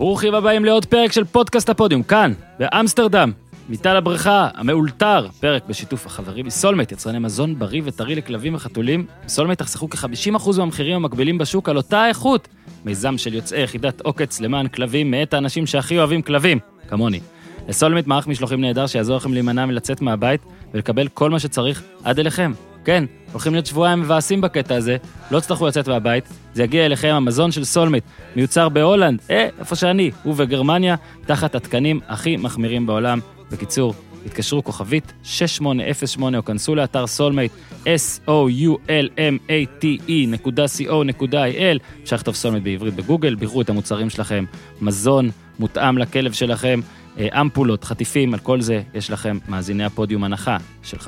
ברוכים 0.00 0.34
הבאים 0.34 0.64
לעוד 0.64 0.86
פרק 0.86 1.12
של 1.12 1.24
פודקאסט 1.24 1.68
הפודיום, 1.68 2.02
כאן, 2.02 2.32
באמסטרדם, 2.58 3.32
מיטל 3.68 3.96
הבריכה, 3.96 4.48
המאולתר, 4.54 5.26
פרק 5.40 5.62
בשיתוף 5.68 6.06
החברים 6.06 6.46
מסולמט, 6.46 6.92
יצרני 6.92 7.18
מזון 7.18 7.58
בריא 7.58 7.82
וטרי 7.84 8.14
לכלבים 8.14 8.54
וחתולים. 8.54 9.06
סולמט 9.28 9.58
תחסכו 9.58 9.90
כ-50% 9.90 10.58
מהמחירים 10.58 10.96
המקבילים 10.96 11.38
בשוק 11.38 11.68
על 11.68 11.76
אותה 11.76 12.08
איכות. 12.08 12.48
מיזם 12.84 13.18
של 13.18 13.34
יוצאי 13.34 13.62
יחידת 13.62 14.00
עוקץ 14.00 14.40
למען 14.40 14.68
כלבים, 14.68 15.10
מאת 15.10 15.34
האנשים 15.34 15.66
שהכי 15.66 15.98
אוהבים 15.98 16.22
כלבים, 16.22 16.58
כמוני. 16.88 17.20
לסולמט 17.68 18.06
מערך 18.06 18.26
משלוחים 18.26 18.60
נהדר 18.60 18.86
שיעזור 18.86 19.16
לכם 19.16 19.32
להימנע 19.32 19.66
מלצאת 19.66 20.00
מהבית 20.00 20.40
ולקבל 20.74 21.08
כל 21.08 21.30
מה 21.30 21.38
שצריך 21.38 21.82
עד 22.04 22.18
אליכם. 22.18 22.52
כן, 22.84 23.04
הולכים 23.32 23.52
להיות 23.52 23.66
שבועיים 23.66 24.00
מבאסים 24.00 24.40
בקטע 24.40 24.76
הזה, 24.76 24.96
לא 25.30 25.40
תצטרכו 25.40 25.66
לצאת 25.66 25.88
מהבית, 25.88 26.24
זה 26.54 26.62
יגיע 26.62 26.86
אליכם 26.86 27.08
המזון 27.08 27.52
של 27.52 27.64
סולמייט, 27.64 28.02
מיוצר 28.36 28.68
בהולנד, 28.68 29.20
אה, 29.30 29.48
איפה 29.58 29.76
שאני, 29.76 30.10
ובגרמניה, 30.26 30.96
תחת 31.26 31.54
התקנים 31.54 32.00
הכי 32.08 32.36
מחמירים 32.36 32.86
בעולם. 32.86 33.20
בקיצור, 33.50 33.94
התקשרו 34.26 34.64
כוכבית 34.64 35.12
6808 35.22 36.38
או 36.38 36.44
כנסו 36.44 36.74
לאתר 36.74 37.06
סולמייט, 37.06 37.52
s-o-u-l-m-a-t-e 37.84 40.12
נקודה 40.28 40.64
co.il, 40.64 41.78
אפשר 42.02 42.16
לכתוב 42.16 42.34
סולמייט 42.34 42.64
בעברית 42.64 42.94
בגוגל, 42.94 43.34
ביחרו 43.34 43.60
את 43.60 43.70
המוצרים 43.70 44.10
שלכם, 44.10 44.44
מזון 44.80 45.30
מותאם 45.58 45.98
לכלב 45.98 46.32
שלכם, 46.32 46.80
אמפולות, 47.28 47.84
חטיפים, 47.84 48.34
על 48.34 48.40
כל 48.40 48.60
זה 48.60 48.82
יש 48.94 49.10
לכם 49.10 49.38
מאזיני 49.48 49.84
הפודיום 49.84 50.24
הנחה 50.24 50.56
של 50.82 50.96
5% 50.96 51.00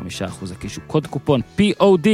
הקישו 0.52 0.80
קוד 0.86 1.06
קופון 1.06 1.40
POD, 1.58 2.06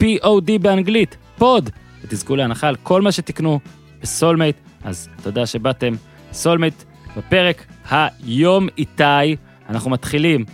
POD 0.00 0.58
באנגלית, 0.60 1.16
pod, 1.38 1.70
ותזכו 2.04 2.36
להנחה 2.36 2.68
על 2.68 2.76
כל 2.82 3.02
מה 3.02 3.12
שתקנו 3.12 3.60
בסולמייט, 4.02 4.56
אז 4.84 5.08
תודה 5.22 5.46
שבאתם. 5.46 5.94
סולמייט 6.32 6.82
בפרק 7.16 7.66
היום 7.90 8.68
איתי, 8.78 9.36
אנחנו 9.68 9.90
מתחילים 9.90 10.44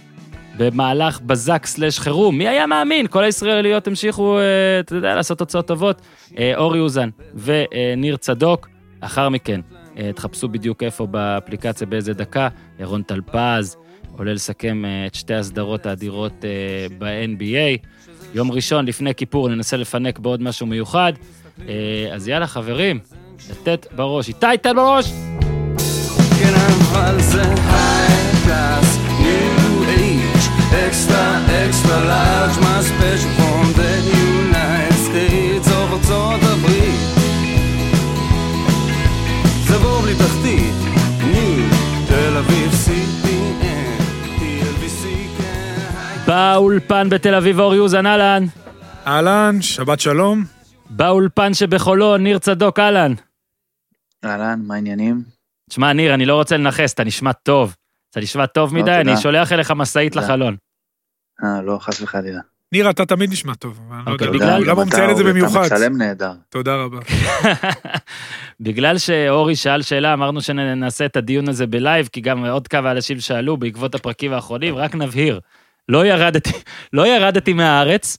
במהלך 0.58 1.20
בזק 1.20 1.66
slash 1.66 1.98
חירום, 1.98 2.38
מי 2.38 2.48
היה 2.48 2.66
מאמין? 2.66 3.06
כל 3.06 3.24
הישראליות 3.24 3.86
המשיכו, 3.86 4.38
אה, 4.38 4.80
אתה 4.80 4.94
יודע, 4.94 5.14
לעשות 5.14 5.38
תוצאות 5.38 5.66
טובות. 5.66 6.02
אה, 6.38 6.52
אורי 6.56 6.80
אוזן 6.80 7.08
וניר 7.34 8.16
צדוק, 8.16 8.68
לאחר 9.02 9.28
מכן 9.28 9.60
אה, 9.72 9.77
תחפשו 10.14 10.48
בדיוק 10.48 10.82
איפה 10.82 11.06
באפליקציה 11.06 11.86
באיזה 11.86 12.14
דקה, 12.14 12.48
ירון 12.80 13.02
טלפז 13.02 13.76
עולה 14.18 14.32
לסכם 14.32 14.84
אה, 14.84 15.06
את 15.06 15.14
שתי 15.14 15.34
הסדרות 15.34 15.86
האדירות 15.86 16.44
אה, 16.44 16.86
ב-NBA. 16.98 17.88
יום 18.34 18.52
ראשון, 18.52 18.86
לפני 18.86 19.14
כיפור, 19.14 19.48
ננסה 19.48 19.76
לפנק 19.76 20.18
בעוד 20.18 20.42
משהו 20.42 20.66
מיוחד. 20.66 21.12
אז 22.12 22.28
יאללה, 22.28 22.46
חברים, 22.46 22.98
לתת 23.50 23.86
בראש. 23.96 24.28
איתי, 24.28 24.46
תן 24.62 24.76
בראש! 24.76 25.12
כן, 26.40 26.54
אבל 26.54 27.20
זה 27.20 27.42
high 27.42 28.05
class, 28.05 28.98
new 29.20 29.82
extra, 30.86 31.66
extra 31.66 32.04
large, 32.04 32.60
מה 32.60 32.82
special 32.82 33.37
באולפן 46.38 47.08
בתל 47.10 47.34
אביב 47.34 47.60
אור 47.60 47.74
יוזן, 47.74 48.06
אהלן. 48.06 48.44
אהלן, 49.06 49.62
שבת 49.62 50.00
שלום. 50.00 50.44
באולפן 50.90 51.54
שבחולון, 51.54 52.22
ניר 52.22 52.38
צדוק, 52.38 52.78
אהלן. 52.78 53.14
אהלן, 54.24 54.60
מה 54.66 54.74
העניינים? 54.74 55.22
תשמע, 55.70 55.92
ניר, 55.92 56.14
אני 56.14 56.26
לא 56.26 56.34
רוצה 56.34 56.56
לנכס, 56.56 56.92
אתה 56.92 57.04
נשמע 57.04 57.32
טוב. 57.32 57.74
אתה 58.10 58.20
נשמע 58.20 58.46
טוב 58.46 58.74
לא, 58.74 58.82
מדי, 58.82 58.90
אני 58.90 59.16
שולח 59.16 59.52
אליך 59.52 59.70
משאית 59.70 60.16
לחלון. 60.16 60.56
אה, 61.44 61.62
לא, 61.62 61.78
חס 61.80 62.00
וחלילה. 62.00 62.40
ניר, 62.72 62.90
אתה 62.90 63.06
תמיד 63.06 63.32
נשמע 63.32 63.54
טוב. 63.54 63.80
לא 64.06 64.12
אוקיי, 64.12 64.28
בגלל... 64.28 64.62
למה 64.64 64.82
הוא 64.82 64.84
מציין 64.84 65.10
את 65.10 65.16
זה 65.16 65.24
במיוחד? 65.24 65.64
אתה 65.64 65.74
מצלם 65.74 65.98
נהדר. 65.98 66.32
תודה 66.48 66.76
רבה. 66.76 66.98
בגלל 68.66 68.98
שאורי 68.98 69.56
שאל 69.56 69.82
שאלה, 69.82 70.12
אמרנו 70.12 70.40
שנעשה 70.40 71.06
את 71.06 71.16
הדיון 71.16 71.48
הזה 71.48 71.66
בלייב, 71.66 72.08
כי 72.12 72.20
גם 72.20 72.44
עוד 72.44 72.68
כמה 72.68 72.90
אנשים 72.90 73.20
שאלו 73.20 73.56
בעקבות 73.56 73.94
הפרקים 73.94 74.32
האחרונים, 74.32 74.74
רק 74.76 74.94
נבהיר, 74.94 75.40
לא 75.88 76.06
ירדתי, 76.06 76.50
לא 76.92 77.06
ירדתי 77.06 77.52
מהארץ, 77.52 78.18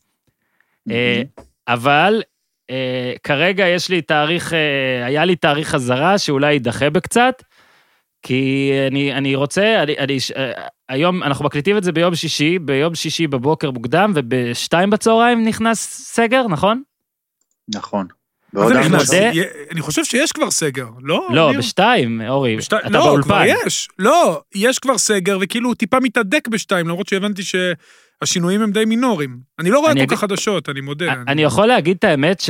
אה, 0.92 1.22
אבל 1.68 2.22
אה, 2.70 3.14
כרגע 3.24 3.68
יש 3.68 3.90
לי 3.90 4.02
תאריך, 4.02 4.54
אה, 4.54 5.06
היה 5.06 5.26
לי 5.26 5.36
תאריך 5.36 5.70
חזרה 5.70 6.18
שאולי 6.18 6.54
יידחה 6.54 6.90
בקצת, 6.90 7.44
כי 8.22 8.72
אני, 8.88 9.14
אני 9.14 9.36
רוצה, 9.36 9.84
אני, 9.84 9.98
אני, 9.98 10.18
היום 10.90 11.24
אנחנו 11.24 11.46
מקליטים 11.46 11.78
את 11.78 11.84
זה 11.84 11.92
ביום 11.92 12.16
שישי, 12.16 12.60
ביום 12.60 12.96
שישי 12.96 13.28
בבוקר 13.28 13.72
מוקדם, 13.72 14.12
ובשתיים 14.16 14.90
בצהריים 14.90 15.44
נכנס 15.44 15.80
סגר, 16.14 16.48
נכון? 16.48 16.82
נכון. 17.76 18.08
מה 18.54 18.68
זה 18.68 18.80
נכנס? 18.80 19.14
אני 19.72 19.82
חושב 19.82 20.04
שיש 20.04 20.32
כבר 20.32 20.52
סגר, 20.52 20.88
לא? 21.02 21.28
לא, 21.32 21.52
בשתיים, 21.58 22.22
אורי, 22.30 22.58
אתה 22.68 22.90
לא, 22.90 23.06
באולפן. 23.06 23.18
לא, 23.18 23.24
כבר 23.24 23.66
יש. 23.66 23.88
לא, 24.00 24.42
יש 24.56 24.80
כבר 24.80 24.98
סגר, 24.98 25.38
וכאילו 25.42 25.70
הוא 25.70 25.76
טיפה 25.76 26.00
מתהדק 26.00 26.48
בשתיים, 26.48 26.88
למרות 26.88 27.08
שהבנתי 27.08 27.42
שהשינויים 27.44 28.62
הם 28.62 28.72
די 28.72 28.86
מינוריים. 28.86 29.40
אני 29.60 29.70
לא 29.70 29.80
רואה 29.80 29.94
כל 29.94 30.16
כך 30.16 30.20
חדשות, 30.20 30.70
אני 30.70 30.82
מודה. 30.82 31.14
אני 31.28 31.44
יכול 31.44 31.66
להגיד 31.66 31.98
את 31.98 32.04
האמת 32.04 32.40
ש... 32.40 32.50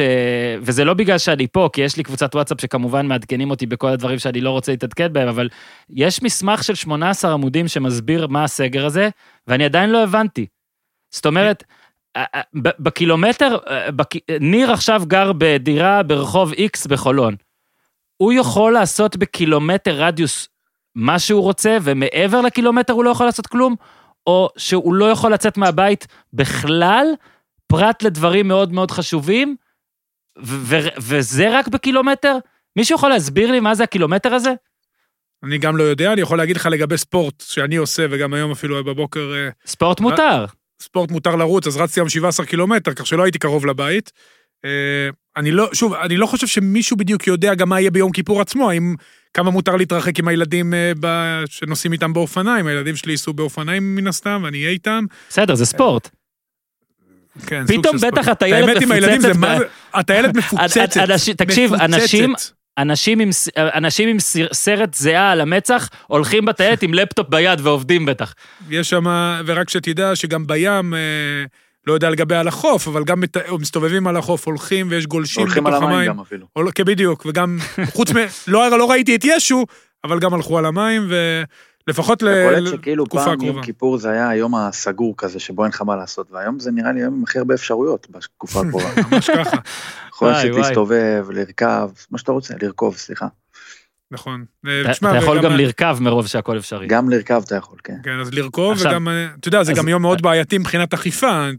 וזה 0.62 0.86
לא 0.86 0.94
בגלל 0.94 1.18
שאני 1.18 1.48
פה, 1.48 1.70
כי 1.74 1.82
יש 1.82 1.98
לי 1.98 2.04
קבוצת 2.04 2.36
וואטסאפ 2.36 2.62
שכמובן 2.62 3.06
מעדכנים 3.06 3.50
אותי 3.50 3.66
בכל 3.66 3.88
הדברים 3.88 4.20
שאני 4.20 4.42
לא 4.42 4.50
רוצה 4.50 4.72
להתעדכן 4.72 5.14
בהם, 5.14 5.28
אבל 5.28 5.50
יש 5.90 6.24
מסמך 6.24 6.64
של 6.64 6.76
18 6.76 7.34
עמודים 7.34 7.68
שמסביר 7.68 8.28
מה 8.28 8.44
הסגר 8.44 8.86
הזה, 8.86 9.10
ואני 9.48 9.66
עדיין 9.66 9.90
לא 9.90 10.04
הבנתי. 10.04 10.46
זאת 11.12 11.26
אומרת, 11.26 11.64
בקילומטר, 12.56 13.58
בק... 13.96 14.10
ניר 14.40 14.72
עכשיו 14.72 15.02
גר 15.08 15.32
בדירה 15.38 16.04
ברחוב 16.04 16.54
X 16.54 16.88
בחולון. 16.90 17.36
הוא 18.18 18.34
יכול 18.34 18.74
לעשות 18.74 19.18
בקילומטר 19.18 20.04
רדיוס 20.04 20.48
מה 20.96 21.20
שהוא 21.20 21.42
רוצה, 21.42 21.78
ומעבר 21.82 22.42
לקילומטר 22.42 22.94
הוא 22.94 23.04
לא 23.04 23.10
יכול 23.10 23.26
לעשות 23.26 23.48
כלום, 23.48 23.76
או 24.28 24.50
שהוא 24.58 24.94
לא 24.94 25.12
יכול 25.12 25.34
לצאת 25.34 25.58
מהבית 25.58 26.08
בכלל, 26.34 27.06
פרט 27.68 28.04
לדברים 28.04 28.48
מאוד 28.48 28.74
מאוד 28.74 28.92
חשובים, 28.92 29.56
וזה 30.98 31.58
רק 31.60 31.68
בקילומטר? 31.68 32.38
מישהו 32.76 32.96
יכול 32.96 33.10
להסביר 33.10 33.52
לי 33.52 33.60
מה 33.60 33.76
זה 33.76 33.84
הקילומטר 33.84 34.34
הזה? 34.34 34.54
אני 35.44 35.58
גם 35.58 35.78
לא 35.78 35.84
יודע, 35.84 36.14
אני 36.14 36.22
יכול 36.22 36.38
להגיד 36.38 36.56
לך 36.56 36.66
לגבי 36.66 36.98
ספורט 36.98 37.42
שאני 37.42 37.76
עושה, 37.76 38.06
וגם 38.10 38.34
היום 38.34 38.52
אפילו 38.52 38.84
בבוקר... 38.84 39.32
אה, 39.36 39.50
ספורט 39.66 40.00
מותר. 40.00 40.46
ספורט 40.82 41.12
מותר 41.12 41.36
לרוץ, 41.36 41.68
אז 41.68 41.78
רצתי 41.78 42.00
היום 42.00 42.10
17 42.10 42.46
קילומטר, 42.46 42.94
כך 42.94 43.08
שלא 43.08 43.24
הייתי 43.24 43.40
קרוב 43.40 43.66
לבית. 43.66 44.12
אה, 44.66 45.10
אני 45.38 45.52
לא, 45.52 45.70
שוב, 45.74 45.94
אני 45.94 46.18
לא 46.18 46.26
חושב 46.26 46.48
שמישהו 46.48 46.98
בדיוק 46.98 47.28
יודע 47.28 47.56
גם 47.56 47.70
מה 47.70 47.80
יהיה 47.80 47.92
ביום 47.92 48.12
כיפור 48.12 48.42
עצמו, 48.42 48.70
האם, 48.70 48.96
כמה 49.34 49.52
מותר 49.52 49.76
להתרחק 49.76 50.20
עם 50.20 50.28
הילדים 50.28 50.74
אה, 50.74 50.92
ב, 51.00 51.08
שנוסעים 51.46 51.94
איתם 51.94 52.14
באופניים, 52.14 52.68
הילדים 52.68 52.96
שלי 52.96 53.14
ייסעו 53.14 53.34
באופניים 53.34 53.96
מן 53.96 54.08
הסתם, 54.08 54.42
ואני 54.44 54.58
אהיה 54.58 54.70
איתם. 54.70 55.06
בסדר, 55.30 55.56
זה 55.56 55.66
ספורט. 55.66 56.10
כן, 57.48 57.68
פתאום 57.68 57.98
בטח 57.98 58.28
הטיילת 58.28 58.70
מפוצצת. 58.70 58.82
האמת 58.82 58.82
עם 58.84 58.92
הילדים 58.92 59.22
זה 59.22 59.34
מה 59.34 59.60
זה, 59.60 59.66
הטיילת 59.94 60.36
מפוצצת. 60.38 60.90
תקשיב, 61.38 61.74
אנשים, 61.74 62.34
אנשים 62.78 63.20
עם, 63.20 63.30
אנשים 63.58 64.10
עם 64.10 64.18
סרט 64.54 64.94
זהה 64.94 65.32
על 65.32 65.42
המצח 65.42 65.90
הולכים 66.08 66.46
בטיילת 66.46 66.84
עם 66.84 66.94
לפטופ 66.94 67.30
ביד 67.30 67.60
ועובדים 67.64 68.06
בטח. 68.06 68.34
יש 68.70 68.90
שם, 68.90 69.06
ורק 69.46 69.70
שתדע 69.70 70.16
שגם 70.16 70.48
בים, 70.48 70.94
אה, 70.94 71.00
לא 71.88 71.94
יודע 71.94 72.10
לגבי 72.10 72.36
על 72.36 72.48
החוף, 72.48 72.88
אבל 72.88 73.04
גם 73.04 73.20
מת, 73.20 73.38
מסתובבים 73.60 74.08
על 74.08 74.18
החוף, 74.18 74.48
הולכים 74.48 74.88
ויש 74.90 75.06
גולשים 75.06 75.46
בתוך 75.46 75.58
המים. 75.58 75.74
הולכים 75.74 75.88
על 75.90 75.94
המים 75.94 76.10
גם 76.10 76.20
אפילו. 76.20 76.48
כן, 76.76 76.84
בדיוק, 76.84 77.26
וגם, 77.26 77.58
חוץ 77.96 78.12
מ... 78.12 78.16
לא, 78.48 78.78
לא 78.78 78.92
ראיתי 78.92 79.16
את 79.16 79.26
ישו, 79.26 79.66
אבל 80.04 80.20
גם 80.20 80.34
הלכו 80.34 80.58
על 80.58 80.66
המים, 80.66 81.08
ו... 81.10 81.44
לפחות 81.90 82.22
לתקופה 82.22 82.58
הקרובה. 82.58 82.78
שכאילו 82.78 83.06
פעם 83.06 83.42
יום 83.42 83.62
כיפור 83.62 83.98
זה 83.98 84.10
היה 84.10 84.30
היום 84.30 84.56
הסגור 84.56 85.14
כזה, 85.18 85.40
שבו 85.40 85.64
אין 85.64 85.72
לך 85.72 85.82
מה 85.82 85.96
לעשות, 85.96 86.32
והיום 86.32 86.60
זה 86.60 86.72
נראה 86.72 86.92
לי 86.92 87.02
היום 87.02 87.14
עם 87.14 87.24
הכי 87.24 87.40
הרבה 87.40 87.54
אפשרויות 87.54 88.08
בתקופה 88.10 88.62
הקרובה. 88.62 88.90
ממש 89.12 89.30
ככה. 89.30 89.58
יכול 90.28 90.50
ללכת 90.50 90.58
להסתובב, 90.58 91.26
לרכב, 91.30 91.90
מה 92.12 92.18
שאתה 92.18 92.32
רוצה, 92.32 92.54
לרכוב, 92.62 92.98
סליחה. 92.98 93.28
נכון. 94.12 94.46
אתה 94.92 95.18
יכול 95.18 95.42
גם 95.42 95.52
לרכב 95.52 95.98
מרוב 96.02 96.28
שהכל 96.28 96.58
אפשרי. 96.58 96.88
גם 96.88 97.10
לרכב 97.10 97.42
אתה 97.46 97.56
יכול, 97.56 97.78
כן. 97.84 97.98
כן, 98.04 98.20
אז 98.20 98.34
לרכוב, 98.34 98.78
וגם, 98.82 99.08
אתה 99.40 99.48
יודע, 99.48 99.64
זה 99.64 99.74
גם 99.74 99.88
יום 99.88 100.02
מאוד 100.02 100.22
בעייתי 100.22 100.58
מבחינת 100.58 100.94
אכיפה, 100.94 101.50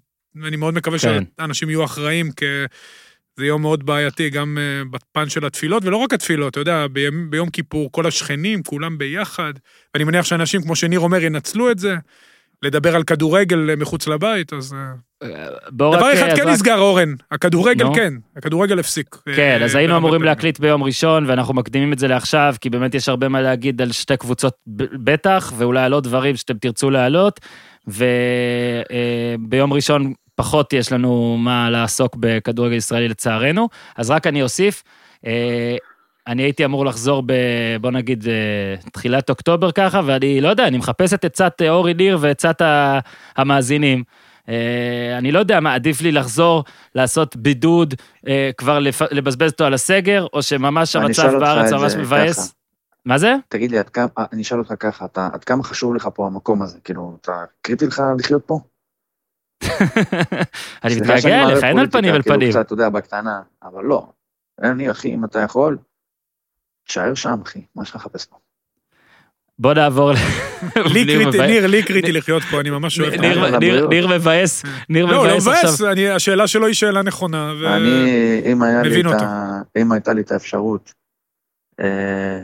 ואני 0.42 0.56
מאוד 0.56 0.74
מקווה 0.74 0.98
כן. 0.98 1.24
שאנשים 1.38 1.70
יהיו 1.70 1.84
אחראים, 1.84 2.32
כי 2.32 2.44
זה 3.36 3.46
יום 3.46 3.62
מאוד 3.62 3.86
בעייתי 3.86 4.30
גם 4.30 4.58
אה, 4.60 4.84
בפן 4.90 5.28
של 5.28 5.46
התפילות, 5.46 5.84
ולא 5.84 5.96
רק 5.96 6.12
התפילות, 6.12 6.50
אתה 6.50 6.60
יודע, 6.60 6.86
ביום, 6.86 7.30
ביום 7.30 7.50
כיפור 7.50 7.92
כל 7.92 8.06
השכנים, 8.06 8.62
כולם 8.62 8.98
ביחד, 8.98 9.52
ואני 9.94 10.04
מניח 10.04 10.24
שאנשים, 10.24 10.62
כמו 10.62 10.76
שניר 10.76 11.00
אומר, 11.00 11.22
ינצלו 11.22 11.70
את 11.70 11.78
זה. 11.78 11.96
לדבר 12.62 12.96
על 12.96 13.02
כדורגל 13.02 13.74
מחוץ 13.76 14.06
לבית, 14.08 14.52
אז... 14.52 14.74
אה, 15.22 15.28
בואו 15.70 15.96
דבר 15.96 16.12
אחד 16.12 16.36
כן 16.36 16.48
נסגר, 16.48 16.78
אורן, 16.78 17.14
הכדורגל. 17.30 17.86
כן, 17.94 18.14
הכדורגל 18.36 18.78
הפסיק. 18.78 19.16
כן, 19.36 19.56
אה, 19.60 19.64
אז 19.64 19.74
היינו 19.74 19.96
אמורים. 19.96 20.22
להקליט 20.22 20.58
ביום 20.58 20.82
ראשון, 20.82 21.30
ואנחנו 21.30 21.54
מקדימים 21.54 21.92
את 21.92 21.98
זה 21.98 22.08
לעכשיו, 22.08 22.54
כי 22.60 22.70
באמת 22.70 22.94
יש 22.94 23.08
הרבה 23.08 23.28
מה 23.28 23.40
להגיד 23.40 23.82
על 23.82 23.92
שתי 23.92 24.16
קבוצות 24.16 24.54
בטח, 25.04 25.52
ואולי 25.56 25.82
על 25.82 25.92
עוד 25.92 26.04
דברים 26.04 26.36
שאתם 26.36 26.58
תרצו 26.58 26.90
להעלות, 26.90 27.40
וביום 27.86 29.72
ראשון 29.72 30.12
פחות 30.34 30.72
יש 30.72 30.92
לנו 30.92 31.36
מה 31.38 31.70
לעסוק 31.70 32.16
בכדורגל 32.20 32.76
ישראלי 32.76 33.08
לצערנו, 33.08 33.68
אז 33.96 34.10
רק 34.10 34.26
אני 34.26 34.42
אוסיף, 34.42 34.82
אה, 35.26 35.76
אני 36.31 36.43
הייתי 36.43 36.65
אמור 36.65 36.87
לחזור 36.87 37.23
ב... 37.27 37.32
בוא 37.81 37.91
נגיד, 37.91 38.25
אה, 38.29 38.91
תחילת 38.93 39.31
אוקטובר 39.31 39.73
ככה, 39.73 40.00
ואני 40.06 40.41
לא 40.41 40.49
יודע, 40.49 40.67
אני 40.67 40.79
מחפש 40.79 41.15
את 41.15 41.25
עצת 41.25 41.62
אה, 41.62 41.71
אורי 41.71 41.94
ניר 41.94 42.19
ועצת 42.21 42.56
המאזינים. 43.37 44.03
אה, 44.49 45.19
אני 45.19 45.32
לא 45.32 45.38
יודע 45.38 45.61
מה, 45.61 45.75
עדיף 45.75 46.00
לי 46.00 46.12
לחזור, 46.12 46.65
לעשות 46.94 47.37
בידוד, 47.37 47.94
כבר 48.56 48.79
לבזבז 49.11 49.50
אותו 49.50 49.65
על 49.65 49.75
הסגר, 49.75 50.27
או 50.32 50.43
שממש 50.43 50.97
המצב 50.97 51.38
בארץ 51.41 51.73
ממש 51.73 51.94
מבאס? 51.94 52.55
מה 53.05 53.19
זה? 53.19 53.35
תגיד 53.49 53.71
לי, 53.71 53.79
עד 53.79 53.88
כמה, 53.88 54.06
אני 54.32 54.43
אשאל 54.43 54.59
אותך 54.59 54.75
ככה, 54.81 55.05
אתה, 55.05 55.29
עד 55.32 55.44
כמה 55.44 55.62
חשוב 55.62 55.94
לך 55.94 56.09
פה 56.15 56.27
המקום 56.27 56.62
הזה? 56.62 56.79
כאילו, 56.85 57.17
אתה, 57.21 57.44
קריטי 57.62 57.87
לך 57.87 58.03
לחיות 58.19 58.43
פה? 58.47 58.61
אני 60.85 60.97
מתגעגע 60.97 61.43
אליך, 61.43 61.65
אין 61.65 61.79
על 61.79 61.91
פנים 61.91 62.15
אל 62.15 62.23
כאילו, 62.23 62.37
פנים. 62.37 62.50
קצת, 62.50 62.67
אתה 62.67 62.73
יודע, 62.73 62.88
בקטנה, 62.88 63.41
אבל 63.62 63.85
לא. 63.85 64.06
אני, 64.62 64.91
אחי, 64.91 65.15
אם 65.15 65.25
אתה 65.25 65.38
יכול, 65.38 65.79
תשאר 66.90 67.14
שם, 67.14 67.34
אחי, 67.46 67.60
מה 67.76 67.82
יש 67.82 67.90
לך 67.90 67.96
לחפש 67.96 68.26
פה? 68.26 68.37
בוא 69.58 69.75
נעבור 69.75 70.12
ל... 70.12 70.14
לי 70.94 71.04
ניר 71.04 71.22
קריטי, 71.22 71.38
מבאס- 71.38 71.46
ניר, 71.46 71.66
לי 71.66 71.82
קריטי 71.82 72.12
לחיות 72.12 72.42
פה, 72.42 72.60
אני 72.60 72.70
ממש 72.70 73.00
אוהב. 73.00 73.12
את 73.14 73.20
ניר- 73.20 73.38
העולם. 73.44 73.58
ניר- 73.90 74.08
מבאס, 74.08 74.62
ניר 74.88 75.06
לא, 75.06 75.12
לא 75.12 75.22
מבאס 75.25 75.46
עכשיו. 75.46 75.62
מבאס, 75.64 75.82
אני- 75.82 76.08
השאלה 76.08 76.46
שלו 76.46 76.66
היא 76.66 76.75
שאלה 76.75 77.02
נכונה. 77.02 77.52
ו- 77.60 77.66
אני, 77.76 78.42
אם 79.76 79.92
הייתה 79.92 80.12
לי 80.12 80.20
את 80.20 80.32
האפשרות 80.32 80.92
אה, 81.81 82.40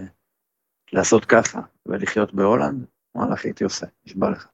לעשות 0.92 1.24
ככה 1.24 1.60
ולחיות 1.86 2.34
בהולנד, 2.34 2.84
וואלה, 3.14 3.34
אחי, 3.34 3.48
הייתי 3.48 3.64
עושה, 3.64 3.86
נשבע 4.06 4.30
לך. 4.30 4.46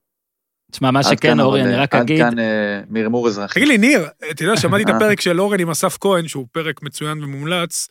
תשמע, 0.72 0.90
מה 0.90 0.98
עד 0.98 1.04
שכן, 1.04 1.40
אורי, 1.40 1.62
אני 1.62 1.74
אה, 1.74 1.82
רק 1.82 1.94
עד 1.94 2.00
אגיד, 2.00 2.18
כאן 2.20 2.38
אה, 2.38 2.80
מרמור 2.90 3.28
אזרחי. 3.28 3.54
תגיד 3.54 3.68
לי, 3.68 3.78
ניר, 3.78 4.00
אתה 4.30 4.44
יודע, 4.44 4.56
שמעתי 4.56 4.82
את 4.82 4.88
אה. 4.90 4.96
הפרק 4.96 5.20
של 5.20 5.40
אורן 5.40 5.60
עם 5.60 5.70
אסף 5.70 5.96
כהן, 6.00 6.28
שהוא 6.28 6.46
פרק 6.52 6.82
מצוין 6.82 7.24
ומומלץ, 7.24 7.88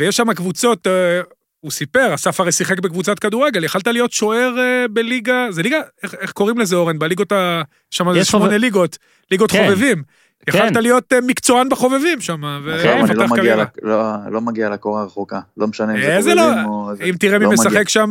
ויש 0.00 0.16
שם 0.16 0.32
קבוצות, 0.34 0.86
אה, 0.86 1.20
הוא 1.60 1.70
סיפר, 1.70 2.14
אסף 2.14 2.40
הרי 2.40 2.52
שיחק 2.52 2.80
בקבוצת 2.80 3.18
כדורגל, 3.18 3.64
יכלת 3.64 3.86
להיות 3.86 4.12
שוער 4.12 4.58
אה, 4.58 4.88
בליגה, 4.88 5.46
זה 5.50 5.62
ליגה, 5.62 5.80
איך, 6.02 6.14
איך 6.14 6.32
קוראים 6.32 6.58
לזה 6.58 6.76
אורן? 6.76 6.98
בליגות 6.98 7.32
ה... 7.32 7.62
שם 7.90 8.12
זה 8.12 8.18
יש 8.18 8.28
שמונה 8.28 8.44
חובב- 8.46 8.56
ליגות, 8.60 8.98
ליגות 9.30 9.50
כן. 9.50 9.66
חובבים. 9.68 10.02
כן. 10.46 10.58
יכלת 10.58 10.76
להיות 10.76 11.12
אה, 11.12 11.20
מקצוען 11.20 11.68
בחובבים 11.68 12.20
שם, 12.20 12.42
לא 12.44 12.72
ולפתח 12.72 13.12
מגיע, 13.12 13.36
קריירה. 13.36 13.64
לא, 13.82 14.02
לא 14.30 14.40
מגיע 14.40 14.70
לקורה 14.70 15.02
הרחוקה, 15.02 15.40
לא 15.56 15.66
משנה 15.66 15.94
אם 15.94 16.00
זה 16.00 16.16
איזה 16.16 16.34
לא, 16.34 16.42
חובבים 16.42 16.68
או... 16.68 16.92
אם 17.10 17.14
תראה 17.20 17.38
מי 17.38 17.44
לא. 17.44 17.52
משחק 17.52 17.88
שם, 17.88 18.10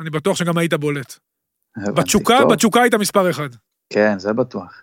אני 0.00 0.10
בטוח 0.10 0.36
שגם 0.36 0.58
היית 0.58 0.74
בולט. 0.74 1.14
בתשוקה, 1.94 2.38
טוב, 2.40 2.52
בתשוקה 2.52 2.82
היית 2.82 2.94
מספר 2.94 3.30
אחד. 3.30 3.48
כן, 3.92 4.18
זה 4.18 4.32
בטוח. 4.32 4.82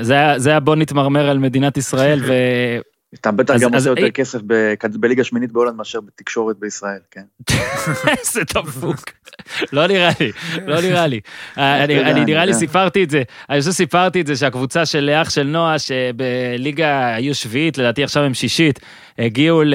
זה 0.00 0.50
היה 0.50 0.60
בוא 0.60 0.76
נתמרמר 0.76 1.28
על 1.28 1.38
מדינת 1.38 1.76
ישראל, 1.76 2.20
ו... 2.28 2.32
אתה 3.20 3.30
בטח 3.30 3.54
אז- 3.54 3.60
גם 3.60 3.74
אז- 3.74 3.86
עושה 3.86 3.90
יותר 3.90 4.04
אי- 4.06 4.12
כסף 4.12 4.38
בליגה 5.00 5.24
שמינית 5.24 5.52
בהולנד 5.52 5.74
מאשר 5.76 6.00
בתקשורת 6.00 6.56
בישראל, 6.58 6.98
כן. 7.10 7.22
איזה 8.18 8.40
דפוק. 8.54 9.00
לא 9.72 9.86
נראה 9.86 10.10
לי, 10.20 10.32
לא 10.66 10.80
נראה 10.80 11.06
לי. 11.06 11.20
אני 11.56 12.00
אני 12.00 12.10
אני 12.10 12.24
נראה 12.24 12.44
לי. 12.44 12.54
סיפרתי 12.54 13.04
את 13.04 13.10
זה, 13.10 13.22
אני 13.50 13.58
חושב 13.60 13.70
שסיפרתי 13.72 14.20
את 14.20 14.26
זה 14.26 14.36
שהקבוצה 14.36 14.86
של 14.86 15.10
אח 15.22 15.30
של 15.30 15.42
נועה, 15.42 15.76
שבליגה 15.78 17.14
היו 17.14 17.34
שביעית, 17.34 17.78
לדעתי 17.78 18.04
עכשיו 18.04 18.22
הם 18.22 18.34
שישית, 18.34 18.80
הגיעו 19.18 19.62
ל... 19.64 19.74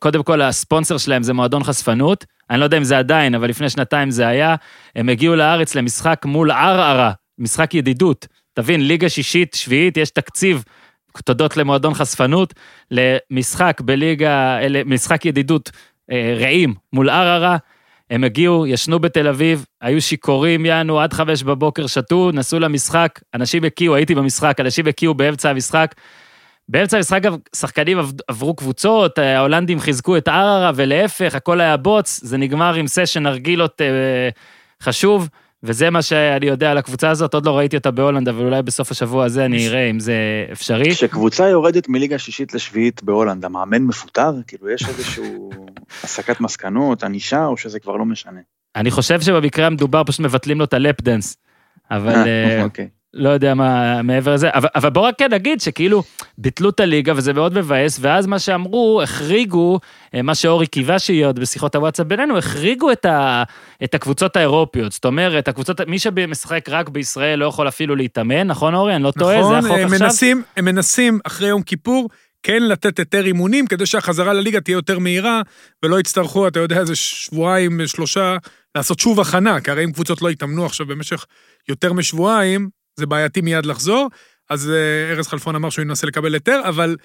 קודם 0.00 0.22
כל 0.22 0.42
הספונסר 0.42 0.98
שלהם 0.98 1.22
זה 1.22 1.32
מועדון 1.32 1.64
חשפנות, 1.64 2.24
אני 2.50 2.60
לא 2.60 2.64
יודע 2.64 2.76
אם 2.76 2.84
זה 2.84 2.98
עדיין, 2.98 3.34
אבל 3.34 3.48
לפני 3.48 3.70
שנתיים 3.70 4.10
זה 4.10 4.26
היה, 4.28 4.54
הם 4.96 5.08
הגיעו 5.08 5.36
לארץ 5.36 5.74
למשחק 5.74 6.22
מול 6.24 6.50
ערערה, 6.50 7.12
משחק 7.38 7.74
ידידות. 7.74 8.26
תבין, 8.54 8.86
ליגה 8.86 9.08
שישית, 9.08 9.54
שביעית, 9.54 9.96
יש 9.96 10.10
תקציב, 10.10 10.64
תודות 11.20 11.56
למועדון 11.56 11.94
חשפנות, 11.94 12.54
למשחק 12.90 13.80
בליגה, 13.84 14.58
משחק 14.86 15.26
ידידות 15.26 15.70
אה, 16.10 16.36
רעים 16.40 16.74
מול 16.92 17.10
ערערה. 17.10 17.56
הם 18.10 18.24
הגיעו, 18.24 18.66
ישנו 18.66 18.98
בתל 18.98 19.28
אביב, 19.28 19.64
היו 19.80 20.02
שיכורים, 20.02 20.66
יענו, 20.66 21.00
עד 21.00 21.12
חמש 21.12 21.42
בבוקר 21.42 21.86
שתו, 21.86 22.30
נסעו 22.32 22.60
למשחק, 22.60 23.20
אנשים 23.34 23.64
הקיאו, 23.64 23.94
הייתי 23.94 24.14
במשחק, 24.14 24.60
אנשים 24.60 24.86
הקיאו 24.86 25.14
באמצע 25.14 25.50
המשחק. 25.50 25.94
באמצע 26.68 26.96
המשחק 26.96 27.22
גם 27.22 27.36
שחקנים 27.56 27.98
עב- 27.98 28.12
עברו 28.28 28.54
קבוצות, 28.54 29.18
אה, 29.18 29.38
ההולנדים 29.38 29.80
חיזקו 29.80 30.16
את 30.16 30.28
ערערה 30.28 30.70
ולהפך, 30.74 31.34
הכל 31.34 31.60
היה 31.60 31.76
בוץ, 31.76 32.20
זה 32.22 32.38
נגמר 32.38 32.74
עם 32.74 32.86
סשן 32.86 33.26
ארגילות 33.26 33.80
אה, 33.80 34.28
חשוב, 34.82 35.28
וזה 35.64 35.90
מה 35.90 36.02
שאני 36.02 36.46
יודע 36.46 36.70
על 36.70 36.78
הקבוצה 36.78 37.10
הזאת, 37.10 37.34
עוד 37.34 37.46
לא 37.46 37.58
ראיתי 37.58 37.76
אותה 37.76 37.90
בהולנד, 37.90 38.28
אבל 38.28 38.44
אולי 38.44 38.62
בסוף 38.62 38.90
השבוע 38.90 39.24
הזה 39.24 39.44
אני 39.44 39.68
אראה 39.68 39.90
אם 39.90 40.00
זה 40.00 40.14
אפשרי. 40.52 40.90
כשקבוצה 40.90 41.48
יורדת 41.48 41.88
מליגה 41.88 42.18
שישית 42.18 42.54
לשביעית 42.54 43.02
בהולנד, 43.02 43.44
המאמן 43.44 43.82
מפוטר? 43.82 44.32
כאילו, 44.46 44.70
יש 44.70 44.88
איזשהו 44.88 45.50
הסקת 46.04 46.40
מסקנות, 46.40 47.04
ענישה, 47.04 47.46
או 47.46 47.56
שזה 47.56 47.80
כבר 47.80 47.96
לא 47.96 48.04
משנה? 48.04 48.40
אני 48.76 48.90
חושב 48.90 49.20
שבמקרה 49.20 49.66
המדובר 49.66 50.02
פשוט 50.06 50.20
מבטלים 50.20 50.58
לו 50.58 50.64
את 50.64 50.74
ה 50.74 50.81
lap 50.81 51.00
dance, 51.00 51.36
אבל... 51.90 52.14
אה, 52.14 52.64
אוקיי. 52.64 52.88
לא 53.14 53.28
יודע 53.28 53.54
מה 53.54 54.02
מעבר 54.02 54.34
לזה, 54.34 54.50
אבל, 54.54 54.68
אבל 54.74 54.90
בוא 54.90 55.02
רק 55.02 55.14
כן 55.18 55.32
נגיד 55.32 55.60
שכאילו 55.60 56.02
ביטלו 56.38 56.70
את 56.70 56.80
הליגה 56.80 57.12
וזה 57.16 57.32
מאוד 57.32 57.58
מבאס, 57.58 57.98
ואז 58.00 58.26
מה 58.26 58.38
שאמרו, 58.38 59.02
החריגו, 59.02 59.80
אה, 60.14 60.22
מה 60.22 60.34
שאורי 60.34 60.66
קיווה 60.66 60.98
שיהיה 60.98 61.26
עוד 61.26 61.38
בשיחות 61.38 61.74
הוואטסאפ 61.74 62.06
בינינו, 62.06 62.38
החריגו 62.38 62.92
את, 62.92 63.04
ה, 63.04 63.42
את 63.84 63.94
הקבוצות 63.94 64.36
האירופיות, 64.36 64.92
זאת 64.92 65.04
אומרת, 65.04 65.48
הקבוצות, 65.48 65.80
מי 65.80 65.98
שמשחק 65.98 66.68
רק 66.68 66.88
בישראל 66.88 67.38
לא 67.38 67.46
יכול 67.46 67.68
אפילו 67.68 67.96
להתאמן, 67.96 68.46
נכון 68.46 68.74
אורי? 68.74 68.96
אני 68.96 69.02
לא 69.02 69.10
טועה, 69.10 69.40
נכון, 69.40 69.52
זה 69.52 69.58
החוק 69.58 69.78
הם 69.78 69.92
עכשיו? 69.92 70.06
מנסים, 70.06 70.42
הם 70.56 70.64
מנסים 70.64 71.18
אחרי 71.24 71.48
יום 71.48 71.62
כיפור 71.62 72.08
כן 72.42 72.62
לתת 72.62 72.98
היתר 72.98 73.26
אימונים, 73.26 73.66
כדי 73.66 73.86
שהחזרה 73.86 74.32
לליגה 74.32 74.60
תהיה 74.60 74.74
יותר 74.74 74.98
מהירה, 74.98 75.42
ולא 75.82 76.00
יצטרכו, 76.00 76.48
אתה 76.48 76.60
יודע, 76.60 76.80
איזה 76.80 76.96
שבועיים, 76.96 77.86
שלושה, 77.86 78.36
לעשות 78.74 78.98
שוב 78.98 79.20
הכנה, 79.20 79.60
כי 79.60 79.70
הרי 79.70 79.84
אם 79.84 79.92
קבוצות 79.92 80.22
לא 80.22 80.30
יתאמנו 80.30 80.66
עכשיו 80.66 80.86
במשך 80.86 81.26
יותר 81.68 81.92
משבועיים, 81.92 82.68
זה 82.96 83.06
בעייתי 83.06 83.40
מיד 83.40 83.66
לחזור. 83.66 84.08
אז 84.50 84.70
אה, 84.70 85.12
ארז 85.12 85.26
חלפון 85.28 85.54
אמר 85.54 85.70
שהוא 85.70 85.82
ינסה 85.84 86.06
לקבל 86.06 86.34
היתר, 86.34 86.60
אבל 86.68 86.96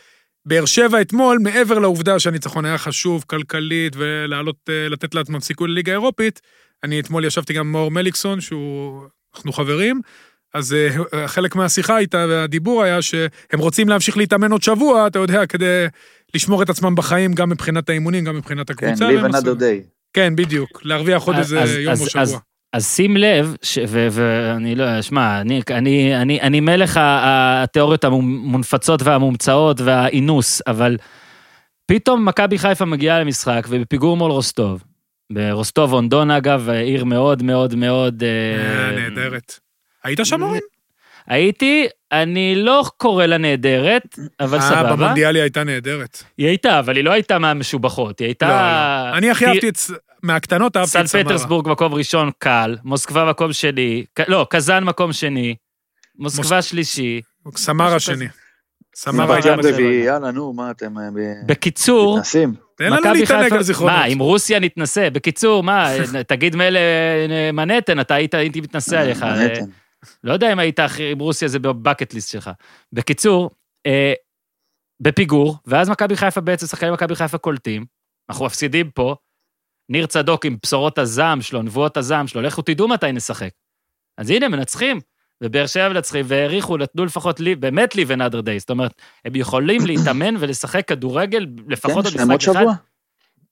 באר 0.46 0.66
שבע 0.66 1.02
אתמול, 1.02 1.40
מעבר 1.44 1.80
לעובדה 1.80 2.20
שהניצחון 2.20 2.66
היה 2.66 2.78
חשוב 2.78 3.24
כלכלית 3.28 3.94
ולעלות, 3.96 4.56
אה, 4.70 4.90
לתת 4.90 5.16
לעצמם 5.16 5.40
סיכוי 5.40 5.70
לליגה 5.70 5.92
האירופית, 5.92 6.42
אני 6.84 7.00
אתמול 7.00 7.26
ישבתי 7.26 7.54
גם 7.54 7.66
עם 7.66 7.72
מאור 7.72 7.92
מליקסון, 7.92 8.42
שהוא, 8.42 9.02
אנחנו 9.36 9.54
חברים, 9.54 10.02
אז 10.54 10.74
אה, 11.14 11.28
חלק 11.28 11.56
מהשיחה 11.56 11.98
איתה 11.98 12.26
והדיבור 12.30 12.84
היה 12.84 13.02
שהם 13.02 13.60
רוצים 13.60 13.90
להמשיך 13.90 14.18
להתאמן 14.18 14.52
עוד 14.52 14.64
שבוע, 14.64 15.08
אתה 15.08 15.20
יודע, 15.20 15.46
כדי 15.46 15.86
לשמור 16.36 16.64
את 16.64 16.70
עצמם 16.70 16.96
בחיים, 16.96 17.34
גם 17.34 17.50
מבחינת 17.50 17.90
האימונים, 17.90 18.26
גם 18.26 18.36
מבחינת 18.36 18.72
כן, 18.72 18.88
הקבוצה. 18.88 19.06
עשו- 19.10 19.38
another 19.38 19.60
day. 19.60 19.90
כן, 20.14 20.36
בדיוק, 20.36 20.82
להרוויח 20.84 21.24
עוד 21.24 21.36
איזה 21.36 21.80
יום 21.82 21.94
אז- 21.94 22.02
או 22.02 22.10
שבוע. 22.10 22.22
אז- 22.22 22.36
אז 22.74 22.86
שים 22.88 23.18
לב, 23.18 23.56
ש- 23.62 23.80
ו- 23.88 24.08
ואני 24.12 24.76
לא, 24.76 25.02
שמע, 25.02 25.42
אני, 25.42 25.62
אני, 25.72 26.22
אני, 26.22 26.42
אני 26.42 26.60
מלך 26.60 27.00
התיאוריות 27.02 28.04
המונפצות 28.04 29.02
והמומצאות 29.02 29.82
והאינוס, 29.82 30.62
אבל 30.68 30.98
פתאום 31.86 32.26
מכבי 32.26 32.58
חיפה 32.58 32.86
מגיעה 32.86 33.20
למשחק 33.20 33.68
ובפיגור 33.70 34.18
מול 34.18 34.32
רוסטוב. 34.32 34.84
ברוסטוב 35.32 35.94
אונדון 35.94 36.32
אגב, 36.32 36.70
עיר 36.70 37.04
מאוד 37.04 37.44
מאוד 37.44 37.76
מאוד... 37.76 38.24
אה, 38.24 38.88
אה, 38.88 38.92
נהדרת. 38.92 39.60
היית 40.04 40.20
שם, 40.24 40.44
אורן? 40.44 40.58
הייתי, 41.28 41.88
אני 42.12 42.56
לא 42.56 42.86
קורא 42.98 43.26
לה 43.26 43.38
נהדרת, 43.38 44.20
אבל 44.40 44.58
אה, 44.58 44.62
סבבה. 44.62 44.96
במונדיאל 44.96 45.36
היא 45.36 45.42
הייתה 45.42 45.64
נהדרת. 45.64 46.24
היא 46.38 46.48
הייתה, 46.48 46.80
אבל 46.80 46.96
היא 46.96 47.04
לא 47.04 47.12
הייתה 47.12 47.40
מהמשובחות, 47.40 48.20
היא 48.20 48.26
לא, 48.26 48.30
הייתה... 48.30 48.48
לא. 49.12 49.18
אני 49.18 49.30
הכי 49.30 49.46
אהבתי 49.46 49.70
את... 49.70 49.78
מהקטנות 50.24 50.78
אהבתי 50.78 50.92
סן 50.92 51.02
את 51.02 51.06
סמרה. 51.06 51.24
פטרסבורג 51.24 51.70
מקום 51.70 51.94
ראשון 51.94 52.32
קל, 52.38 52.78
מוסקבה 52.84 53.26
מקום 53.30 53.54
שני, 53.54 54.06
לא, 54.28 54.48
קזאן 54.50 54.84
מקום 54.84 55.14
שני, 55.14 55.56
מוסקבה 56.20 56.62
שלישי. 56.62 57.22
סמרה 57.56 58.00
שני. 58.00 58.26
סמרה 58.96 59.36
הייתה. 59.36 59.56
רביעי, 59.56 60.04
יאללה, 60.04 60.32
נו, 60.32 60.54
מה 60.54 60.72
אתם... 60.72 60.98
אה, 60.98 61.04
בקיצור, 61.46 62.16
מתנסים? 62.16 62.54
תן 62.78 62.86
לנו 62.86 63.14
להתענג 63.14 63.54
על 63.54 63.64
זיכרונות. 63.64 63.98
מה, 63.98 64.04
עם 64.04 64.20
רוסיה 64.20 64.60
נתנסה? 64.60 65.10
בקיצור, 65.10 65.64
מה, 65.64 65.90
תגיד 66.28 66.56
מילא 66.56 66.80
אה, 66.80 67.52
מנהטן, 67.52 68.00
אתה 68.00 68.16
היית, 68.16 68.36
מתנסה 68.36 69.00
עליך. 69.02 69.26
לא 70.24 70.34
יודע 70.34 70.54
אם 70.54 70.60
היית 70.60 70.80
אחרי- 70.80 71.12
עם 71.12 71.20
רוסיה, 71.20 71.48
זה 71.48 71.60
בבקט 71.60 72.14
ליסט 72.14 72.32
שלך. 72.32 72.50
בקיצור, 72.94 73.50
אה, 73.86 74.14
בפיגור, 75.00 75.58
ואז 75.66 75.90
מכבי 75.90 76.16
חיפה 76.16 76.42
בעצם, 76.42 76.66
שחקנים 76.68 76.94
מכבי 76.94 77.16
חיפה 77.16 77.38
קולטים, 77.38 77.86
אנחנו 78.30 78.46
מפסידים 78.46 78.92
פה, 78.92 79.16
ניר 79.90 80.06
צדוק 80.06 80.46
עם 80.46 80.58
בשורות 80.64 80.98
הזעם 80.98 81.42
שלו, 81.42 81.62
נבואות 81.62 81.98
הזעם 81.98 82.28
שלו, 82.28 82.42
לכו 82.42 82.62
תדעו 82.62 82.88
מתי 82.88 83.12
נשחק. 83.12 83.52
אז 84.18 84.30
הנה, 84.30 84.48
מנצחים. 84.48 85.00
ובאר 85.44 85.68
שבע 85.68 85.90
מנצחים, 85.90 86.26
והעריכו, 86.28 86.78
נתנו 86.78 87.06
לפחות 87.06 87.40
לי, 87.40 87.56
באמת 87.56 87.96
לי 87.96 88.04
ונאדר 88.08 88.42
דיי. 88.42 88.60
זאת 88.60 88.70
אומרת, 88.70 89.02
הם 89.26 89.36
יכולים 89.36 89.86
להתאמן 89.86 90.36
ולשחק 90.40 90.88
כדורגל 90.88 91.46
לפחות 91.68 91.92
כן, 91.92 91.96
עוד 91.98 92.06
יש 92.06 92.16
להם 92.16 92.32
עוד 92.32 92.38
משחק 92.38 92.66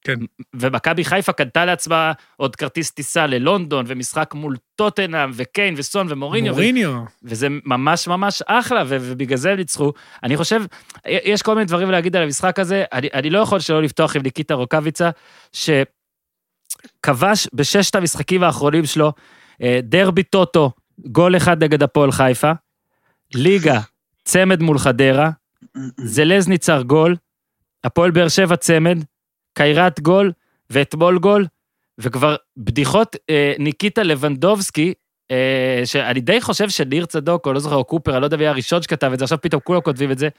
שבוע. 0.07 0.27
ומכבי 0.53 1.05
חיפה 1.05 1.33
קנתה 1.33 1.65
לעצמה 1.65 2.11
עוד 2.37 2.55
כרטיס 2.55 2.91
טיסה 2.91 3.27
ללונדון, 3.27 3.85
ומשחק 3.87 4.33
מול 4.33 4.55
טוטנאם, 4.75 5.31
וקיין, 5.33 5.73
וסון, 5.77 6.07
ומוריניו. 6.09 6.53
ו- 6.53 6.55
מוריניו. 6.55 7.01
וזה 7.23 7.47
ממש 7.65 8.07
ממש 8.07 8.41
אחלה, 8.41 8.83
ו- 8.87 8.97
ובגלל 9.01 9.37
זה 9.37 9.51
הם 9.51 9.57
ניצחו. 9.57 9.93
אני 10.23 10.37
חושב, 10.37 10.61
יש 11.05 11.41
כל 11.41 11.55
מיני 11.55 11.65
דברים 11.65 11.91
להגיד 11.91 12.15
על 12.15 12.23
המשחק 12.23 12.59
הזה, 12.59 12.83
אני, 12.93 13.07
אני 13.13 13.29
לא 13.29 13.39
יכול 13.39 13.59
שלא 13.59 13.81
לפתוח 13.81 14.15
עם 14.15 14.21
ניקיטה 14.21 14.53
רוקאביצה, 14.53 15.09
שכבש 15.53 17.47
בששת 17.53 17.95
המשחקים 17.95 18.43
האחרונים 18.43 18.85
שלו, 18.85 19.13
אה, 19.61 19.79
דרבי 19.83 20.23
טוטו, 20.23 20.71
גול 20.99 21.37
אחד 21.37 21.63
נגד 21.63 21.83
הפועל 21.83 22.11
חיפה, 22.11 22.51
ליגה, 23.35 23.79
צמד 24.23 24.61
מול 24.61 24.79
חדרה, 24.79 25.29
זלזניצר 25.97 26.81
גול, 26.81 27.15
הפועל 27.83 28.11
באר 28.11 28.27
שבע 28.27 28.55
צמד, 28.55 29.03
קיירת 29.55 29.99
גול, 29.99 30.31
ואתמול 30.69 31.19
גול, 31.19 31.45
וכבר 31.97 32.35
בדיחות 32.57 33.15
אה, 33.29 33.53
ניקיטה 33.59 34.03
לבנדובסקי, 34.03 34.93
אה, 35.31 35.81
שאני 35.85 36.21
די 36.21 36.41
חושב 36.41 36.69
שניר 36.69 37.05
צדוק, 37.05 37.45
או 37.45 37.53
לא 37.53 37.59
זוכר, 37.59 37.75
או 37.75 37.83
קופר, 37.83 38.13
אני 38.13 38.21
לא 38.21 38.25
יודע 38.25 38.37
מי 38.37 38.47
הראשון 38.47 38.81
שכתב 38.81 39.11
את 39.13 39.19
זה, 39.19 39.25
עכשיו 39.25 39.37
פתאום 39.41 39.61
כולם 39.63 39.81
כותבים 39.81 40.11
את 40.11 40.17
זה. 40.17 40.29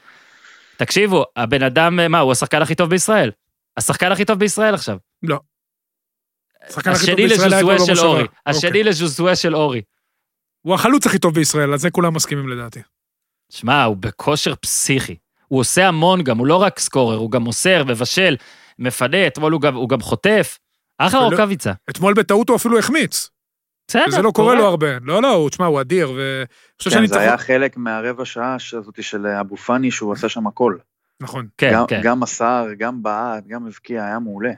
תקשיבו, 0.77 1.25
הבן 1.35 1.63
אדם, 1.63 1.99
אה, 1.99 2.07
מה, 2.07 2.19
הוא 2.19 2.31
השחקן 2.31 2.61
הכי 2.61 2.75
טוב 2.75 2.89
בישראל. 2.89 3.31
השחקן 3.77 4.11
הכי 4.11 4.25
טוב 4.25 4.39
בישראל 4.39 4.73
עכשיו. 4.73 4.97
לא. 5.23 5.39
השני 6.85 7.27
לז'וזואה 7.27 7.61
כבר 7.61 7.85
של. 7.85 7.99
אורי. 7.99 8.21
אוקיי. 8.21 8.37
השני 8.45 8.83
לז'וזואה 8.83 9.35
של 9.35 9.55
אורי. 9.55 9.81
הוא 10.61 10.75
החלוץ 10.75 11.05
הכי 11.05 11.19
טוב 11.19 11.33
בישראל, 11.33 11.71
על 11.71 11.77
זה 11.77 11.89
כולם 11.89 12.13
מסכימים 12.13 12.49
לדעתי. 12.49 12.79
שמע, 13.49 13.83
הוא 13.83 13.97
בכושר 13.97 14.55
פסיכי. 14.55 15.15
הוא 15.47 15.59
עושה 15.59 15.87
המון 15.87 16.23
גם, 16.23 16.37
הוא 16.37 16.47
לא 16.47 16.55
רק 16.55 16.79
סקורר, 16.79 17.17
הוא 17.17 17.31
גם 17.31 17.41
מוסר, 17.41 17.83
מבשל, 17.83 18.35
מפנה, 18.79 19.27
אתמול 19.27 19.53
הוא 19.53 19.61
גם, 19.61 19.75
הוא 19.75 19.89
גם 19.89 20.01
חוטף. 20.01 20.59
אחלה 20.97 21.19
ולא- 21.19 21.29
רוקאביצה. 21.29 21.71
אתמול 21.89 22.13
בטעות 22.13 22.49
הוא 22.49 22.55
אפילו 22.57 22.79
החמיץ. 22.79 23.29
בסדר, 23.87 24.03
וזה 24.07 24.21
לא 24.21 24.31
קורה 24.31 24.55
לו 24.55 24.65
הרבה. 24.65 24.87
לא, 25.01 25.21
לא, 25.21 25.33
הוא, 25.33 25.49
תשמע, 25.49 25.65
הוא 25.65 25.81
אדיר, 25.81 26.07
חושב 26.77 26.89
כן, 26.89 26.95
שאני 26.95 27.07
זה 27.07 27.19
היה 27.19 27.37
חלק 27.37 27.77
מהרבע 27.77 28.25
שעה 28.25 28.55
הזאת 28.73 29.03
של 29.03 29.27
אבו 29.27 29.57
פאני, 29.57 29.91
שהוא 29.91 30.13
עשה 30.13 30.29
שם 30.29 30.47
הכל. 30.47 30.75
נכון. 31.21 31.47
כן, 31.57 31.71
גם- 31.73 31.85
כן. 31.87 32.01
גם 32.03 32.19
מסר, 32.19 32.65
גם 32.77 33.03
בעט, 33.03 33.43
גם 33.47 33.67
הבקיע, 33.67 34.05
היה 34.05 34.19
מעולה. 34.19 34.51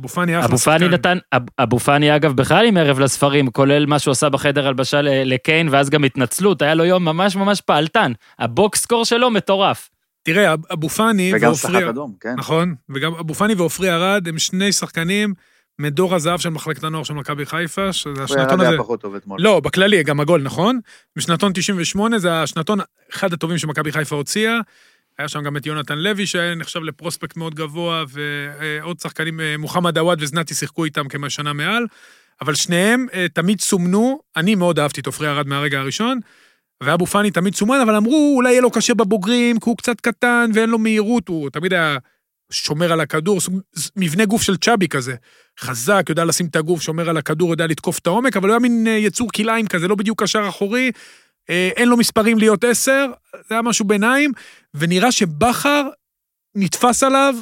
אבו 0.00 0.08
פאני 0.08 0.36
אחלה 0.38 0.46
אבו 0.48 0.58
פאני 0.58 0.78
שחקן. 0.84 0.94
נתן, 0.94 1.18
אב- 1.32 1.48
אבו 1.58 1.78
פאני 1.78 2.16
אגב 2.16 2.32
בכלל 2.32 2.66
עם 2.66 2.76
ערב 2.76 2.98
לספרים, 3.00 3.50
כולל 3.50 3.86
מה 3.86 3.98
שהוא 3.98 4.12
עשה 4.12 4.28
בחדר 4.28 4.66
הלבשה 4.68 5.02
ל- 5.02 5.34
לקיין, 5.34 5.68
ואז 5.70 5.90
גם 5.90 6.04
התנצלות, 6.04 6.62
היה 6.62 6.74
לו 6.74 6.84
יום 6.84 7.04
ממש 7.04 7.36
ממש 7.36 7.60
פעלתן. 7.60 8.12
הבוקס 8.38 8.82
סקור 8.82 9.04
שלו 9.04 9.30
מטורף. 9.30 9.90
תראה, 10.22 10.52
אב- 10.52 10.66
אבו 10.72 10.88
פאני 10.88 11.32
וגם 11.34 11.54
שחק 11.54 11.70
ועופרי... 11.70 11.88
אדום, 11.88 12.14
כן. 12.20 12.34
נכון, 12.36 12.74
וגם 12.88 13.14
אבו 13.14 13.34
פאני 13.34 13.54
ועופרי 13.54 13.90
ארד 13.90 14.28
הם 14.28 14.38
שני 14.38 14.72
שחקנים 14.72 15.34
מדור 15.78 16.14
הזהב 16.14 16.40
של 16.40 16.48
מחלקת 16.48 16.84
הנוער 16.84 17.04
של 17.04 17.14
מכבי 17.14 17.46
חיפה, 17.46 17.92
שזה 17.92 18.22
השנתון 18.22 18.60
הזה... 18.60 18.68
היה 18.70 18.78
פחות 18.78 19.00
טוב 19.00 19.14
אתמול. 19.14 19.42
לא, 19.42 19.60
בכללי, 19.60 20.02
גם 20.02 20.20
הגול, 20.20 20.42
נכון? 20.42 20.80
בשנתון 21.16 21.52
98 21.54 22.18
זה 22.18 22.42
השנתון 22.42 22.78
אחד 23.14 23.32
הטובים 23.32 23.58
שמכבי 23.58 23.92
חיפה 23.92 24.16
הוציאה. 24.16 24.60
היה 25.18 25.28
שם 25.28 25.42
גם 25.42 25.56
את 25.56 25.66
יונתן 25.66 25.98
לוי, 25.98 26.26
שהיה 26.26 26.54
נחשב 26.54 26.80
לפרוספקט 26.80 27.36
מאוד 27.36 27.54
גבוה, 27.54 28.04
ועוד 28.08 29.00
שחקנים, 29.00 29.40
אה, 29.40 29.54
מוחמד 29.58 29.98
עוואד 29.98 30.22
וזנתי 30.22 30.54
שיחקו 30.54 30.84
איתם 30.84 31.06
כשנה 31.08 31.52
מעל, 31.52 31.86
אבל 32.40 32.54
שניהם 32.54 33.06
אה, 33.14 33.26
תמיד 33.32 33.60
סומנו, 33.60 34.20
אני 34.36 34.54
מאוד 34.54 34.78
אהבתי 34.78 35.00
את 35.00 35.06
עופרי 35.06 35.28
ארד 35.28 35.46
מהרגע 35.46 35.80
הראשון, 35.80 36.20
ואבו 36.82 37.06
פאני 37.06 37.30
תמיד 37.30 37.54
סומן, 37.54 37.80
אבל 37.80 37.96
אמרו, 37.96 38.32
אולי 38.36 38.50
יהיה 38.50 38.60
לו 38.60 38.70
קשה 38.70 38.94
בבוגרים, 38.94 39.60
כי 39.60 39.70
הוא 39.70 39.76
קצת 39.76 40.00
קטן 40.00 40.50
ואין 40.54 40.70
לו 40.70 40.78
מהירות, 40.78 41.28
הוא 41.28 41.50
תמיד 41.50 41.72
היה 41.72 41.98
שומר 42.50 42.92
על 42.92 43.00
הכדור, 43.00 43.38
מבנה 43.96 44.24
גוף 44.24 44.42
של 44.42 44.56
צ'אבי 44.56 44.88
כזה. 44.88 45.14
חזק, 45.60 46.06
יודע 46.08 46.24
לשים 46.24 46.46
את 46.46 46.56
הגוף, 46.56 46.82
שומר 46.82 47.10
על 47.10 47.16
הכדור, 47.16 47.50
יודע 47.50 47.66
לתקוף 47.66 47.98
את 47.98 48.06
העומק, 48.06 48.36
אבל 48.36 48.48
הוא 48.48 48.52
היה 48.52 48.58
מין 48.58 48.86
אה, 48.86 48.92
יצור 48.92 49.28
כלאיים 49.32 49.66
כזה, 49.66 49.88
לא 49.88 49.94
בדיוק 49.94 50.22
קשר 50.22 50.48
אחורי, 50.48 50.90
אה, 51.50 51.70
אין 51.76 51.88
לו 51.88 51.96
מספרים 51.96 52.38
להיות 52.38 52.64
עשר, 52.64 53.06
זה 53.48 53.54
היה 53.54 53.62
משהו 53.62 53.84
ביניים, 53.84 54.32
ונראה 54.74 55.12
שבכר 55.12 55.88
נתפס 56.54 57.02
עליו, 57.02 57.34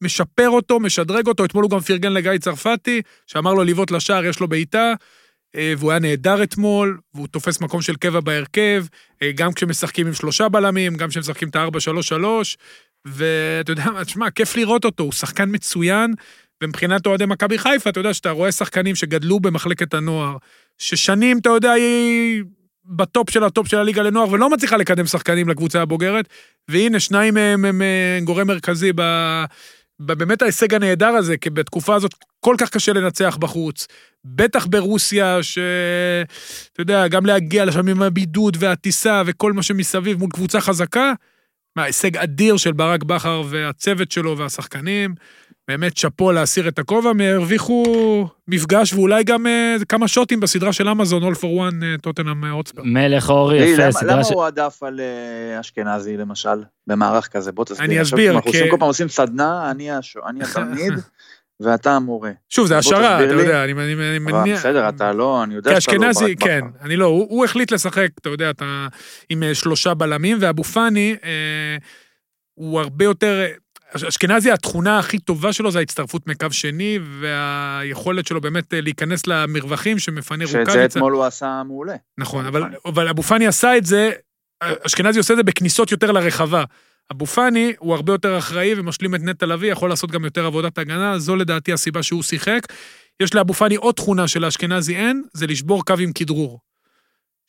משפר 0.00 0.48
אותו, 0.48 0.80
משדרג 0.80 1.26
אותו, 1.26 1.44
אתמול 1.44 1.64
הוא 1.64 1.70
גם 1.70 1.80
פרגן 1.80 2.12
לגיא 2.12 2.38
צרפתי, 2.38 3.02
שאמר 3.26 3.54
לו 3.54 3.64
לבעוט 3.64 3.90
לשער, 3.90 4.24
יש 4.24 4.40
לו 4.40 4.48
בעיטה, 4.48 4.94
והוא 5.56 5.90
היה 5.90 6.00
נהדר 6.00 6.42
אתמול, 6.42 6.98
והוא 7.14 7.26
תופס 7.26 7.60
מקום 7.60 7.82
של 7.82 7.96
קבע 7.96 8.20
בהרכב, 8.20 8.84
אה, 9.22 9.32
גם 9.34 9.52
כשמשחקים 9.52 10.06
עם 10.06 10.14
שלושה 10.14 10.48
בלמים, 10.48 10.96
גם 10.96 11.08
כשמשחקים 11.08 11.48
את 11.48 11.56
ה-4-3-3, 11.56 12.56
ואתה 13.04 13.72
יודע 13.72 13.84
מה, 13.84 14.04
תשמע, 14.04 14.30
כיף 14.30 14.56
לראות 14.56 14.84
אותו, 14.84 15.02
הוא 15.02 15.12
שחקן 15.12 15.48
מצוין, 15.52 16.14
ומבחינת 16.62 17.06
אוהדי 17.06 17.26
מכבי 17.26 17.58
חיפה, 17.58 17.90
אתה 17.90 18.00
יודע 18.00 18.14
שאתה 18.14 18.30
רואה 18.30 18.52
שחקנים 18.52 18.94
שגדלו 18.94 19.40
במחלקת 19.40 19.94
הנוער, 19.94 20.36
ששנים, 20.78 21.38
אתה 21.38 21.48
יודע, 21.48 21.72
היא 21.72 22.42
בטופ 22.84 23.30
של 23.30 23.44
הטופ 23.44 23.68
של 23.68 23.78
הליגה 23.78 24.02
לנוער, 24.02 24.30
ולא 24.30 24.50
מצליחה 24.50 24.76
לקדם 24.76 25.06
שחקנים 25.06 25.48
לקבוצה 25.48 25.82
הבוגרת, 25.82 26.28
והנה, 26.68 27.00
שניים 27.00 27.34
מהם 27.34 27.64
הם 27.64 27.82
אה, 27.82 28.18
גורם 28.24 28.46
מרכזי 28.46 28.92
ב... 28.94 29.02
באמת 30.00 30.42
ההישג 30.42 30.74
הנהדר 30.74 31.08
הזה, 31.08 31.36
כי 31.36 31.50
בתקופה 31.50 31.94
הזאת 31.94 32.14
כל 32.40 32.54
כך 32.58 32.70
קשה 32.70 32.92
לנצח 32.92 33.36
בחוץ. 33.40 33.86
בטח 34.24 34.66
ברוסיה, 34.66 35.42
שאתה 35.42 36.78
יודע, 36.78 37.08
גם 37.08 37.26
להגיע 37.26 37.64
לשם 37.64 37.88
עם 37.88 38.02
הבידוד 38.02 38.56
והטיסה 38.60 39.22
וכל 39.26 39.52
מה 39.52 39.62
שמסביב 39.62 40.18
מול 40.18 40.30
קבוצה 40.30 40.60
חזקה, 40.60 41.12
מה, 41.76 41.82
הישג 41.82 42.16
אדיר 42.16 42.56
של 42.56 42.72
ברק 42.72 43.02
בכר 43.02 43.42
והצוות 43.48 44.12
שלו 44.12 44.38
והשחקנים. 44.38 45.14
באמת 45.70 45.96
שאפו 45.96 46.32
להסיר 46.32 46.68
את 46.68 46.78
הכובע, 46.78 47.10
הם 47.10 47.20
הרוויחו 47.20 47.84
מפגש 48.48 48.92
ואולי 48.92 49.24
גם 49.24 49.46
אה, 49.46 49.76
כמה 49.88 50.08
שוטים 50.08 50.40
בסדרה 50.40 50.72
של 50.72 50.88
אמזון, 50.88 51.22
All 51.32 51.36
for 51.36 51.40
One, 51.42 51.84
אה, 51.84 51.94
טוטנאם 52.02 52.44
הוטספר. 52.44 52.82
מלך 52.84 53.30
אורי, 53.30 53.58
תראי, 53.58 53.70
יפה, 53.70 53.82
למה- 53.82 53.92
סדרה 53.92 54.14
למה 54.14 54.24
ש... 54.24 54.30
הוא 54.30 54.46
עדף 54.46 54.82
על 54.82 55.00
אה, 55.00 55.60
אשכנזי, 55.60 56.16
למשל, 56.16 56.48
במערך 56.86 57.28
כזה? 57.28 57.52
בוא 57.52 57.64
תסביר. 57.64 57.84
אני 57.84 58.02
אסביר, 58.02 58.36
אנחנו 58.36 58.50
כל 58.52 58.76
פעם 58.78 58.88
עושים 58.88 59.08
סדנה, 59.08 59.70
אני 59.70 59.90
הש- 59.90 60.16
אני 60.26 60.40
התלמיד 60.42 60.92
ואתה 61.60 61.96
המורה. 61.96 62.30
שוב, 62.48 62.66
זה 62.66 62.78
השערה, 62.78 63.24
אתה 63.24 63.34
לי. 63.34 63.42
יודע, 63.42 63.64
אני 63.64 63.72
אני- 63.72 63.92
אני 63.92 64.16
אבל 64.16 64.32
מניח... 64.32 64.58
בסדר, 64.58 64.88
אתה 64.88 65.12
לא, 65.12 65.42
אני 65.44 65.54
יודע 65.54 65.80
שאתה 65.80 65.96
לא 65.96 66.00
כאשכנזי, 66.02 66.36
כן, 66.36 66.60
בכר. 66.70 66.84
אני 66.84 66.96
לא, 66.96 67.06
הוא, 67.06 67.26
הוא 67.30 67.44
החליט 67.44 67.72
לשחק, 67.72 68.08
אתה 68.20 68.28
יודע, 68.28 68.50
אתה, 68.50 68.86
עם 69.30 69.42
אה, 69.42 69.54
שלושה 69.54 69.94
בלמים, 69.94 70.36
ואבו 70.40 70.64
פאני, 70.64 71.16
אה, 71.24 71.76
הוא 72.54 72.80
הרבה 72.80 73.04
יותר... 73.04 73.44
אש- 73.96 74.04
אשכנזי, 74.04 74.50
התכונה 74.50 74.98
הכי 74.98 75.18
טובה 75.18 75.52
שלו 75.52 75.70
זה 75.70 75.78
ההצטרפות 75.78 76.26
מקו 76.26 76.46
שני, 76.50 76.98
והיכולת 77.20 78.26
שלו 78.26 78.40
באמת 78.40 78.74
אה, 78.74 78.80
להיכנס 78.80 79.26
למרווחים 79.26 79.98
שמפנה 79.98 80.46
שאת 80.46 80.52
זה 80.52 80.58
רוקאביצה. 80.58 80.98
אתמול 80.98 81.12
הוא 81.12 81.24
עשה 81.24 81.62
מעולה. 81.66 81.94
נכון, 82.18 82.46
אבל. 82.46 82.62
אבל 82.84 83.08
אבו 83.08 83.22
פאני 83.22 83.46
עשה 83.46 83.76
את 83.76 83.86
זה, 83.86 84.10
אשכנזי 84.86 85.18
עושה 85.18 85.32
את 85.34 85.38
זה 85.38 85.42
בכניסות 85.42 85.90
יותר 85.92 86.12
לרחבה. 86.12 86.64
אבו 87.12 87.26
פאני 87.26 87.72
הוא 87.78 87.94
הרבה 87.94 88.12
יותר 88.12 88.38
אחראי 88.38 88.74
ומשלים 88.76 89.14
את 89.14 89.20
נטע 89.22 89.46
לביא, 89.46 89.72
יכול 89.72 89.88
לעשות 89.90 90.10
גם 90.10 90.24
יותר 90.24 90.46
עבודת 90.46 90.78
הגנה, 90.78 91.18
זו 91.18 91.36
לדעתי 91.36 91.72
הסיבה 91.72 92.02
שהוא 92.02 92.22
שיחק. 92.22 92.60
יש 93.22 93.34
לאבו 93.34 93.54
פאני 93.54 93.74
עוד 93.74 93.94
תכונה 93.94 94.28
שלאשכנזי 94.28 94.96
אין, 94.96 95.22
זה 95.34 95.46
לשבור 95.46 95.84
קו 95.84 95.94
עם 95.98 96.12
כדרור. 96.12 96.60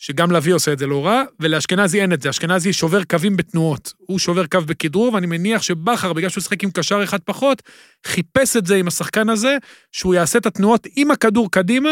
שגם 0.02 0.32
לביא 0.32 0.54
עושה 0.54 0.74
את 0.74 0.80
זה 0.80 0.88
לא 0.88 1.06
רע, 1.06 1.24
ולאשכנזי 1.40 2.02
אין 2.02 2.14
את 2.14 2.22
זה. 2.22 2.30
אשכנזי 2.30 2.74
שובר 2.74 3.04
קווים 3.04 3.38
בתנועות. 3.38 3.94
הוא 3.98 4.20
שובר 4.20 4.48
קו 4.48 4.62
בכדרור, 4.62 5.14
ואני 5.14 5.28
מניח 5.28 5.62
שבכר, 5.62 6.14
בגלל 6.14 6.30
שהוא 6.30 6.42
שיחק 6.42 6.64
עם 6.64 6.72
קשר 6.72 7.04
אחד 7.04 7.20
פחות, 7.20 7.62
חיפש 8.08 8.58
את 8.58 8.66
זה 8.66 8.76
עם 8.76 8.88
השחקן 8.88 9.30
הזה, 9.30 9.58
שהוא 9.92 10.14
יעשה 10.14 10.40
את 10.40 10.46
התנועות 10.46 10.88
עם 10.96 11.12
הכדור 11.12 11.52
קדימה, 11.52 11.90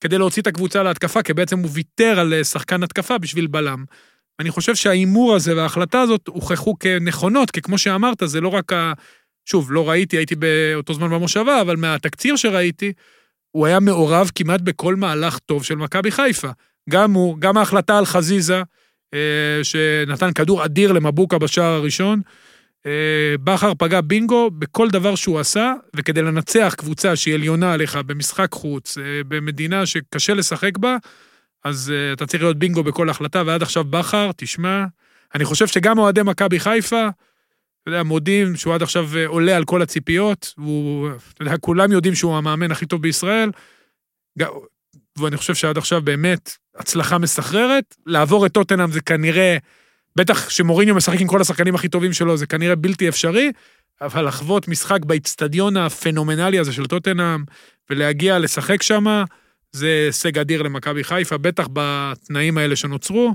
כדי 0.00 0.18
להוציא 0.18 0.42
את 0.42 0.46
הקבוצה 0.46 0.82
להתקפה, 0.82 1.22
כי 1.22 1.34
בעצם 1.34 1.58
הוא 1.58 1.70
ויתר 1.72 2.20
על 2.20 2.34
אה, 2.34 2.44
שחקן 2.44 2.82
התקפה 2.82 3.18
בשביל 3.18 3.46
בלם. 3.46 3.84
אני 4.40 4.50
חושב 4.50 4.74
שההימור 4.74 5.34
הזה 5.34 5.56
וההחלטה 5.56 6.00
הזאת 6.00 6.28
הוכחו 6.28 6.78
כנכונות, 6.78 7.50
כי 7.50 7.60
כמו 7.60 7.78
שאמרת, 7.78 8.22
זה 8.24 8.40
לא 8.40 8.48
רק 8.48 8.72
ה... 8.72 8.92
שוב, 9.44 9.72
לא 9.72 9.90
ראיתי, 9.90 10.16
הייתי 10.16 10.34
באותו 10.34 10.94
זמן 10.94 11.10
במושבה, 11.10 11.60
אבל 11.60 11.76
מהתקציר 11.76 12.36
שראיתי, 12.36 12.92
הוא 13.50 13.66
היה 13.66 13.80
מעורב 13.80 14.30
כמעט 14.34 14.60
בכל 14.60 14.96
מהלך 14.96 15.38
טוב 15.38 15.64
של 15.64 15.74
מכבי 15.74 16.10
חיפה. 16.10 16.50
גם 16.90 17.12
הוא, 17.12 17.38
גם 17.38 17.56
ההחלטה 17.56 17.98
על 17.98 18.04
חזיזה, 18.04 18.62
אה, 19.14 19.64
שנתן 19.64 20.32
כדור 20.32 20.64
אדיר 20.64 20.92
למבוקה 20.92 21.38
בשער 21.38 21.72
הראשון. 21.72 22.20
אה, 22.86 23.34
בכר 23.44 23.72
פגע 23.78 24.00
בינגו 24.00 24.50
בכל 24.50 24.90
דבר 24.90 25.14
שהוא 25.14 25.40
עשה, 25.40 25.74
וכדי 25.96 26.22
לנצח 26.22 26.74
קבוצה 26.78 27.16
שהיא 27.16 27.34
עליונה 27.34 27.72
עליך 27.72 27.96
במשחק 27.96 28.52
חוץ, 28.52 28.98
אה, 28.98 29.04
במדינה 29.28 29.86
שקשה 29.86 30.34
לשחק 30.34 30.78
בה, 30.78 30.96
אז 31.64 31.92
אתה 32.12 32.26
צריך 32.26 32.42
להיות 32.42 32.58
בינגו 32.58 32.82
בכל 32.82 33.10
החלטה, 33.10 33.42
ועד 33.46 33.62
עכשיו 33.62 33.84
בכר, 33.84 34.30
תשמע, 34.36 34.84
אני 35.34 35.44
חושב 35.44 35.66
שגם 35.66 35.98
אוהדי 35.98 36.22
מכבי 36.22 36.60
חיפה, 36.60 37.08
אתה 37.82 37.90
יודע, 37.90 38.02
מודים 38.02 38.56
שהוא 38.56 38.74
עד 38.74 38.82
עכשיו 38.82 39.08
עולה 39.26 39.56
על 39.56 39.64
כל 39.64 39.82
הציפיות, 39.82 40.54
והוא, 40.58 41.10
אתה 41.34 41.42
יודע, 41.42 41.56
כולם 41.56 41.92
יודעים 41.92 42.14
שהוא 42.14 42.36
המאמן 42.36 42.70
הכי 42.70 42.86
טוב 42.86 43.02
בישראל, 43.02 43.50
ואני 45.20 45.36
חושב 45.36 45.54
שעד 45.54 45.78
עכשיו 45.78 46.02
באמת 46.02 46.56
הצלחה 46.76 47.18
מסחררת. 47.18 47.94
לעבור 48.06 48.46
את 48.46 48.52
טוטנאם 48.52 48.90
זה 48.90 49.00
כנראה, 49.00 49.56
בטח 50.16 50.50
שמוריניו 50.50 50.94
משחק 50.94 51.20
עם 51.20 51.26
כל 51.26 51.40
השחקנים 51.40 51.74
הכי 51.74 51.88
טובים 51.88 52.12
שלו, 52.12 52.36
זה 52.36 52.46
כנראה 52.46 52.76
בלתי 52.76 53.08
אפשרי, 53.08 53.52
אבל 54.00 54.26
לחוות 54.26 54.68
משחק 54.68 55.04
באיצטדיון 55.04 55.76
הפנומנלי 55.76 56.58
הזה 56.58 56.72
של 56.72 56.86
טוטנאם, 56.86 57.44
ולהגיע 57.90 58.38
לשחק 58.38 58.82
שם, 58.82 59.24
זה 59.72 60.04
הישג 60.06 60.38
אדיר 60.38 60.62
למכבי 60.62 61.04
חיפה, 61.04 61.38
בטח 61.38 61.68
בתנאים 61.72 62.58
האלה 62.58 62.76
שנוצרו. 62.76 63.34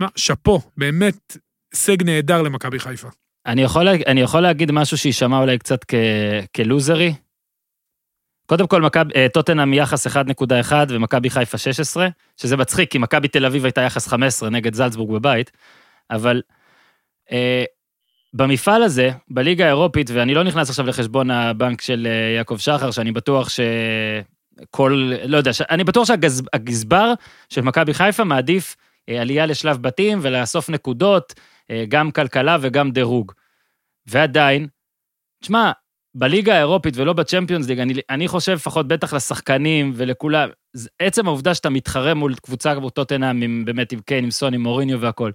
מה, 0.00 0.06
שאפו, 0.16 0.60
באמת 0.76 1.36
הישג 1.72 2.02
נהדר 2.02 2.42
למכבי 2.42 2.78
חיפה. 2.78 3.08
אני 3.46 3.62
יכול, 3.62 3.88
אני 3.88 4.20
יכול 4.20 4.40
להגיד 4.40 4.72
משהו 4.72 4.98
שיישמע 4.98 5.38
אולי 5.38 5.58
קצת 5.58 5.84
כ, 5.88 5.94
כלוזרי. 6.56 7.14
קודם 8.48 8.66
כל, 8.66 8.82
מכב, 8.82 9.04
אה, 9.16 9.26
טוטנאם 9.32 9.74
יחס 9.74 10.06
1.1 10.06 10.72
ומכבי 10.88 11.30
חיפה 11.30 11.58
16, 11.58 12.08
שזה 12.36 12.56
מצחיק, 12.56 12.90
כי 12.90 12.98
מכבי 12.98 13.28
תל 13.28 13.46
אביב 13.46 13.64
הייתה 13.64 13.80
יחס 13.80 14.08
15 14.08 14.50
נגד 14.50 14.74
זלצבורג 14.74 15.12
בבית, 15.12 15.50
אבל 16.10 16.42
אה, 17.32 17.64
במפעל 18.34 18.82
הזה, 18.82 19.10
בליגה 19.30 19.64
האירופית, 19.64 20.10
ואני 20.10 20.34
לא 20.34 20.44
נכנס 20.44 20.70
עכשיו 20.70 20.86
לחשבון 20.86 21.30
הבנק 21.30 21.80
של 21.80 22.06
אה, 22.10 22.36
יעקב 22.36 22.56
שחר, 22.58 22.90
שאני 22.90 23.12
בטוח 23.12 23.48
שכל, 23.48 25.12
לא 25.24 25.36
יודע, 25.36 25.50
אני 25.70 25.84
בטוח 25.84 26.08
שהגזבר 26.08 27.12
של 27.48 27.60
מכבי 27.60 27.94
חיפה 27.94 28.24
מעדיף 28.24 28.76
אה, 29.08 29.20
עלייה 29.20 29.46
לשלב 29.46 29.82
בתים 29.82 30.18
ולאסוף 30.22 30.70
נקודות, 30.70 31.34
אה, 31.70 31.84
גם 31.88 32.10
כלכלה 32.10 32.56
וגם 32.60 32.90
דירוג. 32.90 33.32
ועדיין, 34.06 34.66
תשמע, 35.42 35.72
בליגה 36.14 36.54
האירופית 36.54 36.96
ולא 36.96 37.12
בצ'מפיונס 37.12 37.68
ליג, 37.68 37.80
אני, 37.80 37.94
אני 38.10 38.28
חושב 38.28 38.52
לפחות 38.52 38.88
בטח 38.88 39.14
לשחקנים 39.14 39.92
ולכולם, 39.96 40.48
עצם 40.98 41.26
העובדה 41.26 41.54
שאתה 41.54 41.70
מתחרה 41.70 42.14
מול 42.14 42.34
קבוצה 42.34 42.74
כמו 42.74 42.90
טוטנאם, 42.90 43.64
באמת 43.64 43.92
עם 43.92 44.00
קיין, 44.00 44.24
עם 44.24 44.30
סון, 44.30 44.54
עם 44.54 44.62
מוריניו 44.62 45.00
והכל, 45.00 45.30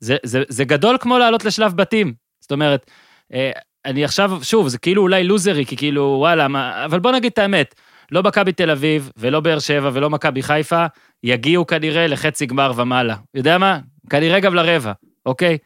זה, 0.00 0.16
זה, 0.22 0.42
זה 0.48 0.64
גדול 0.64 0.96
כמו 1.00 1.18
לעלות 1.18 1.44
לשלב 1.44 1.76
בתים. 1.76 2.14
זאת 2.40 2.52
אומרת, 2.52 2.90
אה, 3.32 3.50
אני 3.84 4.04
עכשיו, 4.04 4.38
שוב, 4.42 4.68
זה 4.68 4.78
כאילו 4.78 5.02
אולי 5.02 5.24
לוזרי, 5.24 5.66
כי 5.66 5.76
כאילו, 5.76 6.16
וואלה, 6.18 6.48
מה, 6.48 6.84
אבל 6.84 7.00
בוא 7.00 7.12
נגיד 7.12 7.32
את 7.32 7.38
האמת, 7.38 7.74
לא 8.12 8.22
מכבי 8.22 8.52
תל 8.52 8.70
אביב, 8.70 9.10
ולא 9.16 9.40
באר 9.40 9.58
שבע, 9.58 9.90
ולא 9.92 10.10
מכבי 10.10 10.42
חיפה, 10.42 10.86
יגיעו 11.24 11.66
כנראה 11.66 12.06
לחצי 12.06 12.46
גמר 12.46 12.72
ומעלה. 12.76 13.16
יודע 13.34 13.58
מה? 13.58 13.78
כנראה 14.10 14.40
גם 14.40 14.54
לרבע, 14.54 14.92
אוקיי? 15.26 15.58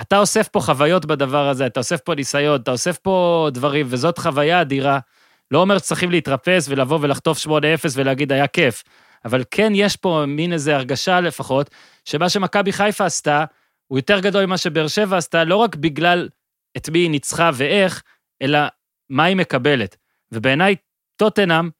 אתה 0.00 0.18
אוסף 0.18 0.48
פה 0.48 0.60
חוויות 0.60 1.04
בדבר 1.04 1.48
הזה, 1.48 1.66
אתה 1.66 1.80
אוסף 1.80 2.00
פה 2.00 2.14
ניסיון, 2.14 2.60
אתה 2.60 2.70
אוסף 2.70 2.98
פה 2.98 3.48
דברים, 3.52 3.86
וזאת 3.88 4.18
חוויה 4.18 4.60
אדירה. 4.60 4.98
לא 5.50 5.58
אומר 5.58 5.78
שצריכים 5.78 6.10
להתרפס 6.10 6.68
ולבוא 6.68 6.98
ולחטוף 7.02 7.46
8-0 7.46 7.50
ולהגיד, 7.94 8.32
היה 8.32 8.46
כיף. 8.46 8.82
אבל 9.24 9.44
כן 9.50 9.72
יש 9.74 9.96
פה 9.96 10.24
מין 10.26 10.52
איזו 10.52 10.72
הרגשה 10.72 11.20
לפחות, 11.20 11.70
שמה 12.04 12.28
שמכבי 12.28 12.72
חיפה 12.72 13.04
עשתה, 13.04 13.44
הוא 13.86 13.98
יותר 13.98 14.20
גדול 14.20 14.46
ממה 14.46 14.58
שבאר 14.58 14.88
שבע 14.88 15.16
עשתה, 15.16 15.44
לא 15.44 15.56
רק 15.56 15.76
בגלל 15.76 16.28
את 16.76 16.88
מי 16.88 16.98
היא 16.98 17.10
ניצחה 17.10 17.50
ואיך, 17.54 18.02
אלא 18.42 18.58
מה 19.10 19.24
היא 19.24 19.36
מקבלת. 19.36 19.96
ובעיניי, 20.32 20.76
טוטנאם 21.16 21.70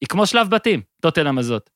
היא 0.00 0.08
כמו 0.08 0.26
שלב 0.26 0.50
בתים, 0.50 0.82
טוטנאם 1.00 1.38
הזאת. 1.38 1.70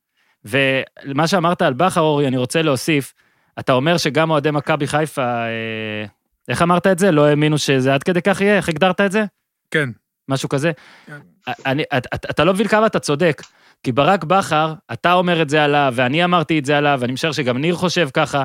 ומה 0.44 1.26
שאמרת 1.26 1.62
על 1.62 1.72
בכר, 1.72 2.00
אורי, 2.00 2.28
אני 2.28 2.36
רוצה 2.36 2.62
להוסיף, 2.62 3.14
אתה 3.58 3.72
אומר 3.72 3.96
שגם 3.96 4.30
אוהדי 4.30 4.50
מכבי 4.50 4.86
חיפה, 4.86 5.22
אה, 5.22 6.04
איך 6.48 6.62
אמרת 6.62 6.86
את 6.86 6.98
זה? 6.98 7.10
לא 7.10 7.26
האמינו 7.26 7.58
שזה 7.58 7.94
עד 7.94 8.02
כדי 8.02 8.22
כך 8.22 8.40
יהיה? 8.40 8.56
איך 8.56 8.68
הגדרת 8.68 9.00
את 9.00 9.12
זה? 9.12 9.24
כן. 9.70 9.88
משהו 10.28 10.48
כזה? 10.48 10.72
כן. 11.06 11.18
אני, 11.66 11.82
אתה, 11.96 12.16
אתה 12.30 12.44
לא 12.44 12.52
מבין 12.52 12.68
כמה 12.68 12.86
אתה 12.86 12.98
צודק, 12.98 13.42
כי 13.82 13.92
ברק 13.92 14.24
בכר, 14.24 14.74
אתה 14.92 15.12
אומר 15.12 15.42
את 15.42 15.48
זה 15.50 15.64
עליו, 15.64 15.92
ואני 15.96 16.24
אמרתי 16.24 16.58
את 16.58 16.64
זה 16.64 16.78
עליו, 16.78 16.98
ואני 17.00 17.12
משער 17.12 17.32
שגם 17.32 17.58
ניר 17.58 17.74
חושב 17.74 18.08
ככה, 18.12 18.44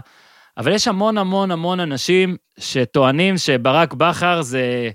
אבל 0.58 0.72
יש 0.72 0.88
המון 0.88 1.18
המון 1.18 1.52
המון 1.52 1.80
אנשים 1.80 2.38
שטוענים 2.60 3.38
שברק 3.38 3.94
בכר 3.94 4.42
זה... 4.42 4.90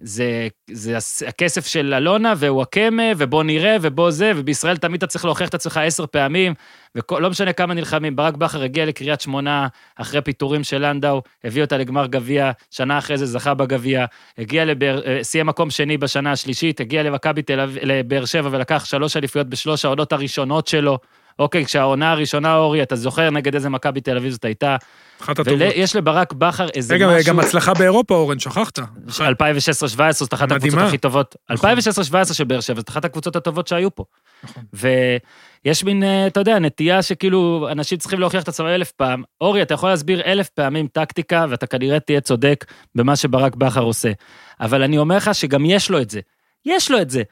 זה, 0.00 0.48
זה 0.70 0.98
הכסף 1.28 1.66
של 1.66 1.94
אלונה 1.94 2.32
ווואקמה, 2.32 3.02
ובוא 3.16 3.44
נראה, 3.44 3.76
ובוא 3.82 4.10
זה, 4.10 4.32
ובישראל 4.36 4.76
תמיד 4.76 4.96
אתה 4.96 5.06
צריך 5.06 5.24
להוכיח 5.24 5.48
את 5.48 5.54
עצמך 5.54 5.76
עשר 5.76 6.06
פעמים, 6.06 6.54
ולא 7.10 7.30
משנה 7.30 7.52
כמה 7.52 7.74
נלחמים. 7.74 8.16
ברק 8.16 8.34
בכר 8.34 8.62
הגיע 8.62 8.86
לקריית 8.86 9.20
שמונה 9.20 9.68
אחרי 9.96 10.22
פיטורים 10.22 10.64
של 10.64 10.86
לנדאו, 10.86 11.22
הביא 11.44 11.62
אותה 11.62 11.78
לגמר 11.78 12.06
גביע, 12.06 12.50
שנה 12.70 12.98
אחרי 12.98 13.18
זה 13.18 13.26
זכה 13.26 13.54
בגביע, 13.54 14.04
הגיע 14.38 14.64
לבאר, 14.64 15.02
אה, 15.06 15.18
סיים 15.22 15.46
מקום 15.46 15.70
שני 15.70 15.96
בשנה 15.98 16.32
השלישית, 16.32 16.80
הגיע 16.80 17.02
למכבי 17.02 17.42
תל 17.42 17.60
אביב, 17.60 17.78
לבאר 17.82 18.24
שבע 18.24 18.48
ולקח 18.52 18.84
שלוש 18.84 19.16
אליפויות 19.16 19.48
בשלוש 19.48 19.84
העונות 19.84 20.12
הראשונות 20.12 20.66
שלו. 20.66 20.98
אוקיי, 21.38 21.64
כשהעונה 21.64 22.12
הראשונה, 22.12 22.56
אורי, 22.56 22.82
אתה 22.82 22.96
זוכר 22.96 23.30
נגד 23.30 23.54
איזה 23.54 23.68
מכבי 23.68 24.00
תל 24.00 24.16
אביב 24.16 24.32
זאת 24.32 24.44
הייתה? 24.44 24.76
אחת 25.22 25.38
הטובות. 25.38 25.60
ויש 25.60 25.96
לברק 25.96 26.32
בכר 26.32 26.68
איזה 26.68 26.94
רגע, 26.94 27.06
משהו... 27.08 27.28
גם 27.28 27.40
הצלחה 27.40 27.74
באירופה, 27.74 28.14
אורן, 28.14 28.38
שכחת. 28.38 28.78
2016-2017 28.78 28.82
זאת 30.10 30.34
אחת 30.34 30.52
הקבוצות 30.52 30.80
הכי 30.80 30.98
טובות. 30.98 31.36
2016-2017 31.52 31.54
נכון. 31.54 32.34
של 32.34 32.44
באר 32.44 32.60
שבע, 32.60 32.80
זאת 32.80 32.88
אחת 32.88 33.04
הקבוצות 33.04 33.36
הטובות 33.36 33.66
שהיו 33.66 33.94
פה. 33.94 34.04
נכון. 34.44 34.62
ויש 35.64 35.84
מין, 35.84 36.02
אה, 36.02 36.26
אתה 36.26 36.40
יודע, 36.40 36.58
נטייה 36.58 37.02
שכאילו 37.02 37.68
אנשים 37.72 37.98
צריכים 37.98 38.20
להוכיח 38.20 38.42
את 38.42 38.48
עצמם 38.48 38.66
אלף 38.66 38.92
פעם. 38.92 39.22
אורי, 39.40 39.62
אתה 39.62 39.74
יכול 39.74 39.90
להסביר 39.90 40.22
אלף 40.24 40.48
פעמים 40.48 40.86
טקטיקה, 40.86 41.46
ואתה 41.48 41.66
כנראה 41.66 42.00
תהיה 42.00 42.20
צודק 42.20 42.64
במה 42.94 43.16
שברק 43.16 43.56
בכר 43.56 43.82
עושה. 43.82 44.12
אבל 44.60 44.82
אני 44.82 44.98
אומר 44.98 45.16
לך 45.16 45.34
שגם 45.34 45.64
יש 45.64 45.90
לו 45.90 46.00
את 46.00 46.10
זה. 46.10 46.20
יש 46.66 46.90
לו 46.90 47.00
את 47.00 47.10
זה. 47.10 47.22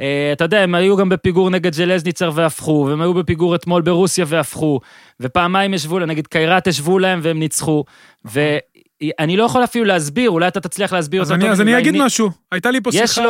אה, 0.00 0.30
אתה 0.32 0.44
יודע, 0.44 0.60
הם 0.60 0.74
היו 0.74 0.96
גם 0.96 1.08
בפיגור 1.08 1.50
נגד 1.50 1.74
ז'לזניצר 1.74 2.30
והפכו, 2.34 2.86
והם 2.88 3.00
היו 3.00 3.14
בפיגור 3.14 3.54
אתמול 3.54 3.82
ברוסיה 3.82 4.24
והפכו, 4.28 4.80
ופעמיים 5.20 5.74
ישבו 5.74 5.98
להם, 5.98 6.08
נגיד 6.08 6.26
קיירת 6.26 6.66
ישבו 6.66 6.98
להם 6.98 7.20
והם 7.22 7.38
ניצחו, 7.38 7.84
ואני 8.24 9.36
לא 9.36 9.44
יכול 9.44 9.64
אפילו 9.64 9.84
להסביר, 9.84 10.30
אולי 10.30 10.48
אתה 10.48 10.60
תצליח 10.60 10.92
להסביר 10.92 11.22
אותו. 11.22 11.34
אז 11.34 11.60
אני 11.60 11.78
אגיד 11.78 11.94
משהו, 11.96 12.30
הייתה 12.52 12.70
לי 12.70 12.80
פה 12.80 12.92
שיחה... 12.92 13.22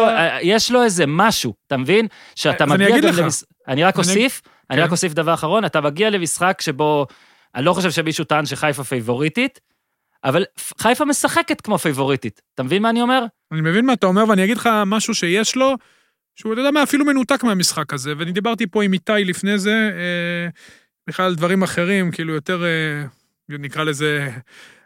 יש 0.42 0.70
לו 0.70 0.82
איזה 0.82 1.04
משהו, 1.06 1.54
אתה 1.66 1.76
מבין? 1.76 2.06
שאתה 2.34 2.66
מגיע 2.66 3.00
גם 3.00 3.14
למש... 3.16 3.44
אני 3.68 3.84
רק 3.84 3.98
אוסיף, 3.98 4.42
אני 4.70 4.80
רק 4.80 4.86
כן. 4.86 4.92
אוסיף 4.92 5.12
דבר 5.12 5.34
אחרון, 5.34 5.64
אתה 5.64 5.80
מגיע 5.80 6.10
למשחק 6.10 6.60
שבו, 6.60 7.06
אני 7.54 7.64
לא 7.64 7.72
חושב 7.72 7.90
שמישהו 7.90 8.24
טען 8.24 8.46
שחיפה 8.46 8.84
פייבוריטית, 8.84 9.60
אבל 10.24 10.44
חיפה 10.80 11.04
משחקת 11.04 11.60
כמו 11.60 11.78
פייבוריטית. 11.78 12.40
אתה 12.54 12.62
מבין 12.62 12.82
מה 12.82 12.90
אני 12.90 13.02
אומר? 13.02 13.24
אני 13.52 13.60
מבין 13.60 13.86
מה 13.86 13.92
אתה 13.92 14.06
אומר, 14.06 14.24
ואני 14.28 14.44
אגיד 14.44 14.56
לך 14.56 14.68
משהו 14.86 15.14
שיש 15.14 15.56
לו, 15.56 15.74
שהוא, 16.36 16.52
אתה 16.52 16.60
יודע 16.60 16.70
מה, 16.70 16.82
אפילו 16.82 17.04
מנותק 17.04 17.44
מהמשחק 17.44 17.92
הזה, 17.92 18.12
ואני 18.18 18.32
דיברתי 18.32 18.66
פה 18.66 18.82
עם 18.82 18.92
איתי 18.92 19.12
לפני 19.24 19.58
זה, 19.58 19.90
אה, 19.92 20.48
בכלל 21.08 21.34
דברים 21.34 21.62
אחרים, 21.62 22.10
כאילו 22.10 22.34
יותר, 22.34 22.64
אה, 22.64 23.06
נקרא 23.48 23.84
לזה, 23.84 24.30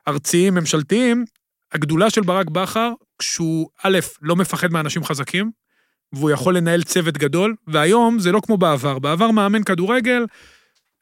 ארציים, 0.08 0.54
ממשלתיים. 0.54 1.24
הגדולה 1.72 2.10
של 2.10 2.20
ברק 2.20 2.50
בכר, 2.50 2.92
כשהוא, 3.18 3.68
א', 3.82 3.98
לא 4.22 4.36
מפחד 4.36 4.72
מאנשים 4.72 5.04
חזקים, 5.04 5.50
והוא 6.12 6.30
יכול 6.30 6.56
לנהל 6.56 6.82
צוות 6.82 7.18
גדול, 7.18 7.54
והיום 7.66 8.18
זה 8.18 8.32
לא 8.32 8.40
כמו 8.40 8.56
בעבר. 8.58 8.98
בעבר 8.98 9.30
מאמן 9.30 9.62
כדורגל, 9.62 10.26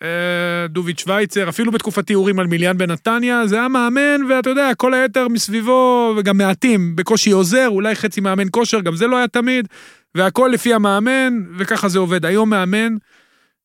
אה, 0.02 0.66
דוביץ' 0.68 1.00
שווייצר, 1.00 1.48
אפילו 1.48 1.72
בתקופתי 1.72 2.14
אורים 2.14 2.38
על 2.38 2.46
מיליאן 2.46 2.78
בנתניה, 2.78 3.46
זה 3.46 3.56
היה 3.56 3.68
מאמן, 3.68 4.24
ואתה 4.28 4.50
יודע, 4.50 4.74
כל 4.76 4.94
היתר 4.94 5.28
מסביבו, 5.28 6.14
וגם 6.18 6.38
מעטים, 6.38 6.96
בקושי 6.96 7.30
עוזר, 7.30 7.68
אולי 7.68 7.94
חצי 7.94 8.20
מאמן 8.20 8.46
כושר, 8.50 8.80
גם 8.80 8.96
זה 8.96 9.06
לא 9.06 9.16
היה 9.16 9.28
תמיד. 9.28 9.68
והכל 10.14 10.50
לפי 10.54 10.74
המאמן, 10.74 11.34
וככה 11.58 11.88
זה 11.88 11.98
עובד. 11.98 12.24
היום 12.24 12.50
מאמן, 12.50 12.96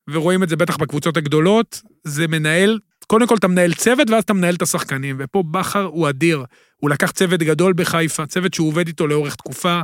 ורואים 0.10 0.44
את 0.44 0.50
זה 0.50 0.56
בטח 0.56 0.78
בקבוצות 0.78 1.18
הגדולות, 1.18 1.82
זה 2.04 2.28
מנהל, 2.28 2.80
קודם 3.08 3.28
כל 3.28 3.36
אתה 3.36 3.48
מנהל 3.48 3.74
צוות, 3.74 4.10
ואז 4.10 4.24
אתה 4.24 4.34
מנהל 4.34 4.56
את 4.56 4.62
השחקנים, 4.62 5.16
ופה 5.20 5.44
בכר 5.52 5.84
הוא 5.84 6.10
אדיר. 6.10 6.44
הוא 6.78 6.90
לקח 6.90 7.12
צוות 7.12 7.40
גדול 7.40 7.74
בחיפה, 7.74 8.26
צוות 8.26 8.54
שהוא 8.54 8.68
עובד 8.68 8.88
איתו 8.88 9.08
לאורך 9.08 9.36
תקופה. 9.36 9.82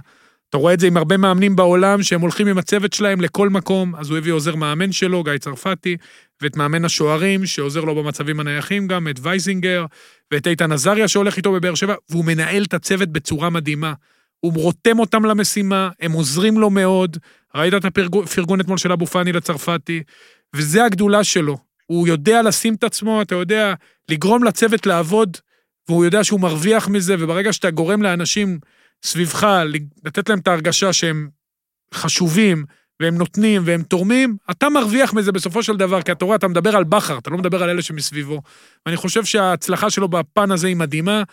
אתה 0.49 0.57
רואה 0.57 0.73
את 0.73 0.79
זה 0.79 0.87
עם 0.87 0.97
הרבה 0.97 1.17
מאמנים 1.17 1.55
בעולם, 1.55 2.03
שהם 2.03 2.21
הולכים 2.21 2.47
עם 2.47 2.57
הצוות 2.57 2.93
שלהם 2.93 3.21
לכל 3.21 3.49
מקום, 3.49 3.95
אז 3.95 4.09
הוא 4.09 4.17
הביא 4.17 4.33
עוזר 4.33 4.55
מאמן 4.55 4.91
שלו, 4.91 5.23
גיא 5.23 5.37
צרפתי, 5.37 5.97
ואת 6.41 6.57
מאמן 6.57 6.85
השוערים, 6.85 7.45
שעוזר 7.45 7.83
לו 7.83 7.95
במצבים 7.95 8.39
הנייחים 8.39 8.87
גם, 8.87 9.07
את 9.07 9.19
וייזינגר, 9.21 9.85
ואת 10.31 10.47
איתן 10.47 10.71
עזריה 10.71 11.07
שהולך 11.07 11.37
איתו 11.37 11.51
בבאר 11.51 11.75
שבע, 11.75 11.95
והוא 12.09 12.25
מנהל 12.25 12.63
את 12.63 12.73
הצוות 12.73 13.09
בצורה 13.09 13.49
מדהימה. 13.49 13.93
הוא 14.39 14.53
רותם 14.55 14.99
אותם 14.99 15.25
למשימה, 15.25 15.89
הם 15.99 16.11
עוזרים 16.11 16.57
לו 16.57 16.69
מאוד. 16.69 17.17
ראית 17.55 17.73
את 17.73 17.85
הפרגון 17.85 18.61
אתמול 18.61 18.77
של 18.77 18.91
אבו 18.91 19.05
פאני 19.05 19.31
לצרפתי, 19.31 20.03
וזה 20.55 20.85
הגדולה 20.85 21.23
שלו. 21.23 21.57
הוא 21.85 22.07
יודע 22.07 22.41
לשים 22.41 22.73
את 22.73 22.83
עצמו, 22.83 23.21
אתה 23.21 23.35
יודע, 23.35 23.73
לגרום 24.09 24.43
לצוות 24.43 24.85
לעבוד, 24.85 25.37
והוא 25.89 26.05
יודע 26.05 26.23
שהוא 26.23 26.39
מרוויח 26.39 26.87
מזה, 26.87 27.15
וברגע 27.19 27.53
שאתה 27.53 27.71
גורם 27.71 28.01
לאנשים 28.01 28.59
סביבך, 29.03 29.47
לתת 30.05 30.29
להם 30.29 30.39
את 30.39 30.47
ההרגשה 30.47 30.93
שהם 30.93 31.29
חשובים, 31.93 32.65
והם 32.99 33.17
נותנים, 33.17 33.61
והם 33.65 33.83
תורמים, 33.83 34.37
אתה 34.51 34.69
מרוויח 34.69 35.13
מזה 35.13 35.31
בסופו 35.31 35.63
של 35.63 35.77
דבר, 35.77 36.01
כי 36.01 36.11
אתה 36.11 36.25
רואה, 36.25 36.35
אתה 36.35 36.47
מדבר 36.47 36.75
על 36.75 36.83
בכר, 36.83 37.17
אתה 37.17 37.29
לא 37.29 37.37
מדבר 37.37 37.63
על 37.63 37.69
אלה 37.69 37.81
שמסביבו. 37.81 38.41
ואני 38.85 38.97
חושב 38.97 39.25
שההצלחה 39.25 39.89
שלו 39.89 40.07
בפן 40.07 40.51
הזה 40.51 40.67
היא 40.67 40.75
מדהימה, 40.75 41.23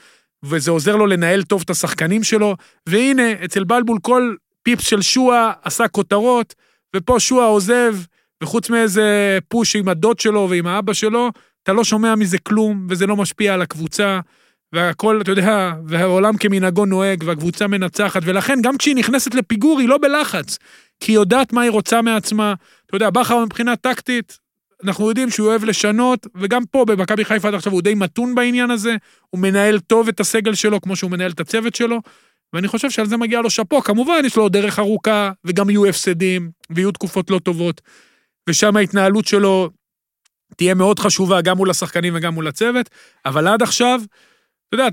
וזה 0.44 0.70
עוזר 0.70 0.96
לו 0.96 1.06
לנהל 1.06 1.42
טוב 1.42 1.62
את 1.64 1.70
השחקנים 1.70 2.22
שלו, 2.22 2.56
והנה, 2.88 3.44
אצל 3.44 3.64
בלבול 3.64 3.98
כל 4.02 4.34
פיפס 4.62 4.84
של 4.84 5.02
שואה 5.02 5.52
עשה 5.62 5.88
כותרות, 5.88 6.54
ופה 6.96 7.20
שואה 7.20 7.46
עוזב, 7.46 7.96
וחוץ 8.42 8.70
מאיזה 8.70 9.38
פוש 9.48 9.76
עם 9.76 9.88
הדוד 9.88 10.18
שלו 10.20 10.46
ועם 10.50 10.66
האבא 10.66 10.92
שלו, 10.92 11.30
אתה 11.62 11.72
לא 11.72 11.84
שומע 11.84 12.14
מזה 12.14 12.38
כלום, 12.38 12.86
וזה 12.90 13.06
לא 13.06 13.16
משפיע 13.16 13.54
על 13.54 13.62
הקבוצה, 13.62 14.20
והכל, 14.72 15.20
אתה 15.20 15.30
יודע, 15.30 15.72
והעולם 15.86 16.36
כמנהגו 16.36 16.86
נוהג, 16.86 17.22
והקבוצה 17.26 17.66
מנצחת, 17.66 18.22
ולכן 18.24 18.58
גם 18.62 18.76
כשהיא 18.76 18.96
נכנסת 18.96 19.34
לפיגור, 19.34 19.80
היא 19.80 19.88
לא 19.88 19.98
בלחץ, 19.98 20.58
כי 21.00 21.12
היא 21.12 21.16
יודעת 21.16 21.52
מה 21.52 21.62
היא 21.62 21.70
רוצה 21.70 22.02
מעצמה. 22.02 22.54
אתה 22.86 22.96
יודע, 22.96 23.10
בכר 23.10 23.44
מבחינה 23.44 23.76
טקטית, 23.76 24.38
אנחנו 24.84 25.08
יודעים 25.08 25.30
שהוא 25.30 25.48
אוהב 25.48 25.64
לשנות, 25.64 26.26
וגם 26.34 26.66
פה 26.70 26.84
במכבי 26.84 27.24
חיפה 27.24 27.48
עד 27.48 27.54
עכשיו 27.54 27.72
הוא 27.72 27.82
די 27.82 27.94
מתון 27.94 28.34
בעניין 28.34 28.70
הזה, 28.70 28.96
הוא 29.30 29.40
מנהל 29.40 29.80
טוב 29.80 30.08
את 30.08 30.20
הסגל 30.20 30.54
שלו, 30.54 30.80
כמו 30.80 30.96
שהוא 30.96 31.10
מנהל 31.10 31.30
את 31.30 31.40
הצוות 31.40 31.74
שלו, 31.74 32.00
ואני 32.52 32.68
חושב 32.68 32.90
שעל 32.90 33.06
זה 33.06 33.16
מגיע 33.16 33.40
לו 33.40 33.50
שאפו. 33.50 33.82
כמובן, 33.82 34.22
יש 34.24 34.36
לו 34.36 34.48
דרך 34.48 34.78
ארוכה, 34.78 35.30
וגם 35.44 35.70
יהיו 35.70 35.86
הפסדים, 35.86 36.50
ויהיו 36.70 36.92
תקופות 36.92 37.30
לא 37.30 37.38
טובות, 37.38 37.80
ושם 38.48 38.76
ההתנהלות 38.76 39.26
שלו 39.26 39.70
תהיה 40.56 40.74
מאוד 40.74 40.98
חשובה, 40.98 41.40
גם 41.40 41.56
מול 41.56 41.70
השחקנים 41.70 42.12
וגם 42.16 42.34
מול 42.34 42.48
הצוות, 42.48 42.90
אבל 43.26 43.48
עד 43.48 43.62
עכשיו, 43.62 44.00
אתה 44.68 44.74
יודע, 44.74 44.88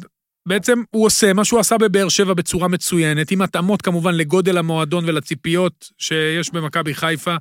בעצם 0.45 0.83
הוא 0.89 1.05
עושה 1.05 1.33
מה 1.33 1.45
שהוא 1.45 1.59
עשה 1.59 1.77
בבאר 1.77 2.09
שבע 2.09 2.33
בצורה 2.33 2.67
מצוינת, 2.67 3.31
עם 3.31 3.41
התאמות 3.41 3.81
כמובן 3.81 4.15
לגודל 4.15 4.57
המועדון 4.57 5.09
ולציפיות 5.09 5.89
שיש 5.97 6.53
במכבי 6.53 6.93
חיפה, 6.93 7.35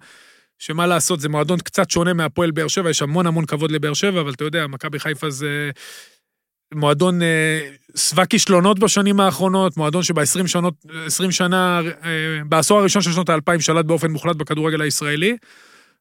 שמה 0.64 0.87
לעשות, 0.87 1.20
זה 1.20 1.29
מועדון 1.29 1.59
קצת 1.59 1.90
שונה 1.90 2.12
מהפועל 2.12 2.51
באר 2.51 2.68
שבע, 2.68 2.90
יש 2.90 3.03
המון 3.03 3.27
המון 3.27 3.44
כבוד 3.46 3.70
לבאר 3.70 3.94
שבע, 3.94 4.20
אבל 4.20 4.33
אתה 4.33 4.44
יודע, 4.44 4.66
מכבי 4.66 4.98
חיפה 4.98 5.31
זה 5.31 5.70
מועדון 6.75 7.22
אה, 7.22 7.61
שבע 7.96 8.27
כישלונות 8.27 8.79
בשנים 8.79 9.20
האחרונות, 9.20 9.77
מועדון 9.77 10.03
שב-20 10.03 10.46
שנות, 10.46 10.75
20 11.07 11.31
שנה, 11.31 11.81
אה, 12.05 12.11
בעשור 12.48 12.79
הראשון 12.79 13.03
של 13.03 13.12
שנות 13.12 13.29
האלפיים 13.29 13.61
שלט 13.61 13.85
באופן 13.85 14.11
מוחלט 14.11 14.37
בכדורגל 14.37 14.81
הישראלי. 14.81 15.37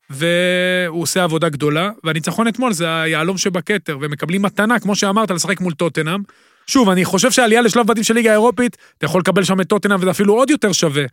והוא 0.10 1.02
עושה 1.02 1.24
עבודה 1.24 1.50
גדולה, 1.50 1.90
והניצחון 2.04 2.48
אתמול 2.48 2.74
זה 2.74 3.02
היהלום 3.02 3.38
שבכתר, 3.38 3.98
ומקבלים 4.02 4.42
מתנה, 4.42 4.80
כמו 4.80 4.96
שאמרת, 4.96 5.32
לשחק 5.32 5.62
מול 5.62 5.74
טוטנאם. 5.74 6.22
שוב, 6.68 6.90
אני 6.90 7.06
חושב 7.06 7.32
שהעלייה 7.32 7.62
לשלב 7.62 7.88
בתים 7.88 8.04
של 8.04 8.14
ליגה 8.14 8.30
האירופית, 8.30 8.78
אתה 8.98 9.06
יכול 9.06 9.22
לקבל 9.22 9.44
שם 9.44 9.62
את 9.62 9.68
טוטנאם 9.68 10.00
וזה 10.02 10.12
אפילו 10.12 10.34
עוד 10.34 10.50
יותר 10.50 10.72
שווה, 10.72 11.04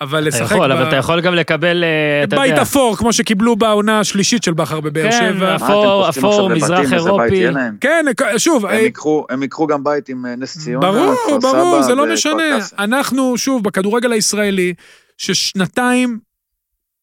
אבל 0.00 0.28
אתה 0.28 0.28
לשחק 0.28 0.54
יכול, 0.56 0.68
ב... 0.68 0.70
אבל 0.70 0.88
אתה 0.88 0.96
יכול 0.96 1.20
גם 1.20 1.34
לקבל, 1.34 1.84
אה, 1.84 2.24
אתה 2.24 2.36
בית 2.36 2.50
יודע, 2.50 2.62
אפור, 2.62 2.96
כמו 2.96 3.12
שקיבלו 3.12 3.56
בעונה 3.56 4.00
השלישית 4.00 4.42
של 4.42 4.52
בכר 4.52 4.80
בבאר 4.80 5.10
כן, 5.10 5.34
שבע. 5.34 5.56
אתם 5.56 5.64
אפור, 5.64 6.06
קופצים 6.06 6.24
אפור, 6.24 6.48
מזרח 6.48 6.80
בית 6.80 6.92
אירופי. 6.92 7.44
כן, 7.80 8.06
שוב, 8.36 8.66
הם 8.66 8.72
אה, 8.72 8.80
ייקחו- 8.80 9.26
הם 9.30 9.42
ייקחו 9.42 9.66
גם 9.66 9.84
בית 9.84 10.08
עם 10.08 10.26
אה, 10.26 10.36
נס 10.36 10.58
ציונה, 10.58 10.92
ברור, 10.92 11.38
ברור, 11.42 11.82
זה 11.82 11.94
לא 11.94 12.06
משנה. 12.06 12.58
אנחנו, 12.78 13.38
שוב, 13.38 13.64
בכדורגל 13.64 14.12
הישראלי, 14.12 14.74
ששנתיים, 15.18 16.18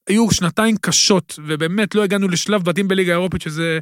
היו 0.10 0.32
שנתיים 0.32 0.76
קשות, 0.82 1.40
ובאמת 1.46 1.96
לא 1.96 2.04
הגענו 2.04 2.28
לשלב 2.28 2.64
בתים 2.64 2.88
בליגה 2.88 3.12
האירופית, 3.14 3.42
שזה, 3.42 3.80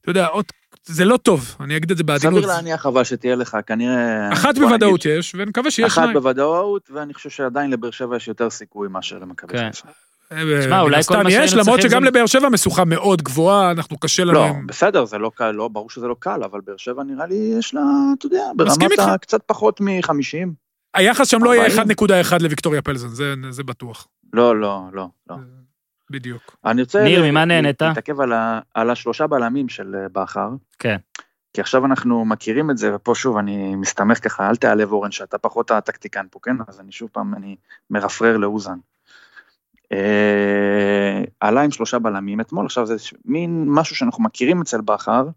אתה 0.00 0.10
יודע, 0.10 0.26
עוד, 0.26 0.44
זה 0.88 1.04
לא 1.04 1.16
טוב, 1.16 1.56
אני 1.60 1.76
אגיד 1.76 1.90
את 1.90 1.96
זה 1.96 2.04
בעדינות. 2.04 2.34
סביר 2.42 2.54
להניח 2.56 2.86
אבל 2.86 3.04
שתהיה 3.04 3.36
לך 3.36 3.56
כנראה... 3.66 4.32
אחת 4.32 4.54
בוא 4.54 4.64
נגיד, 4.66 4.68
בוודאות 4.80 5.04
יש, 5.04 5.34
ונקווה 5.38 5.70
שיהיה 5.70 5.86
אחת 5.86 5.94
שניים. 6.02 6.12
בוודאות, 6.12 6.90
ואני 6.94 7.14
חושב 7.14 7.30
שעדיין 7.30 7.70
לבאר 7.70 7.90
שבע 7.90 8.16
יש 8.16 8.28
יותר 8.28 8.50
סיכוי 8.50 8.88
מאשר 8.88 9.18
למכבי 9.18 9.52
כן. 9.52 9.70
חיפה. 9.72 9.88
תשמע, 10.60 10.80
אולי 10.80 10.96
מן 10.96 11.02
כל 11.02 11.14
הסתם 11.14 11.22
מה 11.22 11.30
יש, 11.30 11.34
שהיינו 11.50 11.62
למרות 11.62 11.80
צריכים 11.80 11.90
שגם 11.90 12.02
זה- 12.02 12.08
לבאר 12.08 12.26
שבע 12.26 12.48
משוכה 12.48 12.84
מאוד 12.84 13.22
גבוהה, 13.22 13.70
אנחנו 13.70 13.98
קשה 13.98 14.24
לנו. 14.24 14.32
לא, 14.32 14.46
בסדר, 14.66 15.04
זה 15.04 15.18
לא 15.18 15.30
קל, 15.34 15.50
לא, 15.50 15.68
ברור 15.68 15.90
שזה 15.90 16.06
לא 16.06 16.16
קל, 16.18 16.44
אבל 16.44 16.60
באר 16.66 16.76
שבע 16.76 17.02
נראה 17.04 17.26
לי 17.26 17.54
יש 17.58 17.74
לה, 17.74 17.80
אתה 18.18 18.26
יודע, 18.26 18.42
ברמת. 18.56 18.98
ה- 18.98 19.18
קצת 19.18 19.40
פחות 19.46 19.80
מ-50. 19.80 20.48
היחס 20.94 21.28
שם 21.28 21.44
לא 21.44 21.54
יהיה 21.54 21.66
40. 21.66 21.88
1.1 22.30 22.42
לוויקטוריה 22.42 22.82
פלזן, 22.82 23.08
זה- 23.08 23.34
זה 23.50 23.62
בטוח. 23.62 24.06
לא, 24.32 24.60
לא, 24.60 24.80
לא, 24.92 25.06
לא. 25.30 25.36
בדיוק. 26.10 26.56
אני 26.64 26.82
רוצה... 26.82 27.04
ניר, 27.04 27.30
ממה 27.30 27.44
נהנית? 27.44 27.82
להתעכב 27.82 28.20
על, 28.20 28.32
ה, 28.32 28.60
על 28.74 28.90
השלושה 28.90 29.26
בלמים 29.26 29.68
של 29.68 29.94
אה, 29.94 30.08
בכר. 30.12 30.50
כן. 30.78 30.96
כי 31.52 31.60
עכשיו 31.60 31.84
אנחנו 31.86 32.24
מכירים 32.24 32.70
את 32.70 32.78
זה, 32.78 32.94
ופה 32.94 33.14
שוב 33.14 33.36
אני 33.36 33.74
מסתמך 33.74 34.24
ככה, 34.24 34.48
אל 34.48 34.56
תיעלב 34.56 34.92
אורן, 34.92 35.10
שאתה 35.10 35.38
פחות 35.38 35.70
הטקטיקן 35.70 36.26
פה, 36.30 36.38
כן? 36.42 36.56
אז 36.68 36.80
אני 36.80 36.92
שוב 36.92 37.10
פעם, 37.12 37.34
אני 37.34 37.56
מרפרר 37.90 38.36
לאוזן. 38.36 38.78
אה, 39.92 41.22
עלה 41.40 41.60
עם 41.60 41.70
שלושה 41.70 41.98
בלמים 41.98 42.40
אתמול, 42.40 42.66
עכשיו 42.66 42.86
זה 42.86 42.96
מין 43.24 43.64
משהו 43.68 43.96
שאנחנו 43.96 44.22
מכירים 44.22 44.60
אצל 44.60 44.80
בכר, 44.80 45.28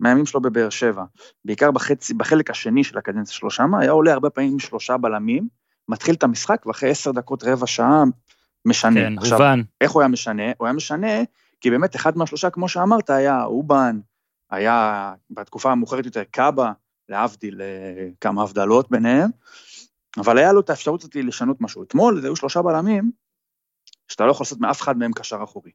מהימים 0.00 0.26
שלו 0.26 0.40
בבאר 0.40 0.70
שבע. 0.70 1.04
בעיקר 1.44 1.70
בחצי, 1.70 2.14
בחלק 2.14 2.50
השני 2.50 2.84
של 2.84 2.98
הקדנציה 2.98 3.34
שלו 3.34 3.50
שמה, 3.50 3.80
היה 3.80 3.90
עולה 3.90 4.12
הרבה 4.12 4.30
פעמים 4.30 4.52
עם 4.52 4.58
שלושה 4.58 4.96
בלמים, 4.96 5.48
מתחיל 5.88 6.14
את 6.14 6.22
המשחק, 6.22 6.66
ואחרי 6.66 6.90
עשר 6.90 7.12
דקות, 7.12 7.44
רבע 7.44 7.66
שעה, 7.66 8.04
משנה. 8.64 8.94
כן, 9.00 9.18
עכשיו, 9.18 9.32
הובן. 9.32 9.60
איך 9.80 9.90
הוא 9.90 10.02
היה 10.02 10.08
משנה? 10.08 10.42
הוא 10.58 10.66
היה 10.66 10.72
משנה, 10.72 11.22
כי 11.60 11.70
באמת 11.70 11.96
אחד 11.96 12.18
מהשלושה, 12.18 12.50
כמו 12.50 12.68
שאמרת, 12.68 13.10
היה 13.10 13.44
אובן, 13.44 14.00
היה 14.50 15.14
בתקופה 15.30 15.72
המאוחרת 15.72 16.04
יותר 16.06 16.22
קאבה, 16.30 16.72
להבדיל 17.08 17.60
אה, 17.60 18.08
כמה 18.20 18.42
הבדלות 18.42 18.90
ביניהם, 18.90 19.30
אבל 20.18 20.38
היה 20.38 20.52
לו 20.52 20.60
את 20.60 20.70
האפשרות 20.70 21.00
הזאת 21.00 21.16
לשנות 21.16 21.60
משהו. 21.60 21.82
אתמול 21.82 22.20
היו 22.24 22.36
שלושה 22.36 22.62
בלמים, 22.62 23.10
שאתה 24.08 24.26
לא 24.26 24.30
יכול 24.30 24.44
לעשות 24.44 24.60
מאף 24.60 24.80
אחד 24.80 24.96
מהם 24.96 25.12
קשר 25.12 25.42
אחורי. 25.44 25.70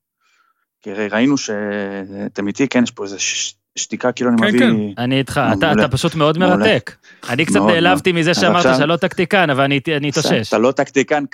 כי 0.82 0.94
ראינו 0.94 1.38
שאתם 1.38 2.48
איתי, 2.48 2.68
כן, 2.68 2.84
יש 2.84 2.92
פה 2.92 3.04
איזה 3.04 3.20
ש- 3.20 3.56
שתיקה, 3.78 4.12
כאילו 4.12 4.30
אני 4.30 4.38
כן, 4.38 4.48
מביא... 4.48 4.60
כן. 4.60 5.02
אני 5.04 5.18
איתך, 5.20 5.42
אתה- 5.58 5.88
פשוט 5.88 6.16
מאוד. 6.16 6.38
מרתק. 6.38 6.96
אני 7.30 7.46
קצת 7.46 7.60
נעלבתי 7.68 8.12
מזה 8.12 8.34
שאמרת 8.34 8.64
שאתה 8.64 8.86
לא 8.86 8.98
טקטיקן, 8.98 9.50
אבל 9.50 9.64
אני 9.64 9.80
אני 9.98 10.10
אתאושש. 10.10 10.48
אתה 10.48 10.58
לא 10.58 10.72
טקטיקן 10.72 11.26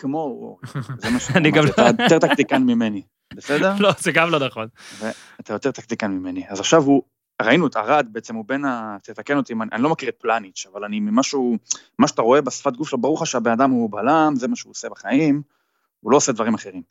זה 0.97 1.09
מה 1.09 1.19
אני 1.37 1.51
גם 1.51 1.67
שאמרתי, 1.67 1.89
אתה 1.89 2.03
יותר 2.03 2.19
טקטיקן 2.19 2.63
ממני, 2.63 3.01
בסדר? 3.35 3.73
לא, 3.79 3.91
זה 3.99 4.11
גם 4.11 4.29
לא 4.29 4.39
נכון. 4.45 4.67
אתה 5.39 5.53
יותר 5.53 5.71
טקטיקן 5.71 6.11
ממני. 6.11 6.43
אז 6.49 6.59
עכשיו 6.59 6.83
הוא, 6.83 7.03
ראינו 7.41 7.67
את 7.67 7.77
ארד, 7.77 8.07
בעצם 8.11 8.35
הוא 8.35 8.45
בין 8.47 8.65
ה... 8.65 8.97
תתקן 9.03 9.37
אותי, 9.37 9.53
אני 9.71 9.83
לא 9.83 9.89
מכיר 9.89 10.09
את 10.09 10.15
פלניץ', 10.21 10.65
אבל 10.73 10.83
אני 10.83 10.99
ממשהו, 10.99 11.57
מה 11.99 12.07
שאתה 12.07 12.21
רואה 12.21 12.41
בשפת 12.41 12.73
גוף 12.77 12.89
שלו, 12.89 12.97
ברור 12.97 13.17
לך 13.21 13.27
שהבן 13.27 13.51
אדם 13.51 13.71
הוא 13.71 13.91
בלם, 13.91 14.33
זה 14.35 14.47
מה 14.47 14.55
שהוא 14.55 14.71
עושה 14.71 14.89
בחיים, 14.89 15.41
הוא 15.99 16.11
לא 16.11 16.17
עושה 16.17 16.31
דברים 16.31 16.53
אחרים. 16.53 16.81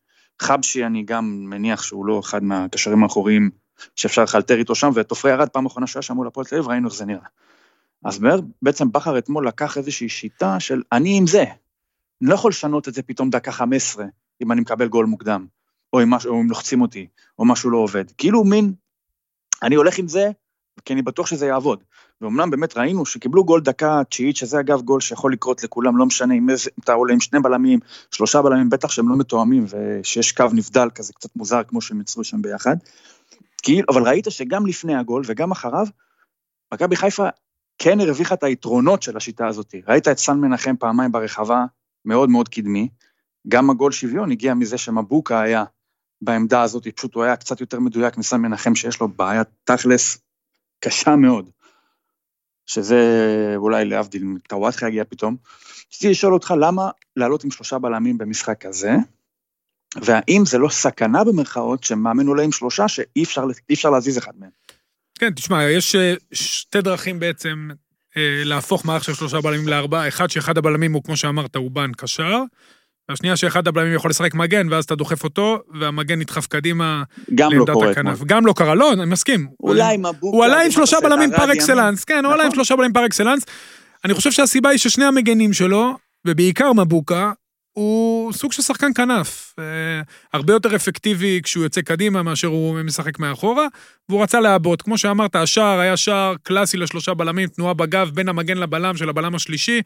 חבשי, 0.43 0.87
אני 0.87 1.03
גם 1.03 1.45
מניח 1.51 1.83
שהוא 1.83 2.07
לא 2.07 2.21
אחד 2.21 2.45
מהקשרים 2.45 3.03
האחוריים 3.03 3.51
שאפשר 3.97 4.23
לחלטר 4.23 4.59
איתו 4.59 4.75
שם, 4.75 4.91
ואת 4.95 5.11
עופרי 5.11 5.33
ארד, 5.33 5.49
פעם 5.49 5.67
אחרונה 5.67 5.87
שהוא 5.87 5.99
היה 5.99 6.03
שם 6.03 6.15
מול 6.15 6.27
הפועל 6.27 6.47
תל 6.47 6.55
אביב, 6.55 6.69
ראינו 6.69 6.89
איך 6.89 6.97
זה 6.97 7.05
נראה. 7.05 7.27
אז 8.05 8.21
בעצם 8.63 8.93
בכר 8.93 9.19
אתמול 9.19 9.49
לקח 9.49 9.79
איזושהי 9.79 10.09
שיטה 10.09 10.61
של 10.61 10.83
אני 10.93 11.19
עם 11.19 11.27
זה. 11.27 11.45
אני 12.23 12.31
לא 12.31 12.35
יכול 12.35 12.49
לשנות 12.49 12.89
את 12.89 12.95
זה 12.95 13.03
פתאום 13.03 13.31
דקה 13.31 13.53
15, 13.53 14.05
אם 14.43 14.53
אני 14.53 14.61
מקבל 14.61 14.89
גול 14.89 15.07
מוקדם, 15.07 15.47
או 15.93 16.03
אם, 16.03 16.11
משהו, 16.11 16.35
או 16.35 16.41
אם 16.41 16.51
לוחצים 16.51 16.81
אותי, 16.81 17.07
או 17.39 17.45
משהו 17.45 17.71
לא 17.71 17.79
עובד. 17.79 18.05
כאילו 18.19 18.45
מין, 18.45 18.73
אני 19.63 19.75
הולך 19.75 19.99
עם 19.99 20.09
זה, 20.09 20.31
כי 20.85 20.93
אני 20.93 21.03
בטוח 21.03 21.27
שזה 21.27 21.47
יעבוד. 21.47 21.83
ואומנם 22.21 22.51
באמת 22.51 22.77
ראינו 22.77 23.07
שקיבלו 23.07 23.45
גול 23.45 23.61
דקה 23.61 24.03
תשיעית, 24.09 24.37
שזה 24.37 24.61
אגב 24.61 24.81
גול 24.81 25.01
שיכול 25.01 25.33
לקרות 25.33 25.65
לכולם, 25.65 25.97
לא 25.97 26.07
משנה 26.07 26.35
אם 26.35 26.47
אתה 26.85 26.93
עולה 26.93 27.13
עם 27.13 27.21
שני 27.21 27.41
בלמים, 27.41 27.81
שלושה 28.11 28.43
בלמים, 28.43 28.71
בטח 28.71 28.91
שהם 28.91 29.09
לא 29.09 29.17
מתואמים, 29.17 29.65
ושיש 29.69 30.33
קו 30.33 30.45
נבדל 30.53 30.89
כזה 30.95 31.13
קצת 31.13 31.37
מוזר, 31.37 31.63
כמו 31.69 31.81
שהם 31.81 32.01
יצרו 32.01 32.25
שם 32.25 32.43
ביחד. 32.43 32.77
כאילו, 33.63 33.87
אבל 33.91 34.03
ראית 34.09 34.27
שגם 34.31 34.67
לפני 34.67 34.95
הגול 34.95 35.23
וגם 35.27 35.51
אחריו, 35.51 35.87
מכבי 36.75 36.97
חיפה 36.97 37.29
כן 37.79 38.01
הרוויחה 38.01 38.35
את 38.35 38.43
היתרונות 38.43 39.03
של 39.03 39.17
השיטה 39.17 39.47
הזאת. 39.47 39.75
ראית 39.89 40.09
את 40.09 40.19
סן 40.19 40.39
מנחם 40.39 40.77
פעמיים 40.77 41.13
ברחבה, 41.13 41.65
מאוד 42.05 42.29
מאוד 42.29 42.49
קדמי. 42.49 42.89
גם 43.49 43.71
הגול 43.71 43.93
שוויון 43.93 44.31
הגיע 44.31 44.55
מזה 44.55 44.79
שמבוקה 44.79 45.41
היה 45.41 45.65
בעמדה 46.23 46.63
הזאת, 46.63 46.89
פשוט 46.89 47.15
הוא 47.15 47.25
היה 47.25 47.37
קצת 47.37 47.61
יותר 47.61 47.81
מדויק 47.81 48.17
מסן 48.17 48.41
מנחם, 48.41 48.75
שיש 48.75 49.01
לו 49.01 49.09
בעיה 49.09 49.43
תכלס 49.65 50.19
קשה 50.81 51.17
מאוד. 51.17 51.51
שזה 52.67 52.99
אולי 53.57 53.85
להבדיל, 53.85 54.25
טוואטחה 54.49 54.89
יגיע 54.89 55.05
פתאום. 55.05 55.37
רציתי 55.89 56.11
לשאול 56.11 56.35
אותך 56.35 56.55
למה 56.61 56.91
לעלות 57.17 57.45
עם 57.45 57.51
שלושה 57.51 57.79
בלמים 57.79 58.19
במשחק 58.19 58.67
כזה, 58.67 58.93
והאם 59.97 60.43
זה 60.47 60.59
לא 60.59 60.69
סכנה 60.69 61.25
במרכאות 61.25 61.85
שמאמן 61.85 62.27
עולה 62.27 62.43
עם 62.43 62.53
שלושה 62.53 62.89
שאי 62.89 63.23
אפשר, 63.23 63.45
אפשר 63.73 63.91
להזיז 63.91 64.19
אחד 64.19 64.33
מהם. 64.41 64.51
כן, 65.19 65.31
תשמע, 65.31 65.65
יש 65.65 65.95
אה, 65.95 66.15
שתי 66.33 66.81
דרכים 66.81 67.21
בעצם 67.21 67.69
אה, 68.17 68.43
להפוך 68.45 68.85
מערך 68.85 69.05
של 69.05 69.15
שלושה 69.15 69.41
בלמים 69.41 69.69
לארבעה. 69.69 70.09
אחד, 70.09 70.31
שאחד 70.31 70.59
הבלמים 70.59 70.93
הוא, 70.93 71.03
כמו 71.05 71.17
שאמרת, 71.17 71.57
הוא 71.57 71.71
בן 71.71 71.93
קשר. 71.97 72.43
והשנייה, 73.09 73.37
שאחד 73.37 73.69
הבלמים 73.69 73.95
יכול 73.95 74.11
לשחק 74.11 74.35
מגן, 74.35 74.67
ואז 74.71 74.85
אתה 74.85 74.95
דוחף 74.95 75.25
אותו, 75.25 75.59
והמגן 75.81 76.19
נדחף 76.19 76.47
קדימה 76.47 77.03
גם 77.35 77.51
לא 77.53 77.59
לעמדת 77.59 77.73
קורה 77.75 77.91
אתמול. 77.91 78.13
הכנף. 78.13 78.25
גם 78.27 78.47
לא 78.47 78.53
קרה, 78.53 78.75
לא, 78.75 78.93
אני 78.93 79.05
מסכים. 79.05 79.49
אולי 79.61 79.95
עם 79.95 80.01
מבוקה... 80.07 80.37
הוא 80.37 80.45
עלה 80.45 80.63
עם 80.63 80.71
שלושה 80.71 80.97
בלמים 81.03 81.31
פר. 81.37 81.53
אקסלנס, 81.53 82.05
כן, 82.05 82.25
הוא 82.25 82.33
עלה 82.33 82.43
עם 82.43 82.49
נכון. 82.49 82.55
שלושה 82.55 82.77
בלמים 82.77 82.93
פר 82.93 83.07
אקסלנס. 83.07 83.43
אני 84.05 84.15
חושב 84.15 84.31
שהסיבה 84.33 84.71
היא 84.71 84.79
ששני 84.79 85.05
המגנים 85.05 85.53
שלו, 85.53 85.97
ובעיקר 86.27 86.73
מבוקה, 86.73 87.33
הוא 87.73 88.33
סוג 88.33 88.53
של 88.53 88.63
שחקן 88.63 88.91
כנף. 88.95 89.55
אה, 89.59 89.65
הרבה 90.33 90.53
יותר 90.53 90.77
אפקטיבי 90.77 91.41
כשהוא 91.43 91.65
יוצא 91.65 91.81
קדימה 91.81 92.23
מאשר 92.23 92.49
הוא 92.49 92.83
משחק 92.83 93.19
מאחורה, 93.19 93.67
והוא 94.09 94.23
רצה 94.23 94.41
לעבות. 94.41 94.83
כמו 94.83 94.99
שאמרת, 94.99 95.37
השער 95.37 95.79
היה 95.79 95.97
שער 95.97 96.35
קלאסי 96.43 96.77
לשלושה 96.77 97.15
בלמים, 97.15 97.49
תנועה 97.49 97.75
בגב 97.75 98.11
בין 98.15 98.29
המגן 98.29 98.59
לבלם 98.59 98.97
של 98.97 99.09
הבלם 99.09 99.35
השלישי. 99.35 99.81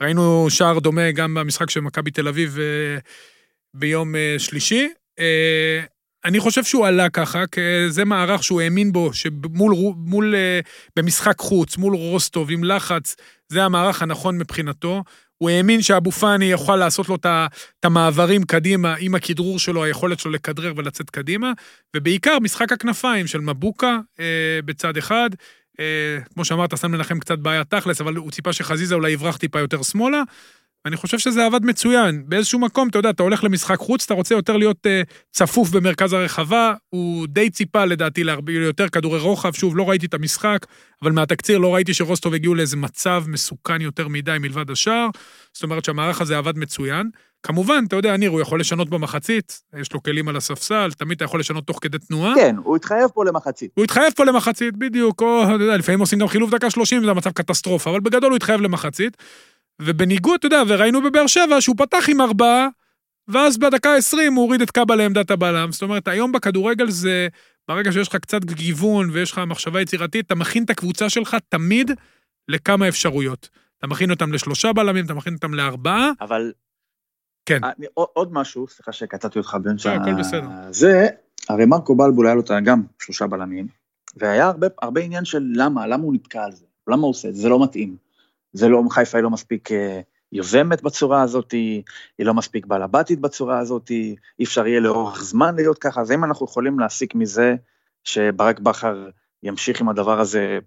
ראינו 0.00 0.46
שער 0.50 0.78
דומה 0.78 1.10
גם 1.10 1.34
במשחק 1.34 1.70
של 1.70 1.80
מכבי 1.80 2.10
תל 2.10 2.28
אביב 2.28 2.58
אה, 2.58 2.98
ביום 3.74 4.16
אה, 4.16 4.34
שלישי. 4.38 4.88
אני 6.24 6.40
חושב 6.40 6.64
שהוא 6.64 6.86
עלה 6.86 7.10
ככה, 7.10 7.46
כי 7.46 7.60
זה 7.88 8.04
מערך 8.04 8.44
שהוא 8.44 8.60
האמין 8.60 8.92
בו, 8.92 9.14
שמול, 9.14 9.74
מול, 9.96 10.34
במשחק 10.96 11.38
חוץ, 11.38 11.76
מול 11.76 11.94
רוסטוב, 11.94 12.50
עם 12.50 12.64
לחץ, 12.64 13.16
זה 13.48 13.64
המערך 13.64 14.02
הנכון 14.02 14.38
מבחינתו. 14.38 15.02
הוא 15.42 15.50
האמין 15.50 15.82
שאבו 15.82 16.10
פאני 16.10 16.44
יוכל 16.44 16.76
לעשות 16.76 17.08
לו 17.08 17.14
את 17.14 17.84
המעברים 17.84 18.44
קדימה 18.44 18.94
עם 18.98 19.14
הכדרור 19.14 19.58
שלו, 19.58 19.84
היכולת 19.84 20.18
שלו 20.20 20.30
לכדרר 20.30 20.72
ולצאת 20.76 21.10
קדימה, 21.10 21.52
ובעיקר 21.96 22.38
משחק 22.38 22.72
הכנפיים 22.72 23.26
של 23.26 23.40
מבוקה 23.40 23.98
אה, 24.20 24.24
בצד 24.64 24.96
אחד. 24.96 25.30
אה, 25.80 26.18
כמו 26.34 26.44
שאמרת, 26.44 26.78
שם 26.78 26.94
לנחם 26.94 27.18
קצת 27.18 27.38
בעיה 27.38 27.64
תכלס, 27.64 28.00
אבל 28.00 28.16
הוא 28.16 28.30
ציפה 28.30 28.52
שחזיזה 28.52 28.94
אולי 28.94 29.10
יברח 29.10 29.36
טיפה 29.36 29.60
יותר 29.60 29.82
שמאלה. 29.82 30.22
ואני 30.84 30.96
חושב 30.96 31.18
שזה 31.18 31.46
עבד 31.46 31.64
מצוין. 31.64 32.22
באיזשהו 32.26 32.58
מקום, 32.58 32.88
אתה 32.88 32.98
יודע, 32.98 33.10
אתה 33.10 33.22
הולך 33.22 33.44
למשחק 33.44 33.78
חוץ, 33.78 34.04
אתה 34.04 34.14
רוצה 34.14 34.34
יותר 34.34 34.56
להיות 34.56 34.86
uh, 34.86 35.12
צפוף 35.30 35.70
במרכז 35.70 36.12
הרחבה, 36.12 36.74
הוא 36.90 37.26
די 37.26 37.50
ציפה 37.50 37.84
לדעתי 37.84 38.24
להרבה 38.24 38.52
יותר 38.52 38.88
כדורי 38.88 39.18
רוחב, 39.20 39.52
שוב, 39.52 39.76
לא 39.76 39.90
ראיתי 39.90 40.06
את 40.06 40.14
המשחק, 40.14 40.66
אבל 41.02 41.12
מהתקציר 41.12 41.58
לא 41.58 41.74
ראיתי 41.74 41.94
שרוסטוב 41.94 42.34
הגיעו 42.34 42.54
לאיזה 42.54 42.76
מצב 42.76 43.24
מסוכן 43.26 43.80
יותר 43.80 44.08
מדי 44.08 44.36
מלבד 44.40 44.70
השאר, 44.70 45.08
זאת 45.52 45.62
אומרת 45.62 45.84
שהמערך 45.84 46.20
הזה 46.20 46.38
עבד 46.38 46.58
מצוין. 46.58 47.10
כמובן, 47.42 47.84
אתה 47.88 47.96
יודע, 47.96 48.16
ניר, 48.16 48.30
הוא 48.30 48.40
יכול 48.40 48.60
לשנות 48.60 48.90
במחצית, 48.90 49.62
יש 49.80 49.92
לו 49.92 50.02
כלים 50.02 50.28
על 50.28 50.36
הספסל, 50.36 50.90
תמיד 50.98 51.16
אתה 51.16 51.24
יכול 51.24 51.40
לשנות 51.40 51.66
תוך 51.66 51.78
כדי 51.82 51.98
תנועה. 51.98 52.34
כן, 52.34 52.56
הוא 52.64 52.76
התחייב 52.76 53.08
פה 53.14 53.24
למחצית. 53.24 53.70
הוא 53.74 53.84
התחייב 53.84 54.12
פה 54.16 54.24
למחצית, 54.24 54.76
בדיוק, 54.76 55.22
או, 55.22 55.44
אתה 55.44 55.52
יודע, 55.52 55.76
לפעמים 55.76 56.00
עושים 56.00 56.18
גם 56.18 56.28
חילוף 56.28 56.50
דקה 56.50 56.70
30, 56.70 57.04
זה 57.04 57.12
מצב 57.12 57.30
קטסטרופה, 57.30 57.90
אבל 57.90 58.00
בגדול 58.00 58.30
הוא 58.30 58.36
התחייב 58.36 58.60
למחצית. 58.60 59.16
ובניגוד, 59.82 60.34
אתה 60.38 60.46
יודע, 60.46 60.62
וראינו 60.68 61.02
בבאר 61.02 61.26
שבע 61.26 61.60
שהוא 61.60 61.76
פתח 61.78 62.04
עם 62.08 62.20
ארבעה, 62.20 62.68
ואז 63.28 63.58
בדקה 63.58 63.94
ה-20 63.94 64.16
הוא 64.36 64.44
הוריד 64.44 64.62
את 64.62 64.70
קאבה 64.70 64.96
לעמדת 64.96 65.30
הבלם. 65.30 65.72
זאת 65.72 65.82
אומרת, 65.82 66.08
היום 66.08 66.32
בכדורגל 66.32 66.90
זה, 66.90 67.28
ברגע 67.68 67.92
שיש 67.92 68.08
לך 68.08 68.16
קצת 68.16 68.44
גיוון 68.44 69.10
ויש 69.12 69.32
לך 69.32 69.38
מחשבה 69.38 69.80
יצירתית, 69.80 70.26
אתה 70.26 70.34
מכין 70.34 70.64
את 70.64 70.70
הקבוצה 70.70 71.10
שלך 71.10 71.36
תמיד 71.48 71.90
לכמה 72.48 72.88
אפשרויות. 72.88 73.48
אתה 73.78 73.86
מכין 73.86 74.10
אותם 74.10 74.32
לשלושה 74.32 74.72
בלמים, 74.72 75.04
אתה 75.04 75.14
מכין 75.14 75.34
אותם 75.34 75.54
לארבעה. 75.54 76.10
אבל... 76.20 76.52
כן. 77.46 77.64
אני, 77.64 77.86
עוד 77.94 78.32
משהו, 78.32 78.68
סליחה 78.68 78.92
שקטעתי 78.92 79.38
אותך 79.38 79.56
בין 79.62 79.78
שעה. 79.78 79.94
הכל 79.94 80.14
בסדר. 80.14 80.46
זה, 80.70 81.08
הרי 81.48 81.66
מרקו 81.66 81.96
בלבול 81.96 82.26
היה 82.26 82.34
לו 82.34 82.42
גם 82.64 82.82
שלושה 83.02 83.26
בלמים, 83.26 83.66
והיה 84.16 84.46
הרבה, 84.46 84.66
הרבה 84.82 85.00
עניין 85.00 85.24
של 85.24 85.42
למה, 85.54 85.86
למה 85.86 86.02
הוא 86.02 86.14
נתקע 86.14 86.44
על 86.44 86.52
זה, 86.52 86.64
למה 86.88 87.02
הוא 87.02 87.10
עושה 87.10 87.28
את 87.28 87.34
זה, 87.34 87.42
זה 87.42 87.48
לא 87.48 87.62
מתאים. 87.62 87.96
זה 88.52 88.68
לא, 88.68 88.82
חיפה 88.90 89.18
היא 89.18 89.22
לא 89.22 89.30
מספיק 89.30 89.72
אה, 89.72 90.00
יוזמת 90.32 90.82
בצורה 90.82 91.22
הזאת, 91.22 91.52
היא 91.52 91.82
לא 92.18 92.34
מספיק 92.34 92.66
בעלבתית 92.66 93.20
בצורה 93.20 93.58
הזאת, 93.58 93.90
אי 93.90 94.44
אפשר 94.44 94.66
יהיה 94.66 94.80
לאורך 94.80 95.22
זמן 95.22 95.54
להיות 95.54 95.78
ככה, 95.78 96.00
אז 96.00 96.12
אם 96.12 96.24
אנחנו 96.24 96.46
יכולים 96.46 96.78
להסיק 96.78 97.14
מזה 97.14 97.54
שברק 98.04 98.60
בכר 98.60 99.08
ימשיך 99.42 99.80
עם 99.80 99.88
הדבר 99.88 100.20
הזה, 100.20 100.58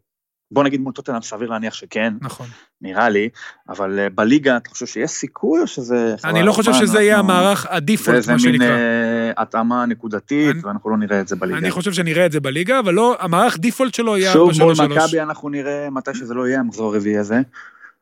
בוא 0.51 0.63
נגיד 0.63 0.81
מול 0.81 0.93
טוטנאם 0.93 1.21
סביר 1.21 1.49
להניח 1.49 1.73
שכן, 1.73 2.13
נכון, 2.21 2.47
נראה 2.81 3.09
לי, 3.09 3.29
אבל 3.69 3.99
אה, 3.99 4.09
בליגה 4.09 4.57
אתה 4.57 4.69
חושב 4.69 4.85
שיש 4.85 5.11
סיכוי 5.11 5.61
או 5.61 5.67
שזה... 5.67 6.15
אני 6.23 6.43
לא 6.43 6.51
חושב 6.51 6.73
שזה 6.73 7.01
יהיה 7.01 7.19
המערך 7.19 7.65
הדיפולט, 7.69 8.27
מה 8.27 8.39
שנקרא. 8.39 8.39
זה 8.39 8.51
מין 8.51 8.61
אה, 8.61 9.31
התאמה 9.37 9.85
נקודתית, 9.85 10.55
אני, 10.55 10.59
ואנחנו 10.63 10.89
לא 10.89 10.97
נראה 10.97 11.21
את 11.21 11.27
זה 11.27 11.35
בליגה. 11.35 11.57
אני 11.57 11.71
חושב 11.71 11.93
שנראה 11.93 12.25
את 12.25 12.31
זה 12.31 12.39
בליגה, 12.39 12.79
אבל 12.79 12.93
לא, 12.93 13.15
המערך 13.19 13.57
דיפולט 13.57 13.93
שלו 13.93 14.17
יהיה 14.17 14.33
4-3-3. 14.33 14.35
שוב 14.35 14.51
מול 14.59 14.73
מכבי 14.73 15.21
אנחנו 15.21 15.49
נראה 15.49 15.89
מתי 15.89 16.11
שזה 16.13 16.33
לא 16.33 16.47
יהיה 16.47 16.59
המחזור 16.59 16.93
הרביעי 16.93 17.17
הזה. 17.17 17.41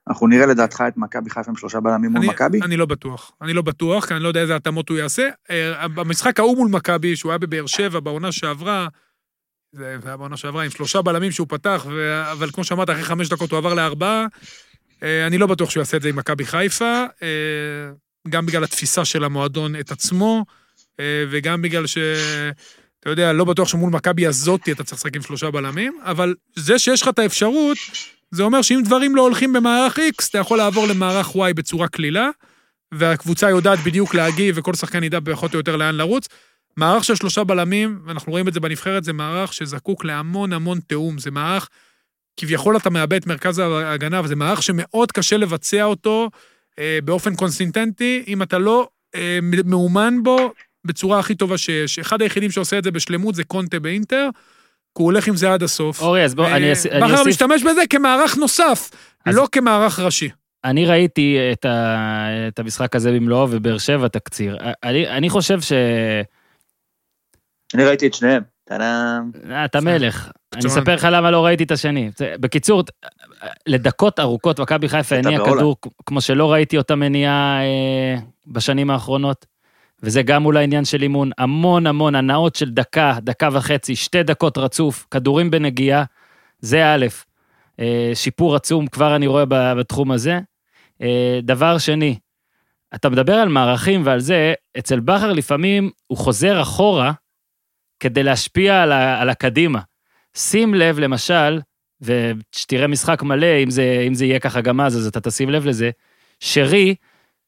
אנחנו 0.07 0.27
נראה 0.27 0.45
לדעתך 0.45 0.83
את 0.87 0.97
מכבי 0.97 1.29
חיפה 1.29 1.51
עם 1.51 1.57
שלושה 1.57 1.79
בלמים 1.79 2.11
מול 2.11 2.25
מכבי? 2.25 2.61
אני 2.61 2.77
לא 2.77 2.85
בטוח. 2.85 3.31
אני 3.41 3.53
לא 3.53 3.61
בטוח, 3.61 4.05
כי 4.05 4.13
אני 4.13 4.23
לא 4.23 4.27
יודע 4.27 4.41
איזה 4.41 4.55
התאמות 4.55 4.89
הוא 4.89 4.97
יעשה. 4.97 5.29
אה, 5.49 5.87
במשחק 5.87 6.39
ההוא 6.39 6.57
מול 6.57 6.69
מכבי, 6.69 7.15
שהוא 7.15 7.31
היה 7.31 7.37
בבאר 7.37 7.65
שבע 7.65 7.99
בעונה 7.99 8.31
שעברה, 8.31 8.87
זה 9.71 9.97
היה 10.05 10.17
בעונה 10.17 10.37
שעברה 10.37 10.63
עם 10.63 10.69
שלושה 10.69 11.01
בלמים 11.01 11.31
שהוא 11.31 11.47
פתח, 11.49 11.85
ו... 11.89 12.21
אבל 12.31 12.51
כמו 12.51 12.63
שאמרת, 12.63 12.89
אחרי 12.89 13.03
חמש 13.03 13.29
דקות 13.29 13.51
הוא 13.51 13.57
עבר 13.57 13.73
לארבעה. 13.73 14.25
אה, 15.03 15.27
אני 15.27 15.37
לא 15.37 15.47
בטוח 15.47 15.69
שהוא 15.69 15.81
יעשה 15.81 15.97
את 15.97 16.01
זה 16.01 16.09
עם 16.09 16.15
מכבי 16.15 16.45
חיפה, 16.45 17.05
אה, 17.23 17.91
גם 18.29 18.45
בגלל 18.45 18.63
התפיסה 18.63 19.05
של 19.05 19.23
המועדון 19.23 19.75
את 19.79 19.91
עצמו, 19.91 20.45
וגם 21.29 21.61
בגלל 21.61 21.87
ש... 21.87 21.97
אתה 22.99 23.09
יודע, 23.09 23.33
לא 23.33 23.45
בטוח 23.45 23.67
שמול 23.67 23.91
מכבי 23.91 24.27
הזאתי 24.27 24.71
אתה 24.71 24.83
צריך 24.83 24.97
לשחק 24.97 25.15
עם 25.15 25.21
שלושה 25.21 25.51
בלמים, 25.51 25.99
אבל 26.01 26.35
זה 26.55 26.79
שיש 26.79 27.01
לך 27.01 27.07
את 27.07 27.19
האפשרות, 27.19 27.77
זה 28.33 28.43
אומר 28.43 28.61
שאם 28.61 28.81
דברים 28.85 29.15
לא 29.15 29.21
הולכים 29.21 29.53
במערך 29.53 29.97
X, 29.97 30.27
אתה 30.29 30.37
יכול 30.37 30.57
לעבור 30.57 30.87
למערך 30.87 31.35
Y 31.35 31.53
בצורה 31.55 31.87
קלילה, 31.87 32.29
והקבוצה 32.93 33.49
יודעת 33.49 33.79
בדיוק 33.79 34.15
להגיב, 34.15 34.55
וכל 34.57 34.73
שחקן 34.73 35.03
ידע 35.03 35.19
פחות 35.31 35.53
או 35.53 35.59
יותר 35.59 35.75
לאן 35.75 35.95
לרוץ. 35.95 36.27
מערך 36.77 37.03
של 37.03 37.15
שלושה 37.15 37.43
בלמים, 37.43 37.99
ואנחנו 38.05 38.31
רואים 38.31 38.47
את 38.47 38.53
זה 38.53 38.59
בנבחרת, 38.59 39.03
זה 39.03 39.13
מערך 39.13 39.53
שזקוק 39.53 40.05
להמון 40.05 40.53
המון 40.53 40.79
תיאום. 40.79 41.17
זה 41.17 41.31
מערך, 41.31 41.69
כביכול 42.37 42.77
אתה 42.77 42.89
מאבד 42.89 43.13
את 43.13 43.27
מרכז 43.27 43.59
ההגנה, 43.59 44.21
וזה 44.23 44.35
מערך 44.35 44.63
שמאוד 44.63 45.11
קשה 45.11 45.37
לבצע 45.37 45.83
אותו 45.83 46.29
אה, 46.79 46.99
באופן 47.03 47.35
קונסיסטנטי, 47.35 48.23
אם 48.27 48.41
אתה 48.41 48.57
לא 48.57 48.89
אה, 49.15 49.39
מאומן 49.65 50.23
בו 50.23 50.53
בצורה 50.85 51.19
הכי 51.19 51.35
טובה 51.35 51.57
שיש. 51.57 51.99
אחד 51.99 52.21
היחידים 52.21 52.51
שעושה 52.51 52.77
את 52.77 52.83
זה 52.83 52.91
בשלמות 52.91 53.35
זה 53.35 53.43
קונטה 53.43 53.79
באינטר, 53.79 54.29
הוא 54.97 55.05
הולך 55.05 55.27
עם 55.27 55.35
זה 55.35 55.53
עד 55.53 55.63
הסוף. 55.63 56.01
אורי, 56.01 56.23
אז 56.23 56.35
בוא, 56.35 56.47
אני 56.47 56.71
אוסיף... 56.71 56.93
בכר 56.93 57.23
משתמש 57.27 57.63
בזה 57.63 57.81
כמערך 57.89 58.37
נוסף, 58.37 58.89
לא 59.25 59.47
כמערך 59.51 59.99
ראשי. 59.99 60.29
אני 60.63 60.85
ראיתי 60.85 61.37
את, 61.51 61.65
ה, 61.65 62.47
את 62.47 62.59
המשחק 62.59 62.95
הזה 62.95 63.11
במלואו, 63.11 63.47
ובאר 63.51 63.77
שבע 63.77 64.07
תקציר. 64.07 64.57
אני, 64.83 65.07
אני 65.07 65.29
חושב 65.29 65.61
ש... 65.61 65.73
אני 67.73 67.83
ראיתי 67.85 68.07
את 68.07 68.13
שניהם. 68.13 68.41
טאדאם. 68.65 69.31
אה, 69.51 69.65
אתה 69.65 69.81
מלך. 69.81 70.31
אני 70.53 70.67
אספר 70.67 70.95
לך 70.95 71.07
למה 71.11 71.31
לא 71.31 71.45
ראיתי 71.45 71.63
את 71.63 71.71
השני. 71.71 72.11
בקיצור, 72.39 72.83
לדקות 73.67 74.19
ארוכות 74.19 74.59
מכבי 74.59 74.89
חיפה 74.89 75.15
הניעה 75.15 75.45
כדור 75.45 75.75
כמו 76.05 76.21
שלא 76.21 76.51
ראיתי 76.51 76.77
אותה 76.77 76.95
מניעה 76.95 77.59
אה, 77.61 78.15
בשנים 78.47 78.89
האחרונות. 78.89 79.45
וזה 80.03 80.21
גם 80.21 80.45
אולי 80.45 80.63
עניין 80.63 80.85
של 80.85 81.01
אימון, 81.01 81.31
המון 81.37 81.87
המון 81.87 82.15
הנאות 82.15 82.55
של 82.55 82.69
דקה, 82.69 83.17
דקה 83.21 83.49
וחצי, 83.51 83.95
שתי 83.95 84.23
דקות 84.23 84.57
רצוף, 84.57 85.07
כדורים 85.11 85.51
בנגיעה, 85.51 86.03
זה 86.59 86.85
א', 86.85 87.05
אה, 87.79 88.11
שיפור 88.13 88.55
עצום 88.55 88.87
כבר 88.87 89.15
אני 89.15 89.27
רואה 89.27 89.45
בתחום 89.49 90.11
הזה. 90.11 90.39
אה, 91.01 91.39
דבר 91.43 91.77
שני, 91.77 92.15
אתה 92.95 93.09
מדבר 93.09 93.33
על 93.33 93.49
מערכים 93.49 94.01
ועל 94.05 94.19
זה, 94.19 94.53
אצל 94.77 94.99
בכר 94.99 95.33
לפעמים 95.33 95.89
הוא 96.07 96.17
חוזר 96.17 96.61
אחורה 96.61 97.11
כדי 97.99 98.23
להשפיע 98.23 98.83
על, 98.83 98.91
ה, 98.91 99.21
על 99.21 99.29
הקדימה. 99.29 99.79
שים 100.37 100.73
לב, 100.73 100.99
למשל, 100.99 101.59
ושתראה 102.01 102.87
משחק 102.87 103.23
מלא, 103.23 103.63
אם 103.63 103.69
זה, 103.69 104.03
אם 104.07 104.13
זה 104.13 104.25
יהיה 104.25 104.39
ככה 104.39 104.61
גם 104.61 104.81
אז, 104.81 104.97
אז 104.97 105.07
אתה 105.07 105.21
תשים 105.21 105.49
לב 105.49 105.65
לזה, 105.65 105.91
שרי, 106.39 106.95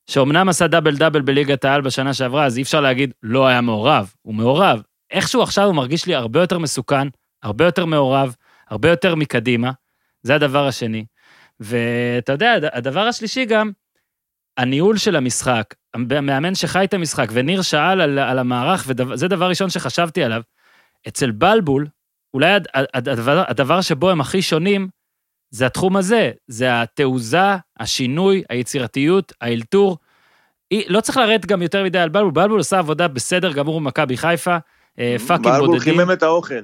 שאומנם 0.08 0.50
עשה 0.50 0.68
דאבל 0.68 0.96
דאבל 0.98 1.22
בליגת 1.22 1.66
העל 1.66 1.82
בשנה 1.82 2.14
שעברה, 2.14 2.46
אז 2.46 2.58
אי 2.58 2.62
אפשר 2.62 2.82
להגיד, 2.82 3.14
לא 3.24 3.48
היה 3.48 3.62
מעורב, 3.62 4.14
הוא 4.22 4.36
מעורב. 4.36 4.82
איכשהו 5.12 5.42
עכשיו 5.42 5.66
הוא 5.66 5.76
מרגיש 5.76 6.06
לי 6.06 6.16
הרבה 6.16 6.40
יותר 6.40 6.60
מסוכן, 6.60 7.08
הרבה 7.44 7.66
יותר 7.66 7.86
מעורב, 7.86 8.36
הרבה 8.70 8.90
יותר 8.90 9.16
מקדימה, 9.16 9.72
זה 10.24 10.36
הדבר 10.36 10.68
השני. 10.68 11.06
ואתה 11.60 12.32
יודע, 12.32 12.54
הדבר 12.74 13.00
השלישי 13.02 13.46
גם, 13.46 13.72
הניהול 14.58 14.98
של 14.98 15.16
המשחק, 15.16 15.74
המאמן 15.94 16.56
שחי 16.56 16.84
את 16.84 16.94
המשחק, 16.94 17.28
וניר 17.32 17.62
שאל 17.62 18.02
על, 18.02 18.20
על 18.20 18.40
המערך, 18.40 18.86
וזה 18.88 19.28
דבר 19.28 19.50
ראשון 19.50 19.70
שחשבתי 19.70 20.24
עליו, 20.24 20.42
אצל 21.08 21.32
בלבול, 21.32 21.88
אולי 22.34 22.60
הדבר, 22.74 23.44
הדבר 23.48 23.82
שבו 23.82 24.10
הם 24.10 24.22
הכי 24.22 24.42
שונים, 24.42 24.88
זה 25.52 25.66
התחום 25.66 25.98
הזה, 25.98 26.32
זה 26.48 26.82
התעוזה, 26.82 27.56
השינוי, 27.80 28.44
היצירתיות, 28.50 29.34
האלתור. 29.42 29.98
לא 30.88 31.02
צריך 31.02 31.18
לרדת 31.18 31.46
גם 31.46 31.62
יותר 31.62 31.84
מדי 31.84 32.00
על 32.00 32.10
בלבול, 32.10 32.32
בלבול 32.32 32.58
עושה 32.58 32.80
עבודה 32.80 33.08
בסדר 33.08 33.52
גמור 33.52 33.80
במכבי 33.80 34.18
חיפה, 34.18 34.58
אה, 35.00 35.16
פאקים 35.28 35.52
בודדים. 35.52 35.60
בלבול 35.60 35.80
חימם 35.80 36.12
את 36.12 36.24
האוכל. 36.24 36.62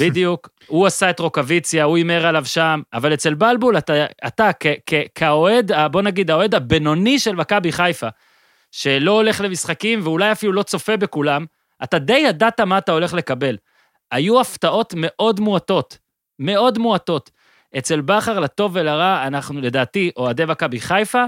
בדיוק, 0.00 0.48
הוא 0.66 0.86
עשה 0.86 1.10
את 1.10 1.20
רוקוויציה, 1.20 1.84
הוא 1.84 1.96
הימר 1.96 2.26
עליו 2.26 2.44
שם, 2.44 2.82
אבל 2.92 3.14
אצל 3.14 3.34
בלבול 3.34 3.78
אתה, 3.78 3.92
אתה 4.26 4.50
כאוהד, 5.14 5.72
בוא 5.90 6.02
נגיד, 6.02 6.30
האוהד 6.30 6.54
הבינוני 6.54 7.18
של 7.18 7.34
מכבי 7.34 7.72
חיפה, 7.72 8.08
שלא 8.70 9.12
הולך 9.12 9.40
למשחקים 9.40 10.00
ואולי 10.02 10.32
אפילו 10.32 10.52
לא 10.52 10.62
צופה 10.62 10.96
בכולם, 10.96 11.44
אתה 11.84 11.98
די 11.98 12.18
ידעת 12.18 12.60
מה 12.60 12.78
אתה 12.78 12.92
הולך 12.92 13.14
לקבל. 13.14 13.56
היו 14.10 14.40
הפתעות 14.40 14.94
מאוד 14.96 15.40
מועטות, 15.40 15.98
מאוד 16.38 16.78
מועטות. 16.78 17.30
אצל 17.78 18.00
בכר, 18.00 18.40
לטוב 18.40 18.72
ולרע, 18.74 19.26
אנחנו 19.26 19.60
לדעתי, 19.60 20.10
אוהדי 20.16 20.44
מכבי 20.44 20.80
חיפה, 20.80 21.24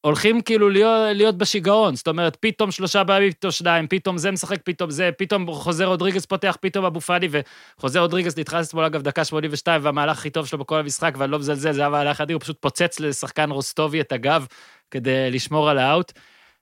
הולכים 0.00 0.40
כאילו 0.40 0.70
להיות, 0.70 1.16
להיות 1.16 1.38
בשיגעון. 1.38 1.96
זאת 1.96 2.08
אומרת, 2.08 2.36
פתאום 2.40 2.70
שלושה 2.70 3.04
בעלים, 3.04 3.32
פתאום 3.32 3.50
שניים, 3.50 3.86
פתאום 3.88 4.18
זה 4.18 4.30
משחק, 4.30 4.58
פתאום 4.64 4.90
זה, 4.90 5.10
פתאום 5.18 5.52
חוזר 5.52 5.84
רודריגז 5.84 6.26
פותח, 6.26 6.56
פתאום 6.60 6.84
אבו 6.84 7.00
פאני, 7.00 7.28
וחוזר 7.30 8.00
רודריגז 8.00 8.38
נדחס 8.38 8.68
אתמול, 8.68 8.84
אגב, 8.84 9.02
דקה 9.02 9.24
82, 9.24 9.84
והמהלך 9.84 10.18
הכי 10.18 10.30
טוב 10.30 10.46
שלו 10.46 10.58
בכל 10.58 10.78
המשחק, 10.78 11.14
ואני 11.18 11.32
לא 11.32 11.38
מזלזל, 11.38 11.72
זה 11.72 11.80
היה 11.80 11.88
מהלך 11.88 12.20
אדיר, 12.20 12.36
הוא 12.36 12.40
פשוט 12.40 12.56
פוצץ 12.60 13.00
לשחקן 13.00 13.50
רוסטובי 13.50 14.00
את 14.00 14.12
הגב 14.12 14.46
כדי 14.90 15.30
לשמור 15.30 15.70
על 15.70 15.78
האאוט. 15.78 16.12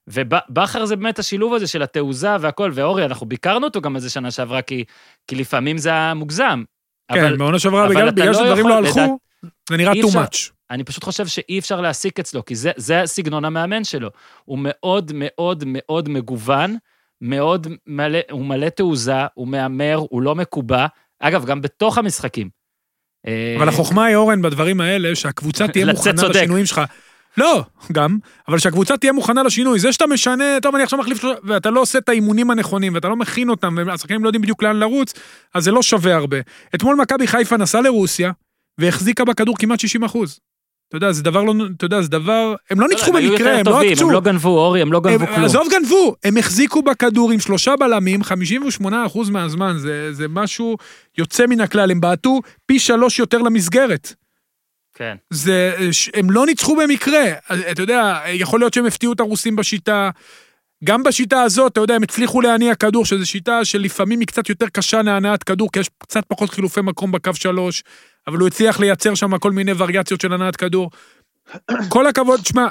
ובכר 0.06 0.84
זה 0.84 0.96
באמת 0.96 1.18
השילוב 1.18 1.54
הזה 1.54 1.66
של 1.66 1.82
התעוזה 1.82 2.36
והכל, 2.40 2.70
ואורי, 2.74 3.04
אנחנו 3.04 3.26
ביקרנו 3.26 3.66
אותו 3.66 3.80
גם 3.80 3.96
איזה 3.96 4.10
שנה 4.10 4.30
שעברה, 4.30 4.62
כי, 4.62 4.84
כי 5.26 5.36
לפעמים 5.36 5.78
זה 5.78 5.88
היה 5.88 6.14
מוגזם. 6.14 6.62
כן, 7.12 7.38
בעונה 7.38 7.58
שעברה, 7.58 7.88
בגלל 7.88 8.10
בגלל 8.10 8.26
לא 8.26 8.34
שדברים 8.34 8.68
לא 8.68 8.74
הלכו, 8.74 9.18
זה 9.70 9.76
נראה 9.76 9.92
too 9.92 10.14
much. 10.14 10.50
אני 10.70 10.84
פשוט 10.84 11.04
חושב 11.04 11.26
שאי 11.26 11.58
אפשר 11.58 11.80
להסיק 11.80 12.20
אצלו, 12.20 12.44
כי 12.44 12.54
זה, 12.54 12.70
זה 12.76 13.02
סגנון 13.04 13.44
המאמן 13.44 13.84
שלו. 13.84 14.08
הוא 14.44 14.58
מאוד 14.62 15.12
מאוד 15.14 15.64
מאוד 15.66 16.08
מגוון, 16.08 16.76
מאוד 17.20 17.66
מלא, 17.86 18.18
הוא 18.30 18.44
מלא 18.44 18.68
תעוזה, 18.68 19.26
הוא 19.34 19.48
מהמר, 19.48 20.00
הוא 20.10 20.22
לא 20.22 20.34
מקובע. 20.34 20.86
אגב, 21.20 21.44
גם 21.44 21.62
בתוך 21.62 21.98
המשחקים. 21.98 22.48
אה, 23.26 23.54
אבל 23.58 23.68
החוכמה 23.68 24.04
היא, 24.04 24.16
אורן, 24.16 24.42
בדברים 24.42 24.80
האלה, 24.80 25.14
שהקבוצה 25.14 25.68
תהיה 25.68 25.86
מוכנה. 25.86 26.28
לשינויים 26.28 26.66
שלך. 26.66 26.80
לא, 27.38 27.62
גם, 27.92 28.18
אבל 28.48 28.58
שהקבוצה 28.58 28.96
תהיה 28.96 29.12
מוכנה 29.12 29.42
לשינוי. 29.42 29.78
זה 29.78 29.92
שאתה 29.92 30.06
משנה, 30.06 30.44
טוב, 30.62 30.74
אני 30.74 30.84
עכשיו 30.84 30.98
מחליף, 30.98 31.20
שלושה- 31.20 31.38
ואתה 31.44 31.70
לא 31.70 31.80
עושה 31.80 31.98
את 31.98 32.08
האימונים 32.08 32.50
הנכונים, 32.50 32.94
ואתה 32.94 33.08
לא 33.08 33.16
מכין 33.16 33.50
אותם, 33.50 33.78
והשחקנים 33.86 34.22
לא 34.24 34.28
יודעים 34.28 34.42
בדיוק 34.42 34.62
לאן 34.62 34.76
לרוץ, 34.76 35.12
אז 35.54 35.64
זה 35.64 35.70
לא 35.70 35.82
שווה 35.82 36.14
הרבה. 36.16 36.36
אתמול 36.74 36.96
מכבי 36.96 37.26
חיפה 37.26 37.56
נסעה 37.56 37.80
לרוסיה, 37.80 38.30
והחזיקה 38.78 39.24
בכדור 39.24 39.56
כמעט 39.58 39.80
60 39.80 40.04
אחוז. 40.04 40.40
אתה 40.88 40.96
יודע, 40.96 41.12
זה 41.12 41.22
דבר 41.22 41.42
לא, 41.44 41.54
אתה 41.76 41.84
יודע, 41.84 42.02
זה 42.02 42.08
דבר, 42.08 42.54
הם 42.70 42.80
לא 42.80 42.88
ניצחו 42.88 43.10
הם 43.10 43.16
היו 43.16 43.30
במקרה, 43.32 43.58
הם 43.58 43.66
לא 43.66 43.80
עקצו. 43.80 44.06
הם 44.06 44.10
לא 44.12 44.20
גנבו, 44.20 44.48
אורי, 44.48 44.82
הם 44.82 44.92
לא 44.92 45.00
גנבו 45.00 45.26
כלום. 45.26 45.44
עזוב 45.44 45.68
גנבו, 45.70 46.14
הם 46.24 46.36
החזיקו 46.36 46.82
בכדור 46.82 47.30
עם 47.30 47.40
שלושה 47.40 47.76
בלמים, 47.76 48.20
58% 48.22 48.84
מהזמן, 49.30 49.74
זה, 49.78 50.12
זה 50.12 50.28
משהו 50.28 50.76
יוצא 51.18 51.46
מן 51.46 51.60
הכלל, 51.60 51.90
הם 51.90 52.00
בעטו 52.00 52.40
פי 52.66 52.78
שלוש 52.78 53.18
יותר 53.18 53.38
למסגרת. 53.38 54.14
כן. 54.98 55.16
זה, 55.30 55.76
הם 56.14 56.30
לא 56.30 56.46
ניצחו 56.46 56.76
במקרה. 56.76 57.24
אתה 57.70 57.82
יודע, 57.82 58.20
יכול 58.28 58.60
להיות 58.60 58.74
שהם 58.74 58.86
הפתיעו 58.86 59.12
את 59.12 59.20
הרוסים 59.20 59.56
בשיטה. 59.56 60.10
גם 60.84 61.02
בשיטה 61.02 61.42
הזאת, 61.42 61.72
אתה 61.72 61.80
יודע, 61.80 61.94
הם 61.94 62.02
הצליחו 62.02 62.40
להניע 62.40 62.74
כדור, 62.74 63.04
שזו 63.04 63.26
שיטה 63.26 63.64
שלפעמים 63.64 64.20
היא 64.20 64.26
קצת 64.26 64.48
יותר 64.48 64.68
קשה 64.68 65.02
להנעת 65.02 65.42
כדור, 65.42 65.72
כי 65.72 65.80
יש 65.80 65.90
קצת 65.98 66.24
פחות 66.28 66.50
חילופי 66.50 66.80
מקום 66.80 67.12
בקו 67.12 67.34
שלוש, 67.34 67.82
אבל 68.26 68.38
הוא 68.38 68.48
הצליח 68.48 68.80
לייצר 68.80 69.14
שם 69.14 69.38
כל 69.38 69.52
מיני 69.52 69.72
וריאציות 69.76 70.20
של 70.20 70.32
הנעת 70.32 70.56
כדור. 70.56 70.90
כל 71.88 72.06
הכבוד, 72.06 72.46
שמע, 72.46 72.66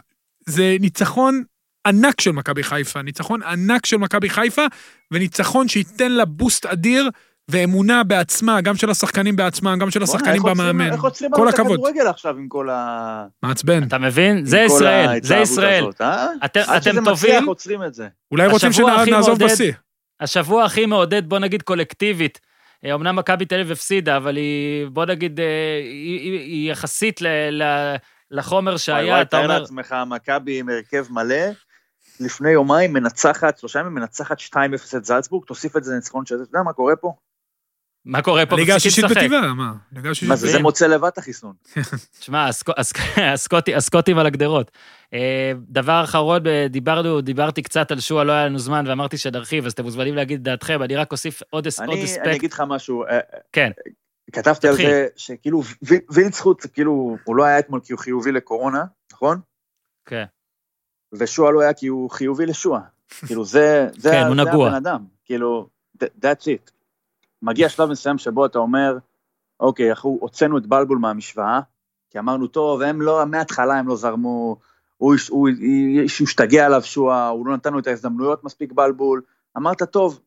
זה 0.45 0.77
ניצחון 0.79 1.43
ענק 1.87 2.21
של 2.21 2.31
מכבי 2.31 2.63
חיפה, 2.63 3.01
ניצחון 3.01 3.43
ענק 3.43 3.85
של 3.85 3.97
מכבי 3.97 4.29
חיפה, 4.29 4.65
וניצחון 5.11 5.67
שייתן 5.67 6.11
לה 6.11 6.25
בוסט 6.25 6.65
אדיר 6.65 7.09
ואמונה 7.51 8.03
בעצמה, 8.03 8.61
גם 8.61 8.75
של 8.75 8.89
השחקנים 8.89 9.35
בעצמם, 9.35 9.77
גם 9.81 9.91
של 9.91 10.03
השחקנים 10.03 10.43
במאמן. 10.43 10.93
איך 10.93 11.03
עוצרים 11.03 11.31
כל 11.31 11.47
הכבוד. 11.47 11.71
הכדורגל 11.71 12.07
עכשיו 12.07 12.37
עם 12.37 12.47
כל 12.47 12.69
ה... 12.69 13.25
מעצבן. 13.43 13.83
אתה 13.83 13.97
מבין? 13.97 14.45
זה 14.45 14.59
ישראל, 14.59 14.79
זה 14.79 15.09
ההתלהבות 15.09 15.43
ישראל. 15.43 15.85
אה? 16.01 16.27
אתם, 16.45 16.59
עד 16.67 16.81
שזה 16.81 16.91
אתם 16.91 17.01
מצליח 17.01 17.33
טובים, 17.33 17.47
עוצרים 17.47 17.83
את 17.83 17.93
זה. 17.93 18.07
אולי 18.31 18.47
רוצים 18.47 18.71
שנעזוב 18.71 19.43
בשיא. 19.43 19.73
השבוע 20.19 20.63
הכי 20.63 20.85
מעודד, 20.85 21.29
בוא 21.29 21.39
נגיד 21.39 21.61
קולקטיבית. 21.61 22.39
אה, 22.85 22.93
אמנם 22.93 23.15
מכבי 23.15 23.45
תל 23.45 23.55
אביב 23.55 23.71
הפסידה, 23.71 24.17
אבל 24.17 24.35
היא, 24.35 24.87
בוא 24.87 25.05
נגיד, 25.05 25.39
אה, 25.39 25.45
היא, 25.83 26.71
יחסית 26.71 27.21
ל, 27.21 27.27
ל, 27.63 27.63
לחומר 28.31 28.77
שהיה, 28.77 29.13
וואי, 29.13 29.21
אתה 29.21 29.29
תאר 29.29 29.43
אומר, 29.43 29.59
לעצמך, 29.59 29.95
מכבי 30.07 30.59
עם 30.59 30.69
הרכב 30.69 31.05
מלא, 31.09 31.45
לפני 32.19 32.49
יומיים 32.49 32.93
מנצחת, 32.93 33.57
שלושה 33.57 33.79
ימים 33.79 33.93
מנצחת 33.93 34.39
2-0 34.39 34.55
את 34.97 35.05
זלצבורג, 35.05 35.45
תוסיף 35.45 35.77
את 35.77 35.83
זה 35.83 35.91
לניצחון 35.91 36.25
של 36.25 36.37
זה, 36.37 36.43
אתה 36.43 36.49
יודע 36.49 36.63
מה 36.63 36.73
קורה 36.73 36.95
פה? 36.95 37.13
מה 38.05 38.21
קורה 38.21 38.45
פה? 38.45 38.55
הליגה 38.55 38.75
מפסיקים 38.75 39.05
השישית. 39.05 39.23
בטבעה, 39.31 39.53
מה? 39.53 39.73
הליגה 39.93 40.09
השישית 40.09 40.29
מה 40.29 40.35
זה, 40.35 40.41
זה 40.41 40.47
בטבעה. 40.47 40.61
מוצא 40.63 40.87
לבד 40.87 41.07
את 41.07 41.17
החיסון. 41.17 41.53
תשמע, 42.19 42.47
הסק- 42.49 42.69
הסקוטי- 43.33 43.75
הסקוטים 43.75 44.17
על 44.17 44.25
הגדרות. 44.25 44.71
אה, 45.13 45.51
דבר 45.69 46.01
אחרון, 46.03 46.47
אה, 46.47 46.67
דיברנו, 46.69 47.21
דיברתי 47.21 47.61
קצת 47.61 47.91
על 47.91 47.99
שועה, 47.99 48.23
לא 48.23 48.31
היה 48.31 48.45
לנו 48.45 48.59
זמן, 48.59 48.85
ואמרתי 48.87 49.17
שנרחיב, 49.17 49.65
אז 49.65 49.71
אתם 49.71 49.83
מוזמנים 49.83 50.15
להגיד 50.15 50.37
את 50.37 50.43
דעתכם, 50.43 50.83
אני 50.83 50.95
רק 50.95 51.11
אוסיף 51.11 51.41
עוד 51.49 51.67
אס- 51.67 51.79
עוד 51.79 51.89
אני 51.89 51.97
אני 51.97 52.05
אספקט. 52.05 52.27
אגיד 52.27 52.53
לך 52.53 52.63
משהו, 52.67 53.03
אה, 53.05 53.19
כן. 53.51 53.71
כתבתי 54.31 54.67
על. 54.67 54.75
זה 54.75 55.07
שכאילו 55.15 55.61
ויל- 55.81 55.99
וילצחוט, 56.11 56.65
כאילו, 56.73 57.17
הוא 57.23 57.35
לא 57.35 57.43
היה 57.43 57.59
אתמול 57.59 57.79
כי 57.83 57.93
הוא 57.93 57.99
חיובי 57.99 58.31
לקורונה, 58.31 58.83
נכון? 59.13 59.39
כן. 60.05 60.23
ושועה 61.19 61.51
לא 61.51 61.61
היה 61.61 61.73
כי 61.73 61.87
הוא 61.87 62.09
חיובי 62.09 62.45
לשועה. 62.45 62.81
כאילו 63.27 63.45
זה, 63.45 63.87
כן. 64.03 64.27
הבן 64.41 64.73
אדם, 64.73 65.05
כאילו, 65.25 65.67
th- 66.03 66.07
that's 66.25 66.43
it. 66.43 66.71
מגיע 67.41 67.69
שלב 67.69 67.89
מסוים 67.89 68.17
שבו 68.17 68.45
אתה 68.45 68.59
אומר, 68.59 68.97
אוקיי, 69.59 69.89
אנחנו 69.89 70.17
הוצאנו 70.21 70.57
את 70.57 70.67
בלבול 70.67 70.97
מהמשוואה, 70.97 71.59
כי 72.09 72.19
אמרנו, 72.19 72.47
טוב, 72.47 72.81
הם 72.81 73.01
לא, 73.01 73.25
מההתחלה 73.25 73.73
הם 73.73 73.87
לא 73.87 73.95
זרמו, 73.95 74.57
הוא, 74.97 75.15
הוא, 75.29 75.49
הוא 76.19 76.23
השתגע 76.23 76.65
עליו 76.65 76.81
שועה, 76.83 77.27
הוא 77.27 77.47
לא 77.47 77.55
נתן 77.55 77.73
לו 77.73 77.79
את 77.79 77.87
ההזדמנויות 77.87 78.43
מספיק 78.43 78.71
בלבול. 78.71 79.21
אמרת, 79.57 79.83
טוב, 79.83 80.19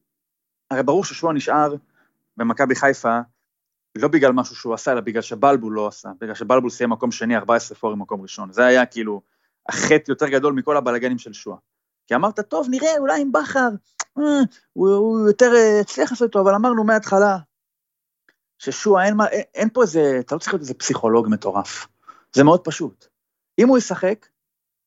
הרי 0.70 0.82
ברור 0.82 1.04
ששועה 1.04 1.34
נשאר 1.34 1.74
במכבי 2.36 2.74
חיפה, 2.74 3.18
לא 3.98 4.08
בגלל 4.08 4.32
משהו 4.32 4.56
שהוא 4.56 4.74
עשה, 4.74 4.92
אלא 4.92 5.00
בגלל 5.00 5.22
שבלבול 5.22 5.72
לא 5.72 5.88
עשה, 5.88 6.08
בגלל 6.20 6.34
שבלבול 6.34 6.70
סיים 6.70 6.90
מקום 6.90 7.10
שני, 7.10 7.36
14 7.36 7.78
פורים 7.78 7.98
מקום 7.98 8.22
ראשון. 8.22 8.52
זה 8.52 8.66
היה 8.66 8.86
כאילו 8.86 9.22
החטא 9.68 10.10
יותר 10.10 10.28
גדול 10.28 10.52
מכל 10.52 10.76
הבלגנים 10.76 11.18
של 11.18 11.32
שועה. 11.32 11.58
כי 12.06 12.14
אמרת, 12.14 12.40
טוב, 12.40 12.66
נראה, 12.70 12.98
אולי 12.98 13.20
עם 13.20 13.32
בכר, 13.32 13.68
הוא, 14.12 14.90
הוא 14.90 15.28
יותר 15.28 15.50
אה, 15.54 15.80
הצליח 15.80 16.10
לעשות 16.10 16.26
אותו, 16.26 16.40
אבל 16.40 16.54
אמרנו 16.54 16.84
מההתחלה, 16.84 17.36
ששועה, 18.58 19.06
אין, 19.06 19.16
מה- 19.16 19.28
אין, 19.28 19.42
אין 19.54 19.68
פה 19.72 19.82
איזה, 19.82 20.16
אתה 20.20 20.34
לא 20.34 20.40
צריך 20.40 20.52
להיות 20.52 20.62
איזה 20.62 20.74
פסיכולוג 20.74 21.26
מטורף. 21.30 21.86
זה 22.36 22.44
מאוד 22.44 22.64
פשוט. 22.64 23.06
אם 23.58 23.68
הוא 23.68 23.78
ישחק, 23.78 24.26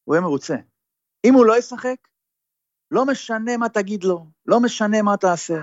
הוא 0.04 0.16
יהיה 0.16 0.22
מרוצה. 0.22 0.56
אם 1.26 1.34
הוא 1.34 1.46
לא 1.46 1.58
ישחק, 1.58 1.96
לא 2.92 3.06
משנה 3.06 3.58
מה 3.58 3.70
תגיד 3.70 4.04
לו, 4.04 4.26
לא 4.46 4.60
משנה 4.60 5.02
מה 5.02 5.18
תעשה. 5.18 5.62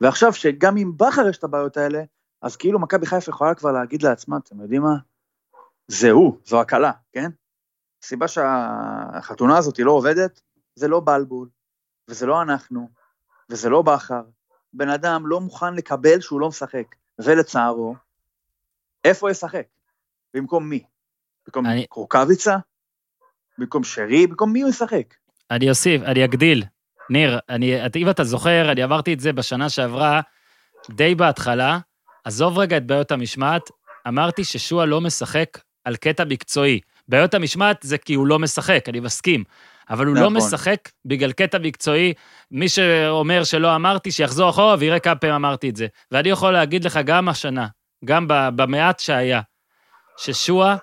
ועכשיו, 0.00 0.32
שגם 0.32 0.76
עם 0.76 0.96
בכר 0.96 1.28
יש 1.28 1.38
את 1.38 1.44
הבעיות 1.44 1.76
האלה, 1.76 2.02
אז 2.42 2.56
כאילו 2.56 2.78
מכבי 2.78 3.06
חיפה 3.06 3.30
יכולה 3.30 3.54
כבר 3.54 3.72
להגיד 3.72 4.02
לעצמה, 4.02 4.36
אתם 4.36 4.60
יודעים 4.60 4.82
מה? 4.82 4.94
זה 5.88 6.10
הוא, 6.10 6.38
זו 6.44 6.60
הקלה, 6.60 6.92
כן? 7.12 7.30
הסיבה 8.04 8.28
שהחתונה 8.28 9.58
הזאת 9.58 9.76
היא 9.76 9.86
לא 9.86 9.92
עובדת, 9.92 10.40
זה 10.74 10.88
לא 10.88 11.00
בלבול, 11.04 11.48
וזה 12.08 12.26
לא 12.26 12.42
אנחנו, 12.42 12.88
וזה 13.50 13.68
לא 13.68 13.82
בכר. 13.82 14.22
בן 14.72 14.88
אדם 14.88 15.26
לא 15.26 15.40
מוכן 15.40 15.74
לקבל 15.74 16.20
שהוא 16.20 16.40
לא 16.40 16.48
משחק, 16.48 16.84
ולצערו, 17.18 17.94
איפה 19.04 19.30
ישחק? 19.30 19.66
במקום 20.34 20.68
מי? 20.68 20.82
במקום 21.46 21.66
אני- 21.66 21.86
קרוקביצה? 21.90 22.56
במקום 23.58 23.84
שרי? 23.84 24.26
במקום 24.26 24.52
מי 24.52 24.62
הוא 24.62 24.70
ישחק? 24.70 25.14
אני 25.50 25.70
אוסיף, 25.70 26.02
אני 26.02 26.24
אגדיל. 26.24 26.64
ניר, 27.10 27.38
אני, 27.48 27.86
אם 27.96 28.10
אתה 28.10 28.24
זוכר, 28.24 28.72
אני 28.72 28.82
עברתי 28.82 29.14
את 29.14 29.20
זה 29.20 29.32
בשנה 29.32 29.68
שעברה, 29.70 30.20
די 30.90 31.14
בהתחלה, 31.14 31.78
עזוב 32.24 32.58
רגע 32.58 32.76
את 32.76 32.86
בעיות 32.86 33.12
המשמעת, 33.12 33.62
אמרתי 34.08 34.44
ששועה 34.44 34.86
לא 34.86 35.00
משחק 35.00 35.58
על 35.84 35.96
קטע 35.96 36.24
מקצועי. 36.24 36.80
בעיות 37.08 37.34
המשמעת 37.34 37.76
זה 37.82 37.98
כי 37.98 38.14
הוא 38.14 38.26
לא 38.26 38.38
משחק, 38.38 38.84
אני 38.88 39.00
מסכים. 39.00 39.44
אבל 39.90 40.06
הוא 40.06 40.14
לא 40.14 40.20
נכון. 40.20 40.36
משחק 40.36 40.88
בגלל 41.04 41.32
קטע 41.32 41.58
מקצועי. 41.58 42.12
מי 42.50 42.68
שאומר 42.68 43.44
שלא 43.44 43.74
אמרתי, 43.74 44.10
שיחזור 44.10 44.50
אחורה 44.50 44.76
ויראה 44.78 44.98
כמה 44.98 45.14
פעמים 45.14 45.34
אמרתי 45.34 45.68
את 45.70 45.76
זה. 45.76 45.86
ואני 46.12 46.28
יכול 46.28 46.52
להגיד 46.52 46.84
לך 46.84 47.00
גם 47.04 47.28
השנה, 47.28 47.66
גם 48.04 48.24
במעט 48.28 49.00
שהיה, 49.00 49.40
ששועה, 50.16 50.76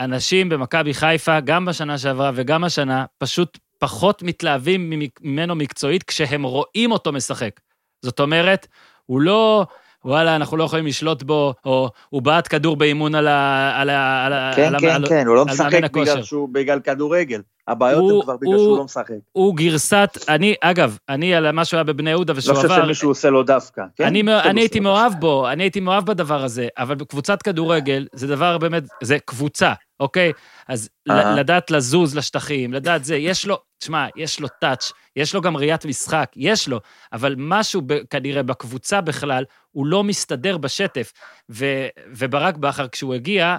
אנשים 0.00 0.48
במכבי 0.48 0.94
חיפה, 0.94 1.40
גם 1.40 1.64
בשנה 1.64 1.98
שעברה 1.98 2.30
וגם 2.34 2.64
השנה, 2.64 3.04
פשוט 3.18 3.58
פחות 3.78 4.22
מתלהבים 4.22 4.92
ממנו 5.20 5.54
מקצועית 5.54 6.02
כשהם 6.02 6.42
רואים 6.42 6.92
אותו 6.92 7.12
משחק. 7.12 7.60
זאת 8.02 8.20
אומרת, 8.20 8.66
הוא 9.06 9.20
לא, 9.20 9.66
וואלה, 10.04 10.36
אנחנו 10.36 10.56
לא 10.56 10.64
יכולים 10.64 10.86
לשלוט 10.86 11.22
בו, 11.22 11.54
או 11.64 11.90
הוא 12.08 12.22
בעט 12.22 12.48
כדור 12.50 12.76
באימון 12.76 13.14
על 13.14 13.28
ה... 13.28 13.72
על 13.80 13.90
ה, 13.90 14.26
על 14.26 14.32
ה 14.32 14.52
כן, 14.56 14.66
על 14.66 14.74
ה- 14.74 14.80
כן, 14.80 14.90
על- 14.90 15.08
כן, 15.08 15.26
הוא 15.26 15.36
לא 15.36 15.44
משחק. 15.44 15.80
בגלל 15.92 16.22
שהוא, 16.22 16.48
בגלל 16.52 16.80
כדורגל. 16.80 17.40
הבעיות 17.68 18.00
הוא- 18.00 18.12
הן 18.18 18.22
כבר 18.22 18.36
בגלל 18.36 18.52
הוא- 18.54 18.64
שהוא 18.64 18.78
לא 18.78 18.84
משחק. 18.84 19.04
הוא 19.32 19.56
גרסת, 19.56 20.18
אני, 20.28 20.54
אגב, 20.60 20.98
אני 21.08 21.34
על 21.34 21.50
מה 21.52 21.64
שהוא 21.64 21.78
היה 21.78 21.84
בבני 21.84 22.10
יהודה 22.10 22.32
לא 22.32 22.38
ושהוא 22.38 22.56
חושב 22.56 22.70
עבר, 22.72 22.84
שמישהו 22.84 23.08
עושה 23.10 23.30
לו 23.30 23.42
דווקא, 23.42 23.82
כן? 23.96 24.04
אני, 24.04 24.22
חושב 24.22 24.32
אני 24.34 24.42
שהוא 24.50 24.60
הייתי 24.60 24.80
מאוהב 24.80 25.12
בו, 25.20 25.48
אני 25.48 25.62
הייתי 25.62 25.80
מאוהב 25.80 26.06
בדבר 26.06 26.44
הזה, 26.44 26.68
אבל 26.78 26.94
בקבוצת 26.94 27.42
כדורגל 27.42 28.06
זה 28.12 28.26
דבר 28.26 28.58
באמת, 28.58 28.82
זה 29.02 29.18
קבוצה, 29.24 29.72
אוקיי? 30.00 30.32
אז. 30.68 30.88
לדעת 31.36 31.70
לזוז 31.70 32.16
לשטחים, 32.16 32.72
לדעת 32.72 33.04
זה, 33.04 33.16
יש 33.16 33.46
לו, 33.46 33.58
תשמע, 33.78 34.06
יש 34.16 34.40
לו 34.40 34.48
טאץ', 34.60 34.92
יש 35.16 35.34
לו 35.34 35.40
גם 35.40 35.56
ראיית 35.56 35.84
משחק, 35.86 36.30
יש 36.36 36.68
לו, 36.68 36.80
אבל 37.12 37.34
משהו 37.38 37.82
ב, 37.86 37.98
כנראה 38.10 38.42
בקבוצה 38.42 39.00
בכלל, 39.00 39.44
הוא 39.70 39.86
לא 39.86 40.04
מסתדר 40.04 40.56
בשטף. 40.58 41.12
ו, 41.50 41.64
וברק 42.10 42.56
בכר, 42.56 42.88
כשהוא 42.88 43.14
הגיע, 43.14 43.56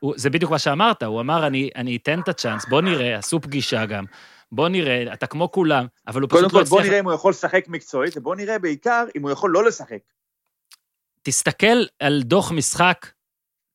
הוא, 0.00 0.14
זה 0.16 0.30
בדיוק 0.30 0.50
מה 0.50 0.58
שאמרת, 0.58 1.02
הוא 1.02 1.20
אמר, 1.20 1.46
אני, 1.46 1.70
אני 1.76 1.96
אתן 1.96 2.20
את 2.20 2.28
הצ'אנס, 2.28 2.64
בוא 2.68 2.80
נראה, 2.80 3.18
עשו 3.18 3.40
פגישה 3.40 3.86
גם, 3.86 4.04
בוא 4.52 4.68
נראה, 4.68 5.12
אתה 5.12 5.26
כמו 5.26 5.52
כולם, 5.52 5.86
אבל 6.06 6.20
הוא 6.22 6.30
קודם 6.30 6.42
פשוט 6.42 6.52
לא 6.52 6.58
כל, 6.58 6.68
בוא 6.68 6.78
הצליח... 6.78 6.90
נראה 6.90 7.00
אם 7.00 7.04
הוא 7.04 7.12
יכול 7.12 7.30
לשחק 7.30 7.68
מקצועית, 7.68 8.16
ובוא 8.16 8.36
נראה 8.36 8.58
בעיקר 8.58 9.04
אם 9.16 9.22
הוא 9.22 9.30
יכול 9.30 9.50
לא 9.50 9.64
לשחק. 9.64 9.98
תסתכל 11.22 11.84
על 12.00 12.22
דוח 12.22 12.52
משחק 12.52 13.06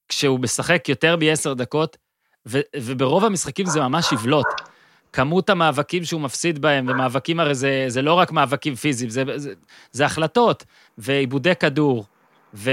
כשהוא 0.08 0.40
משחק 0.40 0.90
יותר 0.90 1.16
מעשר 1.16 1.54
דקות, 1.54 1.98
ו- 2.46 2.60
וברוב 2.76 3.26
המשחקים 3.26 3.66
זה 3.66 3.80
ממש 3.80 4.12
יבלוט. 4.12 4.48
כמות 5.14 5.50
המאבקים 5.50 6.04
שהוא 6.04 6.22
מפסיד 6.22 6.60
בהם, 6.60 6.90
ומאבקים 6.90 7.40
הרי 7.40 7.56
זה, 7.56 7.86
זה 7.88 8.02
לא 8.02 8.14
רק 8.14 8.32
מאבקים 8.32 8.76
פיזיים, 8.76 9.10
זה, 9.10 9.24
זה, 9.36 9.54
זה 9.92 10.06
החלטות, 10.06 10.64
ועיבודי 10.98 11.56
כדור, 11.56 12.06
ו, 12.54 12.72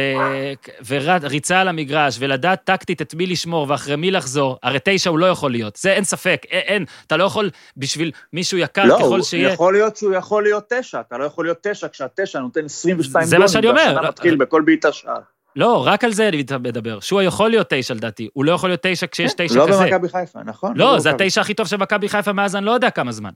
וריצה 0.86 1.60
על 1.60 1.68
המגרש, 1.68 2.16
ולדעת 2.20 2.64
טקטית 2.64 3.02
את 3.02 3.14
מי 3.14 3.26
לשמור 3.26 3.66
ואחרי 3.68 3.96
מי 3.96 4.10
לחזור, 4.10 4.58
הרי 4.62 4.78
תשע 4.84 5.10
הוא 5.10 5.18
לא 5.18 5.26
יכול 5.26 5.50
להיות, 5.50 5.76
זה 5.76 5.92
אין 5.92 6.04
ספק, 6.04 6.42
אין, 6.50 6.62
אין 6.66 6.84
אתה 7.06 7.16
לא 7.16 7.24
יכול 7.24 7.50
בשביל 7.76 8.10
מישהו 8.32 8.58
יקר 8.58 8.84
לא, 8.84 8.98
ככל 8.98 9.22
שיהיה... 9.22 9.48
לא, 9.48 9.52
יכול 9.52 9.72
להיות 9.72 9.96
שהוא 9.96 10.14
יכול 10.14 10.42
להיות 10.42 10.72
תשע, 10.72 11.00
אתה 11.00 11.18
לא 11.18 11.24
יכול 11.24 11.44
להיות 11.44 11.58
תשע 11.62 11.88
כשהתשע 11.88 12.38
נותן 12.38 12.64
22 12.64 13.26
זה 13.26 13.38
מה 13.38 13.48
שאני 13.48 13.68
אומר. 13.68 13.80
והשנה 13.80 14.08
מתחיל 14.08 14.36
בכל 14.36 14.62
בעיטה 14.62 14.92
שער. 14.92 15.20
לא, 15.56 15.86
רק 15.86 16.04
על 16.04 16.12
זה 16.12 16.28
אני 16.28 16.44
מדבר. 16.60 17.00
שועה 17.00 17.24
יכול 17.24 17.50
להיות 17.50 17.66
תשע 17.70 17.94
לדעתי, 17.94 18.28
הוא 18.32 18.44
לא 18.44 18.52
יכול 18.52 18.70
להיות 18.70 18.80
תשע 18.82 19.06
כשיש 19.06 19.34
כן, 19.34 19.46
תשע 19.46 19.58
לא 19.58 19.68
כזה. 19.68 19.84
לא 19.84 19.90
במכבי 19.90 20.08
חיפה, 20.08 20.38
נכון. 20.44 20.76
לא, 20.76 20.98
זה 20.98 21.10
התשע 21.10 21.40
הכי 21.40 21.54
טוב 21.54 21.66
של 21.66 21.76
מכבי 21.76 22.08
חיפה 22.08 22.32
מאז 22.32 22.56
אני 22.56 22.64
לא 22.66 22.70
יודע 22.70 22.90
כמה 22.90 23.12
זמן. 23.12 23.30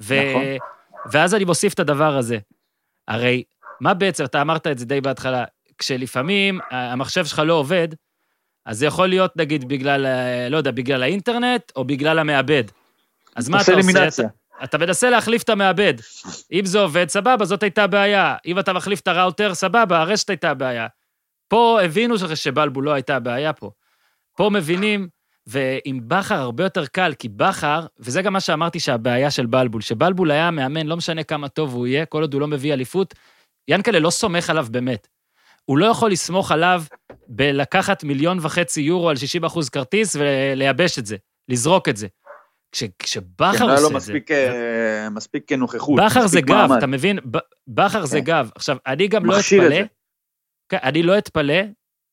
ו... 0.00 0.14
נכון. 0.30 0.42
ואז 1.12 1.34
אני 1.34 1.44
מוסיף 1.44 1.74
את 1.74 1.80
הדבר 1.80 2.16
הזה. 2.16 2.38
הרי, 3.08 3.42
מה 3.80 3.94
בעצם, 3.94 4.24
אתה 4.24 4.40
אמרת 4.42 4.66
את 4.66 4.78
זה 4.78 4.86
די 4.86 5.00
בהתחלה, 5.00 5.44
כשלפעמים 5.78 6.60
המחשב 6.70 7.24
שלך 7.24 7.38
לא 7.38 7.52
עובד, 7.54 7.88
אז 8.66 8.78
זה 8.78 8.86
יכול 8.86 9.08
להיות, 9.08 9.36
נגיד, 9.36 9.68
בגלל, 9.68 10.06
אה, 10.06 10.48
לא 10.48 10.56
יודע, 10.56 10.70
בגלל 10.70 11.02
האינטרנט, 11.02 11.72
או 11.76 11.84
בגלל 11.84 12.18
המעבד. 12.18 12.64
אז 13.36 13.48
מה 13.48 13.60
אתה 13.62 13.72
עושה 13.72 14.06
עושה? 14.06 14.22
אתה, 14.22 14.64
אתה 14.64 14.78
מנסה 14.78 15.10
להחליף 15.10 15.42
את 15.42 15.48
המעבד. 15.48 15.94
אם 16.52 16.64
זה 16.64 16.78
עובד, 16.78 17.08
סבבה, 17.08 17.44
זאת 17.44 17.62
הייתה 17.62 17.86
בעיה. 17.86 18.36
אם 18.46 18.58
אתה 18.58 18.72
מחליף 18.72 19.00
את 19.00 19.08
הראוטר, 19.08 19.54
סבבה, 19.54 20.00
הרשת 20.00 20.30
הייתה 20.30 20.54
בעיה. 20.54 20.86
פה 21.48 21.78
הבינו 21.82 22.18
ש- 22.18 22.22
שבלבול 22.24 22.84
לא 22.84 22.92
הייתה 22.92 23.16
הבעיה 23.16 23.52
פה. 23.52 23.70
פה 24.36 24.50
מבינים, 24.50 25.08
ועם 25.46 26.00
בכר 26.02 26.34
הרבה 26.34 26.64
יותר 26.64 26.86
קל, 26.86 27.14
כי 27.18 27.28
בכר, 27.28 27.86
וזה 27.98 28.22
גם 28.22 28.32
מה 28.32 28.40
שאמרתי 28.40 28.80
שהבעיה 28.80 29.30
של 29.30 29.46
בלבול, 29.46 29.80
שבלבול 29.80 30.30
היה 30.30 30.50
מאמן, 30.50 30.86
לא 30.86 30.96
משנה 30.96 31.22
כמה 31.22 31.48
טוב 31.48 31.74
הוא 31.74 31.86
יהיה, 31.86 32.06
כל 32.06 32.20
עוד 32.20 32.34
הוא 32.34 32.40
לא 32.40 32.46
מביא 32.48 32.72
אליפות, 32.72 33.14
ינקלה 33.68 33.98
לא 33.98 34.10
סומך 34.10 34.50
עליו 34.50 34.66
באמת. 34.70 35.08
הוא 35.64 35.78
לא 35.78 35.86
יכול 35.86 36.10
לסמוך 36.10 36.52
עליו 36.52 36.82
בלקחת 37.28 38.04
מיליון 38.04 38.38
וחצי 38.42 38.80
יורו 38.80 39.10
על 39.10 39.16
60 39.16 39.44
אחוז 39.44 39.68
כרטיס 39.68 40.16
ולייבש 40.18 40.98
את 40.98 41.06
זה, 41.06 41.16
לזרוק 41.48 41.88
את 41.88 41.96
זה. 41.96 42.06
כש, 42.72 42.84
כשבכר 42.98 43.58
כן, 43.58 43.66
לא 43.66 43.70
היה 43.70 43.80
עושה 43.80 43.92
לו 43.92 43.98
את 43.98 44.02
זה... 44.02 44.12
מספיק, 44.12 44.30
אה, 44.30 45.10
מספיק 45.10 45.52
נוכחות. 45.52 46.00
בכר 46.04 46.26
זה 46.26 46.40
גב, 46.40 46.54
מעמד. 46.54 46.76
אתה 46.76 46.86
מבין? 46.86 47.18
בכר 47.68 48.04
זה 48.04 48.18
כן. 48.18 48.24
גב. 48.24 48.50
עכשיו, 48.54 48.76
אני 48.86 49.08
גם 49.08 49.26
לא 49.26 49.40
אתפלא, 49.40 49.68
זה. 49.68 49.82
כן, 50.68 50.78
אני 50.82 51.02
לא 51.02 51.18
אתפלא 51.18 51.60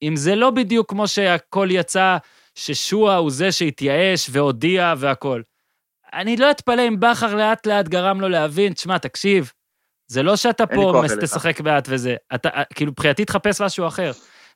אם 0.04 0.16
זה 0.16 0.36
לא 0.36 0.50
בדיוק 0.50 0.90
כמו 0.90 1.08
שהכל 1.08 1.68
יצא, 1.72 2.18
ששועה 2.56 3.16
הוא 3.16 3.32
זה 3.32 3.52
שהתייאש 3.52 4.30
והודיע 4.32 4.94
והכל. 4.98 5.42
אני 6.14 6.38
לא 6.38 6.52
אתפלא 6.52 6.88
אם 6.88 7.00
בכר 7.00 7.36
לאט 7.36 7.66
לאט 7.66 7.88
גרם 7.88 8.22
לו 8.22 8.30
להבין, 8.30 8.74
תשמע, 8.74 8.98
תקשיב, 8.98 9.52
זה 10.12 10.24
לא 10.24 10.36
שאתה 10.36 10.66
פה 10.68 10.76
כוח 10.76 11.06
מס- 11.06 11.12
אליך." 11.12 11.24
תשחק 11.24 11.62
מעט 11.62 11.88
וזה. 11.92 12.16
אתה, 12.36 12.50
כאילו, 12.76 12.92
מבחינתי 12.92 13.26
תחפש 13.26 13.62
משהו 13.62 13.88
אחר. 13.88 14.12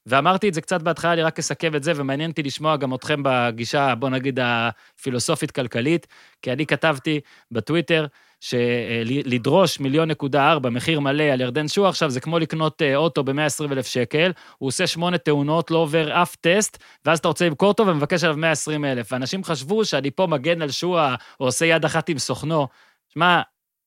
ואמרתי 0.06 0.50
את 0.50 0.54
זה 0.54 0.62
קצת 0.62 0.82
בהתחלה, 0.82 1.14
אני 1.14 1.22
רק 1.22 1.40
אסכם 1.40 1.76
את 1.76 1.84
זה, 1.84 1.92
ומעניין 1.96 2.30
אותי 2.32 2.44
לשמוע 2.44 2.78
גם 2.78 2.94
אתכם 2.96 3.22
בגישה, 3.24 3.96
בוא 3.96 4.10
נגיד, 4.10 4.40
הפילוסופית-כלכלית, 4.42 6.08
כי 6.42 6.52
אני 6.52 6.66
כתבתי 6.66 7.20
בטוויטר, 7.52 8.06
שלדרוש 8.42 9.80
מיליון 9.80 10.12
נקודה 10.12 10.52
ארבע, 10.52 10.70
מחיר 10.70 11.00
מלא 11.00 11.24
על 11.24 11.42
ירדן 11.42 11.68
שועה 11.68 11.90
עכשיו, 11.90 12.10
זה 12.10 12.20
כמו 12.20 12.40
לקנות 12.40 12.82
אה, 12.82 12.96
אוטו 12.96 13.24
ב-120 13.24 13.72
אלף 13.72 13.88
שקל, 13.88 14.32
הוא 14.58 14.68
עושה 14.68 14.88
שמונה 14.88 15.18
תאונות, 15.18 15.72
לא 15.72 15.78
עובר 15.78 16.22
אף 16.22 16.36
טסט, 16.36 16.78
ואז 17.06 17.20
אתה 17.20 17.28
רוצה 17.28 17.46
למכור 17.46 17.68
אותו 17.68 17.88
ומבקש 17.88 18.24
עליו 18.24 18.38
120 18.38 18.86
אלף. 18.86 19.12
ואנשים 19.12 19.44
חשבו 19.44 19.86
שאני 19.86 20.12
פה 20.12 20.28
מגן 20.28 20.62
על 20.62 20.72
שועה, 20.72 21.16
או 21.40 21.46
עושה 21.46 21.66
יד 21.66 21.86
אחת 21.86 22.10
עם 22.10 22.18
סוכנו. 22.20 22.68
שמע, 23.14 23.42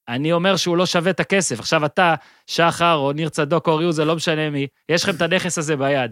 אני 0.09 0.33
אומר 0.33 0.57
שהוא 0.57 0.77
לא 0.77 0.87
שווה 0.87 1.11
את 1.11 1.21
הכסף. 1.21 1.61
עכשיו 1.61 1.85
אתה, 1.85 2.15
שחר, 2.47 2.95
או 2.95 3.13
ניר 3.13 3.29
צדוק, 3.29 3.67
או 3.67 3.73
אורי 3.73 3.93
זה 3.93 4.05
לא 4.05 4.17
משנה 4.17 4.51
מי, 4.51 4.67
יש 4.89 5.05
לכם 5.05 5.17
את 5.17 5.23
הנכס 5.23 5.59
הזה 5.59 5.77
ביד. 5.77 6.11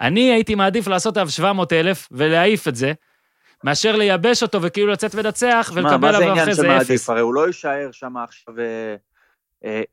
אני 0.00 0.32
הייתי 0.32 0.54
מעדיף 0.54 0.86
לעשות 0.86 1.16
עליו 1.16 1.30
700 1.30 1.72
אלף 1.72 2.08
ולהעיף 2.10 2.68
את 2.68 2.76
זה, 2.76 2.92
מאשר 3.64 3.96
לייבש 3.96 4.42
אותו 4.42 4.62
וכאילו 4.62 4.92
לצאת 4.92 5.14
ולנצח 5.14 5.70
מה, 5.74 5.80
ולקבל 5.80 5.98
מה 5.98 6.12
זה 6.12 6.16
עליו 6.16 6.30
עניין 6.30 6.42
אחרי 6.42 6.54
של 6.54 6.62
זה 6.62 6.68
מעדיף? 6.68 6.90
אפס. 6.90 7.10
הרי 7.10 7.20
הוא 7.20 7.34
לא 7.34 7.46
יישאר 7.46 7.88
שם 7.92 8.16
עכשיו 8.16 8.54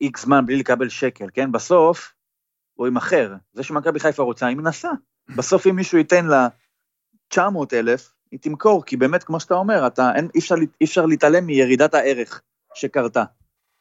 איקס 0.02 0.24
זמן 0.24 0.46
בלי 0.46 0.56
לקבל 0.56 0.90
שקל, 0.90 1.26
כן? 1.34 1.52
בסוף 1.52 2.14
הוא 2.74 2.88
יימכר. 2.88 3.34
זה 3.54 3.64
שמכבי 3.64 4.00
חיפה 4.00 4.24
רוצה, 4.24 4.48
היא 4.48 4.58
מנסה. 4.58 4.90
בסוף 5.36 5.68
אם 5.68 5.76
מישהו 5.76 5.98
ייתן 5.98 6.26
לה 6.26 6.48
900 7.28 7.74
אלף, 7.74 8.12
היא 8.32 8.40
תמכור, 8.40 8.86
כי 8.86 8.98
באמת, 8.98 9.24
כמו 9.24 9.40
שאתה 9.40 9.54
אומר, 9.54 9.88
אתה, 9.88 10.12
אין, 10.16 10.28
אי, 10.36 10.40
אפשר, 10.40 10.56
אי 10.82 10.86
אפשר 10.86 11.06
להתעלם 11.06 11.46
מירידת 11.46 11.94
הערך 11.94 12.42
שקרתה. 12.74 13.24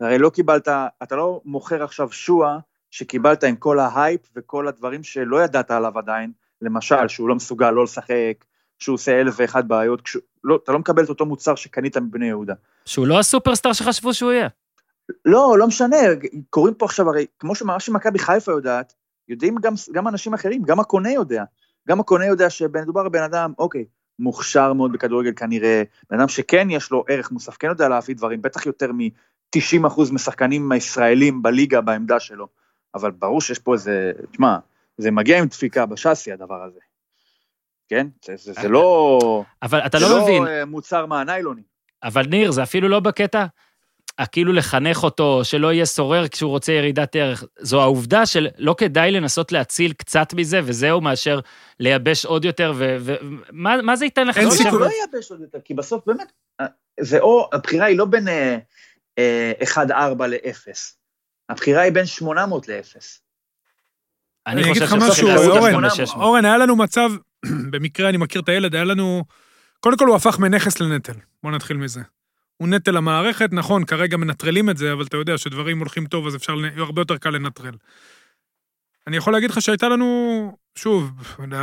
הרי 0.00 0.18
לא 0.18 0.30
קיבלת, 0.30 0.68
אתה 1.02 1.16
לא 1.16 1.40
מוכר 1.44 1.84
עכשיו 1.84 2.12
שועה 2.12 2.58
שקיבלת 2.90 3.44
עם 3.44 3.56
כל 3.56 3.78
ההייפ 3.78 4.20
וכל 4.36 4.68
הדברים 4.68 5.02
שלא 5.02 5.42
ידעת 5.44 5.70
עליו 5.70 5.98
עדיין, 5.98 6.32
למשל, 6.62 7.08
שהוא 7.08 7.28
לא 7.28 7.34
מסוגל 7.34 7.70
לא 7.70 7.84
לשחק, 7.84 8.44
שהוא 8.78 8.94
עושה 8.94 9.20
אלף 9.20 9.34
ואחת 9.38 9.64
בעיות, 9.64 10.00
כשהוא, 10.00 10.22
לא, 10.44 10.58
אתה 10.64 10.72
לא 10.72 10.78
מקבל 10.78 11.04
את 11.04 11.08
אותו 11.08 11.26
מוצר 11.26 11.54
שקנית 11.54 11.96
מבני 11.96 12.26
יהודה. 12.26 12.54
שהוא 12.84 13.06
לא 13.06 13.18
הסופרסטאר 13.18 13.72
שחשבו 13.72 14.14
שהוא 14.14 14.32
יהיה. 14.32 14.48
לא, 15.24 15.56
לא 15.58 15.66
משנה, 15.66 15.96
קוראים 16.50 16.74
פה 16.74 16.86
עכשיו, 16.86 17.08
הרי 17.08 17.26
כמו 17.38 17.54
שמה 17.54 17.80
שמכבי 17.80 18.18
חיפה 18.18 18.52
יודעת, 18.52 18.94
יודעים 19.28 19.56
גם, 19.56 19.74
גם 19.92 20.08
אנשים 20.08 20.34
אחרים, 20.34 20.62
גם 20.62 20.80
הקונה 20.80 21.12
יודע. 21.12 21.44
גם 21.88 22.00
הקונה 22.00 22.26
יודע 22.26 22.50
שמדובר 22.50 23.08
בבן 23.08 23.22
אדם, 23.22 23.52
אוקיי, 23.58 23.84
מוכשר 24.18 24.72
מאוד 24.72 24.92
בכדורגל 24.92 25.32
כנראה, 25.36 25.82
בן 26.10 26.18
אדם 26.20 26.28
שכן 26.28 26.70
יש 26.70 26.90
לו 26.90 27.04
ערך 27.08 27.30
מוסף, 27.30 27.56
כן 27.56 27.68
יודע 27.68 27.88
להביא 27.88 28.14
דברים, 28.14 28.42
בטח 28.42 28.66
יותר 28.66 28.92
מ-90% 28.92 30.12
משחקנים 30.12 30.72
הישראלים 30.72 31.42
בליגה 31.42 31.80
בעמדה 31.80 32.20
שלו. 32.20 32.48
אבל 32.94 33.10
ברור 33.10 33.40
שיש 33.40 33.58
פה 33.58 33.74
איזה, 33.74 34.12
תשמע, 34.30 34.58
זה 34.98 35.10
מגיע 35.10 35.38
עם 35.38 35.46
דפיקה 35.46 35.86
בשאסי 35.86 36.32
הדבר 36.32 36.62
הזה. 36.62 36.80
כן? 37.88 38.06
זה, 38.24 38.36
זה, 38.36 38.52
זה 38.52 38.68
לא... 38.68 39.18
אבל 39.62 39.80
אתה 39.86 39.98
זה 39.98 40.04
לא 40.08 40.22
מבין, 40.22 40.42
לא 40.42 40.48
אה, 40.48 40.64
מוצר 40.64 41.06
מהניילונים. 41.06 41.64
אבל 42.02 42.26
ניר, 42.26 42.50
זה 42.50 42.62
אפילו 42.62 42.88
לא 42.88 43.00
בקטע, 43.00 43.38
אה, 43.38 43.46
כאילו 44.26 44.52
לחנך 44.52 45.04
אותו, 45.04 45.44
שלא 45.44 45.72
יהיה 45.72 45.84
סורר 45.84 46.28
כשהוא 46.28 46.50
רוצה 46.50 46.72
ירידת 46.72 47.16
ערך. 47.16 47.44
זו 47.58 47.82
העובדה 47.82 48.26
של 48.26 48.48
לא 48.58 48.74
כדאי 48.78 49.10
לנסות 49.10 49.52
להציל 49.52 49.92
קצת 49.92 50.34
מזה, 50.34 50.60
וזהו, 50.64 51.00
מאשר 51.00 51.40
לייבש 51.80 52.24
עוד 52.24 52.44
יותר, 52.44 52.72
ומה 52.76 53.82
מה 53.82 53.96
זה 53.96 54.04
ייתן 54.04 54.26
לך? 54.26 54.38
אין 54.38 54.44
לא? 54.44 54.50
סיכוי. 54.50 54.80
לא 54.80 54.90
ייבש 55.02 55.30
עוד 55.30 55.40
יותר, 55.40 55.58
כי 55.64 55.74
בסוף 55.74 56.06
באמת, 56.06 56.32
אה, 56.60 56.66
זה 57.00 57.18
או, 57.20 57.50
הבחירה 57.52 57.86
היא 57.86 57.98
לא 57.98 58.04
בין 58.04 58.28
אה, 58.28 58.58
אה, 59.18 59.52
1-4 59.62 60.26
ל-0, 60.26 60.68
הבחירה 61.48 61.82
היא 61.82 61.92
בין 61.92 62.06
800 62.06 62.68
ל-0. 62.68 62.74
אני 64.46 64.62
אני 64.62 64.70
אגיד 64.70 64.82
חושב 64.82 64.84
לך 64.84 64.90
שצריך 64.90 65.10
משהו, 65.10 65.28
לעשות 65.28 65.56
אורן, 65.56 65.72
גם 65.72 65.84
ל-600. 65.84 66.16
אורן, 66.16 66.44
היה 66.44 66.58
לנו 66.58 66.76
מצב, 66.76 67.10
במקרה 67.72 68.08
אני 68.08 68.16
מכיר 68.16 68.40
את 68.40 68.48
הילד, 68.48 68.74
היה 68.74 68.84
לנו... 68.84 69.24
קודם 69.80 69.96
כל 69.96 70.06
הוא 70.06 70.16
הפך 70.16 70.38
מנכס 70.38 70.80
לנטל, 70.80 71.12
בוא 71.42 71.50
נתחיל 71.50 71.76
מזה. 71.76 72.00
הוא 72.58 72.68
נטל 72.68 72.90
למערכת, 72.90 73.48
נכון, 73.52 73.84
כרגע 73.84 74.16
מנטרלים 74.16 74.70
את 74.70 74.76
זה, 74.76 74.92
אבל 74.92 75.04
אתה 75.04 75.16
יודע 75.16 75.38
שדברים 75.38 75.78
הולכים 75.78 76.06
טוב, 76.06 76.26
אז 76.26 76.36
אפשר, 76.36 76.54
הרבה 76.76 77.00
יותר 77.00 77.16
קל 77.16 77.30
לנטרל. 77.30 77.74
אני 79.06 79.16
יכול 79.16 79.32
להגיד 79.32 79.50
לך 79.50 79.62
שהייתה 79.62 79.88
לנו, 79.88 80.56
שוב, 80.74 81.10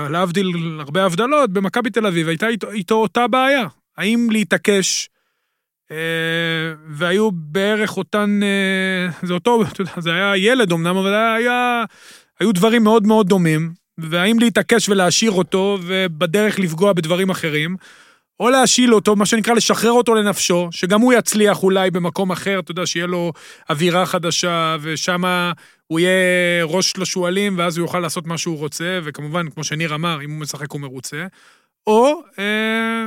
להבדיל 0.10 0.52
הרבה 0.80 1.06
הבדלות, 1.06 1.54
במכבי 1.54 1.90
תל 1.90 2.06
אביב 2.06 2.28
הייתה 2.28 2.48
איתו, 2.48 2.72
איתו 2.72 2.96
אותה 2.96 3.28
בעיה. 3.28 3.68
האם 3.98 4.28
להתעקש, 4.32 5.10
אה, 5.92 5.98
והיו 6.90 7.32
בערך 7.32 7.98
אותן, 7.98 8.40
אה, 8.44 9.28
זה 9.28 9.34
אותו, 9.34 9.64
אתה 9.72 9.82
יודע, 9.82 9.92
זה 9.98 10.14
היה 10.14 10.38
ילד 10.38 10.72
אמנם, 10.72 10.98
אבל 10.98 11.14
היה, 11.14 11.84
היו 12.40 12.52
דברים 12.52 12.84
מאוד 12.84 13.08
מאוד 13.08 13.28
דומים, 13.28 13.74
והאם 13.98 14.40
להתעקש 14.40 14.90
ולהשאיר 14.90 15.32
אותו, 15.32 15.78
ובדרך 15.82 16.60
לפגוע 16.60 16.94
בדברים 16.94 17.30
אחרים, 17.30 17.76
או 18.40 18.50
להשיל 18.50 18.94
אותו, 18.94 19.16
מה 19.16 19.26
שנקרא 19.26 19.54
לשחרר 19.54 19.92
אותו 19.92 20.16
לנפשו, 20.16 20.68
שגם 20.72 21.02
הוא 21.02 21.14
יצליח 21.14 21.64
אולי 21.64 21.92
במקום 21.92 22.32
אחר, 22.32 22.60
אתה 22.60 22.72
יודע, 22.72 22.86
שיהיה 22.86 23.06
לו 23.08 23.32
אווירה 23.70 24.06
חדשה, 24.06 24.76
ושם 24.82 25.24
הוא 25.88 26.00
יהיה 26.00 26.64
ראש 26.64 26.98
לשועלים, 26.98 27.58
ואז 27.58 27.78
הוא 27.78 27.86
יוכל 27.86 28.00
לעשות 28.00 28.28
מה 28.28 28.38
שהוא 28.38 28.58
רוצה, 28.58 29.00
וכמובן, 29.04 29.50
כמו 29.50 29.64
שניר 29.64 29.96
אמר, 29.96 30.22
אם 30.24 30.32
הוא 30.32 30.40
משחק 30.40 30.72
הוא 30.72 30.82
מרוצה. 30.82 31.26
או, 31.88 32.22
אה, 32.40 33.06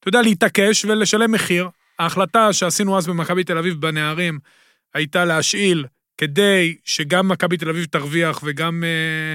אתה 0.00 0.08
יודע, 0.08 0.22
להתעקש 0.22 0.84
ולשלם 0.84 1.32
מחיר. 1.32 1.68
ההחלטה 1.98 2.52
שעשינו 2.52 2.98
אז 2.98 3.06
במכבי 3.06 3.44
תל 3.44 3.58
אביב 3.58 3.80
בנערים 3.80 4.38
הייתה 4.94 5.24
להשאיל 5.24 5.84
כדי 6.18 6.76
שגם 6.84 7.28
מכבי 7.28 7.56
תל 7.56 7.68
אביב 7.68 7.84
תרוויח 7.84 8.40
וגם 8.44 8.84
אה, 8.84 9.34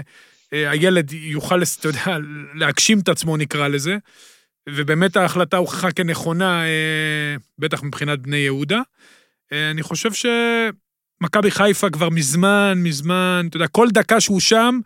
אה, 0.54 0.72
הילד 0.72 1.12
יוכל, 1.12 1.62
אתה 1.80 1.88
יודע, 1.88 2.18
להגשים 2.56 3.00
את 3.00 3.10
עצמו, 3.10 3.38
נקרא 3.38 3.68
לזה. 3.68 3.98
ובאמת 4.70 5.18
ההחלטה 5.18 5.58
הוכחה 5.58 5.92
כנכונה, 5.92 6.64
אה, 6.64 7.36
בטח 7.60 7.84
מבחינת 7.84 8.20
בני 8.20 8.38
יהודה. 8.38 8.82
אה, 9.54 9.72
אני 9.72 9.84
חושב 9.84 10.10
שמכבי 10.14 11.52
חיפה 11.52 11.90
כבר 11.90 12.10
מזמן, 12.10 12.74
מזמן, 12.78 13.46
אתה 13.50 13.58
יודע, 13.58 13.68
כל 13.68 13.88
דקה 13.92 14.20
שהוא 14.20 14.40
שם, 14.40 14.80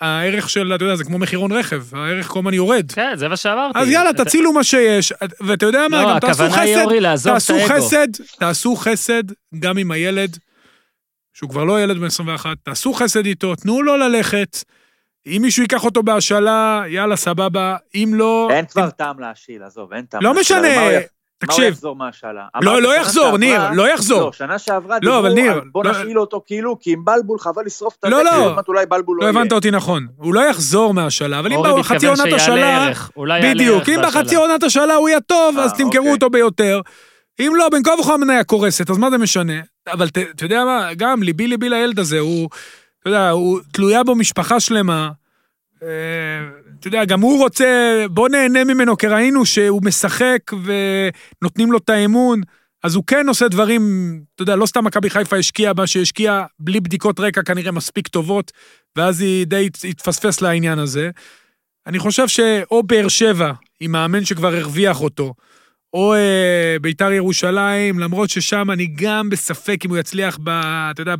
הערך 0.00 0.50
של, 0.50 0.74
אתה 0.74 0.84
יודע, 0.84 0.96
זה 0.96 1.04
כמו 1.04 1.18
מחירון 1.18 1.52
רכב, 1.52 1.82
הערך 1.92 2.26
כל 2.26 2.38
הזמן 2.38 2.54
יורד. 2.54 2.92
כן, 2.92 3.12
זה 3.16 3.28
מה 3.28 3.36
שאמרתי. 3.36 3.78
אז 3.78 3.88
יאללה, 3.88 4.12
תצילו 4.12 4.52
מה 4.52 4.64
שיש, 4.64 5.12
ואתה 5.40 5.66
יודע 5.66 5.88
מה, 5.90 6.02
לא, 6.02 6.12
גם 6.12 6.18
תעשו 6.18 6.50
חסד, 6.50 6.86
תעשו. 7.24 7.54
חסד, 7.68 8.08
תעשו 8.38 8.76
חסד 8.76 9.22
גם 9.58 9.78
עם 9.78 9.90
הילד, 9.90 10.36
שהוא 11.34 11.50
כבר 11.50 11.64
לא 11.64 11.82
ילד 11.82 11.98
בן 11.98 12.06
21, 12.06 12.56
תעשו 12.62 12.92
חסד 12.92 13.26
איתו, 13.26 13.54
תנו 13.54 13.82
לו 13.82 13.96
ללכת. 13.96 14.64
אם 15.26 15.38
מישהו 15.42 15.62
ייקח 15.62 15.84
אותו 15.84 16.02
בהשאלה, 16.02 16.82
יאללה, 16.88 17.16
סבבה, 17.16 17.76
אם 17.94 18.12
לא... 18.14 18.48
אין 18.50 18.64
כבר 18.66 18.90
טעם 18.90 19.20
להשיל, 19.20 19.62
עזוב, 19.62 19.92
אין 19.92 20.04
טעם 20.04 20.22
לא 20.22 20.34
להשיל. 20.34 20.56
משנה, 20.58 20.76
מה 20.76 20.82
הוא 20.82 20.90
יח- 20.90 21.02
מה 21.42 21.46
הוא 21.46 21.56
תקשיב, 21.56 21.72
יחזור 21.72 21.96
מהשאלה? 21.96 22.46
לא, 22.60 22.82
לא 22.82 22.96
יחזור, 22.96 23.24
שעברה- 23.24 23.38
ניר, 23.38 23.60
לא 23.72 23.88
יחזור. 23.92 24.20
לא, 24.20 24.32
שנה 24.32 24.58
שעברה 24.58 24.96
לא, 25.02 25.18
אבל 25.18 25.34
דיברו 25.34 25.52
ניר, 25.54 25.62
בוא 25.72 25.84
לא- 25.84 25.90
נשאיל 25.90 26.18
אותו 26.18 26.42
כאילו, 26.46 26.78
כי 26.80 26.92
עם 26.92 27.04
בלבול 27.04 27.38
חבל 27.38 27.62
לשרוף 27.66 27.94
את 28.00 28.04
לא, 28.04 28.20
הדקל, 28.20 28.36
לא. 28.36 28.44
עוד 28.44 28.54
מעט 28.56 28.68
אולי 28.68 28.86
בלבול 28.86 29.16
לא 29.16 29.26
לא 29.26 29.30
יהיה. 29.30 29.40
הבנת 29.40 29.52
אותי 29.52 29.70
נכון. 29.70 30.06
הוא 30.16 30.34
לא 30.34 30.40
יחזור 30.40 30.94
מהשאלה, 30.94 31.38
אבל 31.38 31.52
אם 31.52 31.58
בחצי 31.78 32.06
עונת 32.06 32.32
השאלה... 32.32 32.90
בדיוק, 33.42 33.88
אם. 33.88 34.00
בחצי 34.02 34.34
עונת 34.36 34.62
השאלה 34.62 34.94
הוא 34.94 35.08
יהיה 35.08 35.20
טוב, 35.20 35.58
אה, 35.58 35.64
אז 35.64 35.72
תמכרו 35.72 35.98
אוקיי. 35.98 36.12
אותו 36.12 36.30
ביותר. 36.30 36.80
אם 37.40 37.52
לא, 37.56 37.68
בין 37.68 37.82
כה 37.82 37.90
וכה 38.00 38.14
המניה 38.14 38.44
קורסת, 38.44 38.90
אז 38.90 38.98
מה 38.98 39.10
זה 39.10 39.18
משנה? 39.18 39.52
אבל 39.92 40.08
ת- 40.08 40.18
אתה 40.18 40.44
יודע 40.44 40.64
מה, 40.64 40.88
גם 40.96 41.22
ליבי 41.22 41.46
ליבי 41.46 41.68
לילד 41.68 41.98
הזה, 41.98 42.18
הוא, 42.18 42.48
אתה 43.02 43.10
יודע, 43.10 43.30
הוא 43.30 43.60
תלויה 43.72 44.04
בו 44.04 44.14
משפחה 44.14 44.60
שלמה. 44.60 45.10
אה, 45.82 45.88
אתה 46.80 46.88
יודע, 46.88 47.04
גם 47.04 47.20
הוא 47.20 47.38
רוצה, 47.38 48.04
בוא 48.10 48.28
נהנה 48.28 48.64
ממנו, 48.64 48.96
כי 48.96 49.06
ראינו 49.06 49.46
שהוא 49.46 49.82
משחק 49.84 50.38
ונותנים 50.64 51.72
לו 51.72 51.78
את 51.78 51.90
האמון. 51.90 52.40
אז 52.82 52.94
הוא 52.94 53.04
כן 53.06 53.28
עושה 53.28 53.48
דברים, 53.48 53.82
אתה 54.34 54.42
יודע, 54.42 54.56
לא 54.56 54.66
סתם 54.66 54.84
מכבי 54.84 55.10
חיפה 55.10 55.36
השקיעה 55.36 55.72
מה 55.76 55.86
שהשקיעה, 55.86 56.44
בלי 56.58 56.80
בדיקות 56.80 57.20
רקע 57.20 57.42
כנראה 57.42 57.72
מספיק 57.72 58.08
טובות, 58.08 58.52
ואז 58.96 59.20
היא 59.20 59.46
די 59.46 59.68
התפספס 59.88 60.40
לעניין 60.40 60.78
הזה. 60.78 61.10
אני 61.86 61.98
חושב 61.98 62.28
שאו 62.28 62.82
באר 62.82 63.08
שבע, 63.08 63.52
עם 63.80 63.92
מאמן 63.92 64.24
שכבר 64.24 64.54
הרוויח 64.54 65.00
אותו, 65.00 65.34
או 65.92 66.14
אה, 66.14 66.76
ביתר 66.80 67.12
ירושלים, 67.12 67.98
למרות 67.98 68.30
ששם 68.30 68.70
אני 68.70 68.86
גם 68.86 69.30
בספק 69.30 69.84
אם 69.84 69.90
הוא 69.90 69.98
יצליח, 69.98 70.38
ב, 70.42 70.48
אתה 70.90 71.02
יודע, 71.02 71.14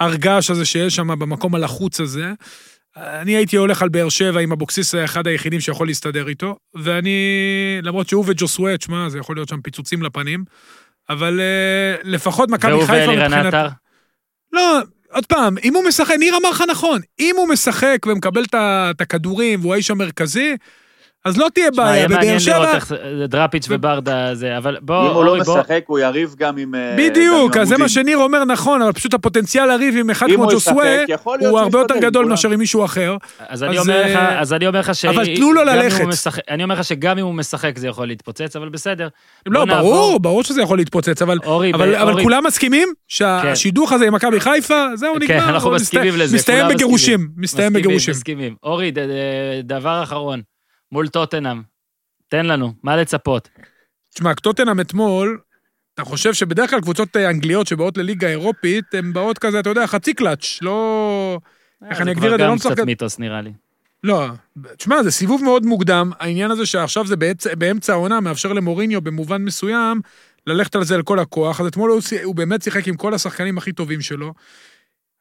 בהרגש 0.00 0.50
הזה 0.50 0.64
שיש 0.64 0.96
שם, 0.96 1.08
במקום 1.08 1.54
הלחוץ 1.54 2.00
הזה. 2.00 2.32
אני 2.96 3.36
הייתי 3.36 3.56
הולך 3.56 3.82
על 3.82 3.88
באר 3.88 4.08
שבע 4.08 4.40
עם 4.40 4.52
אבוקסיס 4.52 4.94
אחד 4.94 5.26
היחידים 5.26 5.60
שיכול 5.60 5.86
להסתדר 5.86 6.28
איתו, 6.28 6.56
ואני, 6.74 7.18
למרות 7.82 8.08
שהוא 8.08 8.24
וג'וסווה, 8.26 8.76
תשמע, 8.76 9.08
זה 9.08 9.18
יכול 9.18 9.36
להיות 9.36 9.48
שם 9.48 9.60
פיצוצים 9.60 10.02
לפנים, 10.02 10.44
אבל 11.08 11.40
אה, 11.40 11.96
לפחות 12.04 12.50
מכבי 12.50 12.72
והוא 12.72 12.84
חיפה 12.84 13.10
ואלירן 13.10 13.32
עטר. 13.32 13.68
לא, 14.52 14.80
עוד 15.10 15.26
פעם, 15.26 15.56
אם 15.64 15.74
הוא 15.74 15.84
משחק, 15.84 16.14
ניר 16.18 16.36
אמר 16.36 16.50
לך 16.50 16.64
נכון, 16.70 17.00
אם 17.20 17.34
הוא 17.36 17.48
משחק 17.48 18.06
ומקבל 18.06 18.44
את 18.54 19.00
הכדורים 19.00 19.60
והוא 19.60 19.74
האיש 19.74 19.90
המרכזי, 19.90 20.56
אז 21.26 21.36
לא 21.36 21.46
תהיה 21.54 21.70
בעיה. 21.70 21.96
יהיה 21.96 22.06
בבאר 22.08 22.16
מעניין 22.18 22.38
לראות 22.46 22.62
שבע, 22.62 22.74
איך 22.74 22.92
דראפיץ' 23.28 23.66
וברדה 23.70 24.34
זה, 24.34 24.56
אבל 24.58 24.76
בוא, 24.80 25.10
אם 25.10 25.14
הוא 25.14 25.24
לא 25.24 25.28
אורי, 25.30 25.40
משחק, 25.40 25.82
הוא 25.86 25.98
יריב 25.98 26.34
גם 26.38 26.56
עם... 26.58 26.74
אה, 26.74 26.94
בדיוק, 26.98 27.56
אז 27.56 27.68
זה 27.68 27.76
מה. 27.78 27.88
שניר 27.88 28.18
אומר 28.18 28.44
נכון, 28.44 28.82
אבל 28.82 28.92
פשוט 28.92 29.14
הפוטנציאל 29.14 29.66
לריב 29.66 29.96
עם 29.96 30.10
אחד 30.10 30.26
כמו 30.34 30.44
הוא 30.44 30.52
ג'וסווה, 30.52 30.96
הוא 31.40 31.58
הרבה 31.58 31.78
יותר 31.78 31.96
גדול. 31.98 32.26
מאשר 32.26 32.50
עם 32.50 32.58
מישהו 32.58 32.84
אחר. 32.84 33.16
אז 33.48 33.62
אני 33.62 33.78
אומר 33.78 34.06
לך, 34.06 34.16
אה, 34.16 34.40
אז 34.40 34.52
אני 34.52 34.66
אומר 34.66 34.80
לך 34.80 34.94
ש... 34.94 35.04
אבל 35.04 35.36
תנו 35.36 35.52
לו 35.52 35.64
ללכת. 35.64 36.04
אני 36.50 36.62
אומר 36.62 36.74
לך 36.74 36.84
שגם 36.84 37.18
אם 37.18 37.24
הוא 37.24 37.34
משחק 37.34 37.78
זה 37.78 37.88
יכול 37.88 38.06
להתפוצץ, 38.06 38.56
אבל 38.56 38.68
בסדר. 38.68 39.08
לא. 39.46 39.64
ברור, 39.64 40.20
ברור 40.20 40.44
שזה 40.44 40.62
יכול 40.62 40.78
להתפוצץ, 40.78 41.22
אבל 41.22 41.38
אורי, 41.44 41.72
אבל, 41.74 41.90
ב- 41.90 41.94
אבל 41.94 42.12
אורי, 42.12 42.22
כולם 42.22 42.44
מסכימים 42.46 42.88
שהשידוך 43.08 43.92
הזה 43.92 44.06
עם 44.06 44.14
מכבי 44.14 44.40
חיפה, 44.40 44.84
זהו, 44.94 45.14
כן, 45.14 45.20
נגמר. 45.34 45.48
אנחנו 45.48 45.68
הוא 45.68 45.76
מסכימים 45.76 46.16
לזה, 46.16 46.36
מסתיים 46.36 46.68
בגירושים, 46.68 47.20
מסכימים. 47.20 47.34
מסתיים 47.42 47.66
מסכימים, 47.72 47.72
בגירושים. 47.86 48.14
מסכימים. 48.14 48.54
אורי, 48.62 48.90
ד- 48.90 48.98
ד- 48.98 49.08
דבר 49.64 50.02
אחרון, 50.02 50.40
מול 50.92 51.08
טוטנאם, 51.08 51.62
תן 52.28 52.46
לנו, 52.46 52.72
מה 52.82 52.96
לצפות? 52.96 53.48
תשמע, 54.14 54.34
טוטנאם 54.34 54.80
אתמול, 54.80 55.40
אתה 55.94 56.04
חושב 56.04 56.34
שבדרך 56.34 56.70
כלל 56.70 56.80
קבוצות 56.80 57.16
אה, 57.16 57.30
אנגליות 57.30 57.66
שבאות 57.66 57.98
לליגה 57.98 58.28
אירופית, 58.28 58.94
הן 58.94 59.12
באות 59.12 59.38
כזה, 59.38 59.60
אתה 59.60 59.70
יודע, 59.70 59.86
חצי 59.86 60.14
קלאץ', 60.14 60.58
לא... 60.62 61.38
איך 61.90 62.00
אני 62.00 62.12
אגדיר 62.12 62.34
את 62.34 62.38
זה? 62.38 62.46
לא 62.46 62.56
זה. 62.56 62.60
כבר 62.60 62.70
גם 62.70 62.74
קצת 62.74 62.86
מיתוס 62.86 63.18
נראה 63.18 63.40
לי. 63.40 63.52
לא, 64.04 64.26
תשמע, 64.76 65.02
זה 65.02 65.10
סיבוב 65.10 65.44
מאוד 65.44 65.66
מוקדם, 65.66 66.10
העניין 66.18 66.50
הזה 66.50 66.66
שעכשיו 66.66 67.06
זה 67.06 67.16
באמצע, 67.16 67.54
באמצע 67.54 67.92
העונה, 67.92 68.20
מאפשר 68.20 68.52
למוריניו 68.52 69.00
במובן 69.00 69.42
מסוים 69.42 70.00
ללכת 70.46 70.76
על 70.76 70.84
זה 70.84 70.94
על 70.94 71.02
כל 71.02 71.18
הכוח, 71.18 71.60
אז 71.60 71.66
אתמול 71.66 71.90
הוא, 71.90 72.00
הוא 72.24 72.34
באמת 72.34 72.62
שיחק 72.62 72.88
עם 72.88 72.96
כל 72.96 73.14
השחקנים 73.14 73.58
הכי 73.58 73.72
טובים 73.72 74.00
שלו. 74.00 74.34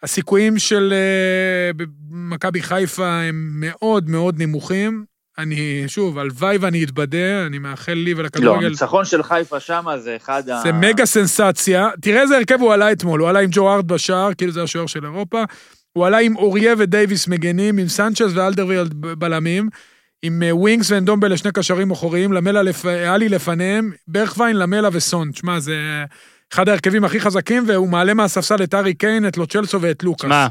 הסיכויים 0.03 0.59
של 0.59 0.93
אה, 0.93 1.74
ב- 1.74 1.84
מכבי 2.11 2.61
חיפה 2.61 3.22
הם 3.22 3.49
מאוד 3.53 4.09
מאוד 4.09 4.36
נמוכים. 4.41 5.05
אני, 5.38 5.83
שוב, 5.88 6.17
הלוואי 6.19 6.57
ואני 6.57 6.83
אתבדה, 6.83 7.45
אני 7.45 7.59
מאחל 7.59 7.93
לי 7.93 8.13
לא, 8.13 8.19
ולכדורגל. 8.19 8.65
הניצחון 8.65 9.05
של 9.05 9.23
חיפה 9.23 9.59
שמה 9.59 9.97
זה 9.97 10.15
אחד 10.15 10.49
ה... 10.49 10.61
זה 10.63 10.71
מגה 10.71 11.05
סנסציה. 11.05 11.89
תראה 12.01 12.21
איזה 12.21 12.38
הרכב 12.38 12.61
הוא 12.61 12.73
עלה 12.73 12.91
אתמול, 12.91 13.19
הוא 13.19 13.29
עלה 13.29 13.39
עם 13.39 13.49
ג'ו 13.51 13.73
הארט 13.73 13.86
בשער, 13.86 14.33
כאילו 14.33 14.51
זה 14.51 14.63
השוער 14.63 14.86
של 14.86 15.05
אירופה. 15.05 15.43
הוא 15.93 16.05
עלה 16.05 16.17
עם 16.17 16.36
אוריה 16.36 16.73
ודייוויס 16.77 17.27
מגנים, 17.27 17.77
עם 17.77 17.88
סנצ'ס 17.88 18.31
ואלדרווילד 18.33 18.93
בלמים, 18.93 19.69
עם 20.21 20.43
אה, 20.43 20.55
ווינגס 20.55 20.91
ואנדומבלה 20.91 21.38
שני 21.38 21.51
קשרים 21.51 21.91
אחוריים, 21.91 22.33
למלה 22.33 22.63
לפ... 22.63 22.86
עלי 22.86 23.29
לפניהם, 23.29 23.91
ברחוויין, 24.07 24.55
למלה 24.55 24.89
וסון. 24.91 25.31
תשמע, 25.31 25.59
זה 25.59 26.03
אחד 26.53 26.69
ההרכבים 26.69 27.03
הכי 27.03 27.19
חזקים, 27.19 27.63
והוא 27.67 27.89
מעלה 27.89 28.13
מהספסל 28.13 28.63
את 28.63 28.73
הארי 28.73 28.93
קיין, 28.93 29.27
את 29.27 29.38
לוצ'לסו 29.38 29.81
ואת 29.81 30.03
לוקאס. 30.03 30.21
שמע, 30.21 30.47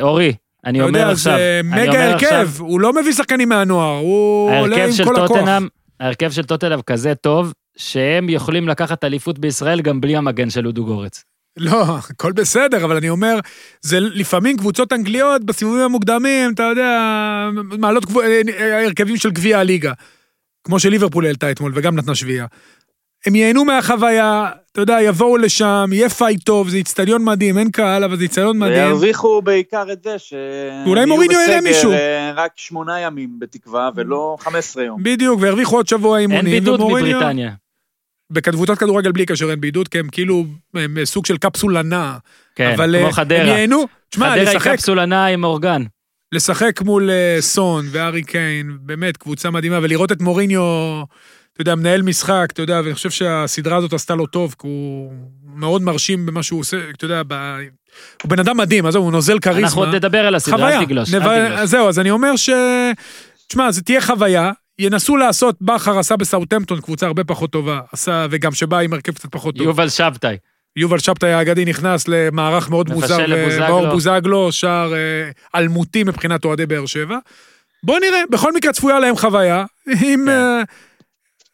אורי, 0.00 0.34
אני 0.66 0.80
אומר 0.80 0.98
יודע, 0.98 1.10
עכשיו, 1.10 1.36
זה 1.38 1.60
אני 1.72 1.82
מגה 1.82 1.92
אומר 2.04 2.14
עכשיו, 2.14 2.32
הרכב, 2.32 2.50
הוא 2.60 2.80
לא 2.80 2.92
מביא 2.92 3.12
שחקנים 3.12 3.48
מהנוער, 3.48 3.98
הוא 3.98 4.50
עולה 4.60 4.84
עם 4.84 4.90
כל 5.04 5.16
הכוח. 5.16 5.28
טוטנאם, 5.28 5.66
ההרכב 6.00 6.30
של 6.30 6.42
טוטנאם 6.44 6.82
כזה 6.82 7.14
טוב, 7.14 7.52
שהם 7.76 8.28
יכולים 8.28 8.68
לקחת 8.68 9.04
אליפות 9.04 9.38
בישראל 9.38 9.80
גם 9.80 10.00
בלי 10.00 10.16
המגן 10.16 10.50
של 10.50 10.66
אודו 10.66 10.84
גורץ. 10.84 11.24
לא, 11.56 11.98
הכל 11.98 12.32
בסדר, 12.32 12.84
אבל 12.84 12.96
אני 12.96 13.08
אומר, 13.08 13.38
זה 13.82 14.00
לפעמים 14.00 14.56
קבוצות 14.56 14.92
אנגליות 14.92 15.44
בסיבובים 15.44 15.82
המוקדמים, 15.82 16.52
אתה 16.54 16.62
יודע, 16.62 16.98
מעלות 17.78 18.06
גבו- 18.06 18.22
אה, 18.22 18.84
הרכבים 18.86 19.16
של 19.16 19.30
גביע 19.30 19.58
הליגה. 19.58 19.92
כמו 20.64 20.80
שליברפול 20.80 21.26
העלתה 21.26 21.50
אתמול, 21.50 21.72
וגם 21.74 21.96
נתנה 21.96 22.14
שביעייה. 22.14 22.46
הם 23.26 23.34
ייהנו 23.34 23.64
מהחוויה, 23.64 24.50
אתה 24.72 24.80
יודע, 24.80 24.98
יבואו 25.02 25.36
לשם, 25.36 25.90
יהיה 25.92 26.08
fight 26.08 26.42
טוב, 26.44 26.68
זה 26.68 26.76
איצטדיון 26.76 27.24
מדהים, 27.24 27.58
אין 27.58 27.70
קהל, 27.70 28.04
אבל 28.04 28.16
זה 28.16 28.22
איצטדיון 28.22 28.58
מדהים. 28.58 28.86
וירוויחו 28.86 29.42
בעיקר 29.42 29.92
את 29.92 30.02
זה 30.02 30.18
ש... 30.18 30.32
יהיו 30.86 31.06
מוריניו 31.06 31.40
יראה 31.40 31.60
מישהו. 31.60 31.92
אה, 31.92 32.32
רק 32.36 32.52
שמונה 32.56 33.00
ימים 33.00 33.30
בתקווה, 33.38 33.90
ולא 33.96 34.36
15 34.40 34.84
יום. 34.84 35.02
בדיוק, 35.02 35.40
והרוויחו 35.40 35.76
עוד 35.76 35.88
שבוע 35.88 36.18
אין 36.20 36.30
אימונים. 36.30 36.52
בידוד 36.52 36.80
ומוריניו- 36.80 37.16
בבריטניה. 37.18 37.50
בקבוצת 38.30 38.78
כדורגל 38.78 39.12
בלי 39.12 39.26
קשר 39.26 39.50
אין 39.50 39.60
בידוד, 39.60 39.88
כי 39.88 39.98
הם 39.98 40.08
כאילו 40.12 40.44
הם 40.74 40.96
סוג 41.04 41.26
של 41.26 41.36
קפסולה 41.36 41.82
נעה. 41.82 42.18
כן, 42.54 42.72
אבל 42.76 42.96
כמו 42.98 43.06
אה, 43.06 43.12
חדרה. 43.12 43.40
הם 43.40 43.46
ייהנו. 43.46 43.84
תשמע, 44.10 44.26
חדרה 44.30 44.40
היא 44.42 44.48
לשחק 44.48 44.72
קפסולה 44.72 45.06
נעה 45.06 45.26
עם 45.26 45.44
אורגן. 45.44 45.82
לשחק 46.32 46.82
מול 46.82 47.10
אה, 47.10 47.36
סון 47.40 47.84
וארי 47.90 48.22
קיין, 48.22 48.78
באמת, 48.80 49.16
קבוצה 49.16 49.50
מדהימה, 49.50 49.78
ולראות 49.82 50.12
את 50.12 50.20
מוריניו, 50.22 50.62
אתה 51.52 51.60
יודע, 51.60 51.74
מנהל 51.74 52.02
משחק, 52.02 52.48
אתה 52.52 52.62
יודע, 52.62 52.80
ואני 52.84 52.94
חושב 52.94 53.10
שהסדרה 53.10 53.76
הזאת 53.76 53.92
עשתה 53.92 54.14
לו 54.14 54.26
טוב, 54.26 54.54
כי 54.58 54.66
הוא 54.66 55.12
מאוד 55.54 55.82
מרשים 55.82 56.26
במה 56.26 56.42
שהוא 56.42 56.60
עושה, 56.60 56.76
אתה 56.96 57.04
יודע, 57.04 57.22
ב... 57.28 57.34
הוא 58.22 58.30
בן 58.30 58.38
אדם 58.38 58.56
מדהים, 58.56 58.86
עזוב, 58.86 59.04
הוא 59.04 59.12
נוזל 59.12 59.38
כריזמה. 59.38 59.66
אנחנו 59.66 59.80
עוד 59.80 59.94
נדבר 59.94 60.26
על 60.26 60.34
הסדרה, 60.34 60.56
חוויה. 60.58 60.78
אל 60.80 60.84
תגלוש, 60.84 61.14
נב- 61.14 61.22
אל 61.22 61.48
תגלוש. 61.54 61.68
זהו, 61.70 61.88
אז 61.88 61.98
אני 61.98 62.10
אומר 62.10 62.36
ש... 62.36 62.50
תשמע, 63.48 63.70
זה 63.70 63.82
תהיה 63.82 64.00
חוויה, 64.00 64.50
ינסו 64.78 65.16
לעשות, 65.16 65.56
בכר 65.60 65.98
עשה 65.98 66.16
בסאוטהמפטון 66.16 66.80
קבוצה 66.80 67.06
הרבה 67.06 67.24
פחות 67.24 67.50
טובה, 67.50 67.80
עשה, 67.92 68.26
וגם 68.30 68.52
שבאה 68.52 68.80
עם 68.80 68.92
הרכב 68.92 69.12
קצת 69.12 69.28
פחות 69.32 69.56
טוב. 69.56 69.66
יובל 69.66 69.88
שבתאי. 69.88 70.36
יובל 70.76 70.98
שבתאי 70.98 71.32
האגדי 71.32 71.64
נכנס 71.64 72.08
למערך 72.08 72.70
מאוד 72.70 72.90
מוזר, 72.90 73.26
לבוזגלו. 73.26 73.68
מאור 73.68 73.90
בוזגלו, 73.90 74.52
שער 74.52 74.94
אה, 74.94 74.98
אלמותי 75.60 76.04
מבחינת 76.04 76.44
אוהדי 76.44 76.66
באר 76.66 76.86
שבע. 76.86 77.18
בוא 77.82 77.98
נראה, 78.00 78.20
בכל 78.30 78.52
מקרה 78.52 78.72
צפויה 78.72 79.00
להם 79.00 79.16
חוויה, 79.16 79.64
אם. 80.02 80.28
אה, 80.28 80.62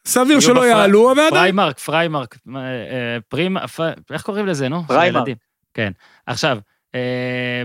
סביר 0.09 0.39
שלא 0.39 0.53
בפר- 0.53 0.65
יעלו, 0.65 1.11
אבל 1.11 1.19
עדיין. 1.19 1.31
פריימרק, 1.31 1.79
פריימרק, 1.79 2.37
אה, 2.55 2.61
אה, 2.61 3.17
פרימ, 3.27 3.67
פ- 3.67 3.81
איך 4.11 4.21
קוראים 4.21 4.47
לזה, 4.47 4.69
נו? 4.69 4.83
פריימרק. 4.87 5.27
כן. 5.73 5.91
עכשיו, 6.25 6.57
אה, 6.95 7.63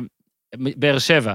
באר 0.57 0.99
שבע. 0.99 1.35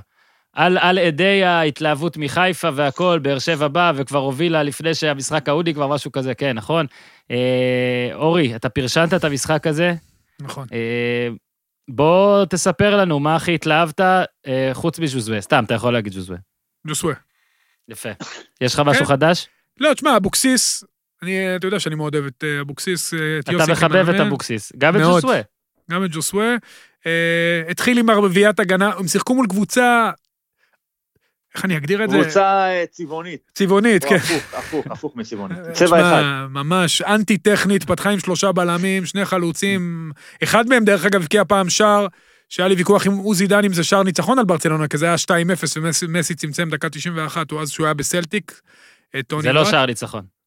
על, 0.53 0.77
על 0.77 0.97
עדי 0.99 1.43
ההתלהבות 1.43 2.17
מחיפה 2.17 2.69
והכל, 2.75 3.19
באר 3.21 3.39
שבע 3.39 3.67
באה 3.67 3.91
וכבר 3.95 4.19
הובילה 4.19 4.63
לפני 4.63 4.93
שהמשחק 4.95 5.49
ההודי 5.49 5.73
כבר 5.73 5.87
משהו 5.87 6.11
כזה, 6.11 6.33
כן, 6.33 6.53
נכון? 6.57 6.85
אה, 7.31 7.37
אורי, 8.13 8.55
אתה 8.55 8.69
פרשנת 8.69 9.13
את 9.13 9.23
המשחק 9.23 9.67
הזה, 9.67 9.93
נכון. 10.41 10.67
אה, 10.73 11.27
בוא 11.89 12.45
תספר 12.45 12.97
לנו 12.97 13.19
מה 13.19 13.35
הכי 13.35 13.55
התלהבת, 13.55 13.99
אה, 14.01 14.23
חוץ 14.73 14.99
מז'וזווה. 14.99 15.41
סתם, 15.41 15.63
אתה 15.63 15.73
יכול 15.73 15.93
להגיד 15.93 16.13
ז'וזווה. 16.13 16.37
ג'וסואה. 16.87 17.13
יפה. 17.89 18.09
יש 18.61 18.73
לך 18.73 18.79
משהו 18.79 19.05
כן. 19.05 19.09
חדש? 19.09 19.47
לא, 19.79 19.93
תשמע, 19.93 20.17
אבוקסיס, 20.17 20.83
אני, 21.23 21.55
אתה 21.55 21.67
יודע 21.67 21.79
שאני 21.79 21.95
מאוד 21.95 22.15
אוהב 22.15 22.25
את 22.25 22.43
אה, 22.43 22.61
אבוקסיס, 22.61 23.13
אה, 23.13 23.39
את 23.39 23.49
יוסי 23.49 23.63
אתה 23.63 23.71
מחבב 23.71 24.09
את 24.09 24.19
אבוקסיס, 24.19 24.71
גם 24.77 24.95
את. 24.95 25.01
ז'וזווה. 25.03 25.41
גם 25.91 26.05
את 26.05 26.09
ג'וסואה. 26.11 26.55
אה, 27.05 27.61
התחיל 27.69 27.97
עם 27.97 28.09
הרביעיית 28.09 28.59
הגנה, 28.59 28.91
הם 28.97 29.07
שיחקו 29.07 29.35
מול 29.35 29.47
קבוצה... 29.47 30.11
איך 31.55 31.65
אני 31.65 31.77
אגדיר 31.77 32.03
את 32.03 32.09
זה? 32.09 32.19
קבוצה 32.21 32.69
אה, 32.69 32.85
צבעונית. 32.91 33.51
צבעונית, 33.53 34.03
או 34.03 34.09
כן. 34.09 34.15
הפוך, 34.15 34.53
הפוך, 34.53 34.85
הפוך 34.89 35.15
מצבעונית. 35.15 35.57
אה, 35.57 35.71
צבע 35.71 35.99
אחד. 35.99 36.23
ממש 36.49 37.01
אנטי-טכנית, 37.01 37.83
פתחה 37.83 38.09
עם 38.09 38.19
שלושה 38.19 38.51
בלמים, 38.51 39.05
שני 39.05 39.25
חלוצים. 39.25 40.11
אחד 40.43 40.67
מהם, 40.69 40.85
דרך 40.85 41.05
אגב, 41.05 41.21
הבקיע 41.21 41.43
פעם 41.45 41.69
שער, 41.69 42.07
שהיה 42.49 42.67
לי 42.69 42.75
ויכוח 42.75 43.07
עם 43.07 43.13
עוזי 43.13 43.47
דן 43.47 43.65
אם 43.65 43.73
זה 43.73 43.83
שער 43.83 44.03
ניצחון 44.03 44.39
על 44.39 44.45
ברצלונה, 44.45 44.87
כי 44.87 44.97
זה 44.97 45.05
היה 45.05 45.15
2-0 45.15 45.29
ומסי 46.03 46.35
צמצם 46.35 46.69
דקה 46.69 46.89
91, 46.89 47.51
הוא 47.51 47.61
אז 47.61 47.69
שהוא 47.69 47.85
היה 47.85 47.93
בסלטיק. 47.93 48.61
אה, 49.15 49.21
זה 49.41 49.53
לא. 49.53 49.65
שער 49.65 49.85
ניצחון. 49.85 50.38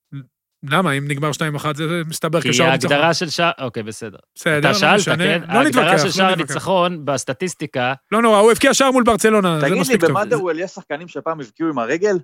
למה? 0.70 0.92
אם 0.92 1.08
נגמר 1.08 1.30
2-1 1.30 1.76
זה 1.76 1.88
זה 1.88 2.02
מסתבר 2.06 2.40
כי 2.40 2.50
כשער 2.50 2.72
ניצחון. 2.72 2.92
ההגדרה 2.92 3.14
של 3.14 3.30
שער... 3.30 3.50
אוקיי, 3.60 3.82
בסדר. 3.82 4.18
בסדר, 4.34 4.58
אתה 4.58 4.68
לא 4.68 4.74
שאלת, 4.74 5.00
משנה. 5.00 5.16
כן? 5.16 5.40
לא 5.48 5.58
ההגדרה 5.58 5.64
נתווכח, 5.64 5.98
של 5.98 6.04
לא 6.06 6.10
שער 6.12 6.30
נתווכח. 6.30 6.54
ניצחון 6.54 7.04
בסטטיסטיקה, 7.04 7.94
לא 8.12 8.22
נורא, 8.22 8.38
הוא 8.38 8.50
הבקיע 8.50 8.74
שער 8.74 8.90
מול 8.90 9.04
ברצלונה, 9.04 9.56
זה 9.56 9.62
תגיד 9.62 9.74
לי, 9.74 9.80
מספיק 9.80 10.00
טוב. 10.00 10.10
במאדרוול 10.10 10.58
יש 10.58 10.70
שחקנים 10.70 11.08
שפעם 11.08 11.40
הבקיעו 11.40 11.68
עם 11.68 11.78
הרגל? 11.78 12.18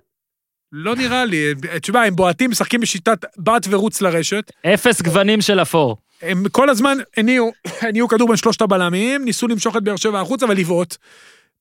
לא 0.71 0.95
נראה 0.95 1.25
לי. 1.25 1.53
תשמע, 1.81 2.03
הם 2.03 2.15
בועטים, 2.15 2.49
משחקים 2.49 2.81
בשיטת 2.81 3.25
בת 3.37 3.67
ורוץ 3.69 4.01
לרשת. 4.01 4.51
אפס 4.65 5.01
גוונים 5.01 5.41
של 5.41 5.61
אפור. 5.61 5.97
הם 6.21 6.43
כל 6.51 6.69
הזמן 6.69 6.97
הניעו, 7.17 7.51
הניעו 7.87 8.07
כדור 8.07 8.27
בין 8.27 8.37
שלושת 8.37 8.61
הבלמים, 8.61 9.25
ניסו 9.25 9.47
למשוך 9.47 9.77
את 9.77 9.83
באר 9.83 9.95
שבע 9.95 10.21
החוצה 10.21 10.45
ולבעוט. 10.45 10.95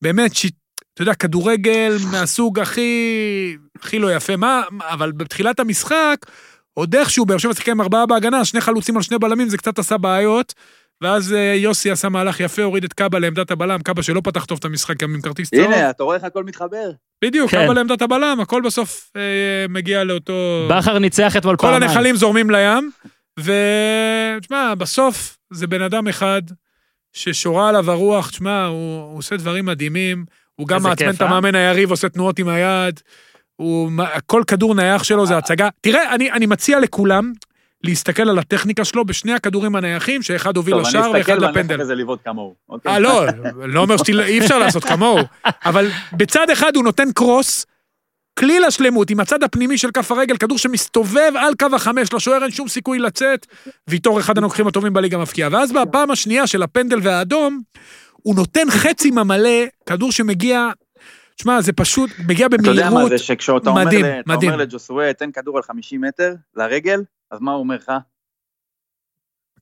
באמת, 0.03 0.35
ש... 0.35 0.47
אתה 0.95 1.03
יודע, 1.03 1.15
כדורגל 1.15 1.97
מהסוג 2.13 2.59
הכי, 2.59 3.57
הכי 3.83 3.99
לא 3.99 4.15
יפה, 4.15 4.37
מה, 4.37 4.63
אבל 4.81 5.13
בתחילת 5.13 5.61
המשחק, 5.61 6.17
עוד 6.79 6.95
איכשהו, 6.95 7.27
באר 7.27 7.39
שבע 7.39 7.55
שיחקה 7.55 7.73
עם 7.73 7.81
ארבעה 7.81 8.07
בהגנה, 8.07 8.45
שני 8.45 8.61
חלוצים 8.61 8.97
על 8.97 9.03
שני 9.03 9.19
בלמים, 9.19 9.49
זה 9.49 9.59
קצת 9.59 9.79
עשה 9.79 9.99
בעיות. 9.99 10.55
ואז 11.01 11.33
אה, 11.33 11.55
יוסי 11.57 11.91
עשה 11.91 12.09
מהלך 12.09 12.41
יפה, 12.41 12.63
הוריד 12.63 12.85
את 12.85 12.93
קאבה 12.93 13.19
לעמדת 13.19 13.51
הבלם, 13.51 13.83
קאבה 13.83 14.03
שלא 14.03 14.21
פתח 14.25 14.45
טוב 14.45 14.59
את 14.59 14.65
המשחק 14.65 15.03
גם 15.03 15.15
עם 15.15 15.21
כרטיס 15.21 15.51
צהוב. 15.51 15.65
הנה, 15.65 15.91
אתה 15.91 16.03
רואה 16.03 16.17
איך 16.17 16.25
הכל 16.25 16.45
מתחבר. 16.45 16.91
בדיוק, 17.25 17.51
כן. 17.51 17.61
קאבה 17.61 17.75
לעמדת 17.75 18.03
הבלם, 18.03 18.39
הכל 18.41 18.63
בסוף 18.65 19.11
אה, 19.17 19.23
מגיע 19.69 20.05
לאותו... 20.05 20.69
בכר 20.71 20.99
ניצח 20.99 21.37
אתמול 21.37 21.57
כל 21.57 21.67
פעמיים. 21.67 21.83
הנחלים 21.83 22.17
זורמים 22.17 22.51
לים, 22.51 22.91
ותשמע, 23.39 24.75
בסוף 24.75 25.39
זה 25.51 25.67
בן 25.67 25.83
אדם 25.83 26.09
אחד 26.09 26.43
ששורה 27.13 27.69
עליו 27.69 27.91
הרוח, 27.91 28.31
תשמע, 28.31 28.67
הוא, 28.67 29.03
הוא 29.03 29.19
עושה 29.19 29.37
דברים 29.37 29.67
מדהימים, 29.67 30.25
הוא 30.55 30.69
גם 30.69 30.83
מעצבן 30.83 31.11
את 31.11 31.23
אה? 31.23 31.27
המאמן 31.27 31.55
היריב, 31.55 31.91
עושה 31.91 32.09
תנועות 32.09 32.39
עם 32.39 32.49
היד, 32.49 33.01
הוא, 33.61 33.91
כל 34.27 34.43
כדור 34.47 34.75
נייח 34.75 35.05
שלו 35.05 35.27
זה 35.27 35.37
הצגה. 35.37 35.69
תראה, 35.81 36.15
אני, 36.15 36.33
אני 36.33 36.47
מציע 36.47 36.81
לכולם 36.81 37.33
להסתכל 37.85 38.29
על 38.29 38.39
הטכניקה 38.39 38.85
שלו 38.85 39.05
בשני 39.05 39.33
הכדורים 39.33 39.77
הנייחים, 39.77 40.23
שאחד 40.23 40.57
הוביל 40.57 40.75
טוב, 40.75 40.81
אני 40.81 40.89
לשער 40.89 41.03
אסתכל 41.03 41.33
ואחד 41.33 41.43
ואני 41.43 41.53
לפנדל. 41.53 41.75
אחרי 41.75 41.85
זה 41.85 41.95
לבעוט 41.95 42.21
כמוהו. 42.25 42.55
אוקיי? 42.69 42.93
אה, 42.93 42.99
לא, 42.99 43.25
לא 43.55 43.81
אומר 43.81 43.97
שאי 43.97 44.39
אפשר 44.41 44.59
לעשות 44.59 44.85
כמוהו, 44.85 45.19
אבל 45.65 45.89
בצד 46.13 46.51
אחד 46.51 46.77
הוא 46.77 46.85
נותן 46.85 47.13
קרוס, 47.13 47.67
כליל 48.39 48.65
השלמות, 48.65 49.11
עם 49.11 49.21
הצד 49.21 49.43
הפנימי 49.43 49.79
של 49.79 49.91
כף 49.91 50.13
הרגל, 50.13 50.37
כדור 50.37 50.59
שמסתובב 50.59 51.33
על 51.37 51.55
קו 51.59 51.67
החמש, 51.77 52.13
לשוער 52.13 52.43
אין 52.43 52.51
שום 52.51 52.69
סיכוי 52.69 52.99
לצאת, 52.99 53.47
ויטור 53.89 54.21
אחד 54.21 54.39
הנוקחים 54.39 54.67
הטובים 54.67 54.93
בליגה 54.93 55.19
מפקיע. 55.19 55.49
ואז 55.53 55.73
בפעם 55.73 56.11
השנייה 56.11 56.47
של 56.47 56.63
הפנדל 56.63 56.99
והאדום, 57.03 57.61
הוא 58.13 58.35
נותן 58.35 58.71
חצי 58.71 59.11
מהמלא, 59.11 59.65
כדור 59.87 60.13
שמגיע, 60.13 60.69
תשמע, 61.39 61.61
זה 61.61 61.73
פשוט, 61.73 62.11
מגיע 62.29 62.47
אתה 62.47 62.57
יודע 62.71 62.85
מה 62.85 62.91
במהירות. 62.91 63.11
זה 63.11 63.19
שכשאתה 63.19 63.71
אומר 63.71 63.85
מדהים, 63.85 64.05
ל- 64.05 64.09
אתה 64.09 64.33
מדהים. 64.33 64.51
אומר 64.53 64.63
לג'וסווה, 64.63 65.13
תן 65.13 65.33
כדור 65.33 65.57
על 65.57 65.63
50 65.63 66.01
מטר 66.01 66.35
לרגל, 66.57 67.03
אז 67.31 67.39
מה 67.41 67.53
הוא 67.53 67.61
אומר 67.61 67.77
לך? 67.77 67.93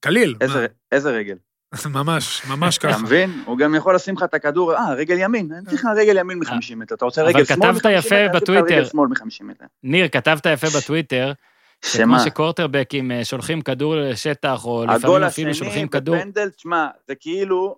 קליל, 0.01 0.35
איזה- 0.41 0.66
איזה 0.93 1.11
רגל? 1.11 1.37
ממש, 1.87 2.43
ממש 2.49 2.77
אתה 2.79 2.89
ככה. 2.89 3.03
מבין? 3.03 3.43
הוא 3.47 3.59
גם 3.59 3.74
יכול 3.74 3.95
לשים 3.95 4.14
לך 4.16 4.22
את 4.22 4.35
הכדור, 4.35 4.74
אה, 4.74 4.95
רגל 4.95 5.16
ימין, 5.18 5.53
אני 5.53 5.66
צריך 5.66 5.85
לך 5.85 5.91
רגל 5.97 6.16
ימין 6.18 6.39
מ-50 6.39 6.74
מטר. 6.77 6.95
אתה 6.95 7.05
רוצה 7.05 7.22
אבל 7.22 7.31
רגל 7.31 7.45
שמאל 7.45 7.72
כתבת 7.72 7.87
מ-50 7.87 7.91
יפה 7.93 8.07
מטר? 8.09 8.16
אני 8.16 8.29
אשים 8.29 8.37
לך 8.37 8.43
בטוויטר. 8.43 8.74
רגל 8.74 8.85
שמאל 8.85 9.09
מ-50 9.09 9.45
מטר. 9.45 9.64
ניר, 9.83 10.09
כתבת 10.09 10.47
יפה 10.47 10.66
בטוויטר, 10.79 11.33
שכמו 11.87 11.97
שמה? 12.05 12.20
שקורטרבקים 12.24 13.11
אה, 13.12 13.24
שולחים 13.24 13.61
כדור 13.61 13.97
לשטח, 13.97 14.64
או 14.64 14.83
הגול 14.83 14.95
לפעמים 14.97 15.22
אפילו 15.27 15.51
השני 15.51 15.55
שולחים 15.55 15.89
כדור... 15.89 16.16
בפנדל, 16.16 16.51
תשמע, 16.51 16.87
זה 17.09 17.14
כאילו 17.14 17.77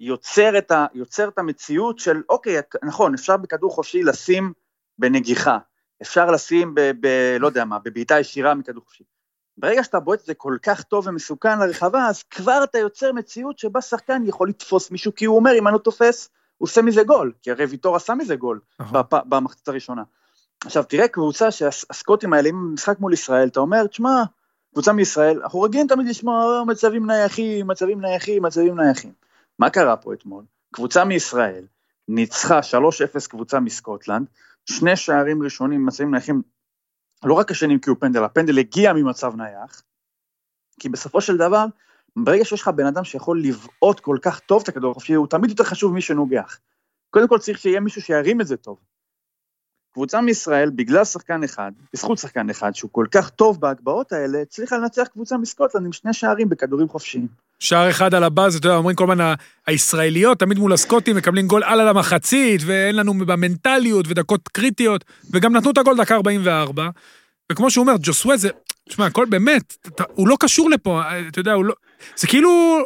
יוצר 0.00 0.58
את, 0.58 0.70
ה, 0.70 0.86
יוצר 0.94 1.28
את 1.28 1.38
המציאות 1.38 1.98
של, 1.98 2.22
אוקיי, 2.28 2.56
נכון, 2.82 3.14
אפשר 3.14 3.36
בכדור 3.36 3.70
חופשי 3.70 4.02
לשים 4.02 4.52
בנגיחה, 4.98 5.58
אפשר 6.02 6.30
לשים 6.30 6.74
ב... 6.74 6.80
ב 7.00 7.36
לא 7.40 7.46
יודע 7.46 7.64
מה, 7.64 7.78
בבעיטה 7.78 8.20
ישירה 8.20 8.54
מכדור 8.54 8.82
חופשי. 8.84 9.04
ברגע 9.58 9.84
שאתה 9.84 10.00
בועט 10.00 10.20
את 10.20 10.26
זה 10.26 10.34
כל 10.34 10.56
כך 10.62 10.82
טוב 10.82 11.06
ומסוכן 11.06 11.58
לרחבה, 11.58 12.06
אז 12.06 12.22
כבר 12.22 12.64
אתה 12.64 12.78
יוצר 12.78 13.12
מציאות 13.12 13.58
שבה 13.58 13.80
שחקן 13.80 14.22
יכול 14.26 14.48
לתפוס 14.48 14.90
מישהו, 14.90 15.14
כי 15.14 15.24
הוא 15.24 15.36
אומר, 15.36 15.50
אם 15.58 15.66
אני 15.66 15.74
לא 15.74 15.78
תופס, 15.78 16.28
הוא 16.58 16.66
עושה 16.66 16.82
מזה 16.82 17.02
גול, 17.02 17.32
כי 17.42 17.50
הרי 17.50 17.64
ויטור 17.64 17.96
עשה 17.96 18.14
מזה 18.14 18.36
גול 18.36 18.60
נכון. 18.80 19.02
במחצית 19.10 19.68
הראשונה. 19.68 20.02
עכשיו, 20.64 20.84
תראה 20.84 21.08
קבוצה 21.08 21.50
שהסקוטים 21.50 22.32
האלה, 22.32 22.48
אם 22.48 22.74
משחק 22.74 23.00
מול 23.00 23.12
ישראל, 23.12 23.48
אתה 23.48 23.60
אומר, 23.60 23.86
תשמע, 23.86 24.22
קבוצה 24.72 24.92
מישראל, 24.92 25.40
אנחנו 25.42 25.60
רגילים 25.60 25.86
תמיד 25.86 26.06
לשמוע 26.06 26.58
"אה, 26.58 26.64
מצבים 26.64 27.06
נייחים, 27.06 27.66
מצבים 27.66 28.00
נייחים, 28.00 28.42
מצבים 28.42 28.80
נייחים. 28.80 29.12
מה 29.58 29.70
קרה 29.70 29.96
פה 29.96 30.14
אתמול? 30.14 30.44
קבוצה 30.72 31.04
מישראל 31.04 31.66
ניצחה 32.08 32.60
3-0 32.60 33.28
קבוצה 33.28 33.60
מסקוטלנד, 33.60 34.26
שני 34.66 34.96
שערים 34.96 35.42
ראשונים 35.42 35.82
במצבים 35.82 36.10
נייחים, 36.10 36.42
לא 37.24 37.34
רק 37.34 37.50
השנים 37.50 37.78
כי 37.78 37.90
הוא 37.90 37.96
פנדל, 38.00 38.24
הפנדל 38.24 38.58
הגיע 38.58 38.92
ממצב 38.92 39.36
נייח, 39.36 39.82
כי 40.80 40.88
בסופו 40.88 41.20
של 41.20 41.36
דבר, 41.36 41.66
ברגע 42.16 42.44
שיש 42.44 42.60
לך 42.60 42.68
בן 42.68 42.86
אדם 42.86 43.04
שיכול 43.04 43.42
לבעוט 43.42 44.00
כל 44.00 44.18
כך 44.22 44.40
טוב 44.40 44.62
את 44.62 44.68
הכדור 44.68 44.90
החופשי, 44.90 45.14
הוא 45.14 45.26
תמיד 45.26 45.50
יותר 45.50 45.64
חשוב 45.64 45.92
ממי 45.92 46.00
שנוגח. 46.00 46.58
קודם 47.10 47.28
כל 47.28 47.38
צריך 47.38 47.58
שיהיה 47.58 47.80
מישהו 47.80 48.02
שירים 48.02 48.40
את 48.40 48.46
זה 48.46 48.56
טוב. 48.56 48.78
קבוצה 49.92 50.20
מישראל, 50.20 50.70
בגלל 50.70 51.04
שחקן 51.04 51.44
אחד, 51.44 51.72
בזכות 51.92 52.18
שחקן 52.18 52.50
אחד, 52.50 52.74
שהוא 52.74 52.90
כל 52.92 53.06
כך 53.10 53.30
טוב 53.30 53.60
בהגבהות 53.60 54.12
האלה, 54.12 54.42
הצליחה 54.42 54.76
לנצח 54.76 55.08
קבוצה 55.08 55.36
מסקוטלנד 55.36 55.86
עם 55.86 55.92
שני 55.92 56.12
שערים 56.12 56.48
בכדורים 56.48 56.88
חופשיים. 56.88 57.45
שער 57.58 57.90
אחד 57.90 58.14
על 58.14 58.24
הבאז, 58.24 58.56
אתה 58.56 58.66
יודע, 58.66 58.76
אומרים 58.76 58.96
כל 58.96 59.10
הזמן, 59.10 59.34
הישראליות 59.66 60.38
תמיד 60.38 60.58
מול 60.58 60.72
הסקוטים 60.72 61.16
מקבלים 61.16 61.46
גול 61.46 61.64
על 61.64 61.88
המחצית, 61.88 62.60
ואין 62.64 62.96
לנו 62.96 63.14
במנטליות 63.14 64.06
ודקות 64.08 64.48
קריטיות, 64.48 65.04
וגם 65.30 65.56
נתנו 65.56 65.70
את 65.70 65.78
הגול 65.78 65.96
דקה 65.96 66.14
44, 66.14 66.88
וכמו 67.52 67.70
שהוא 67.70 67.82
אומר, 67.82 67.94
ג'וסווה 68.02 68.36
זה, 68.36 68.48
תשמע, 68.88 69.06
הכל 69.06 69.26
באמת, 69.28 69.76
אתה, 69.86 70.04
הוא 70.14 70.28
לא 70.28 70.36
קשור 70.40 70.70
לפה, 70.70 71.02
אתה 71.28 71.40
יודע, 71.40 71.52
הוא 71.52 71.64
לא, 71.64 71.74
זה 72.16 72.26
כאילו, 72.26 72.78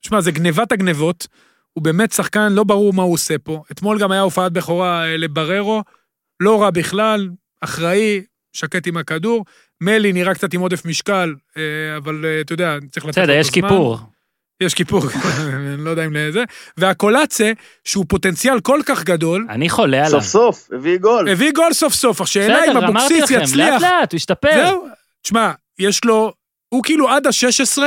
תשמע, 0.00 0.20
זה 0.20 0.30
גנבת 0.30 0.72
הגנבות, 0.72 1.26
הוא 1.72 1.84
באמת 1.84 2.12
שחקן, 2.12 2.52
לא 2.52 2.64
ברור 2.64 2.92
מה 2.92 3.02
הוא 3.02 3.12
עושה 3.12 3.38
פה. 3.38 3.62
אתמול 3.72 3.98
גם 3.98 4.12
היה 4.12 4.20
הופעת 4.20 4.52
בכורה 4.52 5.04
אה, 5.04 5.16
לבררו, 5.16 5.82
לא 6.40 6.62
רע 6.62 6.70
בכלל, 6.70 7.28
אחראי, 7.60 8.22
שקט 8.52 8.86
עם 8.86 8.96
הכדור. 8.96 9.44
מלי 9.80 10.12
נראה 10.12 10.34
קצת 10.34 10.54
עם 10.54 10.60
עודף 10.60 10.84
משקל, 10.84 11.34
אה, 11.56 11.62
אבל 11.96 12.24
אה, 12.24 12.40
אתה 12.40 12.52
יודע, 12.52 12.76
צריך 12.90 13.06
לתת 13.06 13.16
לו 13.16 13.24
את 13.24 13.28
בסדר. 13.28 13.40
יש 13.40 13.50
כיפור. 13.50 13.98
יש 14.60 14.74
כיפור, 14.74 15.02
אני 15.76 15.84
לא 15.84 15.90
יודע 15.90 16.04
אם 16.06 16.12
לזה. 16.14 16.44
והקולאצה, 16.76 17.52
שהוא 17.84 18.04
פוטנציאל 18.08 18.60
כל 18.60 18.80
כך 18.86 19.04
גדול, 19.04 19.46
אני 19.50 19.68
חולה 19.68 20.06
עליו. 20.06 20.20
סוף 20.20 20.24
סוף, 20.30 20.68
הביא 20.72 20.98
גול. 20.98 21.28
הביא 21.28 21.52
גול 21.52 21.72
סוף 21.72 21.94
סוף. 21.94 22.20
השאלה 22.20 22.58
אם 22.58 22.70
בסדר, 22.70 22.78
אמרתי 22.78 22.98
אבוקסיס 22.98 23.22
לכם, 23.30 23.40
יצליח. 23.42 23.82
לאט 23.82 23.82
לאט, 23.82 24.12
הוא 24.12 24.16
ישתפר. 24.16 24.66
זהו, 24.66 24.86
תשמע, 25.22 25.52
יש 25.78 26.04
לו, 26.04 26.32
הוא 26.68 26.82
כאילו 26.84 27.08
עד 27.08 27.26
ה-16, 27.26 27.78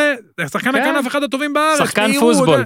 שחקן 0.49 0.71
כן. 0.71 0.75
הכנף 0.75 1.07
אחד 1.07 1.23
הטובים 1.23 1.53
בארץ. 1.53 1.79
שחקן 1.79 2.19
פוסבול. 2.19 2.63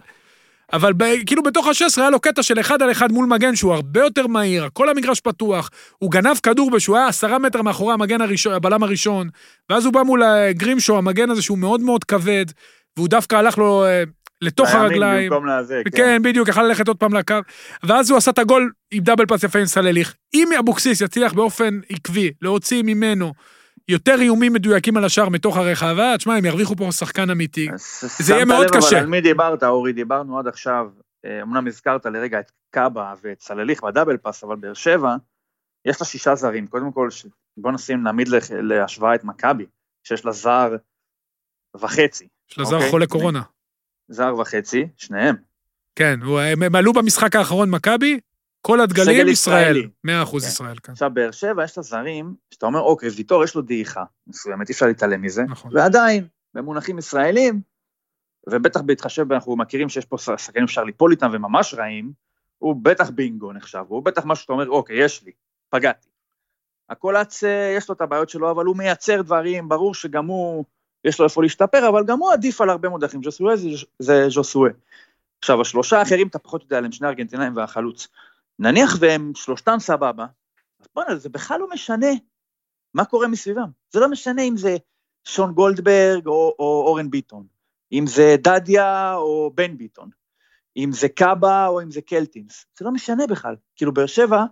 אבל 0.73 0.93
ב, 0.93 1.03
כאילו 1.25 1.43
בתוך 1.43 1.67
ה-16 1.67 2.01
היה 2.01 2.09
לו 2.09 2.19
קטע 2.19 2.43
של 2.43 2.59
אחד 2.59 2.81
על 2.81 2.91
אחד 2.91 3.11
מול 3.11 3.25
מגן 3.25 3.55
שהוא 3.55 3.73
הרבה 3.73 3.99
יותר 3.99 4.27
מהיר, 4.27 4.69
כל 4.73 4.89
המגרש 4.89 5.19
פתוח, 5.19 5.69
הוא 5.97 6.11
גנב 6.11 6.37
כדור 6.43 6.71
בשהוא 6.71 6.97
היה 6.97 7.07
עשרה 7.07 7.39
מטר 7.39 7.61
מאחורי 7.61 7.93
המגן 7.93 8.21
הראשון, 8.21 8.53
הבלם 8.53 8.83
הראשון, 8.83 9.29
ואז 9.69 9.85
הוא 9.85 9.93
בא 9.93 10.03
מול 10.03 10.23
אה, 10.23 10.53
גרימשו, 10.53 10.97
המגן 10.97 11.29
הזה 11.29 11.41
שהוא 11.41 11.57
מאוד 11.57 11.81
מאוד 11.81 12.03
כבד, 12.03 12.45
והוא 12.97 13.07
דווקא 13.07 13.35
הלך 13.35 13.57
לו 13.57 13.85
אה, 13.85 14.03
לתוך 14.41 14.69
הרגליים. 14.69 15.31
לזה, 15.59 15.81
כן. 15.85 15.97
כן, 15.97 16.21
בדיוק, 16.23 16.47
יכל 16.47 16.63
ללכת 16.63 16.87
עוד 16.87 16.97
פעם 16.97 17.13
לקו. 17.13 17.35
ואז 17.83 18.09
הוא 18.09 18.17
עשה 18.17 18.31
את 18.31 18.39
הגול 18.39 18.71
עם 18.91 19.03
דאבל 19.03 19.25
פאס 19.25 19.43
יפה 19.43 19.59
עם 19.59 19.65
סלליך. 19.65 20.15
אם 20.33 20.49
אבוקסיס 20.59 21.01
יצליח 21.01 21.33
באופן 21.33 21.79
עקבי 21.89 22.31
להוציא 22.41 22.83
ממנו 22.83 23.33
יותר 23.87 24.15
איומים 24.21 24.53
מדויקים 24.53 24.97
על 24.97 25.05
השער 25.05 25.29
מתוך 25.29 25.57
הרחבה, 25.57 26.17
תשמע, 26.17 26.35
הם 26.35 26.45
ירוויחו 26.45 26.75
פה 26.75 26.91
שחקן 26.91 27.29
אמיתי. 27.29 27.67
זה 28.01 28.33
יהיה 28.33 28.45
שמת 28.45 28.47
מאוד 28.47 28.65
לב, 28.65 28.77
קשה. 28.77 28.87
אבל 28.89 28.97
על 28.97 29.05
מי 29.05 29.21
דיברת, 29.21 29.63
אורי? 29.63 29.93
דיברנו 29.93 30.39
עד 30.39 30.47
עכשיו, 30.47 30.87
אה, 31.25 31.41
אמנם 31.41 31.67
הזכרת 31.67 32.05
לרגע 32.05 32.39
את 32.39 32.51
קאבה 32.71 33.13
ואת 33.23 33.41
סלליך 33.41 33.83
בדאבל 33.83 34.17
פאס, 34.17 34.43
אבל 34.43 34.55
באר 34.55 34.73
שבע, 34.73 35.15
יש 35.85 36.01
לה 36.01 36.07
שישה 36.07 36.35
זרים. 36.35 36.67
קודם 36.67 36.91
כל, 36.91 37.09
בוא 37.57 37.71
נשים, 37.71 38.03
נעמיד 38.03 38.27
להשוואה 38.51 39.15
את 39.15 39.23
מכבי, 39.23 39.65
שיש 40.03 40.25
לה 40.25 40.31
זר 40.31 40.75
וחצי. 41.75 42.27
יש 42.51 42.57
לו 42.57 42.65
זר 42.65 42.75
אוקיי. 42.75 42.91
חולה 42.91 43.07
קורונה. 43.07 43.41
זר 44.07 44.35
וחצי, 44.39 44.87
שניהם. 44.97 45.35
כן, 45.95 46.19
הם 46.65 46.75
עלו 46.75 46.93
במשחק 46.93 47.35
האחרון 47.35 47.69
מכבי, 47.69 48.19
כל 48.65 48.81
הדגלים 48.81 49.27
ישראל. 49.27 49.77
ישראלי. 49.77 50.23
100% 50.25 50.31
כן. 50.31 50.37
ישראל, 50.37 50.75
כן. 50.83 50.91
עכשיו, 50.91 51.11
באר 51.13 51.31
שבע 51.31 51.63
יש 51.63 51.77
לה 51.77 51.83
זרים, 51.83 52.35
שאתה 52.53 52.65
אומר, 52.65 52.79
אוקיי, 52.79 53.09
ויטור 53.09 53.43
יש 53.43 53.55
לו 53.55 53.61
דעיכה 53.61 54.03
מסוימת, 54.27 54.69
אי 54.69 54.73
אפשר 54.73 54.85
להתעלם 54.85 55.21
מזה, 55.21 55.43
נכון. 55.43 55.71
ועדיין, 55.75 56.27
במונחים 56.53 56.99
ישראלים, 56.99 57.61
ובטח 58.49 58.81
בהתחשב, 58.81 59.31
אנחנו 59.31 59.55
מכירים 59.55 59.89
שיש 59.89 60.05
פה 60.05 60.17
שחקנים 60.17 60.67
שאפשר 60.67 60.83
ליפול 60.83 61.11
איתם 61.11 61.29
וממש 61.33 61.73
רעים, 61.73 62.11
הוא 62.57 62.75
בטח 62.81 63.09
בינגו 63.09 63.53
נחשב, 63.53 63.83
הוא 63.87 64.05
בטח 64.05 64.25
משהו 64.25 64.41
שאתה 64.41 64.53
אומר, 64.53 64.69
אוקיי, 64.69 65.03
יש 65.03 65.23
לי, 65.23 65.31
פגעתי. 65.69 66.09
הקולץ, 66.89 67.43
יש 67.77 67.89
לו 67.89 67.95
את 67.95 68.01
הבעיות 68.01 68.29
שלו, 68.29 68.51
אבל 68.51 68.65
הוא 68.65 68.77
מייצר 68.77 69.21
דברים, 69.21 69.69
ברור 69.69 69.93
שגם 69.93 70.25
הוא, 70.25 70.65
יש 71.03 71.19
לו 71.19 71.25
איפה 71.25 71.43
להשתפר, 71.43 71.89
אבל 71.89 72.05
גם 72.05 72.19
הוא 72.19 72.33
עדיף 72.33 72.61
על 72.61 72.69
הרבה 72.69 72.89
מאוד 72.89 73.03
אחרים. 73.03 73.23
ז'וסואה 73.23 73.55
זה, 73.55 73.69
זה 73.99 74.29
ז'וסואה. 74.29 74.71
עכשיו, 75.39 75.61
השלושה 75.61 75.99
האחרים, 75.99 76.27
אתה 76.27 76.39
פחות 76.39 76.61
יודע 76.61 76.77
עליהם, 76.77 76.91
שני 76.91 77.07
ארגנטינאים 77.07 77.57
והחלוץ. 77.57 78.07
נניח 78.63 78.97
והם 78.99 79.31
שלושתם 79.35 79.75
סבבה, 79.79 80.25
אז 80.79 80.87
בוא'נה, 80.95 81.15
זה 81.15 81.29
בכלל 81.29 81.59
לא 81.59 81.69
משנה 81.69 82.07
מה 82.93 83.05
קורה 83.05 83.27
מסביבם. 83.27 83.69
זה 83.89 83.99
לא 83.99 84.09
משנה 84.09 84.41
אם 84.41 84.57
זה 84.57 84.77
שון 85.23 85.53
גולדברג 85.53 86.27
או, 86.27 86.55
או 86.59 86.83
אורן 86.87 87.09
ביטון, 87.09 87.47
אם 87.91 88.07
זה 88.07 88.35
דדיה 88.43 89.15
או 89.15 89.51
בן 89.55 89.77
ביטון, 89.77 90.09
אם 90.77 90.91
זה 90.91 91.09
קאבה 91.09 91.67
או 91.67 91.81
אם 91.81 91.91
זה 91.91 92.01
קלטינס, 92.01 92.65
זה 92.79 92.85
לא 92.85 92.91
משנה 92.91 93.27
בכלל. 93.27 93.55
כאילו, 93.75 93.93
באר 93.93 94.05
שבע, 94.05 94.43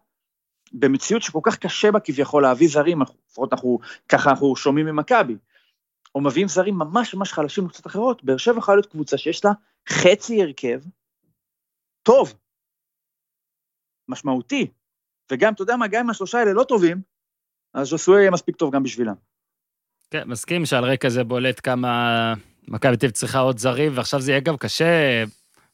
במציאות 0.73 1.21
שכל 1.21 1.39
כך 1.43 1.57
קשה 1.57 1.91
בה 1.91 1.99
כביכול 1.99 2.43
להביא 2.43 2.69
זרים, 2.69 3.01
לפחות 3.01 3.53
אנחנו, 3.53 3.79
ככה 4.09 4.29
אנחנו 4.29 4.55
שומעים 4.55 4.85
ממכבי, 4.85 5.37
או 6.15 6.21
מביאים 6.21 6.47
זרים 6.47 6.75
ממש 6.75 7.15
ממש 7.15 7.33
חלשים 7.33 7.65
מקצת 7.65 7.87
אחרות, 7.87 8.23
באר 8.23 8.37
שבע 8.37 8.57
יכולה 8.57 8.77
להיות 8.77 8.91
קבוצה 8.91 9.17
שיש 9.17 9.45
לה 9.45 9.51
חצי 9.89 10.41
הרכב 10.41 10.81
טוב, 12.03 12.33
משמעותי, 14.11 14.67
וגם, 15.31 15.53
אתה 15.53 15.61
יודע 15.61 15.75
מה, 15.75 15.87
גם 15.87 16.03
אם 16.03 16.09
השלושה 16.09 16.39
האלה 16.39 16.53
לא 16.53 16.63
טובים, 16.63 17.01
אז 17.73 17.87
ז'וסוי 17.87 18.19
יהיה 18.19 18.31
מספיק 18.31 18.55
טוב 18.55 18.75
גם 18.75 18.83
בשבילם. 18.83 19.13
כן, 20.09 20.23
מסכים 20.27 20.65
שעל 20.65 20.85
רקע 20.85 21.09
זה 21.09 21.23
בולט 21.23 21.61
כמה 21.63 22.33
מכבי 22.67 22.97
תל 22.97 23.11
צריכה 23.11 23.39
עוד 23.39 23.57
זרים, 23.57 23.91
ועכשיו 23.95 24.21
זה 24.21 24.31
יהיה 24.31 24.41
גם 24.41 24.57
קשה 24.57 25.23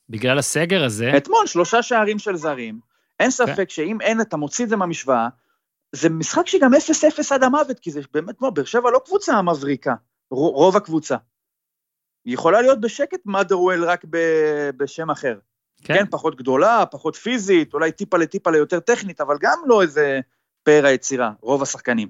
בגלל 0.10 0.38
הסגר 0.38 0.84
הזה. 0.84 1.12
אתמול 1.18 1.48
שלושה 1.48 1.84
שערים 1.84 2.20
של 2.20 2.36
זרים, 2.36 2.80
אין 3.20 3.32
ספק 3.32 3.56
כן. 3.56 3.70
שאם 3.70 4.02
אין, 4.02 4.22
אתה 4.22 4.38
מוציא 4.38 4.66
את 4.66 4.70
זה 4.70 4.76
מהמשוואה, 4.76 5.28
זה 5.92 6.10
משחק 6.10 6.48
שגם 6.48 6.74
0-0 6.74 6.78
עד 7.34 7.44
המוות, 7.44 7.80
כי 7.80 7.92
זה 7.92 8.02
באמת 8.14 8.38
כמו, 8.38 8.52
באר 8.52 8.66
שבע 8.66 8.92
לא 8.92 9.02
קבוצה 9.06 9.42
מבריקה, 9.42 9.96
רוב 10.32 10.78
הקבוצה. 10.78 11.18
היא 12.26 12.34
יכולה 12.34 12.62
להיות 12.62 12.82
בשקט 12.82 13.26
מאדרוול 13.26 13.84
רק 13.84 14.06
ב, 14.10 14.18
בשם 14.78 15.10
אחר. 15.10 15.40
כן. 15.84 15.94
כן, 15.94 16.06
פחות 16.10 16.36
גדולה, 16.36 16.84
פחות 16.92 17.16
פיזית, 17.16 17.74
אולי 17.74 17.92
טיפה 17.92 18.18
לטיפה 18.18 18.52
ליותר 18.52 18.80
טכנית, 18.80 19.22
אבל 19.22 19.38
גם 19.42 19.58
לא 19.66 19.82
איזה 19.82 20.20
פאר 20.64 20.86
היצירה, 20.86 21.32
רוב 21.42 21.62
השחקנים. 21.62 22.08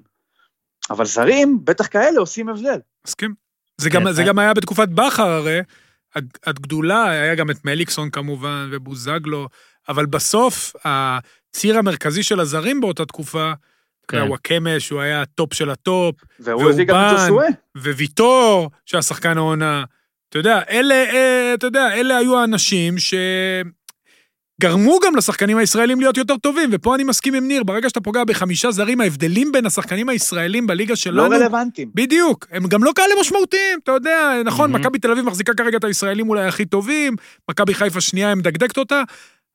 אבל 0.90 1.04
זרים, 1.04 1.60
בטח 1.64 1.86
כאלה, 1.86 2.20
עושים 2.20 2.48
הבדל. 2.48 2.78
מסכים. 3.06 3.34
זה, 3.76 3.90
כן, 3.90 4.04
גם, 4.04 4.12
זה 4.12 4.22
גם 4.22 4.38
היה 4.38 4.54
בתקופת 4.54 4.88
בכר 4.88 5.28
הרי, 5.28 5.60
הגדולה, 6.46 7.10
היה 7.10 7.34
גם 7.34 7.50
את 7.50 7.64
מליקסון 7.64 8.10
כמובן, 8.10 8.68
ובוזגלו, 8.72 9.48
אבל 9.88 10.06
בסוף, 10.06 10.76
הציר 10.84 11.78
המרכזי 11.78 12.22
של 12.22 12.40
הזרים 12.40 12.80
באותה 12.80 13.04
תקופה, 13.04 13.52
כן. 14.08 14.22
נוואקמה, 14.28 14.80
שהוא 14.80 15.00
היה 15.00 15.22
הטופ 15.22 15.54
של 15.54 15.70
הטופ, 15.70 16.14
והוא 16.40 16.70
הביא 16.70 16.84
גם 16.84 16.96
את 16.96 17.16
ג'וסואה. 17.20 17.46
וויטור, 17.76 18.70
שהיה 18.86 19.02
שחקן 19.02 19.36
העונה. 19.36 19.84
אתה 20.28 20.38
יודע, 20.38 20.60
אלה, 20.70 20.94
אה, 20.94 21.54
אתה 21.54 21.66
יודע, 21.66 21.92
אלה 21.92 22.16
היו 22.16 22.38
האנשים 22.38 22.94
שגרמו 24.58 24.98
גם 25.04 25.16
לשחקנים 25.16 25.56
הישראלים 25.58 26.00
להיות 26.00 26.16
יותר 26.16 26.36
טובים, 26.36 26.70
ופה 26.72 26.94
אני 26.94 27.04
מסכים 27.04 27.34
עם 27.34 27.48
ניר, 27.48 27.62
ברגע 27.64 27.88
שאתה 27.88 28.00
פוגע 28.00 28.24
בחמישה 28.24 28.70
זרים, 28.70 29.00
ההבדלים 29.00 29.52
בין 29.52 29.66
השחקנים 29.66 30.08
הישראלים 30.08 30.66
בליגה 30.66 30.96
שלנו... 30.96 31.28
לא 31.28 31.36
רלוונטיים. 31.36 31.90
בדיוק, 31.94 32.46
הם 32.50 32.66
גם 32.66 32.84
לא 32.84 32.92
כאלה 32.94 33.14
משמעותיים, 33.20 33.78
אתה 33.82 33.92
יודע, 33.92 34.42
נכון, 34.44 34.74
mm-hmm. 34.74 34.78
מכבי 34.78 34.98
תל 34.98 35.10
אביב 35.10 35.24
מחזיקה 35.24 35.54
כרגע 35.54 35.76
את 35.76 35.84
הישראלים 35.84 36.28
אולי 36.28 36.46
הכי 36.46 36.64
טובים, 36.64 37.16
מכבי 37.50 37.74
חיפה 37.74 38.00
שנייה, 38.00 38.32
הם 38.32 38.38
מדקדקת 38.38 38.78
אותה, 38.78 39.02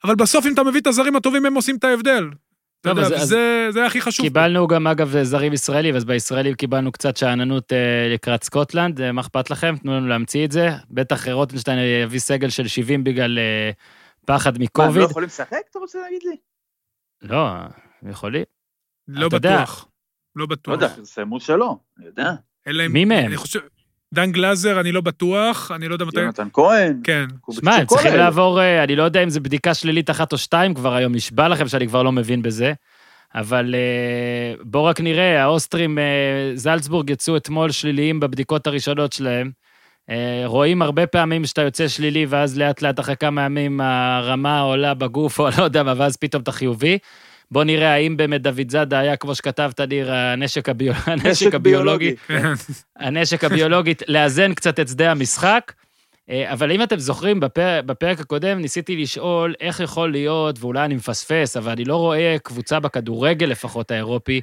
אבל 0.03 0.15
בסוף 0.15 0.45
אם 0.45 0.53
אתה 0.53 0.63
מביא 0.63 0.81
את 0.81 0.87
הזרים 0.87 1.15
הטובים, 1.15 1.45
הם 1.45 1.53
עושים 1.53 1.75
את 1.75 1.83
ההבדל. 1.83 2.29
אתה 2.91 3.01
יודע, 3.01 3.25
זה, 3.25 3.67
זה 3.69 3.85
הכי 3.85 4.01
חשוב. 4.01 4.25
קיבלנו 4.25 4.67
גם, 4.67 4.87
אגב, 4.87 5.23
זרים 5.23 5.53
ישראלים, 5.53 5.95
אז 5.95 6.05
בישראלים 6.05 6.53
קיבלנו 6.53 6.91
קצת 6.91 7.17
שאננות 7.17 7.73
אה, 7.73 8.13
לקראת 8.13 8.43
סקוטלנד, 8.43 9.01
אה, 9.01 9.11
מה 9.11 9.21
אכפת 9.21 9.49
לכם? 9.49 9.75
תנו 9.77 9.93
לנו 9.93 10.07
להמציא 10.07 10.45
את 10.45 10.51
זה. 10.51 10.69
בטח 10.91 11.27
רוטנשטיין 11.27 11.79
יביא 12.03 12.19
סגל 12.19 12.49
של 12.49 12.67
70 12.67 13.03
בגלל 13.03 13.39
אה, 13.39 13.71
פחד 14.25 14.57
מקוביד. 14.59 14.89
מה, 14.89 14.95
הם 14.95 14.99
לא 14.99 15.05
יכולים 15.05 15.27
לשחק, 15.27 15.61
אתה 15.71 15.79
רוצה 15.79 15.99
להגיד 15.99 16.21
לי? 16.23 16.35
לא, 17.21 17.47
הם 18.01 18.09
יכולים. 18.09 18.43
לא 19.07 19.29
בטוח. 19.29 19.87
לא 20.35 20.45
בטוח. 20.45 20.67
לא 20.67 20.73
יודע, 20.73 20.95
פרסמו 20.95 21.39
שלא, 21.39 21.77
אני 21.97 22.05
יודע. 22.05 22.31
מי 22.89 23.05
מהם? 23.05 23.31
דן 24.13 24.31
גלאזר, 24.31 24.79
אני 24.79 24.91
לא 24.91 25.01
בטוח, 25.01 25.71
אני 25.75 25.87
לא 25.87 25.93
יודע 25.93 26.05
מתי... 26.05 26.19
יונתן 26.19 26.47
כהן. 26.53 26.99
כן. 27.03 27.25
שמע, 27.51 27.75
הם 27.75 27.85
צריכים 27.85 28.13
לעבור, 28.13 28.61
אה, 28.61 28.83
אני 28.83 28.95
לא 28.95 29.03
יודע 29.03 29.23
אם 29.23 29.29
זה 29.29 29.39
בדיקה 29.39 29.73
שלילית 29.73 30.09
אחת 30.09 30.33
או 30.33 30.37
שתיים 30.37 30.73
כבר 30.73 30.93
היום, 30.93 31.15
נשבע 31.15 31.47
לכם 31.47 31.67
שאני 31.67 31.87
כבר 31.87 32.03
לא 32.03 32.11
מבין 32.11 32.41
בזה. 32.41 32.73
אבל 33.35 33.75
אה, 33.75 34.55
בואו 34.63 34.83
רק 34.83 35.01
נראה, 35.01 35.43
האוסטרים, 35.43 35.99
אה, 35.99 36.03
זלצבורג 36.55 37.09
יצאו 37.09 37.37
אתמול 37.37 37.71
שליליים 37.71 38.19
בבדיקות 38.19 38.67
הראשונות 38.67 39.13
שלהם. 39.13 39.51
רואים 40.45 40.81
הרבה 40.81 41.07
פעמים 41.07 41.45
שאתה 41.45 41.61
יוצא 41.61 41.87
שלילי, 41.87 42.25
ואז 42.29 42.57
לאט 42.57 42.81
לאט 42.81 42.99
אחרי 42.99 43.15
כמה 43.15 43.41
ימים 43.41 43.81
הרמה 43.81 44.59
עולה 44.59 44.93
בגוף, 44.93 45.39
או 45.39 45.49
לא 45.57 45.63
יודע 45.63 45.83
מה, 45.83 45.93
ואז 45.97 46.17
פתאום 46.17 46.43
אתה 46.43 46.51
חיובי. 46.51 46.97
בוא 47.53 47.63
נראה 47.63 47.93
האם 47.93 48.17
באמת 48.17 48.41
דוד 48.41 48.69
זאדה 48.69 48.99
היה, 48.99 49.15
כמו 49.15 49.35
שכתבת, 49.35 49.79
ניר, 49.79 50.13
הנשק, 50.13 50.69
הביול... 50.69 50.95
הנשק 51.05 51.55
הביולוגי, 51.55 52.15
הנשק 52.99 53.43
הביולוגי, 53.43 53.93
לאזן 54.07 54.53
קצת 54.53 54.79
את 54.79 54.87
שדה 54.87 55.11
המשחק. 55.11 55.73
אה, 56.29 56.51
אבל 56.53 56.71
אם 56.71 56.83
אתם 56.83 56.99
זוכרים, 56.99 57.39
בפר... 57.39 57.81
בפרק 57.85 58.19
הקודם 58.19 58.59
ניסיתי 58.59 58.95
לשאול 58.97 59.53
איך 59.59 59.79
יכול 59.79 60.11
להיות, 60.11 60.59
ואולי 60.59 60.85
אני 60.85 60.95
מפספס, 60.95 61.57
אבל 61.57 61.71
אני 61.71 61.85
לא 61.85 61.95
רואה 61.95 62.35
קבוצה 62.43 62.79
בכדורגל 62.79 63.45
לפחות 63.45 63.91
האירופי, 63.91 64.41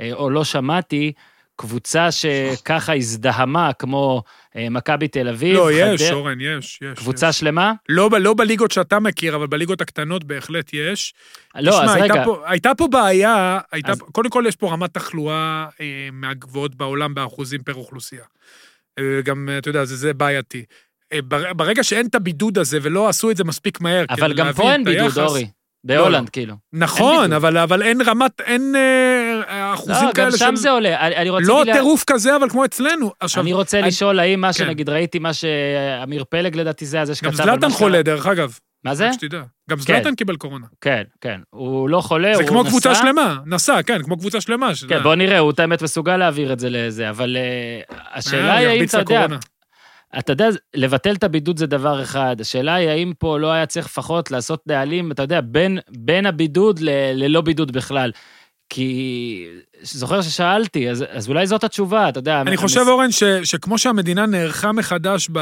אה, 0.00 0.12
או 0.12 0.30
לא 0.30 0.44
שמעתי, 0.44 1.12
קבוצה 1.56 2.08
שככה 2.10 2.94
הזדהמה, 2.94 3.72
כמו 3.72 4.22
אה, 4.56 4.68
מכבי 4.70 5.08
תל 5.08 5.28
אביב. 5.28 5.56
לא, 5.56 5.68
חדר... 5.74 5.94
יש, 5.94 6.10
אורן, 6.10 6.40
יש, 6.40 6.78
יש. 6.82 6.98
קבוצה 6.98 7.28
יש. 7.28 7.38
שלמה? 7.38 7.72
לא, 7.88 8.10
לא 8.20 8.34
בליגות 8.34 8.70
שאתה 8.70 9.00
מכיר, 9.00 9.36
אבל 9.36 9.46
בליגות 9.46 9.80
הקטנות 9.80 10.24
בהחלט 10.24 10.70
יש. 10.72 11.14
לא, 11.54 11.70
תשמע, 11.70 11.84
אז 11.84 11.94
הייתה 11.94 12.14
רגע. 12.14 12.24
פה, 12.24 12.42
הייתה 12.46 12.74
פה 12.74 12.88
בעיה, 12.88 13.58
הייתה, 13.72 13.92
אז... 13.92 14.00
קודם 14.12 14.30
כל 14.30 14.44
יש 14.48 14.56
פה 14.56 14.72
רמת 14.72 14.94
תחלואה 14.94 15.66
אה, 15.80 16.08
מהגבוהות 16.12 16.74
בעולם 16.74 17.14
באחוזים 17.14 17.62
פר 17.62 17.74
אוכלוסייה. 17.74 18.24
אה, 18.98 19.20
גם, 19.24 19.48
אתה 19.58 19.68
יודע, 19.68 19.84
זה, 19.84 19.96
זה 19.96 20.14
בעייתי. 20.14 20.64
אה, 21.12 21.18
ברגע 21.56 21.84
שאין 21.84 22.06
את 22.06 22.14
הבידוד 22.14 22.58
הזה 22.58 22.78
ולא 22.82 23.08
עשו 23.08 23.30
את 23.30 23.36
זה 23.36 23.44
מספיק 23.44 23.80
מהר, 23.80 24.04
אבל 24.10 24.34
גם 24.34 24.52
פה 24.52 24.72
אין 24.72 24.84
בידוד, 24.84 25.18
אורי. 25.18 25.46
בהולנד, 25.84 26.14
לא, 26.14 26.20
לא. 26.20 26.30
כאילו. 26.32 26.54
נכון, 26.72 27.32
אבל, 27.32 27.58
אבל 27.58 27.82
אין 27.82 28.00
רמת, 28.00 28.40
אין 28.40 28.76
אה, 28.76 29.21
אחוזים 29.74 30.06
לא, 30.06 30.12
כאלה 30.12 30.30
של... 30.30 30.44
לא, 30.44 30.50
גם 30.50 30.56
שם 30.56 30.62
זה 30.62 30.70
עולה. 30.70 31.06
אני 31.06 31.30
רוצה... 31.30 31.48
לא 31.48 31.64
לה... 31.64 31.72
טירוף 31.72 32.04
כזה, 32.06 32.36
אבל 32.36 32.48
כמו 32.48 32.64
אצלנו. 32.64 33.12
עכשיו, 33.20 33.42
אני 33.42 33.52
רוצה 33.52 33.78
אני... 33.78 33.88
לשאול, 33.88 34.20
האם 34.20 34.40
מה 34.40 34.46
כן. 34.46 34.52
שנגיד 34.52 34.88
ראיתי, 34.88 35.18
מה 35.18 35.32
שאמיר 35.32 36.24
פלג 36.28 36.56
לדעתי 36.56 36.86
זה, 36.86 37.04
זה 37.04 37.14
שכתב... 37.14 37.28
גם 37.28 37.34
זלאטן 37.34 37.70
חולה, 37.70 38.02
דרך 38.02 38.26
אגב. 38.26 38.58
מה 38.84 38.94
זה? 38.94 39.06
רק 39.06 39.12
שתדע. 39.12 39.42
גם 39.70 39.76
כן. 39.76 39.82
זלאטן 39.82 40.14
קיבל 40.14 40.36
קורונה. 40.36 40.66
כן, 40.80 41.02
כן. 41.20 41.40
הוא 41.50 41.88
לא 41.88 42.00
חולה, 42.00 42.28
הוא 42.28 42.34
נסע. 42.34 42.44
זה 42.44 42.48
כמו 42.48 42.64
קבוצה 42.64 42.94
שלמה, 42.94 43.36
נסע, 43.46 43.82
כן, 43.82 44.02
כמו 44.02 44.18
קבוצה 44.18 44.40
שלמה. 44.40 44.70
כן, 44.88 45.02
בוא 45.02 45.14
נראה, 45.14 45.38
הוא 45.38 45.50
את 45.50 45.60
האמת 45.60 45.82
מסוגל 45.82 46.16
להעביר 46.16 46.52
את 46.52 46.60
זה 46.60 46.70
לזה, 46.70 47.10
אבל 47.10 47.36
uh, 47.90 47.94
השאלה 48.14 48.56
היא 48.56 48.68
האם 48.68 48.84
אתה 48.84 48.98
יודע... 48.98 49.26
אתה 50.18 50.32
יודע, 50.32 50.48
לבטל 50.74 51.14
את 51.14 51.24
הבידוד 51.24 51.58
זה 51.58 51.66
דבר 51.66 52.02
אחד. 52.02 52.36
השאלה 52.40 52.74
היא 52.74 52.88
האם 52.88 53.12
פה 53.18 53.38
לא 53.38 53.52
היה 53.52 53.66
צריך 53.66 53.86
לפחות 53.86 54.30
לעשות 54.30 54.62
נהלים, 54.66 55.12
אתה 55.12 55.22
יודע, 55.22 55.40
בין, 55.40 55.78
בין 55.90 56.26
הבידוד 56.26 56.80
ל, 56.80 56.88
ללא 57.14 57.40
בידוד 57.40 57.72
בכלל. 57.72 58.10
כי 58.74 59.46
זוכר 59.82 60.22
ששאלתי, 60.22 60.90
אז, 60.90 61.04
אז 61.10 61.28
אולי 61.28 61.46
זאת 61.46 61.64
התשובה, 61.64 62.08
אתה 62.08 62.18
יודע. 62.18 62.40
אני 62.40 62.56
חושב, 62.56 62.80
המס... 62.80 62.88
אורן, 62.88 63.10
ש, 63.10 63.24
שכמו 63.44 63.78
שהמדינה 63.78 64.26
נערכה 64.26 64.72
מחדש, 64.72 65.28
ב, 65.32 65.38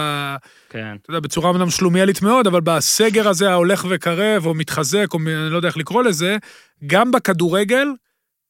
כן. 0.70 0.96
אתה 1.02 1.10
יודע, 1.10 1.20
בצורה 1.20 1.50
אמנם 1.50 1.70
שלומיאלית 1.70 2.22
מאוד, 2.22 2.46
אבל 2.46 2.60
בסגר 2.60 3.28
הזה 3.28 3.50
ההולך 3.50 3.86
וקרב, 3.90 4.46
או 4.46 4.54
מתחזק, 4.54 5.06
או 5.14 5.18
אני 5.18 5.50
לא 5.50 5.56
יודע 5.56 5.68
איך 5.68 5.76
לקרוא 5.76 6.02
לזה, 6.02 6.36
גם 6.86 7.10
בכדורגל, 7.10 7.88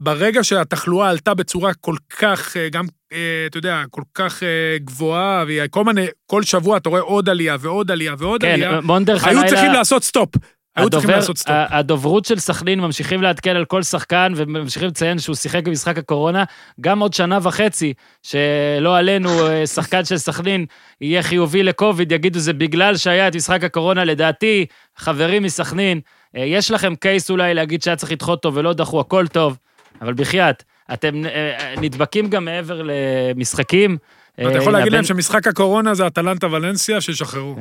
ברגע 0.01 0.45
שהתחלואה 0.45 1.09
עלתה 1.09 1.35
בצורה 1.35 1.75
כל 1.75 1.95
כך, 2.19 2.57
אה, 2.57 2.69
גם, 2.69 2.85
אה, 3.13 3.47
אתה 3.47 3.59
יודע, 3.59 3.83
כל 3.91 4.03
כך 4.15 4.43
אה, 4.43 4.79
גבוהה, 4.79 5.45
וכל 5.49 5.85
מיני, 5.85 6.07
כל 6.27 6.43
שבוע 6.43 6.77
אתה 6.77 6.89
רואה 6.89 7.01
עוד 7.01 7.29
עלייה 7.29 7.57
ועוד 7.61 7.91
עלייה 7.91 8.15
ועוד 8.19 8.41
כן, 8.41 8.49
עלייה, 8.49 8.81
היו 8.99 9.19
חנילה... 9.19 9.49
צריכים 9.49 9.73
לעשות 9.73 10.05
stop. 10.05 10.29
הדובר. 10.77 11.19
הדוברות 11.47 12.25
של 12.25 12.39
סכנין 12.39 12.81
ממשיכים 12.81 13.23
לעדכן 13.23 13.57
על 13.57 13.65
כל 13.65 13.83
שחקן 13.83 14.33
וממשיכים 14.37 14.89
לציין 14.89 15.19
שהוא 15.19 15.37
שיחק 15.37 15.65
במשחק 15.65 15.99
הקורונה, 15.99 16.45
גם 16.81 17.01
עוד 17.01 17.15
שנה 17.15 17.39
וחצי, 17.43 17.95
שלא 18.23 18.97
עלינו, 18.97 19.31
שחקן 19.67 20.05
של 20.05 20.19
סכנין 20.19 20.67
יהיה 21.01 21.23
חיובי 21.23 21.63
לקוביד, 21.63 22.13
יגידו 22.13 22.39
זה 22.39 22.53
בגלל 22.53 22.97
שהיה 22.97 23.29
את 23.29 23.37
משחק 23.37 23.65
הקורונה, 23.65 24.05
לדעתי, 24.05 24.67
חברים 24.97 25.43
מסכנין, 25.43 26.01
יש 26.35 26.71
לכם 26.71 26.95
קייס 26.95 27.31
אולי 27.31 27.55
להגיד 27.55 27.83
שהיה 27.83 27.97
צריך 27.97 28.13
לדחות 28.13 28.45
אותו 28.45 28.57
ולא 28.57 28.73
דחו, 28.73 29.01
הכל 29.01 29.27
טוב. 29.27 29.57
אבל 30.03 30.13
בחייאת, 30.13 30.63
אתם 30.93 31.27
אה, 31.27 31.75
נדבקים 31.81 32.31
גם 32.31 32.45
מעבר 32.45 32.83
למשחקים. 32.85 33.99
אתה 34.35 34.43
יכול 34.43 34.75
אה, 34.75 34.79
להגיד 34.79 34.93
להם 34.93 35.05
שמשחק 35.05 35.47
הקורונה 35.47 35.95
זה 35.95 36.07
אטלנטה 36.07 36.47
ולנסיה, 36.47 37.01
שישחררו. 37.01 37.57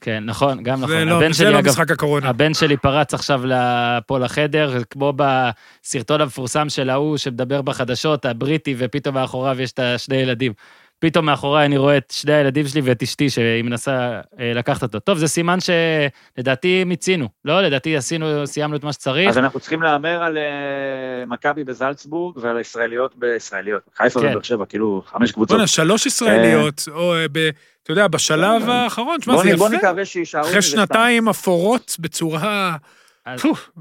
כן. 0.00 0.22
נכון, 0.26 0.62
גם 0.62 0.80
נכון. 0.80 1.08
לא- 1.08 1.16
הבן 1.16 1.32
זה 1.32 1.38
שלי, 1.38 1.52
לא 1.52 1.58
אגב, 1.58 1.68
משחק 1.68 1.90
הקורונה. 1.90 2.28
הבן 2.28 2.54
שלי 2.54 2.76
פרץ 2.76 3.14
עכשיו 3.14 3.42
פה 4.06 4.18
לחדר, 4.18 4.82
כמו 4.90 5.12
בסרטון 5.16 6.20
המפורסם 6.20 6.68
של 6.68 6.90
ההוא 6.90 7.16
שמדבר 7.16 7.62
בחדשות, 7.62 8.24
הבריטי, 8.24 8.74
ופתאום 8.78 9.14
מאחוריו 9.14 9.60
יש 9.62 9.72
את 9.72 9.78
השני 9.78 10.16
ילדים. 10.16 10.52
פתאום 10.98 11.26
מאחוריי 11.26 11.66
אני 11.66 11.76
רואה 11.76 11.96
את 11.96 12.10
שני 12.10 12.32
הילדים 12.32 12.66
שלי 12.68 12.80
ואת 12.84 13.02
אשתי 13.02 13.30
שהיא 13.30 13.64
מנסה 13.64 14.20
אה, 14.40 14.52
לקחת 14.54 14.82
אותו. 14.82 14.98
טוב, 15.00 15.18
זה 15.18 15.28
סימן 15.28 15.58
שלדעתי 15.60 16.84
מיצינו. 16.84 17.28
לא, 17.44 17.60
לדעתי 17.62 17.96
עשינו, 17.96 18.46
סיימנו 18.46 18.76
את 18.76 18.84
מה 18.84 18.92
שצריך. 18.92 19.28
אז 19.28 19.38
אנחנו 19.38 19.60
צריכים 19.60 19.82
להמר 19.82 20.22
על 20.22 20.38
אה, 20.38 20.42
מכבי 21.26 21.64
בזלצבורג 21.64 22.36
ועל 22.36 22.56
הישראליות 22.56 23.16
בישראליות. 23.16 23.82
חיפה 23.96 24.20
כן. 24.20 24.26
ובאר 24.26 24.42
שבע, 24.42 24.64
כאילו, 24.66 25.02
חמש 25.06 25.32
קבוצות. 25.32 25.50
בוא'נה, 25.56 25.66
שלוש 25.66 26.06
ישראליות, 26.06 26.82
או 26.92 27.14
אה, 27.14 27.26
ב... 27.32 27.50
אתה 27.82 27.92
יודע, 27.92 28.08
בשלב 28.08 28.68
אה, 28.68 28.74
האחרון, 28.84 29.18
תשמע, 29.20 29.36
זה 29.36 29.52
נ- 29.52 29.56
בוא 29.56 29.68
יפה. 29.68 29.76
נקווה 29.76 30.04
שיישארו 30.04 30.48
אחרי. 30.48 30.62
שנתיים 30.62 31.28
אפורות 31.28 31.96
בצורה... 32.00 32.76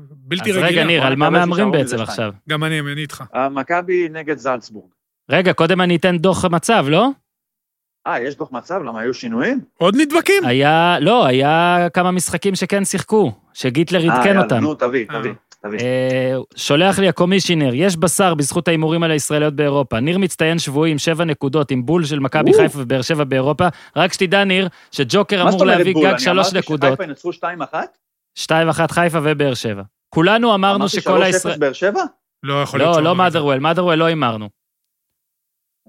בלתי 0.02 0.52
אז 0.52 0.58
רגע, 0.58 0.66
רגילה. 0.68 0.84
ניר, 0.84 1.04
על 1.04 1.16
מה 1.16 1.30
מהמרים 1.30 1.72
בעצם 1.72 2.00
עכשיו? 2.00 2.34
גם 2.50 2.64
אני, 2.64 2.80
אני 2.80 3.02
איתך. 3.02 3.24
אה, 3.36 3.50
מכבי 3.50 4.08
נגד 4.12 4.38
זלצבורג. 4.38 4.90
רגע, 5.30 5.54
קודם 5.54 5.82
אני 5.82 5.96
אתן 5.96 6.18
דוח 6.18 6.46
מצב, 6.46 6.86
לא? 6.90 7.08
אה, 8.08 8.20
יש 8.20 8.36
דוח 8.36 8.52
מצב? 8.52 8.82
למה 8.84 9.02
היו 9.02 9.14
שינויים? 9.14 9.60
עוד 9.78 9.96
נדבקים? 9.96 10.46
היה, 10.46 10.98
לא, 11.02 11.26
היה 11.26 11.88
כמה 11.94 12.12
משחקים 12.12 12.56
שכן 12.56 12.86
שיחקו, 12.86 13.32
שגיטלר 13.54 14.10
אה, 14.10 14.16
עדכן 14.18 14.38
אותם. 14.38 14.58
נו, 14.58 14.76
תביא, 14.76 15.06
אה. 15.12 15.20
תביא, 15.20 15.34
תביא. 15.64 15.80
אה, 15.80 16.36
שולח 16.56 17.00
לי 17.00 17.08
הקומישיונר, 17.08 17.74
יש 17.74 17.98
בשר 17.98 18.34
בזכות 18.34 18.68
ההימורים 18.68 19.04
על 19.04 19.12
הישראליות 19.12 19.54
באירופה. 19.54 20.00
ניר 20.00 20.18
מצטיין 20.18 20.60
שבועי 20.60 20.92
עם 20.92 20.98
שבע 20.98 21.26
נקודות, 21.26 21.72
עם 21.72 21.86
בול 21.86 22.06
של 22.06 22.20
מכבי. 22.20 22.54
חיפה 22.54 22.80
ובאר 22.82 23.02
שבע 23.02 23.24
באירופה. 23.24 23.68
רק 23.96 24.14
שתדע, 24.14 24.44
ניר, 24.44 24.68
שג'וקר 24.92 25.44
מה 25.44 25.52
זאת 25.52 25.62
אמור 25.62 25.62
אומרת 25.62 25.78
להביא 25.78 25.94
בול? 25.94 26.04
גג 26.04 26.10
אני 26.10 26.20
שלוש 26.20 26.46
אמרתי 26.46 26.58
נקודות. 26.58 26.94
שחיפה 26.94 27.04
ינצחו 27.04 27.32
2-1? 27.32 27.76
שתיים 28.36 28.70
אחת 28.70 28.92
חיפה 28.92 29.20
ובאר 29.24 29.54
שבע. 29.54 29.84
כולנו 30.10 30.56
אמרנו 30.56 30.76
אמרתי 30.76 31.02
שכל 31.02 31.22
3-0 31.22 31.24
הישראל... 31.24 31.58
באר 31.58 31.74
שבע? 31.74 32.02
לא 32.44 32.62
יכול 32.62 32.80
להיות. 32.80 32.96
לא, 32.96 33.04
לא. 33.04 33.16
מאדרוול, 33.16 33.60
מאדרוול 33.60 33.96
לא 33.96 34.06
הימרנו. 34.06 34.50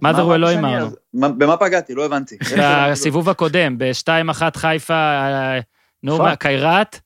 מה 0.03 0.13
לא 0.13 0.47
שאני- 0.51 0.67
הימרנו. 0.67 0.87
אז- 0.87 0.97
מה- 1.15 1.29
במה 1.29 1.57
פגעתי? 1.57 1.95
לא 1.95 2.05
הבנתי. 2.05 2.37
בסיבוב 2.91 3.29
הקודם, 3.29 3.79
ב-2-1 3.79 4.43
חיפה, 4.57 4.95
אה, 4.95 5.59
נו, 6.03 6.17
פאק. 6.17 6.27
מה, 6.27 6.37
קיירת, 6.37 7.01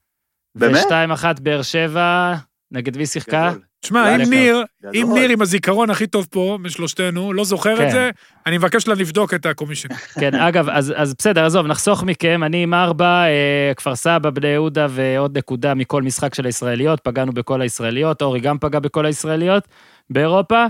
באמת? 0.55 0.84
ו-2-1 0.91 1.41
באר 1.43 1.62
שבע, 1.62 2.34
נגד 2.72 2.97
מי 2.97 3.07
שיחקה? 3.07 3.53
תשמע, 3.82 4.05
זה 4.16 4.22
אם 4.24 4.30
ניר. 4.30 4.62
אם 4.95 5.11
ניר 5.14 5.30
עם 5.30 5.43
הזיכרון 5.43 5.91
הכי 5.91 6.07
טוב 6.07 6.26
פה, 6.30 6.59
משלושתנו, 6.61 7.32
לא 7.32 7.45
זוכר 7.45 7.76
כן. 7.76 7.86
את 7.86 7.91
זה, 7.91 8.11
אני 8.47 8.59
מבקש 8.59 8.88
לה 8.88 8.95
לבדוק 8.95 9.34
את 9.34 9.47
הקומישן. 9.47 9.88
כן, 10.20 10.34
אגב, 10.34 10.68
אז, 10.68 10.93
אז 10.97 11.14
בסדר, 11.18 11.47
עזוב, 11.47 11.66
נחסוך 11.66 12.03
מכם, 12.03 12.43
אני 12.45 12.62
עם 12.62 12.74
ארבע, 12.74 13.24
אה, 13.24 13.72
כפר 13.76 13.95
סבא, 13.97 14.30
בני 14.30 14.49
יהודה 14.49 14.86
ועוד 14.91 15.38
נקודה 15.38 15.74
מכל 15.74 16.03
משחק 16.03 16.34
של 16.34 16.47
הישראליות, 16.47 17.01
פגענו 17.01 17.32
בכל 17.32 17.61
הישראליות, 17.62 18.22
אורי 18.22 18.41
גם 18.41 18.59
פגע 18.59 18.78
בכל 18.78 19.07
הישראליות 19.07 19.68
באירופה, 20.11 20.66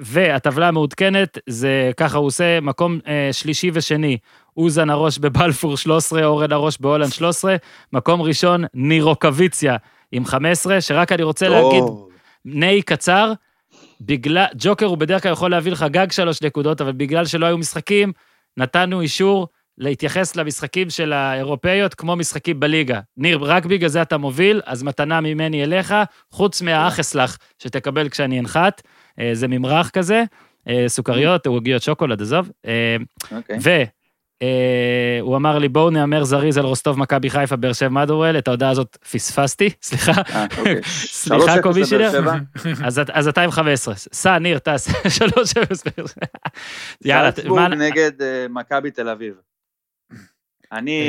והטבלה 0.00 0.68
המעודכנת, 0.68 1.38
זה 1.46 1.90
ככה 1.96 2.18
הוא 2.18 2.26
עושה, 2.26 2.60
מקום 2.60 2.98
אה, 3.06 3.28
שלישי 3.32 3.70
ושני, 3.74 4.18
אוזן 4.56 4.90
הראש 4.90 5.18
בבלפור 5.18 5.76
13, 5.76 6.24
אורן 6.24 6.52
הראש 6.52 6.78
בהולנד 6.80 7.12
13, 7.12 7.56
מקום 7.92 8.22
ראשון, 8.22 8.64
נירוקוויציה 8.74 9.76
עם 10.12 10.24
15, 10.24 10.80
שרק 10.80 11.12
אני 11.12 11.22
רוצה 11.22 11.48
להגיד. 11.48 11.84
ניי 12.44 12.82
קצר, 12.82 13.32
בגלל, 14.00 14.46
ג'וקר 14.58 14.86
הוא 14.86 14.98
בדרך 14.98 15.22
כלל 15.22 15.32
יכול 15.32 15.50
להביא 15.50 15.72
לך 15.72 15.86
גג 15.90 16.12
שלוש 16.12 16.42
נקודות, 16.42 16.80
אבל 16.80 16.92
בגלל 16.92 17.26
שלא 17.26 17.46
היו 17.46 17.58
משחקים, 17.58 18.12
נתנו 18.56 19.00
אישור 19.00 19.48
להתייחס 19.78 20.36
למשחקים 20.36 20.90
של 20.90 21.12
האירופאיות 21.12 21.94
כמו 21.94 22.16
משחקים 22.16 22.60
בליגה. 22.60 23.00
ניר, 23.16 23.38
רק 23.42 23.66
בגלל 23.66 23.88
זה 23.88 24.02
אתה 24.02 24.18
מוביל, 24.18 24.60
אז 24.66 24.82
מתנה 24.82 25.20
ממני 25.20 25.64
אליך, 25.64 25.94
חוץ 26.30 26.62
מהאחסלח 26.62 27.38
שתקבל 27.58 28.08
כשאני 28.08 28.40
אנחת, 28.40 28.82
אה, 28.84 28.90
זה 29.32 29.48
ממרח 29.48 29.90
כזה, 29.90 30.24
אה, 30.68 30.84
סוכריות, 30.88 31.46
עוגיות 31.46 31.82
שוקולד, 31.82 32.22
עזוב. 32.22 32.50
אה, 32.66 32.96
אוקיי. 33.36 33.58
והוא 35.20 35.36
אמר 35.36 35.58
לי, 35.58 35.68
בואו 35.68 35.90
נהמר 35.90 36.24
זריז 36.24 36.58
על 36.58 36.64
רוסטוב 36.64 36.98
מכבי 36.98 37.30
חיפה, 37.30 37.56
באר 37.56 37.72
שבע 37.72 37.88
מדורל, 37.88 38.38
את 38.38 38.48
ההודעה 38.48 38.70
הזאת 38.70 38.96
פספסתי, 39.12 39.70
סליחה. 39.82 40.12
אה, 40.12 40.46
אוקיי. 40.58 40.82
סליחה, 41.22 41.56
3-0 41.56 41.62
קומישיונר. 41.62 42.18
לבאר 42.20 42.36
שבע. 42.56 42.70
אז, 42.86 42.98
את- 42.98 43.10
אז 43.10 43.28
אתה 43.28 43.42
עם 43.42 43.50
15. 43.50 43.94
סע, 43.94 44.38
ניר, 44.38 44.58
טס, 44.58 44.88
3-0. 44.88 44.92
יאללה, 47.04 47.30
מה... 47.48 47.68
נגד 47.68 48.22
אה, 48.22 48.46
מכבי 48.50 48.90
תל 48.90 49.08
אביב. 49.08 49.34
אני 50.72 51.00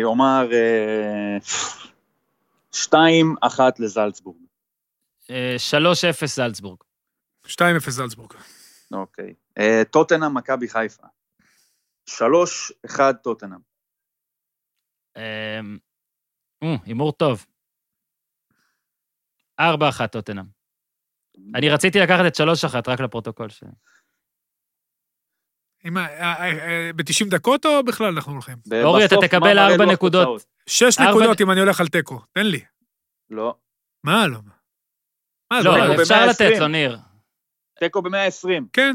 אה. 0.00 0.04
אומר 0.04 0.48
אה, 0.52 1.38
2-1 2.72 2.94
לזלצבורג. 3.78 4.36
אה, 5.30 5.56
3-0 6.22 6.26
זלצבורג. 6.26 6.78
2-0 7.46 7.90
זלצבורג. 7.90 8.32
אוקיי. 8.92 9.34
אה, 9.58 9.82
טוטנאם 9.92 10.34
מכבי 10.36 10.68
חיפה. 10.68 11.06
3-1 12.10 12.12
טוטנאם. 13.22 13.58
אה, 15.16 15.60
אה, 16.62 16.74
הימור 16.84 17.12
טוב. 17.12 17.46
4-1 19.60 19.64
טוטנאם. 20.12 20.44
אני 21.54 21.68
רציתי 21.68 21.98
לקחת 21.98 22.24
את 22.26 22.34
3-1, 22.36 22.88
רק 22.88 23.00
לפרוטוקול. 23.00 23.48
ש- 23.48 23.64
ב-90 26.96 27.30
דקות 27.30 27.66
או 27.66 27.84
בכלל 27.84 28.12
אנחנו 28.14 28.32
הולכים? 28.32 28.56
אורי, 28.84 29.04
אתה 29.04 29.14
תקבל 29.22 29.38
מה 29.40 29.54
מראה 29.54 29.72
ארבע 29.72 29.84
לוח 29.84 29.92
נקודות. 29.92 30.22
תוצאות? 30.26 30.44
שש 30.68 30.98
ארבע- 30.98 31.10
נקודות 31.10 31.40
אם 31.40 31.50
אני 31.50 31.60
הולך 31.60 31.80
על 31.80 31.88
תיקו, 31.88 32.20
תן 32.32 32.46
לי. 32.46 32.64
לא. 33.30 33.54
מה 34.04 34.26
לא? 34.26 34.38
מה, 35.52 35.60
לא, 35.64 35.70
תיקו 35.90 36.02
אפשר 36.02 36.14
ב-120. 36.14 36.30
לתת 36.30 36.60
לו, 36.60 36.68
ניר. 36.68 36.98
תיקו 37.78 38.02
ב-120. 38.02 38.48
כן, 38.72 38.92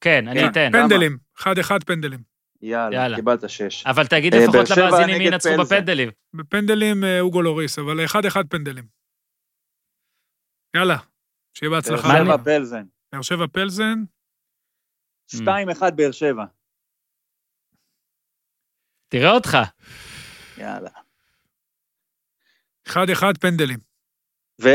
כן, 0.00 0.28
אני 0.28 0.40
כן, 0.40 0.50
אתן. 0.50 0.68
פנדלים. 0.72 1.18
1-1 1.38 1.44
פנדלים. 1.86 2.22
יאללה, 2.62 2.96
יאללה. 2.96 3.16
קיבלת 3.16 3.50
6. 3.50 3.86
אבל 3.86 4.06
תגיד 4.06 4.34
אה, 4.34 4.40
באר 4.52 4.62
לפחות 4.62 4.78
למאזינים 4.78 5.18
מי 5.18 5.24
ינצחו. 5.24 5.50
בפנדלים. 5.60 6.10
בפנדלים 6.34 7.04
אה, 7.04 7.20
אוגו 7.20 7.42
לוריס, 7.42 7.78
אבל 7.78 8.04
1-1 8.04 8.46
פנדלים. 8.48 8.84
יאללה, 10.76 10.96
שיהיה 11.54 11.70
באר 11.70 11.78
בהצלחה. 11.80 12.08
מה 12.08 12.14
שבע 12.24 12.36
פלזן. 12.44 12.84
באר 13.12 13.22
שבע 13.22 13.46
פלזן, 13.52 14.04
2-1 15.34 15.38
באר 15.96 16.12
שבע. 16.12 16.44
תראה 19.08 19.30
אותך. 19.30 19.56
יאללה. 20.58 20.90
1-1 22.88 22.92
פנדלים. 23.40 23.78
ו? 24.62 24.68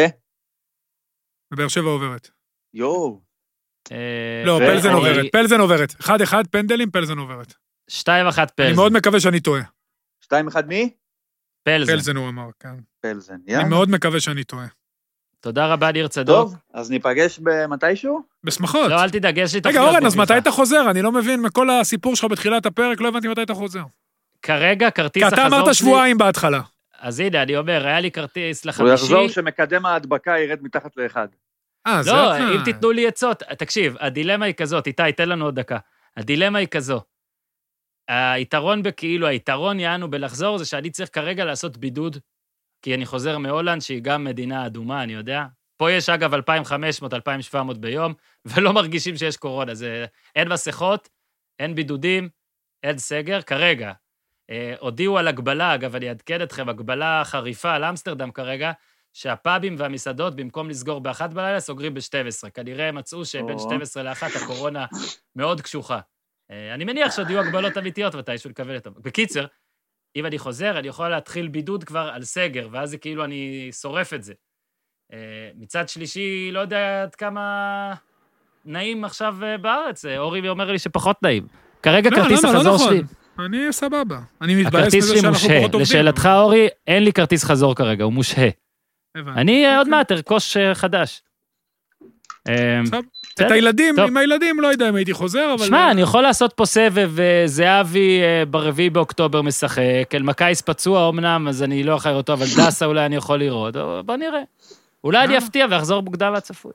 ובאר 1.54 1.68
שבע 1.68 1.90
עוברת. 1.90 2.30
יואו. 2.74 3.31
אה, 3.92 3.98
לא, 4.46 4.60
פלזן 4.60 4.90
אני- 4.90 4.98
עוברת, 4.98 5.26
פלזן 5.32 5.60
עוברת. 5.60 5.92
1-1 6.02 6.08
פנדלים, 6.52 6.92
פלזן 6.92 7.18
עוברת. 7.18 7.54
2-1 7.92 8.04
אני 8.40 8.48
פלזן. 8.56 8.76
מאוד 8.76 8.94
מקווה 8.94 9.20
שאני 9.20 9.40
טועה. 9.40 9.62
2-1 10.26 10.28
מי? 10.68 10.90
פלזן. 11.64 11.94
פלזן 11.94 12.16
הוא 12.16 12.30
אמר, 12.30 12.48
כן. 12.60 12.70
פלזן. 13.02 13.34
אני 13.34 13.54
יאללה. 13.54 13.66
מאוד 13.70 13.90
מקווה 13.90 14.20
שאני 14.20 14.44
טועה. 14.44 14.66
תודה 15.40 15.68
רבה, 15.68 15.92
ניר 15.92 16.08
צדוק. 16.08 16.50
טוב, 16.50 16.56
אז 16.74 16.92
ניפגש 16.92 17.40
במתישהו? 17.44 18.22
בשמחות. 18.44 18.90
לא, 18.90 19.04
אל 19.04 19.10
תדאג, 19.10 19.38
יש 19.38 19.54
לי 19.54 19.60
רגע, 19.60 19.70
תוכניות 19.70 19.94
אורן, 19.96 20.06
אז. 20.06 20.16
מתי 20.16 20.38
אתה 20.38 20.52
חוזר? 20.52 20.90
אני 20.92 21.02
לא 21.02 21.12
מבין, 21.12 21.42
מכל 21.42 21.70
הסיפור 21.70 22.16
שלך 22.16 22.32
בתחילת 22.32 22.66
הפרק, 22.66 23.02
לא 23.02 23.08
הבנתי 23.08 23.28
מתי 23.28 23.44
אתה 23.44 23.54
חוזר. 23.54 23.84
כרגע, 24.42 24.92
כרטיס 24.92 25.24
כי 25.24 25.28
החזור 25.28 25.40
אתה 25.48 25.50
שלי... 25.50 25.62
אמרת 25.62 25.76
שבועיים 25.76 26.18
בהתחלה. 26.18 26.62
אז 27.00 27.20
הנה, 27.20 27.44
אני 27.44 27.58
אומר, 27.58 27.88
היה 27.88 28.00
לי 28.00 28.12
כרטיס 28.12 28.64
הוא 28.64 28.70
לחמישי. 28.70 28.94
יחזור 28.94 29.28
שמקדם 29.28 29.86
ההדבקה 29.86 30.32
ירד 30.40 30.60
מתחת 30.62 30.98
לאחד. 30.98 31.28
אה, 31.88 32.04
זה... 32.04 32.12
לא, 32.12 32.36
אתה- 32.36 32.44
אם 32.56 32.64
תיתנו 32.64 32.92
לי 32.92 33.08
עצות, 33.08 33.44
תקשיב, 33.44 33.96
הדילמה 34.00 34.46
היא 34.46 34.54
כזאת, 34.54 34.88
איתי, 34.88 35.04
תן 35.18 35.30
לנו 35.30 35.46
עוד 35.46 35.60
דקה. 35.60 35.78
הדילמה 36.18 36.60
היא 36.60 36.68
כזו. 36.68 37.02
היתרון 38.08 38.84
בכאילו, 38.84 39.28
היתרון 39.28 39.80
יענו 39.80 40.12
בלחזור 40.12 40.58
זה 40.58 40.66
שאני 40.66 40.90
צריך 40.90 41.10
כרגע 41.14 41.46
לעשות 41.46 41.78
בידוד, 41.78 42.18
כי 42.82 42.96
אני 42.96 43.06
חוזר 43.06 43.38
מהולנד, 43.38 43.82
שהיא 43.82 44.02
גם 44.02 44.24
מדינה 44.24 44.66
אדומה, 44.66 45.04
אני 45.04 45.14
יודע. 45.14 45.46
פה 45.78 45.92
יש 45.92 46.10
אגב 46.10 46.34
2,500, 46.34 47.14
2,700 47.14 47.78
ביום, 47.78 48.14
ולא 48.46 48.74
מרגישים 48.74 49.18
שיש 49.18 49.38
קורונה. 49.38 49.74
זה 49.76 50.06
אין 50.36 50.48
מסכות, 50.50 51.10
אין 51.60 51.76
בידודים, 51.76 52.30
אין 52.84 52.98
סגר, 52.98 53.42
כרגע. 53.42 53.92
אה, 54.50 54.74
הודיעו 54.80 55.18
על 55.18 55.28
הגבלה, 55.28 55.76
אגב, 55.76 55.96
אני 55.96 56.10
אעדכן 56.10 56.42
אתכם, 56.42 56.70
הגבלה 56.70 57.22
חריפה 57.26 57.74
על 57.74 57.84
אמסטרדם 57.84 58.32
כרגע, 58.32 58.72
שהפאבים 59.14 59.76
והמסעדות, 59.78 60.36
במקום 60.36 60.70
לסגור 60.70 61.02
ב-1 61.02 61.28
בלילה, 61.28 61.60
סוגרים 61.60 61.94
ב-12. 61.94 62.50
כנראה 62.54 62.88
הם 62.88 62.96
מצאו 62.96 63.26
שבין 63.26 63.56
או. 63.56 63.60
12 63.60 64.04
ל-1 64.04 64.44
הקורונה 64.44 64.86
מאוד 65.36 65.62
קשוחה. 65.62 66.00
אה, 66.52 66.74
אני 66.74 66.84
מניח 66.84 67.16
שעוד 67.16 67.30
יהיו 67.30 67.40
הגבלות 67.40 67.78
אמיתיות 67.78 68.16
מתישהו 68.16 68.50
לקבל 68.50 68.76
אותן. 68.76 68.90
בקיצר, 68.98 69.46
אם 70.16 70.26
אני 70.26 70.40
חוזר, 70.40 70.80
אני 70.80 70.88
יכול 70.88 71.10
להתחיל 71.10 71.48
בידוד 71.48 71.84
כבר 71.84 72.10
על 72.14 72.24
סגר, 72.24 72.68
ואז 72.72 72.90
זה 72.90 72.98
כאילו 72.98 73.24
אני 73.24 73.70
שורף 73.72 74.14
את 74.14 74.24
זה. 74.24 74.34
אה, 75.14 75.18
מצד 75.56 75.90
שלישי, 75.90 76.50
לא 76.52 76.60
יודע 76.60 77.04
עד 77.04 77.16
כמה 77.16 77.94
נעים 78.66 79.04
עכשיו 79.04 79.38
אה, 79.44 79.58
בארץ. 79.58 80.06
אורי 80.06 80.50
אומר 80.50 80.72
לי 80.72 80.80
שפחות 80.80 81.24
נעים. 81.24 81.48
כרגע 81.84 82.10
לא, 82.10 82.16
כרטיס? 82.16 82.44
לא 82.44 82.50
החזור 82.50 82.76
נכון. 82.76 82.88
שלי... 82.88 83.02
אני 83.40 83.74
סבבה. 83.74 84.20
אני 84.42 84.56
מתבאס 84.56 84.74
הכרטיס 84.74 85.04
מזה 85.04 85.14
שלי 85.14 85.22
שאנחנו 85.22 85.34
מושהה. 85.34 85.60
פחות 85.60 85.74
עובדים. 85.74 85.82
לשאלתך, 85.82 86.30
אורי, 86.36 86.68
אין 86.88 87.04
לי 87.04 87.14
כרטיס 87.14 87.44
חזור 87.44 87.76
כרגע, 87.76 88.04
הוא 88.04 88.14
מושהה. 88.14 88.50
אני 89.16 89.66
אה, 89.66 89.78
עוד 89.78 89.88
אוקיי. 89.88 89.98
מעט 89.98 90.12
ארכוש 90.12 90.58
אה, 90.58 90.76
חדש. 90.76 91.22
אה. 92.50 92.82
בסדר, 92.84 93.00
את 93.34 93.52
הילדים. 93.52 94.00
עם 94.00 94.18
הילדים, 94.18 94.60
לא 94.60 94.68
יודע 94.68 94.90
אם 94.90 94.96
הייתי 94.96 95.14
חוזר, 95.14 95.54
אבל... 95.58 95.66
שמע, 95.66 95.92
אני 95.92 96.02
יכול 96.02 96.24
לעשות 96.24 96.54
פה 96.54 96.66
סבב, 96.66 97.20
אה, 97.20 97.44
זהבי 97.46 98.22
אה, 98.22 98.46
ברביעי 98.46 98.90
באוקטובר 98.90 99.42
משחק, 99.42 100.10
אלמקייס 100.14 100.62
פצוע 100.62 101.10
אמנם, 101.10 101.48
אז 101.50 101.64
אני 101.64 101.84
לא 101.84 101.94
לראות 101.94 102.14
אותו, 102.14 102.34
אבל 102.34 102.46
דסה 102.58 102.86
אולי 102.86 103.06
אני 103.06 103.16
יכול 103.16 103.40
לראות, 103.40 103.76
או- 103.76 104.04
בוא 104.06 104.16
נראה. 104.16 104.42
אולי 105.04 105.24
אני. 105.24 105.38
אפתיע 105.38 105.66
ואחזור 105.70 106.04
מוקדם 106.04 106.34
מהצפוי. 106.34 106.72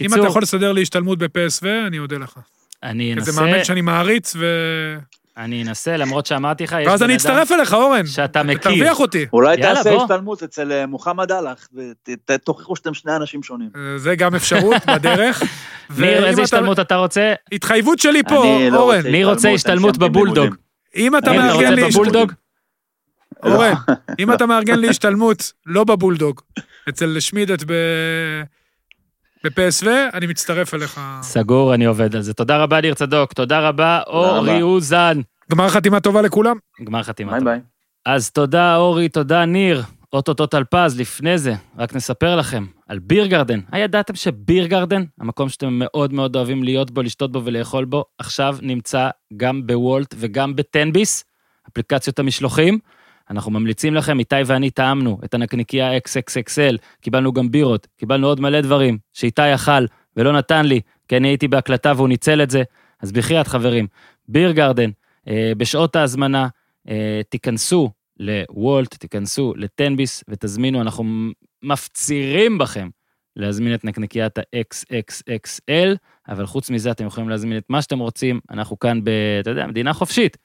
אם 0.00 0.14
אתה 0.14 0.26
יכול 0.26 0.42
לסדר 0.42 0.72
לי 0.72 0.82
השתלמות 0.82 1.18
בפסו, 1.18 1.66
אני 1.86 1.98
אודה 1.98 2.16
לך. 2.16 2.38
אני 2.82 3.14
כי 3.14 3.20
זה 3.20 3.30
אנסה, 3.30 3.42
מאמן 3.42 3.64
שאני 3.64 3.80
מעריץ, 3.80 4.36
ו... 4.36 4.46
אני 5.36 5.62
אנסה, 5.62 5.96
למרות 5.96 6.26
שאמרתי 6.26 6.64
לך, 6.64 6.76
יש 6.80 6.86
ואז 6.88 7.00
בן 7.00 7.04
אני 7.04 7.12
אדם 7.14 7.20
אצטרף 7.20 7.52
אליך, 7.52 7.74
אורן. 7.74 8.06
שאתה 8.06 8.42
מכיר. 8.42 8.58
תרוויח 8.58 9.00
אותי. 9.00 9.26
אולי 9.32 9.56
תעשה. 9.56 9.96
השתלמות 9.96 10.42
אצל 10.42 10.72
אה, 10.72 10.86
מוחמד 10.86 11.32
אהלך, 11.32 11.68
ותוכיחו 12.30 12.76
שאתם 12.76 12.94
שני 12.94 13.16
אנשים 13.16 13.42
שונים. 13.42 13.68
אה, 13.76 13.98
זה 13.98 14.16
גם 14.16 14.34
אפשרות 14.34 14.76
בדרך. 14.94 15.42
ניר, 15.98 16.24
איזה 16.26 16.32
אתה- 16.32 16.42
השתלמות 16.42 16.78
אתה 16.80 16.96
רוצה? 16.96 17.34
התחייבות 17.52 17.98
שלי 17.98 18.22
פה, 18.28 18.56
אני 18.56 18.70
לא 18.70 18.80
אורן. 18.80 19.10
מי 19.12 19.24
רוצה 19.24 19.48
השתלמות 19.50 19.96
אני 20.02 20.08
בבולדוג? 20.08 20.54
אם 20.96 21.16
אתה 21.16 21.32
מארגן 21.32 21.72
לי... 21.74 21.82
בבולדוג? 21.90 22.32
אורן, 23.42 23.72
אם 24.18 24.32
אתה 24.32 24.46
מארגן 24.50 24.78
לי 24.78 24.88
השתלמות, 24.88 25.52
לא 25.66 25.84
בבולדוג, 25.84 26.40
אצל 26.88 27.20
שמידת 27.20 27.64
ב... 27.66 27.72
בפסו, 29.44 29.90
אני 30.14 30.26
מצטרף 30.26 30.74
אליך. 30.74 31.00
סגור, 31.22 31.74
אני 31.74 31.84
עובד 31.84 32.16
על 32.16 32.22
זה. 32.22 32.34
תודה 32.34 32.56
רבה, 32.56 32.80
ניר 32.80 32.94
צדוק. 32.94 33.32
תודה 33.32 33.68
רבה, 33.68 34.00
אורי. 34.06 34.62
אוזן. 34.62 35.20
גמר 35.50 35.68
חתימה 35.68 36.00
טובה 36.00 36.22
לכולם. 36.22 36.56
גמר 36.84 37.02
חתימה. 37.02 37.30
ביי 37.30 37.40
טובה. 37.40 37.50
ביי. 37.50 37.60
אז 38.06 38.30
תודה, 38.30 38.76
אורי, 38.76 39.08
תודה, 39.08 39.44
ניר. 39.44 39.82
אוטוטו 40.12 40.46
טלפז, 40.46 41.00
לפני 41.00 41.38
זה, 41.38 41.54
רק 41.78 41.94
נספר 41.94 42.36
לכם 42.36 42.66
על 42.88 42.98
ביר 42.98 43.26
גרדן. 43.26 43.60
הידעתם 43.72 44.14
שביר 44.14 44.66
גרדן, 44.66 45.04
המקום 45.20 45.48
שאתם 45.48 45.68
מאוד 45.72 46.12
מאוד 46.12 46.36
אוהבים 46.36 46.64
להיות 46.64 46.90
בו, 46.90 47.02
לשתות 47.02 47.32
בו 47.32 47.44
ולאכול 47.44 47.84
בו, 47.84 48.04
עכשיו 48.18 48.56
נמצא 48.62 49.08
גם 49.36 49.66
בוולט 49.66 50.14
וגם 50.18 50.56
בטנביס, 50.56 51.24
אפליקציות 51.68 52.18
המשלוחים. 52.18 52.78
אנחנו 53.30 53.50
ממליצים 53.50 53.94
לכם, 53.94 54.18
איתי 54.18 54.36
ואני 54.46 54.70
טעמנו 54.70 55.18
את 55.24 55.34
הנקניקייה 55.34 55.96
XXXL, 55.96 56.76
קיבלנו 57.00 57.32
גם 57.32 57.50
בירות, 57.50 57.86
קיבלנו 57.96 58.26
עוד 58.26 58.40
מלא 58.40 58.60
דברים 58.60 58.98
שאיתי 59.12 59.54
אכל 59.54 59.86
ולא 60.16 60.32
נתן 60.32 60.66
לי, 60.66 60.80
כי 61.08 61.16
אני 61.16 61.28
הייתי 61.28 61.48
בהקלטה 61.48 61.92
והוא 61.96 62.08
ניצל 62.08 62.42
את 62.42 62.50
זה. 62.50 62.62
אז 63.02 63.12
בחייאת 63.12 63.46
חברים, 63.46 63.86
ביר 64.28 64.52
גרדן, 64.52 64.90
אה, 65.28 65.52
בשעות 65.56 65.96
ההזמנה, 65.96 66.48
אה, 66.88 67.20
תיכנסו 67.28 67.90
לוולט, 68.20 68.94
תיכנסו 68.94 69.54
לטנביס 69.56 70.24
ותזמינו, 70.28 70.80
אנחנו 70.80 71.04
מפצירים 71.62 72.58
בכם 72.58 72.88
להזמין 73.36 73.74
את 73.74 73.84
נקניקיית 73.84 74.38
ה-XXXL, 74.38 75.96
אבל 76.28 76.46
חוץ 76.46 76.70
מזה 76.70 76.90
אתם 76.90 77.06
יכולים 77.06 77.28
להזמין 77.28 77.58
את 77.58 77.64
מה 77.68 77.82
שאתם 77.82 77.98
רוצים, 77.98 78.40
אנחנו 78.50 78.78
כאן 78.78 79.04
ב... 79.04 79.10
אתה 79.40 79.50
יודע, 79.50 79.66
מדינה 79.66 79.92
חופשית. 79.92 80.36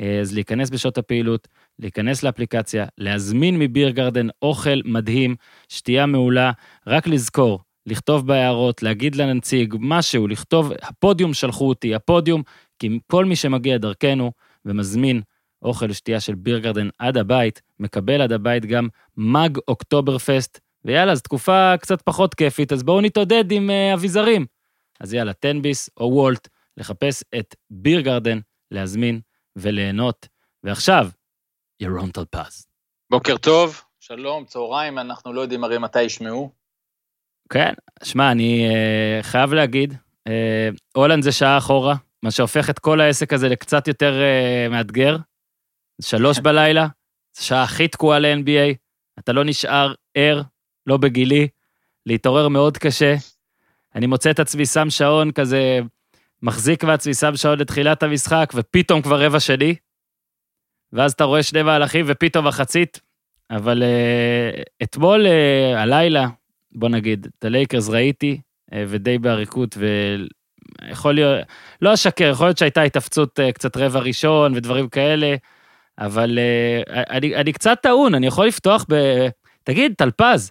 אה, 0.00 0.20
אז 0.20 0.34
להיכנס 0.34 0.70
בשעות 0.70 0.98
הפעילות, 0.98 1.48
להיכנס 1.78 2.22
לאפליקציה, 2.22 2.86
להזמין 2.98 3.58
מביר 3.58 3.90
גרדן 3.90 4.26
אוכל 4.42 4.80
מדהים, 4.84 5.36
שתייה 5.68 6.06
מעולה, 6.06 6.52
רק 6.86 7.06
לזכור, 7.06 7.60
לכתוב 7.86 8.26
בהערות, 8.26 8.82
להגיד 8.82 9.14
לנציג 9.14 9.74
משהו, 9.80 10.28
לכתוב, 10.28 10.72
הפודיום 10.82 11.34
שלחו 11.34 11.68
אותי, 11.68 11.94
הפודיום, 11.94 12.42
כי 12.78 12.98
כל 13.06 13.24
מי 13.24 13.36
שמגיע 13.36 13.78
דרכנו 13.78 14.32
ומזמין 14.64 15.22
אוכל 15.62 15.90
ושתייה 15.90 16.20
של 16.20 16.34
ביר 16.34 16.58
גרדן 16.58 16.88
עד 16.98 17.16
הבית, 17.16 17.62
מקבל 17.80 18.20
עד 18.20 18.32
הבית 18.32 18.66
גם 18.66 18.88
מאג 19.16 19.58
אוקטובר 19.68 20.18
פסט, 20.18 20.60
ויאללה, 20.84 21.14
זו 21.14 21.22
תקופה 21.22 21.74
קצת 21.80 22.02
פחות 22.02 22.34
כיפית, 22.34 22.72
אז 22.72 22.82
בואו 22.82 23.00
נתעודד 23.00 23.52
עם 23.52 23.70
uh, 23.70 23.94
אביזרים. 23.94 24.46
אז 25.00 25.14
יאללה, 25.14 25.32
טנביס 25.32 25.90
או 25.96 26.10
וולט, 26.12 26.48
לחפש 26.76 27.24
את 27.38 27.54
ביר 27.70 28.00
גרדן, 28.00 28.38
להזמין 28.70 29.20
וליהנות. 29.56 30.28
ועכשיו, 30.64 31.08
ירון 31.82 32.10
טלפז. 32.10 32.66
בוקר 33.10 33.36
טוב, 33.36 33.80
שלום, 34.00 34.44
צהריים, 34.44 34.98
אנחנו 34.98 35.32
לא 35.32 35.40
יודעים 35.40 35.64
הרי 35.64 35.78
מתי 35.78 36.02
ישמעו. 36.02 36.52
כן, 37.48 37.72
שמע, 38.02 38.32
אני 38.32 38.68
uh, 38.68 39.22
חייב 39.22 39.52
להגיד, 39.52 39.92
uh, 40.28 40.32
הולנד 40.94 41.22
זה 41.22 41.32
שעה 41.32 41.58
אחורה, 41.58 41.94
מה 42.22 42.30
שהופך 42.30 42.70
את 42.70 42.78
כל 42.78 43.00
העסק 43.00 43.32
הזה 43.32 43.48
לקצת 43.48 43.88
יותר 43.88 44.12
uh, 44.12 44.72
מאתגר. 44.72 45.16
שלוש 46.02 46.38
בלילה, 46.46 46.86
זו 47.36 47.44
שעה 47.46 47.62
הכי 47.62 47.88
תקועה 47.88 48.18
ל-NBA, 48.18 48.74
אתה 49.18 49.32
לא 49.32 49.44
נשאר 49.44 49.94
ער, 50.14 50.42
לא 50.86 50.96
בגילי, 50.96 51.48
להתעורר 52.06 52.48
מאוד 52.48 52.78
קשה. 52.78 53.14
אני 53.94 54.06
מוצא 54.06 54.30
את 54.30 54.40
עצמי 54.40 54.66
שם 54.66 54.90
שעון 54.90 55.32
כזה, 55.32 55.80
מחזיק 56.42 56.84
מעצמי 56.84 57.14
שם 57.14 57.36
שעון 57.36 57.58
לתחילת 57.58 58.02
המשחק, 58.02 58.52
ופתאום 58.54 59.02
כבר 59.02 59.22
רבע 59.22 59.40
שני, 59.40 59.74
ואז 60.92 61.12
אתה 61.12 61.24
רואה 61.24 61.42
שני 61.42 61.62
מהלכים 61.62 62.04
ופתאום 62.08 62.46
מחצית. 62.46 63.00
אבל 63.50 63.82
uh, 63.82 64.62
אתמול, 64.82 65.26
uh, 65.26 65.78
הלילה, 65.78 66.26
בוא 66.72 66.88
נגיד, 66.88 67.28
את 67.38 67.44
הלייקרס 67.44 67.88
ראיתי, 67.88 68.40
uh, 68.70 68.74
ודי 68.88 69.18
בעריקות, 69.18 69.76
ויכול 70.82 71.14
להיות, 71.14 71.38
לא 71.82 71.94
אשקר, 71.94 72.24
יכול 72.24 72.46
להיות 72.46 72.58
שהייתה 72.58 72.82
התאפצות 72.82 73.38
uh, 73.38 73.52
קצת 73.52 73.76
רבע 73.76 74.00
ראשון 74.00 74.54
ודברים 74.54 74.88
כאלה, 74.88 75.36
אבל 75.98 76.38
uh, 76.38 76.90
אני, 77.10 77.36
אני 77.36 77.52
קצת 77.52 77.78
טעון, 77.82 78.14
אני 78.14 78.26
יכול 78.26 78.46
לפתוח 78.46 78.86
ב... 78.88 78.94
תגיד, 79.64 79.94
טלפז, 79.98 80.50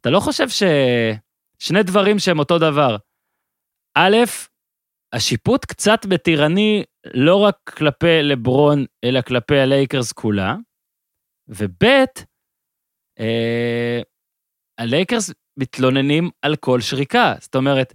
אתה 0.00 0.10
לא 0.10 0.20
חושב 0.20 0.46
ששני 0.48 1.82
דברים 1.82 2.18
שהם 2.18 2.38
אותו 2.38 2.58
דבר. 2.58 2.96
א', 3.94 4.16
השיפוט 5.12 5.64
קצת 5.64 6.06
מתירני 6.06 6.84
לא 7.14 7.36
רק 7.36 7.56
כלפי 7.76 8.22
לברון, 8.22 8.84
אלא 9.04 9.20
כלפי 9.20 9.58
הלייקרס 9.58 10.12
כולה, 10.12 10.56
וב', 11.48 11.84
אה, 13.20 14.00
הלייקרס 14.78 15.30
מתלוננים 15.56 16.30
על 16.42 16.56
כל 16.56 16.80
שריקה. 16.80 17.34
זאת 17.40 17.56
אומרת, 17.56 17.94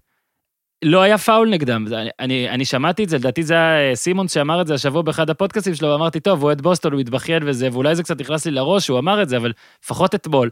לא 0.85 1.01
היה 1.01 1.17
פאול 1.17 1.49
נגדם. 1.49 1.85
אני, 1.93 2.09
אני, 2.19 2.49
אני 2.49 2.65
שמעתי 2.65 3.03
את 3.03 3.09
זה, 3.09 3.17
לדעתי 3.17 3.43
זה 3.43 3.53
היה 3.53 3.89
אה, 3.89 3.95
סימונס 3.95 4.33
שאמר 4.33 4.61
את 4.61 4.67
זה 4.67 4.73
השבוע 4.73 5.01
באחד 5.01 5.29
הפודקאסטים 5.29 5.75
שלו, 5.75 5.87
ואמרתי, 5.87 6.19
טוב, 6.19 6.39
הוא 6.39 6.45
אוהד 6.45 6.61
בוסטון, 6.61 6.93
הוא 6.93 7.01
מתבכיין 7.01 7.43
וזה, 7.47 7.69
ואולי 7.71 7.95
זה 7.95 8.03
קצת 8.03 8.21
נכנס 8.21 8.45
לי 8.45 8.51
לראש, 8.51 8.87
הוא 8.87 8.99
אמר 8.99 9.23
את 9.23 9.29
זה, 9.29 9.37
אבל 9.37 9.53
לפחות 9.83 10.15
אתמול. 10.15 10.49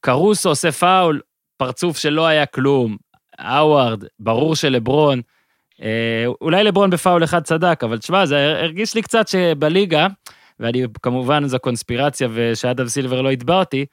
קרוסו 0.00 0.48
עושה 0.48 0.72
פאול, 0.72 1.20
פרצוף 1.56 1.98
שלא 1.98 2.26
היה 2.26 2.46
כלום, 2.46 2.96
האווארד, 3.38 4.04
ברור 4.18 4.56
שלברון, 4.56 5.18
אה, 5.18 5.37
אולי 6.40 6.64
לברון 6.64 6.90
בפאול 6.90 7.24
אחד 7.24 7.42
צדק, 7.42 7.80
אבל 7.84 7.98
תשמע, 7.98 8.26
זה 8.26 8.58
הרגיש 8.60 8.94
לי 8.94 9.02
קצת 9.02 9.28
שבליגה, 9.28 10.06
ואני, 10.60 10.82
כמובן, 11.02 11.46
זו 11.46 11.58
קונספירציה 11.58 12.28
ושאדם 12.32 12.88
סילבר 12.88 13.22
לא 13.22 13.32
יתבע 13.32 13.58
אותי, 13.58 13.86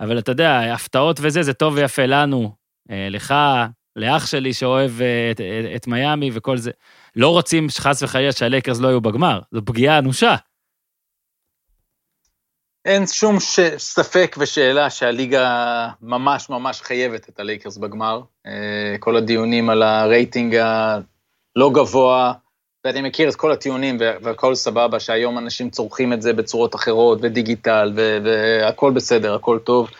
אבל 0.00 0.18
אתה 0.18 0.32
יודע, 0.32 0.74
הפתעות 0.74 1.18
וזה, 1.22 1.42
זה 1.42 1.52
טוב 1.52 1.74
ויפה 1.76 2.06
לנו, 2.06 2.52
אה, 2.90 3.08
לך, 3.10 3.34
לאח 3.96 4.26
שלי 4.26 4.52
שאוהב 4.52 5.00
אה, 5.00 5.30
את, 5.30 5.40
את, 5.40 5.76
את 5.76 5.86
מיאמי 5.86 6.30
וכל 6.34 6.56
זה. 6.56 6.70
לא 7.16 7.28
רוצים 7.28 7.66
חס 7.70 8.02
וחלילה 8.02 8.32
שהלייקרס 8.32 8.80
לא 8.80 8.88
יהיו 8.88 9.00
בגמר, 9.00 9.40
זו 9.52 9.60
פגיעה 9.64 9.98
אנושה. 9.98 10.36
אין 12.84 13.06
שום 13.06 13.40
ש... 13.40 13.60
ספק 13.76 14.36
ושאלה 14.38 14.90
שהליגה 14.90 15.88
ממש 16.02 16.50
ממש 16.50 16.80
חייבת 16.80 17.28
את 17.28 17.40
הלייקרס 17.40 17.76
בגמר. 17.76 18.20
אה, 18.46 18.96
כל 19.00 19.16
הדיונים 19.16 19.70
על 19.70 19.82
הרייטינג 19.82 20.56
הלא 21.56 21.70
גבוה, 21.74 22.32
ואני 22.84 23.02
מכיר 23.02 23.28
את 23.28 23.36
כל 23.36 23.52
הטיעונים 23.52 23.96
והכל 24.00 24.54
סבבה, 24.54 25.00
שהיום 25.00 25.38
אנשים 25.38 25.70
צורכים 25.70 26.12
את 26.12 26.22
זה 26.22 26.32
בצורות 26.32 26.74
אחרות, 26.74 27.18
ודיגיטל, 27.22 27.92
והכל 27.96 28.90
בסדר, 28.90 29.34
הכל 29.34 29.58
טוב. 29.58 29.90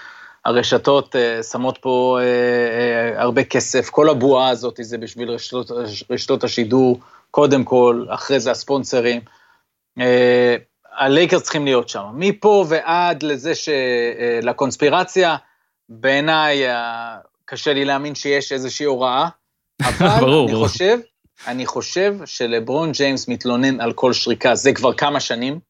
הרשתות 0.45 1.15
uh, 1.15 1.43
שמות 1.43 1.79
פה 1.79 2.19
uh, 2.21 3.17
uh, 3.17 3.21
הרבה 3.21 3.45
כסף, 3.45 3.91
כל 3.91 4.09
הבועה 4.09 4.49
הזאת 4.49 4.79
זה 4.83 4.99
בשביל 4.99 5.31
רשתות, 5.31 5.71
רשתות 6.11 6.45
השידור, 6.45 7.01
קודם 7.31 7.65
כל, 7.65 8.07
אחרי 8.09 8.41
זה 8.41 8.51
הספונסרים. 8.51 9.21
Uh, 9.99 10.03
הלייקרס 10.97 11.43
צריכים 11.43 11.65
להיות 11.65 11.89
שם. 11.89 12.05
מפה 12.15 12.65
ועד 12.69 13.23
לזה 13.23 13.55
ש... 13.55 13.69
Uh, 13.69 14.45
לקונספירציה, 14.47 15.37
בעיניי 15.89 16.69
uh, 16.69 16.73
קשה 17.45 17.73
לי 17.73 17.85
להאמין 17.85 18.15
שיש 18.15 18.53
איזושהי 18.53 18.87
הוראה, 18.87 19.29
אבל 19.83 20.21
ברור, 20.21 20.45
אני 20.45 20.53
ברור. 20.53 20.69
חושב, 20.69 20.99
אני 21.47 21.67
חושב 21.67 22.15
שלברון 22.25 22.93
ג'יימס 22.93 23.29
מתלונן 23.29 23.81
על 23.81 23.93
כל 23.93 24.13
שריקה, 24.13 24.55
זה 24.55 24.73
כבר 24.73 24.95
כמה 24.95 25.21
שנים, 25.21 25.61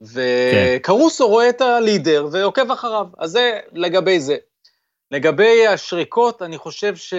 וקרוסו 0.00 1.28
רואה 1.28 1.48
את 1.48 1.60
הלידר 1.60 2.28
ועוקב 2.32 2.70
אחריו, 2.70 3.06
אז 3.18 3.30
זה 3.30 3.58
לגבי 3.72 4.20
זה. 4.20 4.36
לגבי 5.10 5.66
השריקות, 5.66 6.42
אני 6.42 6.58
חושב 6.58 6.96
ש... 6.96 7.14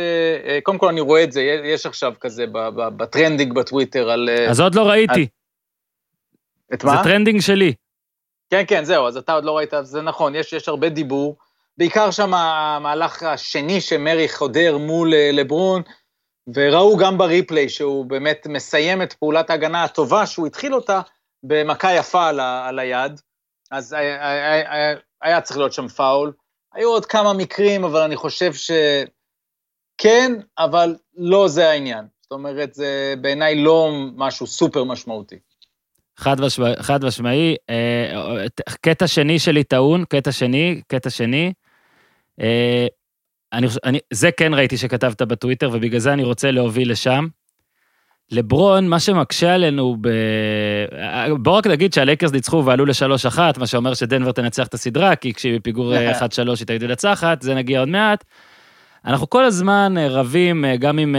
קודם 0.63 0.77
כל 0.77 0.87
אני 0.87 1.01
רואה 1.01 1.23
את 1.23 1.31
זה, 1.31 1.41
יש 1.41 1.85
עכשיו 1.85 2.13
כזה 2.19 2.45
ב 2.75 2.84
trending 2.84 3.53
בטוויטר 3.53 4.09
על... 4.09 4.29
אז 4.49 4.59
עוד 4.59 4.75
לא 4.75 4.81
ראיתי. 4.81 5.27
את 6.73 6.81
זה 6.81 6.87
מה? 6.87 7.03
trending 7.03 7.41
שלי. 7.41 7.73
כן, 8.49 8.63
כן, 8.67 8.83
זהו, 8.83 9.07
אז 9.07 9.17
אתה 9.17 9.33
עוד 9.33 9.43
לא 9.43 9.57
ראית, 9.57 9.73
זה 9.81 10.01
נכון, 10.01 10.35
יש, 10.35 10.53
יש 10.53 10.67
הרבה 10.67 10.89
דיבור. 10.89 11.37
בעיקר 11.77 12.11
שם 12.11 12.33
המהלך 12.33 13.23
השני 13.23 13.81
שמארי 13.81 14.29
חודר 14.29 14.77
מול 14.77 15.13
אה, 15.13 15.29
לברון, 15.33 15.81
וראו 16.53 16.97
גם 16.97 17.17
ב 17.17 17.25
replay 17.25 17.69
שהוא 17.69 18.05
באמת 18.05 18.47
מסיים 18.49 19.01
את 19.01 19.13
פעולת 19.13 19.49
ההגנה 19.49 19.83
הטובה 19.83 20.25
שהוא 20.25 20.47
התחיל 20.47 20.75
אותה 20.75 21.01
במכה 21.43 21.93
יפה 21.93 22.27
על, 22.27 22.39
ה, 22.39 22.67
על 22.67 22.79
היד, 22.79 23.21
אז 23.71 23.93
היה, 23.93 24.31
היה, 24.31 24.73
היה, 24.73 24.95
היה 25.21 25.41
צריך 25.41 25.57
להיות 25.57 25.73
שם 25.73 25.87
פאול. 25.87 26.33
היו 26.73 26.89
עוד 26.89 27.05
כמה 27.05 27.33
מקרים, 27.33 27.83
אבל 27.83 28.01
אני 28.01 28.15
חושב 28.15 28.51
שכן, 28.53 30.31
אבל 30.57 30.95
לא 31.17 31.47
זה 31.47 31.69
העניין. 31.69 32.05
זאת 32.21 32.31
אומרת, 32.31 32.73
זה 32.73 33.13
בעיניי 33.21 33.63
לא 33.63 33.91
משהו 34.15 34.47
סופר 34.47 34.83
משמעותי. 34.83 35.39
חד, 36.17 36.39
ושמע, 36.39 36.67
חד 36.81 37.05
משמעי. 37.05 37.55
אה, 37.69 38.45
קטע 38.81 39.07
שני 39.07 39.39
שלי 39.39 39.63
טעון, 39.63 40.05
קטע 40.05 40.31
שני, 40.31 40.81
קטע 40.87 41.09
שני. 41.09 41.53
אני, 43.53 43.67
אני, 43.85 43.99
זה 44.13 44.31
כן 44.31 44.53
ראיתי 44.53 44.77
שכתבת 44.77 45.21
בטוויטר, 45.21 45.69
ובגלל 45.73 45.99
זה 45.99 46.13
אני 46.13 46.23
רוצה 46.23 46.51
להוביל 46.51 46.91
לשם. 46.91 47.27
לברון, 48.31 48.87
מה 48.87 48.99
שמקשה 48.99 49.53
עלינו 49.53 49.97
ב... 50.01 50.09
בוא 51.37 51.57
רק 51.57 51.67
נגיד 51.67 51.93
שהלייקרס 51.93 52.31
ניצחו 52.31 52.65
ועלו 52.65 52.85
ל-3-1, 52.85 53.39
מה 53.57 53.67
שאומר 53.67 53.93
שדנבר 53.93 54.31
תנצח 54.31 54.67
את 54.67 54.73
הסדרה, 54.73 55.15
כי 55.15 55.33
כשהיא 55.33 55.59
בפיגור 55.59 55.95
אה, 55.95 56.19
1-3 56.19 56.23
היא 56.59 56.67
תגיד 56.67 56.83
לנצחת, 56.83 57.41
זה 57.41 57.55
נגיע 57.55 57.79
עוד 57.79 57.89
מעט. 57.89 58.23
אנחנו 59.05 59.29
כל 59.29 59.45
הזמן 59.45 59.95
אה, 59.97 60.07
רבים, 60.07 60.65
אה, 60.65 60.77
גם 60.77 60.99
עם 60.99 61.15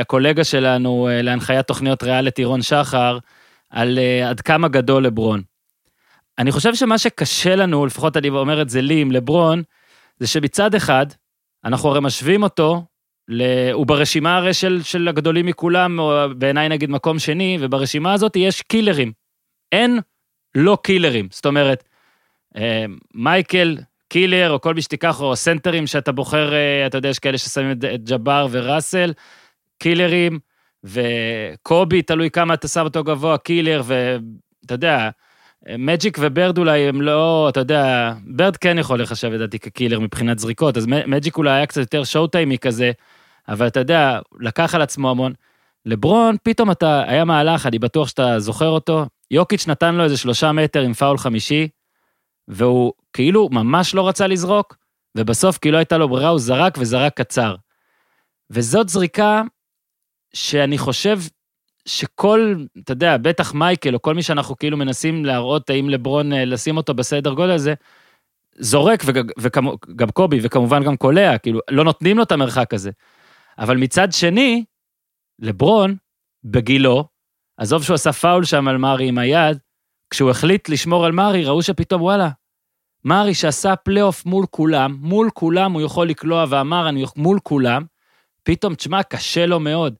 הקולגה 0.00 0.44
שלנו 0.44 1.08
להנחיית 1.12 1.66
תוכניות 1.66 2.02
ריאליטי, 2.02 2.44
רון 2.44 2.62
שחר, 2.62 3.18
על 3.70 3.98
עד 4.28 4.40
כמה 4.40 4.68
גדול 4.68 5.04
לברון. 5.04 5.42
אני 6.38 6.52
חושב 6.52 6.74
שמה 6.74 6.98
שקשה 6.98 7.56
לנו, 7.56 7.86
לפחות 7.86 8.16
אני 8.16 8.28
אומר 8.28 8.62
את 8.62 8.68
זה 8.68 8.82
לי 8.82 9.00
עם 9.00 9.12
לברון, 9.12 9.62
זה 10.18 10.26
שמצד 10.26 10.74
אחד, 10.74 11.06
אנחנו 11.64 11.88
הרי 11.88 12.00
משווים 12.00 12.42
אותו, 12.42 12.84
ל... 13.28 13.42
הוא 13.72 13.86
ברשימה 13.86 14.36
הרי 14.36 14.54
של, 14.54 14.82
של 14.82 15.08
הגדולים 15.08 15.46
מכולם, 15.46 15.98
או 15.98 16.12
בעיניי 16.38 16.68
נגיד 16.68 16.90
מקום 16.90 17.18
שני, 17.18 17.58
וברשימה 17.60 18.12
הזאת 18.12 18.36
יש 18.36 18.62
קילרים. 18.62 19.12
אין 19.72 19.98
לא 20.54 20.78
קילרים. 20.82 21.28
זאת 21.30 21.46
אומרת, 21.46 21.84
אה, 22.56 22.84
מייקל, 23.14 23.78
killer, 24.08 24.50
או 24.50 24.60
כל 24.60 24.74
מי 24.74 24.82
שתיקח, 24.82 25.20
או 25.20 25.36
סנטרים 25.36 25.86
שאתה 25.86 26.12
בוחר, 26.12 26.54
אה, 26.54 26.86
אתה 26.86 26.98
יודע, 26.98 27.08
יש 27.08 27.18
כאלה 27.18 27.38
ששמים 27.38 27.70
את, 27.70 27.84
את 27.94 28.04
ג'בר 28.04 28.46
וראסל, 28.50 29.12
קילרים, 29.78 30.38
וקובי, 30.84 32.02
תלוי 32.02 32.30
כמה 32.30 32.54
אתה 32.54 32.68
שם 32.68 32.84
אותו 32.84 33.04
גבוה, 33.04 33.38
killer, 33.38 33.82
ואתה 33.84 34.74
יודע, 34.74 35.10
מג'יק 35.68 36.18
ובירד 36.20 36.58
אולי 36.58 36.88
הם 36.88 37.02
לא, 37.02 37.48
אתה 37.48 37.60
יודע, 37.60 38.12
בירד 38.26 38.56
כן 38.56 38.78
יכול 38.78 39.02
להיחשב 39.02 39.28
לדעתי 39.28 39.58
כ 39.58 39.68
killer 39.68 40.00
מבחינת 40.00 40.38
זריקות, 40.38 40.76
אז 40.76 40.86
מג'יק 40.86 41.36
אולי 41.36 41.50
היה 41.50 41.66
קצת 41.66 41.80
יותר 41.80 42.04
שואו 42.04 42.26
טיימי 42.26 42.58
כזה, 42.58 42.90
אבל 43.48 43.66
אתה 43.66 43.80
יודע, 43.80 44.20
לקח 44.40 44.74
על 44.74 44.82
עצמו 44.82 45.10
המון. 45.10 45.32
לברון, 45.86 46.36
פתאום 46.42 46.70
אתה, 46.70 47.02
היה 47.06 47.24
מהלך, 47.24 47.66
אני 47.66 47.78
בטוח 47.78 48.08
שאתה 48.08 48.40
זוכר 48.40 48.68
אותו, 48.68 49.06
יוקיץ' 49.30 49.66
נתן 49.68 49.94
לו 49.94 50.04
איזה 50.04 50.16
שלושה 50.16 50.52
מטר 50.52 50.80
עם 50.80 50.92
פאול 50.92 51.18
חמישי, 51.18 51.68
והוא 52.48 52.92
כאילו 53.12 53.48
ממש 53.52 53.94
לא 53.94 54.08
רצה 54.08 54.26
לזרוק, 54.26 54.76
ובסוף 55.16 55.58
כאילו 55.58 55.78
הייתה 55.78 55.98
לו 55.98 56.08
ברירה, 56.08 56.28
הוא 56.28 56.38
זרק 56.38 56.78
וזרק 56.78 57.16
קצר. 57.16 57.54
וזאת 58.50 58.88
זריקה 58.88 59.42
שאני 60.34 60.78
חושב 60.78 61.18
שכל, 61.86 62.54
אתה 62.78 62.92
יודע, 62.92 63.16
בטח 63.16 63.54
מייקל, 63.54 63.94
או 63.94 64.02
כל 64.02 64.14
מי 64.14 64.22
שאנחנו 64.22 64.56
כאילו 64.56 64.76
מנסים 64.76 65.24
להראות 65.24 65.70
האם 65.70 65.90
לברון, 65.90 66.32
אה, 66.32 66.44
לשים 66.44 66.76
אותו 66.76 66.94
בסדר 66.94 67.32
גודל 67.32 67.50
הזה, 67.50 67.74
זורק, 68.58 69.02
וגם 69.38 70.10
קובי, 70.10 70.38
וכמובן 70.42 70.84
גם 70.84 70.96
קולע, 70.96 71.38
כאילו, 71.38 71.60
לא 71.70 71.84
נותנים 71.84 72.16
לו 72.16 72.22
את 72.22 72.32
המרחק 72.32 72.74
הזה. 72.74 72.90
אבל 73.58 73.76
מצד 73.76 74.12
שני, 74.12 74.64
לברון, 75.38 75.96
בגילו, 76.44 77.04
עזוב 77.56 77.82
שהוא 77.82 77.94
עשה 77.94 78.12
פאול 78.12 78.44
שם 78.44 78.68
על 78.68 78.76
מארי 78.76 79.08
עם 79.08 79.18
היד, 79.18 79.58
כשהוא 80.10 80.30
החליט 80.30 80.68
לשמור 80.68 81.06
על 81.06 81.12
מארי, 81.12 81.44
ראו 81.44 81.62
שפתאום, 81.62 82.02
וואלה, 82.02 82.28
מארי 83.04 83.34
שעשה 83.34 83.76
פלייאוף 83.76 84.26
מול 84.26 84.46
כולם, 84.50 84.96
מול 85.00 85.30
כולם 85.34 85.72
הוא 85.72 85.82
יכול 85.82 86.08
לקלוע 86.08 86.44
ואמר, 86.48 86.88
אני 86.88 87.04
מול 87.16 87.38
כולם, 87.42 87.84
פתאום, 88.42 88.74
תשמע, 88.74 89.02
קשה 89.02 89.46
לו 89.46 89.60
מאוד. 89.60 89.94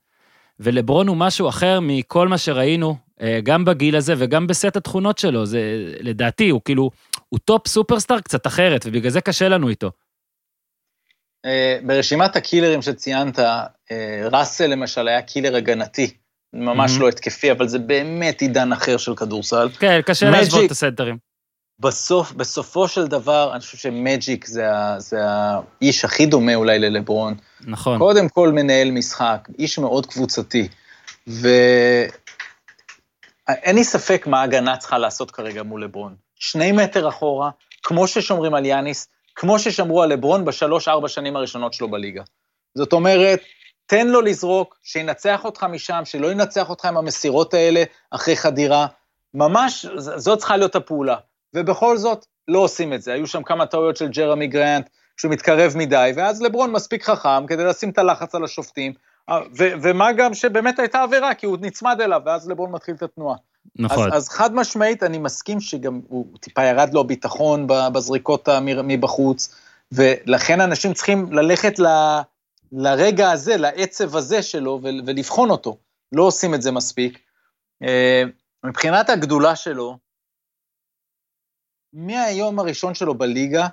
ולברון 0.60 1.08
הוא 1.08 1.16
משהו 1.16 1.48
אחר 1.48 1.78
מכל 1.82 2.28
מה 2.28 2.38
שראינו, 2.38 2.96
אה, 3.22 3.40
גם 3.42 3.64
בגיל 3.64 3.96
הזה 3.96 4.14
וגם 4.18 4.46
בסט 4.46 4.76
התכונות 4.76 5.18
שלו. 5.18 5.46
זה, 5.46 5.60
לדעתי, 6.00 6.48
הוא 6.48 6.60
כאילו, 6.64 6.90
הוא 7.28 7.40
top 7.44 7.68
superstar 7.68 8.20
קצת 8.20 8.46
אחרת, 8.46 8.82
ובגלל 8.86 9.10
זה 9.10 9.20
קשה 9.20 9.48
לנו 9.48 9.68
איתו. 9.68 9.90
אה, 11.46 11.78
ברשימת 11.86 12.36
הקילרים 12.36 12.82
שציינת, 12.82 13.38
אה, 13.38 13.64
ראסל 14.30 14.66
למשל 14.66 15.08
היה 15.08 15.22
קילר 15.22 15.56
הגנתי, 15.56 16.10
ממש 16.52 16.96
Mhm. 16.96 17.00
לא 17.00 17.08
התקפי, 17.08 17.52
אבל 17.52 17.68
זה 17.68 17.78
באמת 17.78 18.40
עידן 18.40 18.72
אחר 18.72 18.96
של 18.96 19.14
כדורסל. 19.16 19.68
כן, 19.78 20.00
קשה 20.06 20.30
להשוות 20.30 20.64
את 20.64 20.70
הסנטרים. 20.70 21.29
בסוף, 21.80 22.32
בסופו 22.32 22.88
של 22.88 23.06
דבר, 23.06 23.50
אני 23.52 23.60
חושב 23.60 23.78
שמג'יק 23.78 24.46
זה, 24.46 24.72
ה- 24.72 24.94
זה 24.98 25.18
האיש 25.22 26.04
הכי 26.04 26.26
דומה 26.26 26.54
אולי 26.54 26.78
ללברון. 26.78 27.34
נכון. 27.60 27.98
קודם 27.98 28.28
כל 28.28 28.52
מנהל 28.52 28.90
משחק, 28.90 29.48
איש 29.58 29.78
מאוד 29.78 30.06
קבוצתי, 30.06 30.68
ואין 31.26 32.10
לי 33.74 33.84
ספק 33.84 34.26
מה 34.26 34.40
ההגנה 34.40 34.76
צריכה 34.76 34.98
לעשות 34.98 35.30
כרגע 35.30 35.62
מול 35.62 35.84
לברון. 35.84 36.14
שני 36.34 36.72
מטר 36.72 37.08
אחורה, 37.08 37.50
כמו 37.82 38.06
ששומרים 38.06 38.54
על 38.54 38.66
יאניס, 38.66 39.08
כמו 39.34 39.58
ששמרו 39.58 40.02
על 40.02 40.08
לברון 40.08 40.44
בשלוש-ארבע 40.44 41.08
שנים 41.08 41.36
הראשונות 41.36 41.72
שלו 41.72 41.90
בליגה. 41.90 42.22
זאת 42.74 42.92
אומרת, 42.92 43.40
תן 43.86 44.06
לו 44.06 44.20
לזרוק, 44.20 44.78
שינצח 44.82 45.44
אותך 45.44 45.64
משם, 45.64 46.02
שלא 46.04 46.32
ינצח 46.32 46.70
אותך 46.70 46.84
עם 46.84 46.96
המסירות 46.96 47.54
האלה 47.54 47.82
אחרי 48.10 48.36
חדירה. 48.36 48.86
ממש, 49.34 49.86
זאת 49.96 50.38
צריכה 50.38 50.56
להיות 50.56 50.76
הפעולה. 50.76 51.16
ובכל 51.54 51.96
זאת, 51.96 52.26
לא 52.48 52.58
עושים 52.58 52.92
את 52.92 53.02
זה. 53.02 53.12
היו 53.12 53.26
שם 53.26 53.42
כמה 53.42 53.66
טעויות 53.66 53.96
של 53.96 54.08
ג'רמי 54.08 54.46
גרנט, 54.46 54.90
שהוא 55.16 55.32
מתקרב 55.32 55.72
מדי, 55.76 56.12
ואז 56.16 56.42
לברון 56.42 56.72
מספיק 56.72 57.04
חכם 57.04 57.46
כדי 57.46 57.64
לשים 57.64 57.90
את 57.90 57.98
הלחץ 57.98 58.34
על 58.34 58.44
השופטים, 58.44 58.92
אה, 59.28 59.40
ו- 59.58 59.72
ומה 59.82 60.12
גם 60.12 60.34
שבאמת 60.34 60.78
הייתה 60.78 61.02
עבירה, 61.02 61.34
כי 61.34 61.46
הוא 61.46 61.58
נצמד 61.60 62.00
אליו, 62.00 62.20
ואז 62.26 62.48
לברון 62.48 62.72
מתחיל 62.72 62.94
את 62.94 63.02
התנועה. 63.02 63.36
נכון. 63.76 64.12
אז, 64.12 64.16
אז 64.16 64.28
חד 64.28 64.54
משמעית, 64.54 65.02
אני 65.02 65.18
מסכים 65.18 65.60
שגם 65.60 66.00
הוא 66.08 66.26
טיפה 66.40 66.64
ירד 66.64 66.94
לו 66.94 67.00
הביטחון 67.00 67.66
בזריקות 67.66 68.48
מבחוץ, 68.84 69.54
ולכן 69.92 70.60
אנשים 70.60 70.92
צריכים 70.92 71.32
ללכת 71.32 71.78
ל, 71.78 71.86
לרגע 72.72 73.30
הזה, 73.30 73.56
לעצב 73.56 74.16
הזה 74.16 74.42
שלו, 74.42 74.80
ול- 74.82 75.02
ולבחון 75.06 75.50
אותו. 75.50 75.76
לא 76.12 76.22
עושים 76.22 76.54
את 76.54 76.62
זה 76.62 76.70
מספיק. 76.72 77.18
אה, 77.82 78.22
מבחינת 78.64 79.10
הגדולה 79.10 79.56
שלו, 79.56 79.98
מהיום 81.92 82.58
הראשון 82.58 82.94
שלו 82.94 83.14
בליגה, 83.14 83.66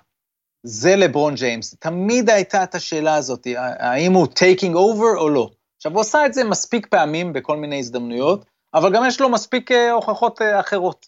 זה 0.64 0.96
לברון 0.96 1.36
ג'יימס. 1.36 1.76
תמיד 1.80 2.30
הייתה 2.30 2.64
את 2.64 2.76
השאלה 2.76 3.16
הזאת, 3.16 3.48
האם 3.80 4.14
הוא 4.14 4.28
taking 4.28 4.76
over 4.76 5.18
או 5.18 5.30
לא. 5.30 5.50
עכשיו, 5.78 5.92
הוא 5.92 6.02
עשה 6.02 6.26
את 6.26 6.34
זה 6.34 6.44
מספיק 6.44 6.88
פעמים 6.88 7.34
בכל 7.34 7.58
מיני 7.58 7.80
הזדמנויות, 7.80 8.46
אבל 8.74 8.94
גם 8.96 9.04
יש 9.08 9.22
לו 9.22 9.30
מספיק 9.30 9.72
אה, 9.72 9.92
הוכחות 9.92 10.42
אה, 10.42 10.60
אחרות. 10.60 11.06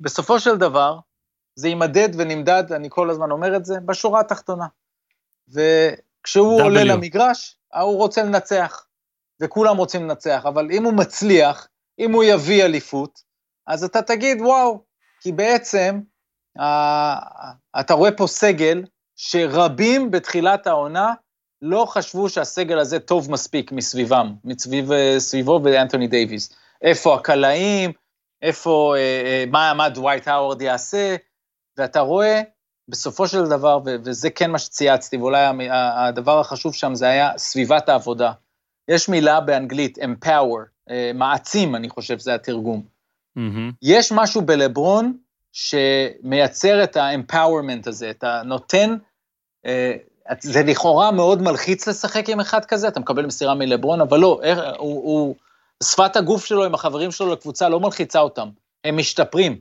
בסופו 0.00 0.40
של 0.40 0.56
דבר, 0.56 0.98
זה 1.54 1.68
יימדד 1.68 2.08
ונמדד, 2.16 2.72
אני 2.72 2.88
כל 2.90 3.10
הזמן 3.10 3.30
אומר 3.30 3.56
את 3.56 3.64
זה, 3.64 3.74
בשורה 3.80 4.20
התחתונה. 4.20 4.66
וכשהוא 5.48 6.60
W. 6.60 6.62
עולה 6.62 6.84
למגרש, 6.84 7.58
הוא 7.74 7.96
רוצה 7.96 8.22
לנצח, 8.22 8.86
וכולם 9.42 9.76
רוצים 9.76 10.02
לנצח, 10.02 10.42
אבל 10.48 10.70
אם 10.70 10.84
הוא 10.84 10.92
מצליח, 10.92 11.68
אם 11.98 12.12
הוא 12.12 12.24
יביא 12.24 12.64
אליפות, 12.64 13.22
אז 13.66 13.84
אתה 13.84 14.02
תגיד, 14.02 14.40
וואו, 14.40 14.84
כי 15.20 15.32
בעצם 15.32 16.00
אתה 17.80 17.94
רואה 17.94 18.12
פה 18.12 18.26
סגל 18.26 18.84
שרבים 19.16 20.10
בתחילת 20.10 20.66
העונה 20.66 21.12
לא 21.62 21.84
חשבו 21.88 22.28
שהסגל 22.28 22.78
הזה 22.78 23.00
טוב 23.00 23.30
מספיק 23.30 23.72
מסביבם, 23.72 24.34
מסביב 24.44 24.92
אה, 24.92 25.14
סביבו 25.18 25.60
ואנתוני 25.64 26.06
דייוויס. 26.06 26.56
איפה 26.82 27.14
הקלעים, 27.14 27.92
איפה, 28.42 28.94
אה, 28.96 29.00
אה, 29.00 29.44
מה, 29.50 29.74
מה 29.74 29.88
דווייט 29.88 30.28
האוורד 30.28 30.62
יעשה, 30.62 31.16
ואתה 31.76 32.00
רואה, 32.00 32.40
בסופו 32.88 33.28
של 33.28 33.44
דבר, 33.44 33.78
ו- 33.84 33.96
וזה 34.04 34.30
כן 34.30 34.50
מה 34.50 34.58
שצייצתי, 34.58 35.16
ואולי 35.16 35.46
הדבר 35.70 36.40
החשוב 36.40 36.74
שם 36.74 36.94
זה 36.94 37.06
היה 37.06 37.30
סביבת 37.36 37.88
העבודה. 37.88 38.32
יש 38.88 39.08
מילה 39.08 39.40
באנגלית, 39.40 39.98
empower, 39.98 40.90
אה, 40.90 41.10
מעצים, 41.14 41.74
אני 41.74 41.88
חושב, 41.88 42.18
זה 42.18 42.34
התרגום. 42.34 42.82
מהמם. 43.36 43.72
יש 43.82 44.12
משהו 44.12 44.42
בלברון 44.42 45.16
שמייצר 45.52 46.84
את 46.84 46.96
ה-empowerment 46.96 47.88
הזה, 47.88 48.10
אתה 48.10 48.42
נותן, 48.44 48.96
אה, 49.66 49.92
זה 50.40 50.62
לכאורה 50.62 51.10
מאוד 51.10 51.42
מלחיץ 51.42 51.88
לשחק 51.88 52.28
עם 52.28 52.40
אחד 52.40 52.64
כזה, 52.64 52.88
אתה 52.88 53.00
מקבל 53.00 53.26
מסירה 53.26 53.54
מלברון, 53.54 54.00
אבל 54.00 54.18
לא, 54.18 54.40
איך- 54.42 54.58
הוא, 54.58 55.02
הוא, 55.04 55.36
שפת 55.82 56.16
הגוף 56.16 56.44
שלו 56.44 56.64
עם 56.64 56.74
החברים 56.74 57.10
שלו 57.10 57.32
לקבוצה 57.32 57.68
לא 57.68 57.80
מלחיצה 57.80 58.20
אותם. 58.20 58.48
הם 58.84 58.96
משתפרים. 58.96 59.58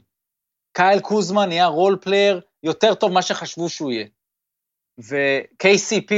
קייל 0.73 0.99
קוזמן 0.99 1.47
נהיה 1.47 1.65
role 1.65 1.97
player 2.01 2.41
יותר 2.63 2.93
טוב 2.93 3.11
ממה 3.11 3.21
שחשבו 3.21 3.69
שהוא 3.69 3.91
יהיה. 3.91 4.05
ו-KCP, 4.99 6.13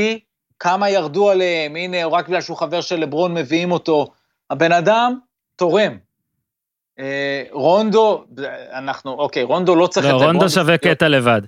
כמה 0.59 0.89
ירדו 0.89 1.29
עליהם, 1.29 1.75
הנה, 1.75 2.05
רק 2.05 2.27
בגלל 2.27 2.41
שהוא 2.41 2.57
חבר 2.57 2.81
של 2.81 2.95
לברון 2.95 3.33
מביאים 3.33 3.71
אותו. 3.71 4.07
הבן 4.49 4.71
אדם 4.71 5.19
תורם. 5.55 5.97
אה, 6.99 7.43
רונדו, 7.51 8.25
אנחנו, 8.73 9.11
אוקיי, 9.11 9.43
רונדו 9.43 9.75
לא 9.75 9.87
צריך 9.87 10.05
לא, 10.05 10.09
את 10.09 10.15
לברון. 10.15 10.35
רונדו 10.35 10.49
שווה 10.49 10.77
קטע 10.77 11.07
לבד. 11.07 11.41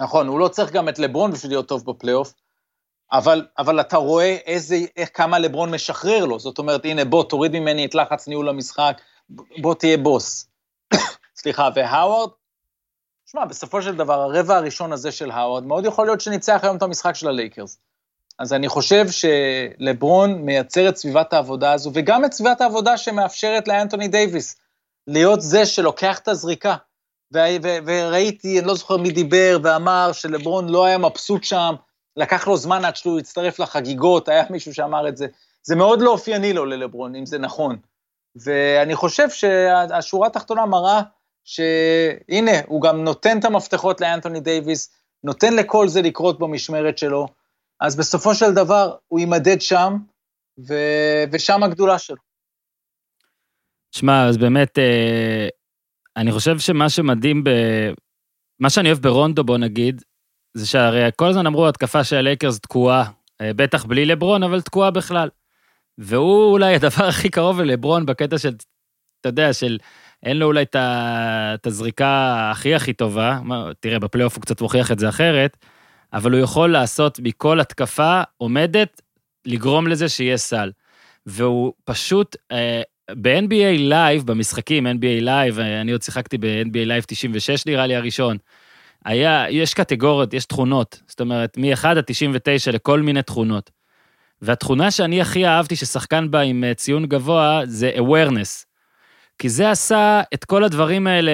נכון, 0.00 0.26
הוא 0.26 0.40
לא 0.40 0.48
צריך 0.48 0.72
גם 0.72 0.88
את 0.88 0.98
לברון 0.98 1.32
בשביל 1.32 1.52
להיות 1.52 1.68
טוב 1.68 1.84
בפלייאוף, 1.86 2.34
אבל, 3.12 3.46
אבל 3.58 3.80
אתה 3.80 3.96
רואה 3.96 4.36
איזה, 4.46 4.76
איך 4.96 5.10
כמה 5.14 5.38
לברון 5.38 5.74
משחרר 5.74 6.24
לו. 6.24 6.38
זאת 6.38 6.58
אומרת, 6.58 6.84
הנה, 6.84 7.04
בוא, 7.04 7.24
תוריד 7.24 7.52
ממני 7.52 7.86
את 7.86 7.94
לחץ 7.94 8.28
ניהול 8.28 8.48
המשחק, 8.48 9.00
בוא 9.60 9.74
תהיה 9.74 9.98
בוס. 9.98 10.48
סליחה, 11.40 11.68
והאווארד, 11.74 12.30
שמע, 13.26 13.44
בסופו 13.44 13.82
של 13.82 13.96
דבר, 13.96 14.20
הרבע 14.20 14.56
הראשון 14.56 14.92
הזה 14.92 15.12
של 15.12 15.30
האווארד, 15.30 15.64
מאוד 15.64 15.84
יכול 15.84 16.06
להיות 16.06 16.20
שניצח 16.20 16.60
היום 16.62 16.76
את 16.76 16.82
המשחק 16.82 17.14
של 17.14 17.28
הלייקרס. 17.28 17.78
אז 18.38 18.52
אני 18.52 18.68
חושב 18.68 19.04
שלברון 19.10 20.32
מייצר 20.32 20.88
את 20.88 20.96
סביבת 20.96 21.32
העבודה 21.32 21.72
הזו, 21.72 21.90
וגם 21.94 22.24
את 22.24 22.32
סביבת 22.32 22.60
העבודה 22.60 22.96
שמאפשרת 22.96 23.68
לאנטוני 23.68 24.08
דייוויס 24.08 24.56
להיות 25.06 25.40
זה 25.42 25.66
שלוקח 25.66 26.18
את 26.18 26.28
הזריקה. 26.28 26.76
וראיתי, 27.86 28.58
אני 28.58 28.66
לא 28.66 28.74
זוכר 28.74 28.96
מי 28.96 29.10
דיבר 29.10 29.58
ואמר 29.62 30.12
שלברון 30.12 30.68
לא 30.68 30.84
היה 30.84 30.98
מבסוט 30.98 31.44
שם, 31.44 31.74
לקח 32.16 32.46
לו 32.46 32.56
זמן 32.56 32.84
עד 32.84 32.96
שהוא 32.96 33.18
הצטרף 33.18 33.58
לחגיגות, 33.58 34.28
היה 34.28 34.44
מישהו 34.50 34.74
שאמר 34.74 35.08
את 35.08 35.16
זה. 35.16 35.26
זה 35.62 35.76
מאוד 35.76 36.02
לא 36.02 36.10
אופייני 36.10 36.52
לו 36.52 36.64
ללברון, 36.64 37.14
אם 37.14 37.26
זה 37.26 37.38
נכון. 37.38 37.76
ואני 38.44 38.94
חושב 38.94 39.30
שהשורה 39.30 40.26
התחתונה 40.26 40.66
מראה 40.66 41.02
שהנה, 41.44 42.60
הוא 42.66 42.82
גם 42.82 43.04
נותן 43.04 43.38
את 43.38 43.44
המפתחות 43.44 44.00
לאנטוני 44.00 44.40
דייוויס, 44.40 44.90
נותן 45.24 45.54
לכל 45.56 45.88
זה 45.88 46.02
לקרות 46.02 46.38
במשמרת 46.38 46.98
שלו, 46.98 47.28
אז 47.80 47.96
בסופו 47.96 48.34
של 48.34 48.54
דבר 48.54 48.96
הוא 49.08 49.20
יימדד 49.20 49.60
שם, 49.60 49.96
ו... 50.68 50.74
ושם 51.32 51.62
הגדולה 51.62 51.98
שלו. 51.98 52.16
שמע, 53.92 54.28
אז 54.28 54.38
באמת, 54.38 54.78
אה, 54.78 55.48
אני 56.16 56.32
חושב 56.32 56.58
שמה 56.58 56.90
שמדהים 56.90 57.44
ב... 57.44 57.50
מה 58.60 58.70
שאני 58.70 58.88
אוהב 58.88 58.98
ברונדו, 58.98 59.44
בוא 59.44 59.58
נגיד, 59.58 60.02
זה 60.54 60.66
שהרי 60.66 61.10
כל 61.16 61.28
הזמן 61.28 61.46
אמרו, 61.46 61.68
התקפה 61.68 62.04
של 62.04 62.16
הלייקרס 62.16 62.60
תקועה, 62.60 63.10
אה, 63.40 63.50
בטח 63.56 63.84
בלי 63.84 64.06
לברון, 64.06 64.42
אבל 64.42 64.60
תקועה 64.60 64.90
בכלל. 64.90 65.28
והוא 65.98 66.52
אולי 66.52 66.74
הדבר 66.74 67.04
הכי 67.08 67.28
קרוב 67.28 67.60
ללברון 67.60 68.06
בקטע 68.06 68.38
של, 68.38 68.54
אתה 69.20 69.28
יודע, 69.28 69.52
של 69.52 69.78
אין 70.22 70.36
לו 70.36 70.46
אולי 70.46 70.64
את 70.74 71.66
הזריקה 71.66 72.50
הכי 72.50 72.74
הכי 72.74 72.92
טובה, 72.92 73.38
תראה, 73.80 73.98
בפלייאוף 73.98 74.34
הוא 74.34 74.42
קצת 74.42 74.60
מוכיח 74.60 74.92
את 74.92 74.98
זה 74.98 75.08
אחרת, 75.08 75.56
אבל 76.16 76.32
הוא 76.32 76.40
יכול 76.40 76.72
לעשות 76.72 77.20
מכל 77.22 77.60
התקפה 77.60 78.22
עומדת, 78.36 79.02
לגרום 79.46 79.86
לזה 79.86 80.08
שיהיה 80.08 80.36
סל. 80.36 80.72
והוא 81.26 81.72
פשוט, 81.84 82.36
אה, 82.52 82.82
ב-NBA 83.10 83.90
Live, 83.90 84.24
במשחקים, 84.24 84.86
NBA 84.86 85.24
Live, 85.24 85.60
אני 85.60 85.92
עוד 85.92 86.02
שיחקתי 86.02 86.38
ב-NBA 86.38 86.88
Live 86.88 87.04
96 87.06 87.66
נראה 87.66 87.86
לי 87.86 87.96
הראשון, 87.96 88.36
היה, 89.04 89.46
יש 89.50 89.74
קטגוריות, 89.74 90.34
יש 90.34 90.44
תכונות, 90.44 91.02
זאת 91.08 91.20
אומרת, 91.20 91.56
מ-1 91.58 91.86
עד 91.86 92.00
99 92.06 92.70
לכל 92.70 93.00
מיני 93.00 93.22
תכונות. 93.22 93.70
והתכונה 94.42 94.90
שאני 94.90 95.20
הכי 95.20 95.46
אהבתי 95.46 95.76
ששחקן 95.76 96.30
בה 96.30 96.40
עם 96.40 96.64
אה, 96.64 96.74
ציון 96.74 97.06
גבוה 97.06 97.60
זה 97.64 97.90
awareness. 97.96 98.64
כי 99.38 99.48
זה 99.48 99.70
עשה 99.70 100.22
את 100.34 100.44
כל 100.44 100.64
הדברים 100.64 101.06
האלה, 101.06 101.32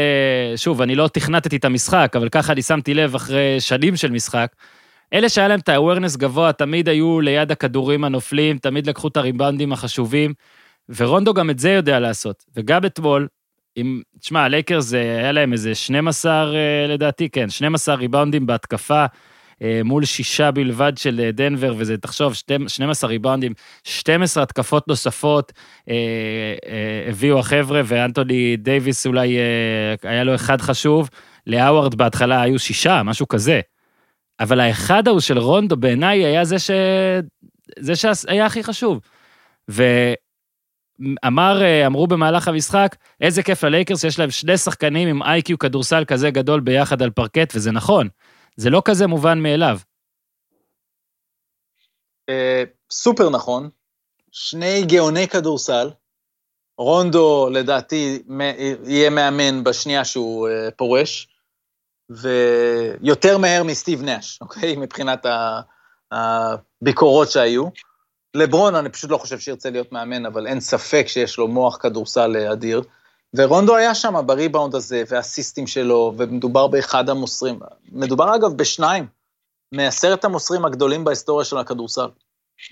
שוב, 0.57 0.83
אני 0.83 0.95
לא 0.95 1.09
תכנתתי 1.09 1.57
את 1.57 1.65
המשחק, 1.65 2.13
אבל 2.17 2.29
ככה 2.29 2.53
אני 2.53 2.63
שמתי 2.63 2.95
לב 2.95 3.15
אחרי 3.15 3.61
שנים 3.61 3.97
של 3.97 4.11
משחק. 4.11 4.53
אלה 5.13 5.29
שהיה 5.29 5.49
להם 5.49 5.61
את 5.61 5.69
ה-awareness 5.69 6.19
גבוה, 6.19 6.53
תמיד 6.53 6.89
היו 6.89 7.21
ליד 7.21 7.53
הכדורים 7.53 8.05
הנופלים, 8.05 8.59
תמיד 8.59 8.87
לקחו 8.87 9.09
את 9.09 9.17
הריבנדים 9.17 9.73
החשובים, 9.73 10.35
ורונדו 10.89 11.35
גם 11.35 11.51
את 11.51 11.59
זה 11.59 11.71
יודע 11.71 12.01
לעשות. 12.01 12.45
וגם 12.57 12.85
אתמול, 12.87 13.29
אם, 13.77 14.03
תשמע, 14.21 14.45
הלייקרס 14.45 14.93
היה 14.93 15.33
להם 15.33 15.53
איזה 15.53 15.75
12, 15.75 16.55
אה, 16.55 16.87
לדעתי, 16.89 17.29
כן, 17.29 17.51
12 17.51 17.95
ריבאונדים 17.95 18.47
בהתקפה, 18.47 18.95
אה, 19.01 19.07
מול 19.85 20.05
שישה 20.05 20.51
בלבד 20.51 20.93
של 20.97 21.21
אה, 21.25 21.33
דנבר, 21.33 21.75
וזה, 21.77 21.97
תחשוב, 21.99 22.35
12 22.67 23.11
ריבאונדים, 23.11 23.53
12 23.85 24.43
התקפות 24.43 24.89
נוספות 24.89 25.53
אה, 25.89 25.95
הביאו 27.09 27.39
החבר'ה, 27.39 27.81
ואנטוני 27.85 28.57
דייוויס 28.57 29.07
אולי 29.07 29.39
היה 30.03 30.25
לו 30.25 30.35
אחד 30.35 30.61
חשוב, 30.61 31.11
לאווארד 31.47 31.95
בהתחלה 31.95 32.43
היו 32.43 32.59
שישה, 32.59 33.03
משהו 33.03 33.29
כזה. 33.29 33.61
אבל 34.41 34.61
האחד 34.61 35.09
ההוא 35.09 35.21
של 35.21 35.39
רונדו 35.39 35.77
בעיניי 35.77 36.25
היה 36.25 36.45
זה, 36.45 36.59
ש... 36.59 36.71
זה 37.79 37.97
שהיה 37.97 38.47
הכי 38.47 38.63
חשוב. 38.63 39.01
ואמר, 39.69 41.63
אמרו 41.87 42.07
במהלך 42.07 42.49
המשחק, 42.49 42.97
איזה 43.21 43.43
כיף 43.43 43.65
ללייקרס, 43.65 44.05
יש 44.05 44.19
להם 44.19 44.31
שני 44.31 44.57
שחקנים 44.57 45.09
עם 45.09 45.23
IQ 45.23 45.59
כדורסל 45.59 46.05
כזה 46.05 46.31
גדול 46.31 46.61
ביחד 46.61 47.03
על 47.03 47.11
פרקט, 47.11 47.53
וזה 47.55 47.73
נכון. 47.73 48.09
זה 48.57 48.71
לא 48.71 48.83
כזה 48.85 49.07
מובן 49.07 49.39
מאליו. 49.43 49.79
אה, 52.29 52.65
סופר 52.91 53.31
נכון, 53.31 53.71
שני 54.33 54.85
גאוני 54.85 55.29
כדורסל, 55.29 55.91
רונדו 56.79 57.49
לדעתי 57.53 58.23
יהיה 58.85 59.11
מאמן 59.11 59.65
בשנייה 59.65 60.05
שהוא 60.05 60.49
אה, 60.49 60.71
פורש, 60.77 61.29
ויותר 62.11 63.39
מהר 63.39 63.63
מסטיב 63.65 64.03
נאש, 64.03 64.39
אוקיי? 64.43 64.77
מבחינת 64.77 65.27
הביקורות 66.13 67.31
שהיו. 67.31 67.69
לברון, 68.35 68.75
אני 68.75 68.89
פשוט 68.89 69.11
לא 69.11 69.19
חושב 69.19 69.39
שירצה 69.39 69.71
להיות 69.71 69.93
מאמן, 69.93 70.27
אבל 70.27 70.47
אין 70.47 70.61
ספק 70.61 71.05
שיש 71.07 71.39
לו 71.39 71.49
מוח 71.49 71.77
כדורסל 71.77 72.37
אה, 72.37 72.53
אדיר. 72.53 72.83
ורונדו 73.35 73.77
היה 73.77 73.95
שם 73.95 74.15
בריבאונד 74.27 74.75
הזה, 74.75 75.03
והסיסטים 75.09 75.67
שלו, 75.67 76.15
ומדובר 76.17 76.67
באחד 76.67 77.09
המוסרים. 77.09 77.61
מדובר 77.93 78.35
אגב 78.35 78.53
בשניים, 78.57 79.07
מעשרת 79.73 80.25
המוסרים 80.25 80.65
הגדולים 80.65 81.05
בהיסטוריה 81.05 81.45
של 81.45 81.59
הכדורסל. 81.59 82.07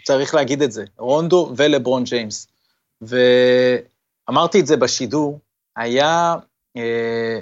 צריך 0.05 0.35
להגיד 0.35 0.63
את 0.63 0.73
זה, 0.73 0.85
רונדו 0.99 1.53
ולברון 1.57 2.05
ג'יימס. 2.05 2.47
ואמרתי 3.03 4.61
את 4.61 4.67
זה 4.67 4.77
בשידור, 4.77 5.39
היה, 5.77 6.35
אה, 6.77 7.41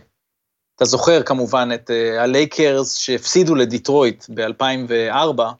אתה 0.76 0.84
זוכר 0.84 1.22
כמובן 1.22 1.68
את 1.74 1.90
אה, 1.90 2.22
הלייקרס 2.22 2.96
שהפסידו 2.96 3.54
לדיטרויט 3.54 4.24
ב-2004, 4.34 5.38
mm-hmm. 5.38 5.52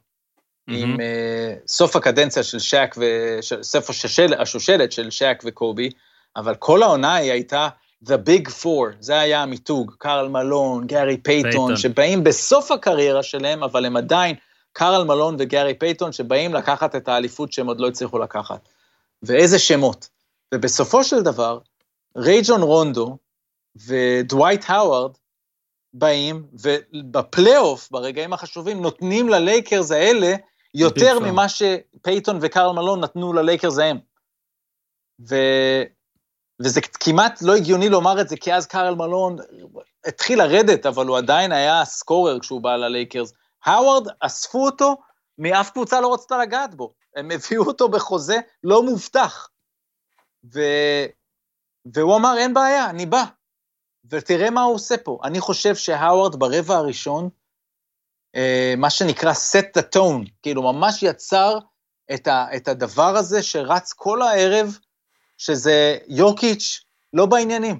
עם 0.67 1.01
אה, 1.01 1.53
סוף 1.67 1.95
הקדנציה 1.95 2.43
של 2.43 2.59
שאק, 2.59 2.95
סוף 3.61 3.89
השושלת 4.39 4.91
של 4.91 5.09
שאק 5.09 5.43
וקובי, 5.45 5.89
אבל 6.39 6.55
כל 6.55 6.83
העונה 6.83 7.15
היא 7.15 7.31
הייתה 7.31 7.69
The 8.05 8.17
Big 8.27 8.49
Four, 8.63 8.95
זה 8.99 9.19
היה 9.19 9.43
המיתוג, 9.43 9.93
קארל 9.97 10.27
מלון, 10.27 10.87
גארי 10.87 11.17
פייטון, 11.17 11.77
שבאים 11.77 12.23
בסוף 12.23 12.71
הקריירה 12.71 13.23
שלהם, 13.23 13.63
אבל 13.63 13.85
הם 13.85 13.97
עדיין 13.97 14.35
קארל 14.73 15.03
מלון 15.03 15.35
וגארי 15.39 15.73
פייטון, 15.73 16.11
שבאים 16.11 16.53
לקחת 16.53 16.95
את 16.95 17.07
האליפות 17.07 17.51
שהם 17.51 17.67
עוד 17.67 17.79
לא 17.79 17.87
הצליחו 17.87 18.19
לקחת. 18.19 18.69
ואיזה 19.23 19.59
שמות. 19.59 20.09
ובסופו 20.53 21.03
של 21.03 21.21
דבר, 21.21 21.59
רייג'ון 22.17 22.61
רונדו 22.61 23.17
ודווייט 23.87 24.65
האווארד 24.67 25.11
באים, 25.93 26.47
ובפלייאוף, 26.53 27.89
ברגעים 27.91 28.33
החשובים, 28.33 28.81
נותנים 28.81 29.29
ללייקרס 29.29 29.91
האלה 29.91 30.35
יותר 30.73 31.19
ממה 31.19 31.45
שפייטון 31.49 32.39
וקארל 32.41 32.75
מלון 32.75 32.99
נתנו 32.99 33.33
ללייקרס 33.33 33.77
ההם. 33.77 33.97
ו... 35.29 35.35
וזה 36.63 36.81
כמעט 36.99 37.41
לא 37.41 37.55
הגיוני 37.55 37.89
לומר 37.89 38.21
את 38.21 38.29
זה, 38.29 38.37
כי 38.37 38.53
אז 38.53 38.67
קארל 38.67 38.95
מלון 38.95 39.37
התחיל 40.05 40.39
לרדת, 40.43 40.85
אבל 40.85 41.07
הוא 41.07 41.17
עדיין 41.17 41.51
היה 41.51 41.85
סקורר 41.85 42.39
כשהוא 42.39 42.61
בא 42.61 42.75
ללייקרס. 42.75 43.33
האווארד, 43.65 44.07
אספו 44.19 44.65
אותו, 44.65 44.95
מאף 45.37 45.69
קבוצה 45.69 46.01
לא 46.01 46.13
רצתה 46.13 46.37
לגעת 46.37 46.75
בו. 46.75 46.93
הם 47.15 47.31
הביאו 47.31 47.63
אותו 47.63 47.89
בחוזה 47.89 48.39
לא 48.63 48.83
מובטח. 48.83 49.49
ו... 50.53 50.59
והוא 51.93 52.15
אמר, 52.15 52.35
אין 52.37 52.53
בעיה, 52.53 52.89
אני 52.89 53.05
בא. 53.05 53.23
ותראה 54.09 54.49
מה 54.49 54.61
הוא 54.61 54.75
עושה 54.75 54.97
פה. 54.97 55.19
אני 55.23 55.39
חושב 55.39 55.75
שהאווארד 55.75 56.39
ברבע 56.39 56.75
הראשון, 56.75 57.29
אה, 58.35 58.73
מה 58.77 58.89
שנקרא 58.89 59.31
set 59.31 59.79
the 59.79 59.83
tone, 59.95 60.29
כאילו 60.41 60.73
ממש 60.73 61.03
יצר 61.03 61.57
את, 62.13 62.27
ה, 62.27 62.45
את 62.55 62.67
הדבר 62.67 63.15
הזה 63.15 63.43
שרץ 63.43 63.93
כל 63.93 64.21
הערב, 64.21 64.77
שזה 65.39 65.97
יוקיץ' 66.07 66.83
לא 67.13 67.25
בעניינים. 67.25 67.79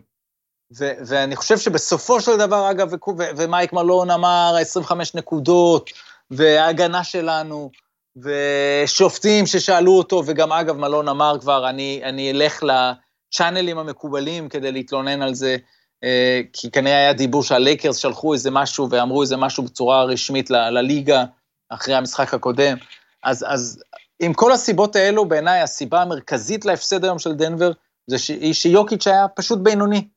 ו- 0.80 0.94
ואני 1.06 1.36
חושב 1.36 1.57
שבסופו 1.57 2.22
של 2.22 2.38
דבר, 2.38 2.72
אגב, 2.72 2.94
ו- 2.94 3.11
ו- 3.18 3.30
ומייק 3.38 3.73
מלון 3.73 4.11
אמר 4.11 4.56
25 4.61 5.15
נקודות, 5.15 5.90
וההגנה 6.31 7.03
שלנו, 7.03 7.72
ושופטים 8.18 9.45
ששאלו 9.45 9.98
אותו, 9.98 10.23
וגם 10.26 10.52
אגב, 10.52 10.76
מלון 10.77 11.07
אמר 11.07 11.38
כבר, 11.41 11.69
אני, 11.69 12.02
אני 12.03 12.31
אלך 12.31 12.64
לצ'אנלים 12.64 13.77
המקובלים 13.77 14.49
כדי 14.49 14.72
להתלונן 14.72 15.22
על 15.22 15.34
זה. 15.34 15.57
אה, 16.03 16.41
כי 16.53 16.72
כנראה 16.72 16.98
היה 16.98 17.14
דיבור 17.14 17.44
שהלייקרס 17.44 17.98
שלחו 17.98 18.34
איזה 18.34 18.52
משהו 18.52 18.90
ואמרו 18.90 19.22
איזה 19.22 19.38
משהו 19.38 19.64
בצורה 19.64 20.03
רשמית 20.03 20.49
לליגה 20.49 21.23
אחרי 21.69 21.95
המשחק 21.95 22.34
הקודם. 22.34 22.77
אז, 23.23 23.45
אז 23.48 23.84
עם 24.19 24.33
כל 24.33 24.51
הסיבות 24.51 24.95
האלו, 24.95 25.25
בעיניי 25.25 25.61
הסיבה 25.61 26.01
המרכזית 26.01 26.65
להפסד 26.65 27.03
היום 27.03 27.19
של 27.19 27.33
דנבר, 27.33 27.71
זה 28.07 28.19
ש... 28.19 28.31
שיוקיץ' 28.53 29.07
היה 29.07 29.27
פשוט 29.27 29.59
בינוני. 29.59 30.07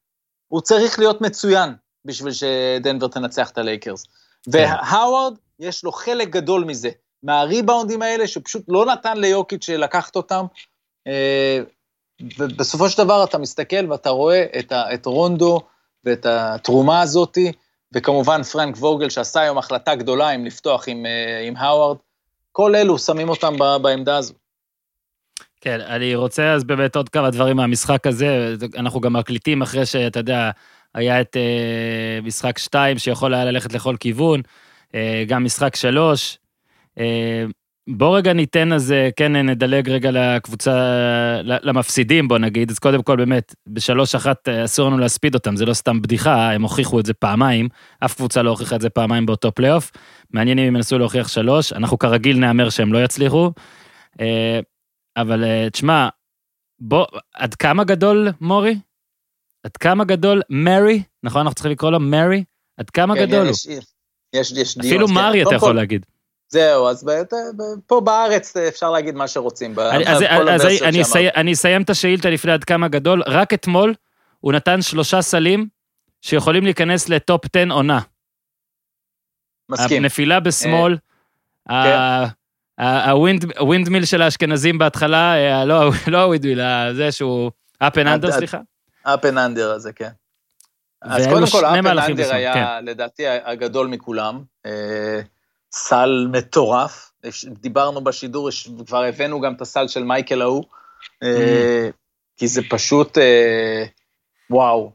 הוא 0.48 0.60
צריך 0.60 0.98
להיות 0.98 1.20
מצוין 1.20 1.74
בשביל 2.04 2.32
שדנבר 2.32 3.08
תנצח 3.08 3.50
את 3.50 3.58
הלייקרס. 3.58 4.04
כן. 4.04 4.50
והאווארד, 4.52 5.34
יש 5.58 5.84
לו 5.84 5.92
חלק 5.92 6.28
גדול 6.28 6.64
מזה, 6.64 6.90
מהריבאונדים 7.22 8.02
האלה, 8.02 8.26
שפשוט 8.26 8.64
לא 8.68 8.86
נתן 8.86 9.16
ליוקיץ' 9.16 9.68
לקחת 9.68 10.16
אותם. 10.16 10.44
אה, 11.06 11.60
ובסופו 12.38 12.88
של 12.88 12.98
דבר 12.98 13.24
אתה 13.24 13.38
מסתכל 13.38 13.90
ואתה 13.90 14.10
רואה 14.10 14.46
את, 14.58 14.72
ה, 14.72 14.94
את 14.94 15.06
רונדו 15.06 15.60
ואת 16.04 16.26
התרומה 16.26 17.00
הזאתי, 17.00 17.52
וכמובן 17.94 18.42
פרנק 18.42 18.76
ווגל 18.76 19.08
שעשה 19.08 19.40
היום 19.40 19.58
החלטה 19.58 19.94
גדולה 19.94 20.30
אם 20.30 20.44
לפתוח 20.44 20.88
עם, 20.88 21.06
אה, 21.06 21.40
עם 21.46 21.56
האווארד, 21.56 21.96
כל 22.52 22.74
אלו 22.74 22.98
שמים 22.98 23.28
אותם 23.28 23.54
בעמדה 23.82 24.16
הזו. 24.16 24.34
כן, 25.60 25.80
אני 25.80 26.14
רוצה 26.14 26.52
אז 26.52 26.64
באמת 26.64 26.96
עוד 26.96 27.08
כמה 27.08 27.30
דברים 27.30 27.56
מהמשחק 27.56 28.06
הזה, 28.06 28.54
אנחנו 28.76 29.00
גם 29.00 29.12
מקליטים 29.12 29.62
אחרי 29.62 29.86
שאתה 29.86 30.20
יודע, 30.20 30.50
היה 30.94 31.20
את 31.20 31.36
uh, 31.36 32.26
משחק 32.26 32.58
2 32.58 32.98
שיכול 32.98 33.34
היה 33.34 33.44
ללכת 33.44 33.72
לכל 33.72 33.96
כיוון, 34.00 34.40
uh, 34.88 34.94
גם 35.26 35.44
משחק 35.44 35.76
3. 35.76 36.38
Uh, 36.98 37.02
בוא 37.88 38.16
רגע 38.16 38.32
ניתן 38.32 38.72
אז, 38.72 38.94
כן, 39.16 39.36
נדלג 39.36 39.90
רגע 39.90 40.10
לקבוצה, 40.10 40.72
למפסידים, 41.42 42.28
בוא 42.28 42.38
נגיד. 42.38 42.70
אז 42.70 42.78
קודם 42.78 43.02
כל, 43.02 43.16
באמת, 43.16 43.54
בשלוש 43.68 44.14
אחת 44.14 44.48
אסור 44.48 44.86
לנו 44.86 44.98
להספיד 44.98 45.34
אותם, 45.34 45.56
זה 45.56 45.66
לא 45.66 45.74
סתם 45.74 46.02
בדיחה, 46.02 46.52
הם 46.52 46.62
הוכיחו 46.62 47.00
את 47.00 47.06
זה 47.06 47.14
פעמיים, 47.14 47.68
אף 48.04 48.14
קבוצה 48.14 48.42
לא 48.42 48.50
הוכיחה 48.50 48.76
את 48.76 48.80
זה 48.80 48.90
פעמיים 48.90 49.26
באותו 49.26 49.52
פלייאוף. 49.52 49.90
מעניין 50.30 50.59
אם 50.59 50.64
הם 50.66 50.76
ינסו 50.76 50.98
להוכיח 50.98 51.28
שלוש, 51.28 51.72
אנחנו 51.72 51.98
כרגיל 51.98 52.38
נהמר 52.38 52.70
שהם 52.70 52.92
לא 52.92 53.04
יצליחו. 53.04 53.50
אבל 55.16 55.44
תשמע, 55.72 56.09
בוא, 56.80 57.06
עד 57.34 57.54
כמה 57.54 57.84
גדול 57.84 58.28
מורי? 58.40 58.78
עד 59.64 59.76
כמה 59.76 60.04
גדול 60.04 60.42
מרי? 60.50 61.02
נכון, 61.22 61.40
אנחנו 61.40 61.54
צריכים 61.54 61.72
לקרוא 61.72 61.90
לו 61.90 62.00
מרי? 62.00 62.44
עד 62.80 62.90
כמה 62.90 63.14
כן, 63.14 63.26
גדול 63.26 63.48
יש, 63.48 63.66
הוא? 63.66 63.74
יש, 64.34 64.52
יש 64.52 64.78
דיון. 64.78 64.94
אפילו 64.94 65.09
מרי 65.09 65.40
כן. 65.40 65.48
אתה 65.48 65.56
יכול 65.56 65.76
להגיד. 65.76 66.06
זהו, 66.52 66.88
אז 66.88 67.08
פה 67.86 68.00
בארץ 68.00 68.56
אפשר 68.56 68.90
להגיד 68.90 69.14
מה 69.14 69.28
שרוצים. 69.28 69.78
אז, 69.78 70.22
אז 70.48 70.82
אני, 70.82 71.02
אסי, 71.02 71.28
אני 71.28 71.52
אסיים 71.52 71.82
את 71.82 71.90
השאילתה 71.90 72.30
לפני 72.30 72.52
עד 72.52 72.64
כמה 72.64 72.88
גדול. 72.88 73.22
רק 73.26 73.54
אתמול 73.54 73.94
הוא 74.40 74.52
נתן 74.52 74.82
שלושה 74.82 75.22
סלים 75.22 75.68
שיכולים 76.20 76.64
להיכנס 76.64 77.08
לטופ 77.08 77.44
10 77.56 77.72
עונה. 77.72 78.00
מסכים. 79.68 80.02
הנפילה 80.02 80.40
בשמאל, 80.40 80.96
כן. 81.68 81.98
ה 83.59 83.64
windmill 83.64 84.05
של 84.04 84.22
האשכנזים 84.22 84.78
בהתחלה, 84.78 85.34
אה, 85.34 85.64
לא, 85.64 85.90
לא 86.12 86.22
ה 86.22 86.26
windmill, 86.26 86.60
זה 86.92 87.12
שהוא 87.12 87.50
up 87.78 87.98
and 87.98 88.09
under, 88.09 88.32
סליחה. 88.32 88.58
up 89.02 89.24
and 89.24 89.39
under 89.39 89.72
הזה, 89.72 89.92
כן. 89.92 90.10
אז 91.02 91.26
קודם 91.26 91.46
כל, 91.52 91.64
up 91.64 91.86
and 91.86 91.98
under 91.98 92.34
היה 92.34 92.54
כן. 92.54 92.84
לדעתי 92.84 93.22
הגדול 93.26 93.86
מכולם. 93.86 94.42
אה, 95.74 95.78
סל 95.78 96.28
מטורף, 96.32 97.12
דיברנו 97.47 98.05
בשידור, 98.05 98.49
כבר 98.86 99.05
הבאנו 99.05 99.40
גם 99.40 99.55
את 99.55 99.61
הסל 99.61 99.89
של 99.89 100.05
מייקל 100.05 100.43
ההוא, 100.43 100.65
אה, 101.23 101.89
mm. 101.89 101.93
כי 102.36 102.49
זה 102.49 102.62
פשוט, 102.70 103.19
וואו, 104.51 104.93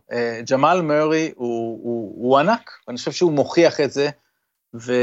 ג'מאל 0.52 0.82
מרי 0.82 1.32
הוא, 1.36 1.80
הוא, 1.84 2.16
הוא 2.18 2.38
ענק, 2.38 2.72
ואני 2.88 2.98
חושב 2.98 3.12
שהוא 3.12 3.32
מוכיח 3.32 3.80
את 3.82 3.91
זה, 3.91 4.10
ו... 4.76 4.94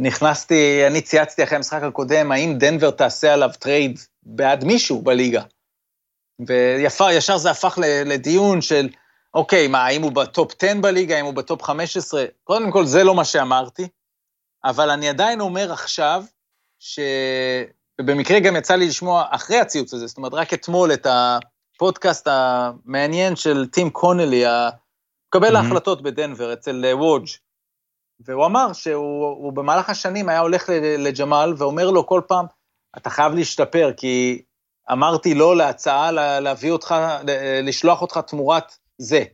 נכנסתי, 0.00 0.86
אני 0.86 1.00
צייצתי 1.00 1.44
אחרי 1.44 1.56
המשחק 1.56 1.82
הקודם, 1.82 2.32
האם 2.32 2.58
דנבר 2.58 2.90
תעשה 2.90 3.34
עליו 3.34 3.50
טרייד 3.58 3.98
בעד 4.22 4.64
מישהו 4.64 5.02
בליגה. 5.02 5.42
וישר 6.38 7.36
זה 7.36 7.50
הפך 7.50 7.78
לדיון 8.06 8.60
של, 8.60 8.88
אוקיי, 9.34 9.68
מה, 9.68 9.86
האם 9.86 10.02
הוא 10.02 10.12
בטופ 10.12 10.52
10 10.62 10.80
בליגה, 10.80 11.16
האם 11.16 11.24
הוא 11.24 11.34
בטופ 11.34 11.62
15? 11.62 12.24
קודם 12.44 12.70
כל, 12.70 12.86
זה 12.86 13.04
לא 13.04 13.14
מה 13.14 13.24
שאמרתי, 13.24 13.88
אבל 14.68 14.90
אני 14.90 15.08
עדיין 15.08 15.40
אומר 15.40 15.72
עכשיו, 15.72 16.24
ש... 16.78 17.00
ובמקרה 18.00 18.40
גם 18.40 18.56
יצא 18.56 18.74
לי 18.74 18.86
לשמוע 18.86 19.24
אחרי 19.30 19.58
הציוץ 19.58 19.94
הזה, 19.94 20.06
זאת 20.06 20.16
אומרת, 20.16 20.34
רק 20.34 20.54
אתמול 20.54 20.92
את 20.92 21.06
הפודקאסט 21.06 22.28
המעניין 22.30 23.36
של 23.36 23.66
טים 23.66 23.90
קונלי, 23.90 24.44
מקבל 25.28 25.56
mm-hmm. 25.56 25.58
ההחלטות 25.58 26.02
בדנבר, 26.02 26.52
אצל 26.52 26.84
וודג', 26.92 27.26
והוא 28.20 28.46
אמר 28.46 28.72
שהוא 28.72 29.52
במהלך 29.52 29.90
השנים 29.90 30.28
היה 30.28 30.40
הולך 30.40 30.68
לג'מאל 30.98 31.54
ואומר 31.58 31.90
לו 31.90 32.06
כל 32.06 32.20
פעם, 32.28 32.46
אתה 32.96 33.10
חייב 33.10 33.32
להשתפר, 33.34 33.90
כי 33.96 34.42
אמרתי 34.92 35.34
לא 35.34 35.56
להצעה 35.56 36.12
להביא 36.40 36.70
אותך, 36.70 36.94
לשלוח 37.62 38.02
אותך 38.02 38.20
תמורת 38.26 38.76
זה, 38.98 39.24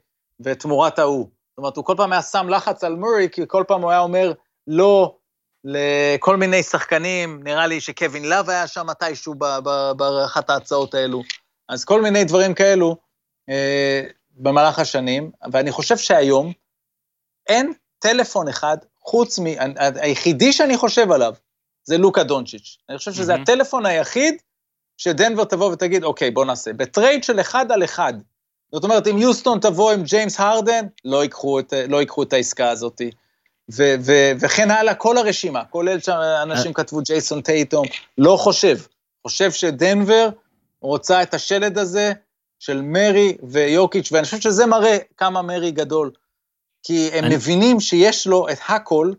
ותמורת 0.41 0.99
ההוא. 0.99 1.29
זאת 1.51 1.59
אומרת, 1.59 1.77
הוא 1.77 1.85
כל 1.85 1.95
פעם 1.97 2.13
היה 2.13 2.23
שם 2.23 2.49
לחץ 2.49 2.85
על 2.85 2.95
מורי, 2.97 3.29
כי 3.33 3.43
כל 3.49 3.65
פעם 3.69 3.83
הוא 3.83 3.91
היה 3.91 4.01
אומר 4.01 4.33
לא 4.67 5.17
לכל 5.65 6.37
מיני 6.37 6.63
שחקנים, 6.63 7.41
נראה 7.45 7.67
לי 7.67 7.81
שקווין 7.81 8.25
לאב 8.25 8.51
היה 8.51 8.67
שם 8.67 8.87
מתישהו 8.87 9.35
באחת 9.97 10.51
ההצעות 10.51 10.95
האלו. 10.95 11.23
אז 11.69 11.85
כל 11.85 12.03
מיני 12.03 12.25
דברים 12.25 12.55
כאלו 12.55 12.97
אה, 13.49 14.03
במהלך 14.31 14.79
השנים, 14.79 15.31
ואני 15.53 15.71
חושב 15.71 15.97
שהיום 15.97 16.53
אין 17.49 17.73
טלפון 17.99 18.49
אחד, 18.49 18.77
חוץ 19.01 19.39
מ... 19.39 19.45
היחידי 19.79 20.53
שאני 20.53 20.77
חושב 20.77 21.13
עליו, 21.13 21.35
זה 21.85 21.99
לוקה 21.99 22.23
דונצ'יץ'. 22.23 22.79
אני 22.89 22.99
חושב 22.99 23.13
שזה 23.13 23.35
mm-hmm. 23.35 23.41
הטלפון 23.41 23.87
היחיד 23.87 24.35
שדנבר 24.97 25.45
תבוא 25.45 25.73
ותגיד, 25.73 26.05
אוקיי, 26.05 26.31
בוא 26.31 26.45
נעשה. 26.45 26.73
בטרייד 26.73 27.25
של 27.25 27.41
אחד 27.41 27.73
על 27.73 27.85
אחד. 27.85 28.13
זאת 28.73 28.85
אומרת, 28.85 29.07
אם 29.07 29.19
יוסטון 29.19 29.61
תבוא 29.61 29.93
עם 29.93 30.03
ג'יימס 30.03 30.41
הרדן, 30.41 30.87
לא 31.05 31.23
ייקחו 31.23 31.61
את, 31.61 31.73
לא 31.89 31.97
ייקחו 31.97 32.23
את 32.23 32.33
העסקה 32.33 32.71
הזאת. 32.71 33.01
ו- 33.73 33.95
ו- 34.01 34.33
וכן 34.41 34.71
הלאה, 34.71 34.95
כל 34.95 35.19
הרשימה, 35.19 35.65
כולל 35.65 36.01
שאנשים 36.01 36.69
אה. 36.69 36.75
כתבו 36.75 37.01
ג'ייסון 37.03 37.43
טייטום, 37.43 37.87
לא 38.19 38.37
חושב. 38.37 38.79
חושב 39.23 39.53
שדנבר 39.53 40.29
רוצה 40.81 41.23
את 41.23 41.35
השלד 41.35 41.79
הזה 41.79 42.13
של 42.59 42.83
מרי 42.83 43.37
ויוקיץ', 43.43 44.13
ואני 44.13 44.25
חושב 44.25 44.41
שזה 44.41 44.67
מראה 44.67 44.99
כמה 45.17 45.43
מרי 45.43 45.71
גדול. 45.71 46.11
כי 46.83 47.11
הם 47.13 47.25
אני... 47.25 47.35
מבינים 47.35 47.81
שיש 47.81 48.27
לו 48.27 48.49
את 48.49 48.59
הכל, 48.69 49.13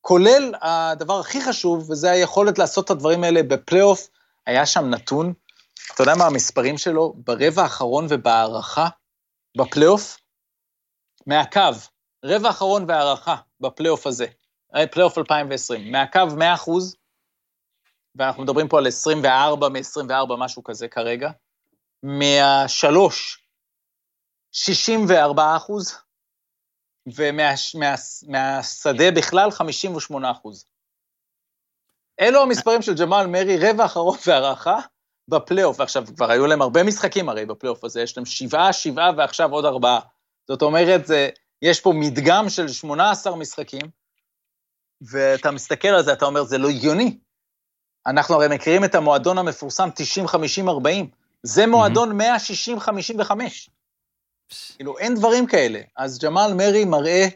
כולל 0.00 0.54
הדבר 0.62 1.20
הכי 1.20 1.40
חשוב, 1.40 1.90
וזה 1.90 2.10
היכולת 2.10 2.58
לעשות 2.58 2.84
את 2.84 2.90
הדברים 2.90 3.24
האלה 3.24 3.42
בפלייאוף. 3.42 4.08
היה 4.46 4.66
שם 4.66 4.90
נתון, 4.90 5.32
אתה 5.94 6.02
יודע 6.02 6.14
מה 6.14 6.26
המספרים 6.26 6.78
שלו? 6.78 7.14
ברבע 7.16 7.62
האחרון 7.62 8.06
ובהערכה, 8.08 8.88
בפלייאוף, 9.56 10.18
מהקו, 11.26 11.60
רבע 12.24 12.48
האחרון 12.48 12.84
והארכה 12.88 13.36
בפלייאוף 13.60 14.06
הזה, 14.06 14.26
אה, 14.74 14.86
פלייאוף 14.86 15.18
2020, 15.18 15.92
מהקו 15.92 16.20
100 16.36 16.54
אחוז, 16.54 16.96
ואנחנו 18.14 18.42
מדברים 18.42 18.68
פה 18.68 18.78
על 18.78 18.86
24 18.86 19.68
מ-24, 19.68 20.36
משהו 20.38 20.64
כזה 20.64 20.88
כרגע, 20.88 21.30
מהשלוש, 22.02 23.42
64 24.52 25.56
אחוז, 25.56 25.98
ומהשדה 27.06 29.04
ומה, 29.04 29.10
בכלל 29.16 29.50
58 29.50 30.30
אחוז. 30.30 30.64
אלו 32.20 32.42
המספרים 32.42 32.82
של 32.82 32.94
ג'מאל 32.94 33.26
מרי, 33.26 33.56
רבע 33.70 33.84
אחרון 33.84 34.18
והארכה 34.26 34.78
בפלייאוף, 35.28 35.80
ועכשיו 35.80 36.04
כבר 36.16 36.30
היו 36.30 36.46
להם 36.46 36.62
הרבה 36.62 36.82
משחקים 36.82 37.28
הרי 37.28 37.46
בפלייאוף 37.46 37.84
הזה, 37.84 38.02
יש 38.02 38.16
להם 38.16 38.26
שבעה, 38.26 38.72
שבעה 38.72 39.10
ועכשיו 39.16 39.52
עוד 39.52 39.64
ארבעה. 39.64 40.00
זאת 40.48 40.62
אומרת, 40.62 41.06
זה, 41.06 41.28
יש 41.62 41.80
פה 41.80 41.92
מדגם 41.94 42.48
של 42.48 42.68
18 42.68 43.36
משחקים, 43.36 43.90
ואתה 45.00 45.50
מסתכל 45.50 45.88
על 45.88 46.02
זה, 46.02 46.12
אתה 46.12 46.24
אומר, 46.24 46.44
זה 46.44 46.58
לא 46.58 46.68
הגיוני. 46.68 47.18
אנחנו 48.06 48.34
הרי 48.34 48.46
מכירים 48.50 48.84
את 48.84 48.94
המועדון 48.94 49.38
המפורסם 49.38 49.88
90-50-40, 50.24 50.68
זה 51.42 51.66
מועדון 51.66 52.20
mm-hmm. 52.20 52.80
160-55. 53.20 53.32
כאילו, 54.76 54.98
אין 54.98 55.14
דברים 55.14 55.46
כאלה. 55.46 55.80
אז 55.96 56.18
ג'מאל 56.18 56.54
מרי 56.54 56.84
מראה 56.84 57.26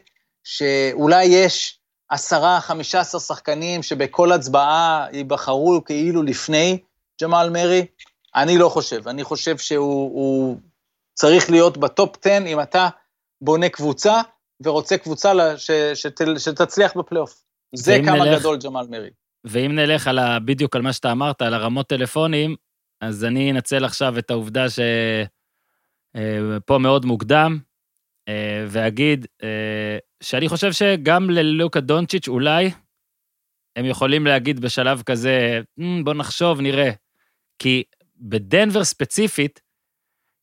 שאולי 0.43 1.25
יש 1.25 1.79
עשרה, 2.09 2.61
חמישה 2.61 2.99
עשר 2.99 3.19
שחקנים 3.19 3.83
שבכל 3.83 4.31
הצבעה 4.31 5.07
ייבחרו 5.13 5.81
כאילו 5.85 6.23
לפני 6.23 6.79
ג'מאל 7.21 7.49
מרי. 7.49 7.85
אני 8.35 8.57
לא 8.57 8.69
חושב, 8.69 9.07
אני 9.07 9.23
חושב 9.23 9.57
שהוא 9.57 10.57
צריך 11.13 11.49
להיות 11.49 11.77
בטופ 11.77 12.15
10 12.25 12.37
אם 12.47 12.61
אתה 12.61 12.89
בונה 13.43 13.69
קבוצה 13.69 14.21
ורוצה 14.65 14.97
קבוצה 14.97 15.57
ש, 15.57 15.71
שת, 15.93 16.21
שתצליח 16.37 16.97
בפלייאוף. 16.97 17.43
זה 17.75 17.97
כמה 18.05 18.25
נלך, 18.25 18.39
גדול 18.39 18.57
ג'מאל 18.63 18.87
מרי. 18.89 19.09
ואם 19.45 19.75
נלך 19.75 20.07
על 20.07 20.19
ה, 20.19 20.39
בדיוק 20.39 20.75
על 20.75 20.81
מה 20.81 20.93
שאתה 20.93 21.11
אמרת, 21.11 21.41
על 21.41 21.53
הרמות 21.53 21.87
טלפונים, 21.87 22.55
אז 23.01 23.23
אני 23.23 23.51
אנצל 23.51 23.85
עכשיו 23.85 24.19
את 24.19 24.31
העובדה 24.31 24.69
ש... 24.69 24.79
אה, 26.15 26.77
מאוד 26.79 27.05
מוקדם, 27.05 27.59
אה, 28.27 28.65
ואגיד 28.67 29.27
אה, 29.43 29.97
שאני 30.23 30.49
חושב 30.49 30.71
שגם 30.71 31.29
ללוקה 31.29 31.79
דונצ'יץ' 31.79 32.27
אולי 32.27 32.71
הם 33.75 33.85
יכולים 33.85 34.25
להגיד 34.27 34.59
בשלב 34.59 35.01
כזה, 35.01 35.61
"מ, 35.77 36.03
בוא 36.03 36.13
נחשוב, 36.13 36.61
נראה. 36.61 36.91
כי 37.59 37.83
בדנבר 38.17 38.83
ספציפית, 38.83 39.61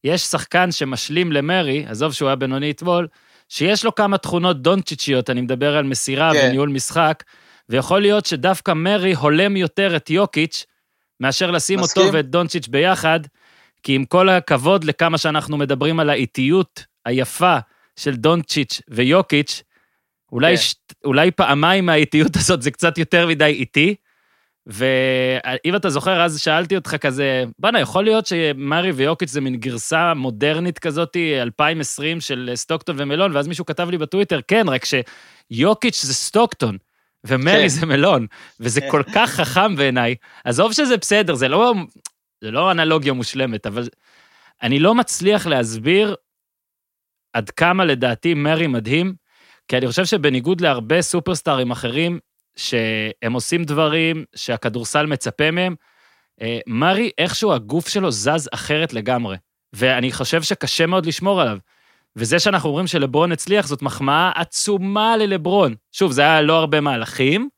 יש 0.05 0.23
שחקן 0.23 0.73
שמשלים 0.73 1.33
למרי, 1.33 1.87
עזוב 1.87 2.13
שהוא 2.13 2.29
היה 2.29 2.37
בינוני 2.37 2.71
אתמול, 2.71 3.09
שיש 3.49 3.85
לו 3.85 3.95
כמה 3.95 4.19
תכונות 4.19 4.63
דונצ'יצ'יות, 4.63 5.31
אני 5.31 5.41
מדבר 5.41 5.77
על 5.77 5.85
מסירה 5.85 6.33
כן. 6.33 6.47
וניהול 6.49 6.69
משחק, 6.69 7.25
ויכול 7.69 8.01
להיות 8.01 8.27
שדווקא 8.27 8.73
מרי 8.73 9.15
הולם 9.15 9.57
יותר 9.57 9.97
את 9.97 10.11
יוקיץ', 10.11 10.67
מאשר 11.21 11.51
לשים 11.51 11.81
מסכים. 11.81 12.03
אותו 12.03 12.17
ואת 12.17 12.31
דונצ'יץ' 12.31 12.69
ביחד, 12.69 13.21
כי 13.83 13.95
עם 13.95 14.05
כל 14.05 14.29
הכבוד 14.29 14.85
לכמה 14.85 15.19
שאנחנו 15.19 15.57
מדברים 15.57 16.01
על 16.01 16.11
האיטיות 16.11 16.85
היפה 17.07 17.59
של 17.97 18.17
דונצ'יץ' 18.17 18.81
ויוקיץ', 18.89 19.63
אולי, 20.33 20.57
כן. 20.57 20.63
ש... 20.63 20.75
אולי 21.05 21.31
פעמיים 21.31 21.87
מהאיטיות 21.87 22.37
הזאת 22.37 22.63
זה 22.63 22.71
קצת 22.71 22.99
יותר 22.99 23.27
מדי 23.27 23.45
איטי. 23.45 23.95
ואם 24.67 25.77
אתה 25.77 25.91
זוכר, 25.91 26.23
אז 26.23 26.41
שאלתי 26.41 26.77
אותך 26.77 26.97
כזה, 26.97 27.45
בואנה, 27.59 27.81
יכול 27.81 28.05
להיות 28.05 28.27
שמרי 28.27 28.93
ויוקיץ' 28.93 29.31
זה 29.31 29.41
מין 29.41 29.57
גרסה 29.57 30.15
מודרנית 30.15 30.79
כזאת, 30.79 31.17
2020 31.17 32.21
של 32.21 32.51
סטוקטון 32.55 32.97
ומלון, 32.99 33.37
ואז 33.37 33.49
מישהו 33.49 33.67
כתב 33.67 33.91
לי 33.91 33.99
בטוויטר, 33.99 34.41
כן, 34.49 34.67
רק 34.69 34.83
שיוקיץ' 34.85 36.03
זה 36.03 36.15
סטוקטון, 36.15 36.77
ומרי 37.25 37.63
כן. 37.63 37.69
זה 37.69 37.87
מלון, 37.87 38.27
וזה 38.61 38.81
כל 38.91 39.03
כך 39.15 39.31
חכם 39.31 39.77
בעיניי. 39.77 40.15
עזוב 40.45 40.73
שזה 40.73 40.97
בסדר, 40.97 41.35
זה 41.35 41.49
לא, 41.49 41.75
זה 42.41 42.51
לא 42.51 42.71
אנלוגיה 42.71 43.13
מושלמת, 43.13 43.67
אבל 43.67 43.89
אני 44.63 44.79
לא 44.79 44.95
מצליח 44.95 45.47
להסביר 45.47 46.15
עד 47.33 47.51
כמה 47.51 47.85
לדעתי 47.85 48.35
מרי 48.35 48.67
מדהים, 48.67 49.15
כי 49.69 49.77
אני 49.77 49.87
חושב 49.87 50.05
שבניגוד 50.05 50.61
להרבה 50.61 51.03
סופרסטארים 51.03 51.71
אחרים, 51.71 52.19
שהם 52.57 53.33
עושים 53.33 53.65
דברים 53.65 54.25
שהכדורסל 54.35 55.07
מצפה 55.07 55.51
מהם, 55.51 55.75
אה, 56.43 56.59
מרי, 56.67 57.11
איכשהו 57.19 57.53
הגוף 57.53 57.89
שלו 57.89 58.11
זז 58.11 58.49
אחרת 58.53 58.93
לגמרי. 58.93 59.37
ואני 59.73 60.13
חושב 60.13 60.43
שקשה 60.43 60.87
מאוד 60.87 61.07
לשמור 61.07 61.41
עליו. 61.41 61.59
וזה 62.17 62.39
שאנחנו 62.39 62.69
אומרים 62.69 62.87
שלברון 62.87 63.33
הצליח, 63.33 63.67
זאת 63.67 63.83
מחמאה 63.83 64.31
עצומה 64.35 65.17
ללברון. 65.17 65.75
שוב, 65.93 66.13
זה 66.13 66.23
היה 66.23 66.43
לא 66.43 66.59
הרבה 66.59 66.81
מהלכים, 66.81 67.49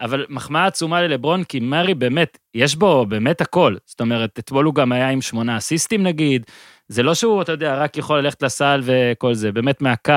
אבל 0.00 0.26
מחמאה 0.28 0.66
עצומה 0.66 1.02
ללברון, 1.02 1.44
כי 1.44 1.60
מרי 1.60 1.94
באמת, 1.94 2.38
יש 2.54 2.76
בו 2.76 3.06
באמת 3.06 3.40
הכל. 3.40 3.76
זאת 3.86 4.00
אומרת, 4.00 4.38
אתמול 4.38 4.64
הוא 4.64 4.74
גם 4.74 4.92
היה 4.92 5.10
עם 5.10 5.20
שמונה 5.20 5.56
אסיסטים 5.56 6.02
נגיד, 6.02 6.46
זה 6.90 7.02
לא 7.02 7.14
שהוא, 7.14 7.42
אתה 7.42 7.52
יודע, 7.52 7.74
רק 7.82 7.96
יכול 7.96 8.18
ללכת 8.18 8.42
לסל 8.42 8.80
וכל 8.84 9.34
זה, 9.34 9.52
באמת 9.52 9.82
מהקו, 9.82 10.12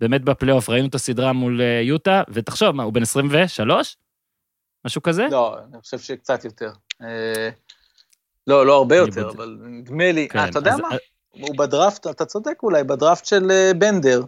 באמת 0.00 0.22
בפלייאוף, 0.24 0.70
ראינו 0.70 0.88
את 0.88 0.94
הסדרה 0.94 1.32
מול 1.32 1.60
אה, 1.60 1.80
יוטה, 1.82 2.22
ותחשוב, 2.28 2.70
מה, 2.70 2.82
הוא 2.82 2.92
בן 2.92 3.02
23? 3.02 3.96
משהו 4.84 5.02
כזה? 5.02 5.26
לא, 5.30 5.56
אני 5.58 5.80
חושב 5.80 5.98
שקצת 5.98 6.44
יותר. 6.44 6.70
אה, 7.02 7.50
לא, 8.46 8.66
לא 8.66 8.76
הרבה 8.76 8.96
יותר. 8.96 9.30
אבל 9.30 9.56
נדמה 9.60 10.12
לי, 10.12 10.28
כן, 10.28 10.38
אה, 10.38 10.48
אתה 10.48 10.58
יודע 10.58 10.72
אז- 10.72 10.80
מה? 10.80 10.88
הוא 11.30 11.56
בדראפט, 11.58 12.06
אתה 12.06 12.24
צודק 12.24 12.62
אולי, 12.62 12.84
בדראפט 12.84 13.26
של 13.26 13.72
בנדר, 13.78 14.22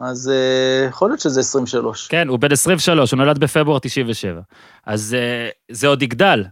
אז 0.00 0.28
אה, 0.28 0.86
יכול 0.88 1.10
להיות 1.10 1.20
שזה 1.20 1.40
23. 1.40 2.08
כן, 2.08 2.28
הוא 2.28 2.38
בן 2.38 2.52
23, 2.52 3.10
הוא 3.10 3.18
נולד 3.18 3.38
בפברואר 3.38 3.78
97. 3.78 4.40
אז 4.86 5.16
אה, 5.18 5.48
זה 5.70 5.86
עוד 5.88 6.02
יגדל, 6.02 6.44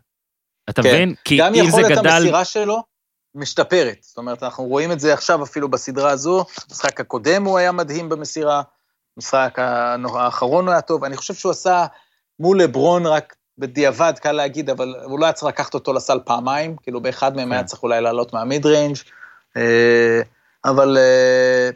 אתה 0.71 0.83
כן. 0.83 0.89
מבין? 0.89 1.15
כי 1.25 1.39
גם 1.39 1.55
אם 1.55 1.71
זה 1.71 1.81
יכולת 1.81 1.99
גדל... 1.99 2.09
המסירה 2.09 2.45
שלו 2.45 2.83
משתפרת. 3.35 3.97
זאת 4.01 4.17
אומרת, 4.17 4.43
אנחנו 4.43 4.65
רואים 4.65 4.93
את 4.93 5.01
זה 5.01 5.15
עכשיו 5.15 5.43
אפילו 5.43 5.69
בסדרה 5.69 6.11
הזו. 6.11 6.45
במשחק 6.69 7.01
הקודם 7.01 7.45
הוא 7.45 7.59
היה 7.59 7.73
מדהים 7.73 8.09
במסירה, 8.09 8.63
המשחק 9.17 9.59
האחרון 10.15 10.65
הוא 10.65 10.73
היה 10.73 10.81
טוב. 10.81 11.05
אני 11.05 11.17
חושב 11.17 11.35
שהוא 11.35 11.51
עשה 11.51 11.87
מול 12.41 12.63
לברון 12.63 13.07
רק 13.07 13.37
בדיעבד, 13.59 14.13
קל 14.19 14.33
להגיד, 14.33 14.71
אבל 14.71 14.95
הוא 15.05 15.21
לא 15.21 15.25
היה 15.25 15.33
צריך 15.33 15.49
לקחת 15.49 15.75
אותו 15.75 15.93
לסל 15.93 16.21
פעמיים, 16.25 16.77
כאילו 16.77 17.01
באחד 17.01 17.37
מהם 17.37 17.49
כן. 17.49 17.53
היה 17.53 17.65
צריך 17.65 17.83
אולי 17.83 18.01
לעלות 18.01 18.33
מהמיד 18.33 18.67
ריינג'. 18.67 18.97
אה, 19.57 20.21
אבל 20.65 20.99
אה, 20.99 21.71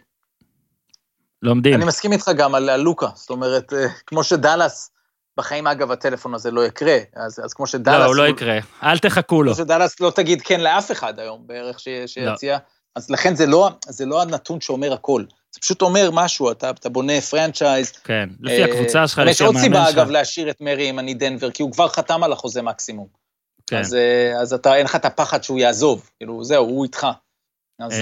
לומדים. 1.43 1.75
אני 1.75 1.85
מסכים 1.85 2.13
איתך 2.13 2.31
גם 2.37 2.55
על, 2.55 2.71
על 2.71 2.81
לוקה, 2.81 3.09
זאת 3.15 3.31
אומרת, 3.31 3.73
אה, 3.73 3.87
כמו 4.07 4.25
שדאלאס, 4.25 4.91
בחיים 5.37 5.67
אגב 5.67 5.91
הטלפון 5.91 6.35
הזה 6.35 6.51
לא 6.51 6.67
יקרה, 6.67 6.99
אז, 7.17 7.41
אז 7.45 7.55
כמו 7.55 7.67
שדאלאס... 7.67 8.01
לא, 8.01 8.07
הוא 8.07 8.17
לא 8.17 8.29
יקרה. 8.29 8.59
אל 8.83 8.99
תחכו 8.99 9.43
לו. 9.43 9.55
שדאלאס 9.55 10.01
לא 10.01 10.11
תגיד 10.11 10.43
כן 10.43 10.61
לאף 10.61 10.93
אחד 10.93 11.19
היום 11.19 11.47
בערך 11.47 11.81
ש- 11.81 11.89
לא. 11.89 12.07
שיציע, 12.07 12.59
אז 12.97 13.11
לכן 13.11 13.35
זה 13.35 13.47
לא, 13.47 13.71
זה 13.89 14.07
לא 14.07 14.23
הנתון 14.23 14.61
שאומר 14.61 14.93
הכל, 14.93 15.25
זה 15.55 15.61
פשוט 15.61 15.83
אומר 15.83 16.11
משהו, 16.13 16.51
אתה, 16.51 16.71
אתה 16.71 16.89
בונה 16.89 17.21
franchise. 17.21 17.93
כן, 17.93 18.29
לפי 18.41 18.63
הקבוצה 18.63 19.09
שלך, 19.09 19.19
אבל 19.19 19.29
יש 19.29 19.37
לפי 19.37 19.45
עוד 19.45 19.57
המאמן 19.57 19.75
סיבה, 19.75 19.87
שלך. 19.87 19.99
אגב, 19.99 20.11
להשאיר 20.11 20.51
את 20.51 20.61
מרי 20.61 20.91
אם 20.91 20.99
אני 20.99 21.15
דנבר, 21.15 21.51
כי 21.51 21.63
הוא 21.63 21.73
כבר 21.73 21.89
חתם 21.89 22.23
על 22.23 22.33
החוזה 22.33 22.63
מקסימום. 22.63 23.07
כן. 23.67 23.79
אז, 23.79 23.95
אה, 23.95 24.41
אז 24.41 24.53
אתה, 24.53 24.77
אין 24.77 24.85
לך 24.85 24.97
את 24.97 25.05
הפחד 25.05 25.45
שהוא 25.45 25.59
יעזוב, 25.59 26.11
כאילו, 26.17 26.45
זהו, 26.45 26.65
הוא 26.65 26.85
איתך. 26.85 27.07
אז... 27.81 27.93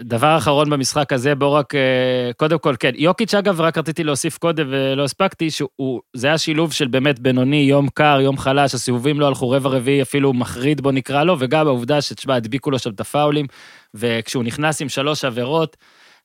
אה, 0.00 0.04
אה, 0.04 0.04
דבר 0.04 0.36
אחרון 0.36 0.70
במשחק 0.70 1.12
הזה, 1.12 1.34
בוא 1.34 1.48
רק, 1.48 1.74
אה, 1.74 2.30
קודם 2.36 2.58
כל, 2.58 2.74
כן, 2.80 2.92
יוקיץ' 2.94 3.34
אגב, 3.34 3.60
רק 3.60 3.78
רציתי 3.78 4.04
להוסיף 4.04 4.38
קודם 4.38 4.66
ולא 4.70 5.04
הספקתי, 5.04 5.50
שהוא, 5.50 6.00
זה 6.16 6.26
היה 6.26 6.38
שילוב 6.38 6.72
של 6.72 6.88
באמת 6.88 7.18
בינוני, 7.18 7.56
יום 7.56 7.88
קר, 7.88 8.18
יום 8.20 8.38
חלש, 8.38 8.74
הסיבובים 8.74 9.20
לא 9.20 9.26
הלכו 9.26 9.50
רבע 9.50 9.70
רביעי, 9.70 10.02
אפילו 10.02 10.32
מחריד 10.32 10.80
בוא 10.80 10.92
נקרא 10.92 11.24
לו, 11.24 11.36
וגם 11.38 11.66
העובדה 11.66 12.00
שתשמע, 12.00 12.34
הדביקו 12.34 12.70
לו 12.70 12.78
שם 12.78 12.90
את 12.90 13.00
הפאולים, 13.00 13.46
וכשהוא 13.94 14.44
נכנס 14.44 14.82
עם 14.82 14.88
שלוש 14.88 15.24
עבירות, 15.24 15.76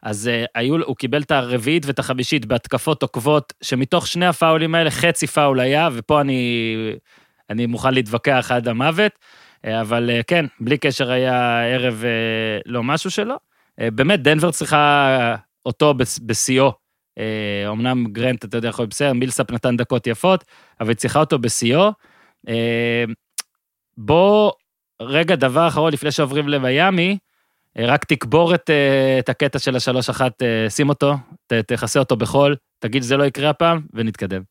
אז 0.03 0.29
uh, 0.29 0.47
היו, 0.55 0.83
הוא 0.83 0.95
קיבל 0.95 1.21
את 1.21 1.31
הרביעית 1.31 1.85
ואת 1.85 1.99
החמישית 1.99 2.45
בהתקפות 2.45 3.01
עוקבות, 3.01 3.53
שמתוך 3.61 4.07
שני 4.07 4.25
הפאולים 4.25 4.75
האלה 4.75 4.91
חצי 4.91 5.27
פאול 5.27 5.59
היה, 5.59 5.89
ופה 5.93 6.21
אני, 6.21 6.75
אני 7.49 7.65
מוכן 7.65 7.93
להתווכח 7.93 8.51
עד 8.51 8.67
המוות, 8.67 9.11
אה, 9.65 9.81
אבל 9.81 10.09
אה, 10.09 10.21
כן, 10.27 10.45
בלי 10.59 10.77
קשר 10.77 11.11
היה 11.11 11.65
ערב 11.73 12.03
אה, 12.05 12.59
לא 12.65 12.83
משהו 12.83 13.11
שלו. 13.11 13.35
אה, 13.79 13.91
באמת, 13.91 14.21
דנבר 14.21 14.51
צריכה 14.51 15.35
אותו 15.65 15.93
בשיאו. 16.25 16.71
אה, 17.17 17.69
אמנם 17.71 18.05
גרנט, 18.07 18.45
אתה 18.45 18.57
יודע, 18.57 18.69
יכול 18.69 18.85
בסדר, 18.85 19.13
מילסאפ 19.13 19.51
נתן 19.51 19.77
דקות 19.77 20.07
יפות, 20.07 20.43
אבל 20.79 20.89
היא 20.89 20.95
צריכה 20.95 21.19
אותו 21.19 21.39
בשיאו. 21.39 21.91
אה, 22.49 23.03
בוא, 23.97 24.51
רגע, 25.01 25.35
דבר 25.35 25.67
אחרון 25.67 25.93
לפני 25.93 26.11
שעוברים 26.11 26.47
למיאמי, 26.47 27.17
רק 27.77 28.05
תקבור 28.05 28.55
את, 28.55 28.69
את 29.19 29.29
הקטע 29.29 29.59
של 29.59 29.75
השלוש 29.75 30.09
אחת, 30.09 30.41
שים 30.69 30.89
אותו, 30.89 31.13
ת, 31.47 31.53
תכסה 31.53 31.99
אותו 31.99 32.15
בחול, 32.15 32.55
תגיד 32.79 33.03
שזה 33.03 33.17
לא 33.17 33.23
יקרה 33.23 33.49
הפעם, 33.49 33.81
ונתקדם. 33.93 34.41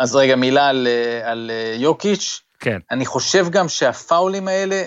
אז 0.00 0.16
רגע, 0.16 0.36
מילה 0.36 0.68
על, 0.68 0.86
על 1.24 1.50
יוקיץ'. 1.76 2.42
כן. 2.60 2.78
אני 2.90 3.06
חושב 3.06 3.46
גם 3.50 3.68
שהפאולים 3.68 4.48
האלה, 4.48 4.82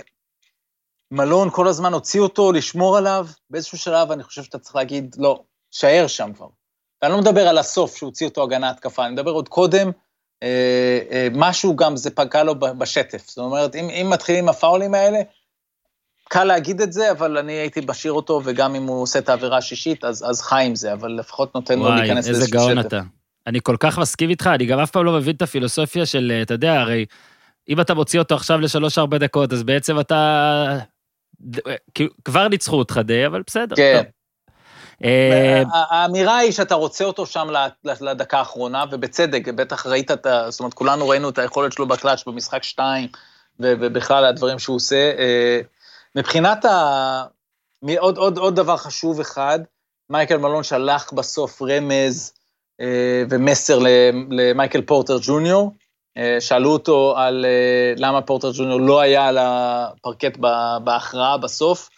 מלון 1.14 1.50
כל 1.52 1.68
הזמן 1.68 1.94
הוציא 1.94 2.22
אותו 2.22 2.52
לשמור 2.52 2.98
עליו, 2.98 3.28
באיזשהו 3.50 3.78
שלב 3.78 4.12
אני 4.12 4.24
חושב 4.24 4.44
שאתה 4.44 4.60
צריך 4.60 4.76
להגיד, 4.76 5.16
לא, 5.20 5.44
שער 5.72 6.08
שם 6.08 6.34
כבר. 6.36 6.48
ואני 7.02 7.14
לא 7.14 7.20
מדבר 7.22 7.48
על 7.48 7.58
הסוף 7.58 7.98
שהוציא 7.98 8.28
אותו 8.28 8.44
הגנה 8.44 8.70
התקפה, 8.70 9.06
אני 9.06 9.14
מדבר 9.14 9.32
עוד 9.32 9.50
קודם, 9.50 9.92
אה, 10.44 11.00
אה, 11.12 11.28
משהו 11.32 11.76
גם 11.76 11.96
זה 11.96 12.12
פגע 12.12 12.44
לו 12.44 12.60
בשטף. 12.60 13.28
זאת 13.28 13.38
אומרת, 13.38 13.76
אם, 13.76 13.90
אם 13.90 14.10
מתחילים 14.10 14.50
הפאולים 14.50 14.94
האלה, 14.94 15.20
קל 16.30 16.44
להגיד 16.44 16.82
את 16.82 16.94
זה, 16.94 17.12
אבל 17.12 17.38
אני 17.38 17.54
הייתי 17.54 17.82
משאיר 17.88 18.14
אותו, 18.14 18.42
וגם 18.44 18.76
אם 18.76 18.84
הוא 18.84 19.02
עושה 19.02 19.20
את 19.20 19.30
העבירה 19.30 19.58
השישית, 19.58 20.04
אז, 20.06 20.26
אז 20.30 20.42
חי 20.42 20.64
עם 20.66 20.76
זה, 20.76 20.94
אבל 20.94 21.12
לפחות 21.12 21.56
נותן 21.56 21.80
לו 21.80 21.86
וואי, 21.86 22.00
להיכנס 22.00 22.28
איזה 22.28 22.40
לאיזשהו 22.40 22.60
גאון 22.60 22.80
שטף. 22.80 22.88
אתה. 22.88 23.02
אני 23.48 23.60
כל 23.64 23.76
כך 23.80 24.00
מסכים 24.00 24.30
איתך, 24.30 24.48
אני 24.48 24.66
גם 24.66 24.80
אף 24.80 24.92
פעם 24.92 25.06
לא 25.06 25.12
מבין 25.14 25.36
את 25.36 25.42
הפילוסופיה 25.42 26.06
של, 26.06 26.32
אה, 26.36 26.42
אתה 26.42 26.54
יודע, 26.54 26.82
הרי 26.82 27.06
אם 27.70 27.82
אתה 27.82 27.94
מוציא 27.94 28.20
אותו 28.20 28.36
עכשיו 28.36 28.60
לשלוש-ארבע 28.60 29.18
דקות, 29.18 29.54
אז 29.54 29.64
בעצם 29.64 30.00
אתה... 30.00 30.93
אה, 31.68 31.76
כאילו, 31.94 32.10
כבר 32.26 32.48
ניצחו 32.48 32.76
אותך 32.76 33.00
די, 33.04 33.26
אבל 33.26 33.42
בסדר. 33.48 33.76
כן. 33.76 33.98
טוב. 34.04 34.12
אה, 35.04 35.64
האמירה 35.72 36.38
היא 36.38 36.52
שאתה 36.52 36.76
רוצה 36.76 37.06
אותו 37.06 37.26
שם 37.26 37.48
ל- 37.50 37.68
ל- 37.92 38.10
לדקה 38.10 38.40
האחרונה, 38.40 38.86
ובצדק, 38.92 39.48
בטח 39.48 39.86
ראית 39.86 40.12
את 40.12 40.26
ה... 40.26 40.52
זאת 40.52 40.60
אומרת, 40.60 40.74
כולנו 40.74 41.08
ראינו 41.08 41.30
את 41.30 41.38
היכולת 41.38 41.72
שלו 41.72 41.88
בקלאץ' 41.88 42.24
במשחק 42.28 42.64
2, 42.64 43.08
ו- 43.60 43.74
ובכלל 43.80 44.26
הדברים 44.26 44.60
שהוא 44.60 44.76
עושה. 44.76 45.12
אה, 45.18 45.60
מבחינת 46.16 46.66
ה... 46.66 47.24
מ- 47.84 47.98
עוד, 48.00 48.18
עוד, 48.18 48.38
עוד 48.38 48.56
דבר 48.56 48.78
חשוב 48.78 49.20
אחד, 49.20 49.60
מייקל 50.10 50.38
מלון 50.38 50.64
שלח 50.64 51.12
בסוף 51.14 51.62
רמז 51.62 52.34
אה, 52.82 53.24
ומסר 53.30 53.80
למייקל 54.30 54.82
פורטר 54.82 55.18
ג'וניור. 55.22 55.72
אה, 56.18 56.38
שאלו 56.42 56.70
אותו 56.70 57.18
על 57.18 57.46
אה, 57.46 57.94
למה 57.98 58.22
פורטר 58.22 58.52
ג'וניור 58.54 58.82
לא 58.82 59.00
היה 59.00 59.28
על 59.28 59.38
הפרקט 59.42 60.38
בהכרעה 60.84 61.38
בסוף, 61.38 61.90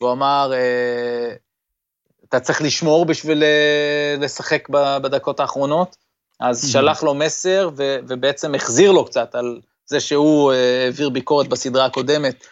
והוא 0.00 0.12
אמר, 0.12 0.52
אה, 0.54 1.34
אתה 2.28 2.40
צריך 2.40 2.62
לשמור 2.62 3.04
בשביל 3.04 3.44
לשחק 4.18 4.68
בדקות 5.02 5.40
האחרונות. 5.40 5.96
אז 6.40 6.64
Mhm. 6.64 6.68
שלח 6.72 7.02
לו 7.02 7.14
מסר, 7.14 7.70
ו- 7.76 7.98
ובעצם 8.08 8.54
החזיר 8.54 8.92
לו 8.92 9.04
קצת 9.04 9.34
על 9.34 9.60
זה 9.86 10.00
שהוא 10.00 10.52
העביר 10.52 11.10
ביקורת 11.10 11.48
בסדרה 11.48 11.84
הקודמת, 11.84 12.46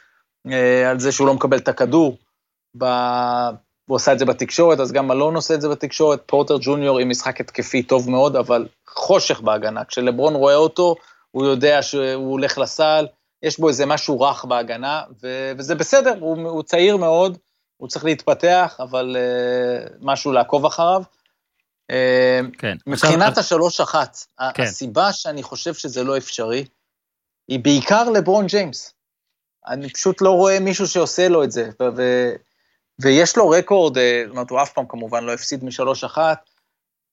על 0.91 1.01
זה 1.01 1.13
שהוא 1.13 1.27
לא 1.27 1.35
מקבל 1.35 1.59
את 1.59 1.69
הכדור. 1.69 2.17
ב... 2.79 2.85
הוא 3.87 3.97
עשה 3.97 4.13
את 4.13 4.19
זה 4.19 4.25
בתקשורת, 4.25 4.81
אז 4.81 4.93
גם 4.93 5.09
מלון 5.09 5.35
עושה 5.35 5.55
את 5.55 5.61
זה 5.61 5.69
בתקשורת. 5.69 6.23
פורטר 6.27 6.57
ג'וניור 6.61 6.99
עם 6.99 7.09
משחק 7.09 7.41
התקפי 7.41 7.83
טוב 7.83 8.11
מאוד, 8.11 8.37
אבל 8.37 8.67
חושך 8.89 9.41
בהגנה. 9.41 9.85
כשלברון 9.85 10.35
רואה 10.35 10.57
אותו, 10.57 10.97
הוא 11.33 11.47
יודע 11.47 11.83
שהוא 11.83 12.31
הולך 12.31 12.59
לסל, 12.59 13.07
יש 13.43 13.59
בו 13.59 13.69
איזה 13.69 13.87
משהו 13.87 14.21
רך 14.21 14.45
בהגנה, 14.45 15.03
ו... 15.23 15.53
וזה 15.59 15.75
בסדר, 15.75 16.15
הוא, 16.21 16.49
הוא 16.49 16.63
צעיר 16.63 16.97
מאוד, 16.97 17.39
הוא 17.77 17.89
צריך 17.89 18.05
להתפתח, 18.05 18.77
אבל 18.81 19.17
uh, 19.17 19.93
משהו 20.01 20.33
לעקוב 20.33 20.67
אחריו. 20.67 21.03
Uh, 21.93 21.95
כן. 22.59 22.77
מבחינת. 22.87 23.39
השלוש 23.39 23.81
אחת, 23.81 24.17
כן. 24.55 24.63
הסיבה 24.63 25.13
שאני 25.13 25.43
חושב 25.43 25.75
שזה 25.75 26.05
לא 26.05 26.17
אפשרי, 26.17 26.65
היא 27.49 27.61
בעיקר 27.61 28.11
לברון 28.11 28.47
ג'יימס. 28.47 28.95
אני 29.67 29.91
פשוט 29.91 30.23
לא 30.23 30.31
רואה 30.31 30.61
מישהו 30.61 30.89
שעושה 30.89 31.29
לו 31.29 31.45
את 31.45 31.53
זה, 31.53 31.71
ו... 31.81 31.85
ו... 31.97 32.03
ויש 33.01 33.37
לו 33.37 33.49
רקורד, 33.49 33.99
אה, 33.99 34.23
זאת 34.27 34.31
אומרת, 34.31 34.51
הוא 34.51 34.63
אף 34.63 34.73
פעם 34.73 34.85
כמובן 34.89 35.25
לא 35.25 35.33
הפסיד 35.33 35.65
משלוש 35.65 36.05
אחת, 36.05 36.51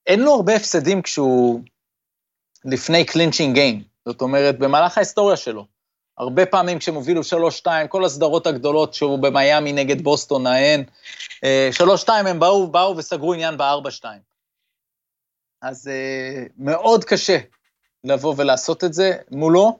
אין 0.06 0.20
לו 0.20 0.34
הרבה 0.34 0.56
הפסדים 0.56 1.02
כשהוא 1.02 1.60
לפני 2.64 3.04
clinching 3.04 3.54
game, 3.54 3.82
זאת 4.08 4.20
אומרת, 4.20 4.58
במהלך 4.58 4.98
ההיסטוריה 4.98 5.36
שלו. 5.36 5.66
הרבה 6.18 6.46
פעמים 6.46 6.78
כשהם 6.78 6.94
הובילו 6.94 7.20
3-2, 7.64 7.66
כל 7.88 8.04
הסדרות 8.04 8.46
הגדולות 8.46 8.94
שהוא 8.94 9.18
במיאמי 9.18 9.72
נגד 9.72 10.00
בוסטון 10.00 10.46
ההן, 10.46 10.84
3-2 11.42 11.44
אה, 12.08 12.18
הם 12.18 12.40
באו, 12.40 12.66
באו 12.70 12.96
וסגרו 12.96 13.34
עניין 13.34 13.56
ב-4-2. 13.56 14.04
אז 15.62 15.88
אה, 15.88 16.44
מאוד 16.58 17.04
קשה 17.04 17.38
לבוא 18.04 18.34
ולעשות 18.36 18.84
את 18.84 18.94
זה 18.94 19.12
מולו. 19.30 19.78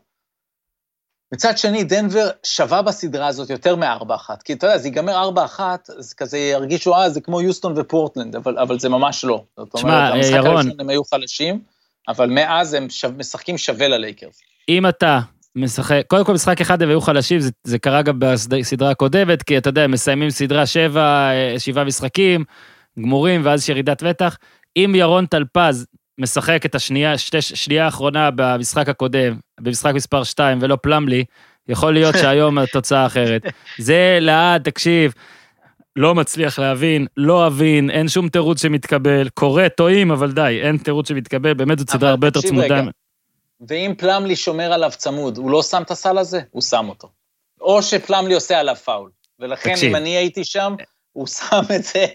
מצד 1.34 1.58
שני, 1.58 1.84
דנבר 1.84 2.30
שווה 2.42 2.82
בסדרה 2.82 3.26
הזאת 3.26 3.50
יותר 3.50 3.76
מ-4-1, 3.76 4.30
כי 4.44 4.52
אתה 4.52 4.66
יודע, 4.66 4.78
זה 4.78 4.88
ייגמר 4.88 5.30
4-1, 5.58 5.60
אז 5.98 6.14
כזה 6.14 6.38
ירגישו, 6.38 6.94
אה, 6.94 7.10
זה 7.10 7.20
כמו 7.20 7.40
יוסטון 7.40 7.74
ופורטלנד, 7.76 8.36
אבל, 8.36 8.58
אבל 8.58 8.78
זה 8.78 8.88
ממש 8.88 9.24
לא. 9.24 9.44
זאת 9.56 9.74
אומרת, 9.74 9.78
שמה, 9.80 10.08
המשחק 10.08 10.32
ירון, 10.32 10.46
הראשון 10.46 10.80
הם 10.80 10.88
היו 10.88 11.04
חלשים, 11.04 11.62
אבל 12.08 12.30
מאז 12.30 12.74
הם 12.74 12.90
שו, 12.90 13.08
משחקים 13.18 13.58
שווה 13.58 13.88
ללייקרס. 13.88 14.40
אם 14.68 14.88
אתה 14.88 15.20
משחק, 15.56 16.02
קודם 16.06 16.24
כל 16.24 16.32
משחק 16.32 16.60
אחד 16.60 16.82
הם 16.82 16.88
היו 16.88 17.00
חלשים, 17.00 17.40
זה, 17.40 17.50
זה 17.64 17.78
קרה 17.78 18.02
גם 18.02 18.18
בסדרה 18.18 18.90
הקודמת, 18.90 19.42
כי 19.42 19.58
אתה 19.58 19.68
יודע, 19.68 19.82
הם 19.82 19.90
מסיימים 19.90 20.30
סדרה 20.30 20.66
שבע, 20.66 21.30
שבעה 21.58 21.84
משחקים, 21.84 22.44
גמורים, 22.98 23.40
ואז 23.44 23.62
יש 23.62 23.68
ירידת 23.68 24.02
מתח. 24.02 24.36
אם 24.76 24.92
ירון 24.96 25.26
טלפז 25.26 25.86
משחק 26.18 26.66
את 26.66 26.74
השנייה, 26.74 27.18
שתי, 27.18 27.42
שנייה 27.42 27.84
האחרונה 27.84 28.30
במשחק 28.34 28.88
הקודם, 28.88 29.36
במשחק 29.60 29.94
מספר 29.94 30.24
2 30.24 30.58
ולא 30.60 30.76
פלמלי, 30.82 31.24
יכול 31.68 31.92
להיות 31.92 32.14
שהיום 32.22 32.58
התוצאה 32.58 33.06
אחרת. 33.06 33.42
זה 33.78 34.18
לעד, 34.20 34.62
תקשיב, 34.62 35.12
לא 35.96 36.14
מצליח 36.14 36.58
להבין, 36.58 37.06
לא 37.16 37.46
אבין, 37.46 37.90
אין 37.90 38.08
שום 38.08 38.28
תירוץ 38.28 38.62
שמתקבל, 38.62 39.28
קורה, 39.28 39.68
טועים, 39.68 40.10
אבל 40.10 40.32
די, 40.32 40.60
אין 40.62 40.76
תירוץ 40.76 41.08
שמתקבל, 41.08 41.54
באמת 41.54 41.78
זו 41.78 41.84
סדרה 41.90 42.10
הרבה 42.10 42.26
יותר 42.26 42.40
צמודה. 42.40 42.80
רגע, 42.80 42.90
ואם 43.68 43.94
פלמלי 43.98 44.36
שומר 44.36 44.72
עליו 44.72 44.90
צמוד, 44.96 45.36
הוא 45.36 45.50
לא 45.50 45.62
שם 45.62 45.82
את 45.82 45.90
הסל 45.90 46.18
הזה? 46.18 46.40
הוא 46.50 46.62
שם 46.62 46.88
אותו. 46.88 47.08
או 47.60 47.82
שפלמלי 47.82 48.34
עושה 48.34 48.60
עליו 48.60 48.76
פאול. 48.76 49.10
ולכן, 49.38 49.70
תקשיב. 49.70 49.88
אם 49.88 49.96
אני 49.96 50.16
הייתי 50.16 50.44
שם, 50.44 50.74
הוא 51.12 51.26
שם 51.26 51.62
את 51.76 51.84
זה, 51.84 52.06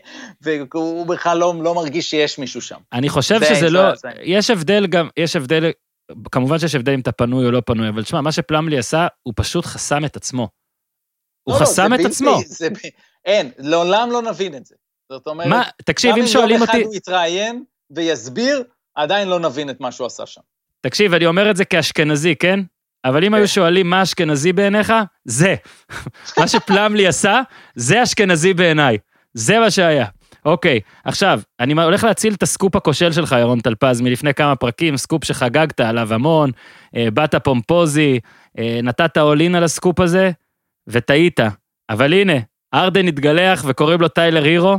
והוא 0.41 1.07
בכלל 1.07 1.37
לא, 1.37 1.53
לא 1.63 1.75
מרגיש 1.75 2.09
שיש 2.09 2.39
מישהו 2.39 2.61
שם. 2.61 2.79
אני 2.93 3.09
חושב 3.09 3.39
שזה 3.43 3.69
לא, 3.69 3.95
זה. 3.95 4.09
יש 4.21 4.49
הבדל 4.49 4.87
גם, 4.87 5.09
יש 5.17 5.35
הבדל, 5.35 5.71
כמובן 6.31 6.59
שיש 6.59 6.75
הבדל 6.75 6.93
אם 6.93 6.99
אתה 6.99 7.11
פנוי 7.11 7.45
או 7.45 7.51
לא 7.51 7.61
פנוי, 7.65 7.89
אבל 7.89 8.03
תשמע, 8.03 8.21
מה 8.21 8.31
שפלמלי 8.31 8.77
עשה, 8.77 9.07
הוא 9.23 9.33
פשוט 9.37 9.65
חסם 9.65 10.05
את 10.05 10.15
עצמו. 10.15 10.49
הוא 11.43 11.53
לא, 11.53 11.59
לא 11.59 11.65
חסם 11.65 11.89
לא, 11.89 11.95
את 11.95 11.99
בלתי, 11.99 12.05
עצמו. 12.05 12.39
זה, 12.45 12.67
אין, 13.25 13.51
לעולם 13.57 14.11
לא 14.11 14.21
נבין 14.21 14.55
את 14.55 14.65
זה. 14.65 14.75
זאת 15.11 15.27
אומרת, 15.27 15.47
מה, 15.47 15.63
תקשיב, 15.85 16.15
אם 16.17 16.27
שואלים 16.27 16.61
אותי... 16.61 16.71
גם 16.71 16.75
אם 16.75 16.81
יום 16.81 16.89
אחד 16.89 16.91
הוא 16.91 16.95
יתראיין 16.95 17.63
ויסביר, 17.91 18.63
עדיין 18.95 19.27
לא 19.27 19.39
נבין 19.39 19.69
את 19.69 19.81
מה 19.81 19.91
שהוא 19.91 20.07
עשה 20.07 20.25
שם. 20.25 20.41
תקשיב, 20.81 21.13
אני 21.13 21.25
אומר 21.25 21.51
את 21.51 21.55
זה 21.55 21.65
כאשכנזי, 21.65 22.35
כן? 22.35 22.59
אבל 23.05 23.23
אם 23.23 23.33
היו 23.33 23.43
כן. 23.43 23.47
שואלים 23.47 23.89
מה 23.89 24.03
אשכנזי 24.03 24.53
בעיניך, 24.53 24.93
זה. 25.25 25.55
מה 26.39 26.47
שפלמלי 26.47 27.07
עשה, 27.07 27.41
זה 27.75 28.03
אשכנזי 28.03 28.53
בעיניי. 28.53 28.97
זה 29.33 29.59
מה 29.59 29.71
שהיה. 29.71 30.05
אוקיי, 30.45 30.79
עכשיו, 31.05 31.41
אני 31.59 31.73
הולך 31.73 32.03
להציל 32.03 32.33
את 32.33 32.43
הסקופ 32.43 32.75
הכושל 32.75 33.11
שלך, 33.11 33.35
ירון 33.39 33.59
טלפז, 33.59 34.01
מלפני 34.01 34.33
כמה 34.33 34.55
פרקים, 34.55 34.97
סקופ 34.97 35.23
שחגגת 35.23 35.79
עליו 35.79 36.13
המון, 36.13 36.51
אה, 36.95 37.11
באת 37.13 37.35
פומפוזי, 37.35 38.19
אה, 38.59 38.79
נתת 38.83 39.17
אולין 39.17 39.55
על 39.55 39.63
הסקופ 39.63 39.99
הזה, 39.99 40.31
וטעית. 40.87 41.39
אבל 41.89 42.13
הנה, 42.13 42.33
ארדן 42.75 43.07
התגלח 43.07 43.63
וקוראים 43.67 44.01
לו 44.01 44.07
טיילר 44.07 44.43
הירו, 44.43 44.77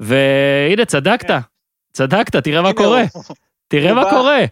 והנה, 0.00 0.84
צדקת. 0.84 1.28
כן. 1.28 1.38
צדקת, 1.92 2.36
תראה 2.36 2.62
מה 2.62 2.72
קורה. 2.72 3.02
תראה 3.68 3.94
מה 3.94 4.10
קורה. 4.10 4.44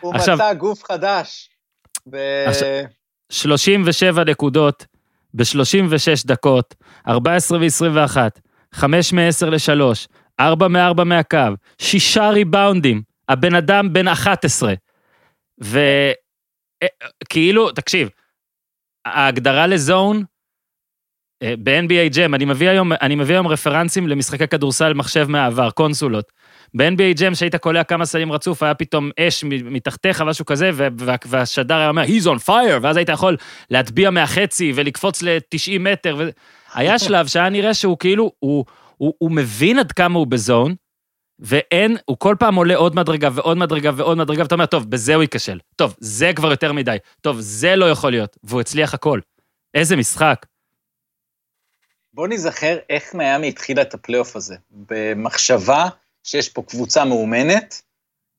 הוא 0.00 0.14
עכשיו, 0.14 0.34
מצא 0.34 0.54
גוף 0.54 0.84
חדש. 0.84 1.50
ב... 2.10 2.16
עכשיו, 2.46 2.68
37 3.30 4.24
נקודות 4.24 4.86
ב-36 5.34 6.26
דקות, 6.26 6.74
14 7.08 7.58
ו-21, 7.58 8.16
5 8.72 9.12
מ-10 9.12 9.46
ל-3, 9.46 9.80
4 10.40 10.68
מ-4 10.68 11.04
מהקו, 11.04 11.38
6 11.78 12.16
ריבאונדים, 12.16 13.02
הבן 13.28 13.54
אדם 13.54 13.92
בן 13.92 14.08
11. 14.08 14.74
וכאילו, 17.20 17.72
תקשיב, 17.72 18.08
ההגדרה 19.04 19.66
לזון, 19.66 20.16
אה, 20.16 20.22
ב-NBA 21.42 22.16
ג'ם, 22.16 22.34
אני 22.34 22.44
מביא 22.44 22.68
היום, 22.68 22.92
אני 22.92 23.14
מביא 23.14 23.34
היום 23.34 23.46
רפרנסים 23.46 24.08
למשחקי 24.08 24.46
כדורסל 24.46 24.94
מחשב 24.94 25.26
מהעבר, 25.28 25.70
קונסולות. 25.70 26.32
ב-NBA 26.74 27.20
ג'ם, 27.20 27.34
שהיית 27.34 27.56
קולע 27.56 27.84
כמה 27.84 28.04
סלים 28.06 28.32
רצוף, 28.32 28.62
היה 28.62 28.74
פתאום 28.74 29.10
אש 29.20 29.44
מתחתיך, 29.44 30.20
משהו 30.20 30.44
כזה, 30.44 30.70
והשדר 31.26 31.74
היה 31.74 31.88
אומר, 31.88 32.04
he's 32.04 32.24
on 32.26 32.48
fire, 32.48 32.78
ואז 32.82 32.96
היית 32.96 33.08
יכול 33.08 33.36
להטביע 33.70 34.10
מהחצי 34.10 34.72
ולקפוץ 34.74 35.22
ל-90 35.22 35.78
מטר. 35.80 36.16
ו... 36.18 36.28
היה 36.74 36.98
שלב 37.04 37.26
שהיה 37.26 37.48
נראה 37.48 37.74
שהוא 37.74 37.98
כאילו, 37.98 38.32
הוא, 38.38 38.64
הוא, 38.96 39.14
הוא 39.18 39.30
מבין 39.30 39.78
עד 39.78 39.92
כמה 39.92 40.18
הוא 40.18 40.26
ב 40.26 40.34
zone, 40.34 40.74
ואין, 41.38 41.96
הוא 42.04 42.16
כל 42.18 42.36
פעם 42.38 42.54
עולה 42.54 42.76
עוד 42.76 42.96
מדרגה 42.96 43.28
ועוד 43.32 43.56
מדרגה 43.56 43.90
ועוד 43.96 44.18
מדרגה, 44.18 44.42
ואתה 44.42 44.54
אומר, 44.54 44.66
טוב, 44.66 44.90
בזה 44.90 45.14
הוא 45.14 45.22
ייכשל. 45.22 45.58
טוב, 45.76 45.96
זה 45.98 46.32
כבר 46.36 46.50
יותר 46.50 46.72
מדי. 46.72 46.96
טוב, 47.20 47.36
זה 47.40 47.76
לא 47.76 47.90
יכול 47.90 48.10
להיות. 48.10 48.36
והוא 48.44 48.60
הצליח 48.60 48.94
הכל. 48.94 49.20
איזה 49.74 49.96
משחק. 49.96 50.46
בוא 52.14 52.28
נזכר 52.28 52.78
איך 52.90 53.14
מיאמי 53.14 53.48
התחילה 53.48 53.82
את 53.82 53.94
הפלייאוף 53.94 54.36
הזה. 54.36 54.56
במחשבה 54.70 55.88
שיש 56.24 56.48
פה 56.48 56.62
קבוצה 56.62 57.04
מאומנת, 57.04 57.82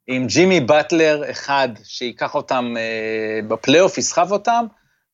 עם 0.07 0.27
ג'ימי 0.27 0.59
באטלר 0.59 1.31
אחד 1.31 1.69
שייקח 1.83 2.35
אותם 2.35 2.73
אה, 2.77 3.39
בפלייאוף, 3.47 3.97
יסחב 3.97 4.31
אותם, 4.31 4.65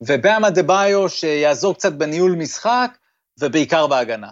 ובאם 0.01 0.49
אדבאיו 0.49 1.09
שיעזור 1.09 1.73
קצת 1.73 1.93
בניהול 1.93 2.31
משחק, 2.31 2.97
ובעיקר 3.39 3.87
בהגנה. 3.87 4.31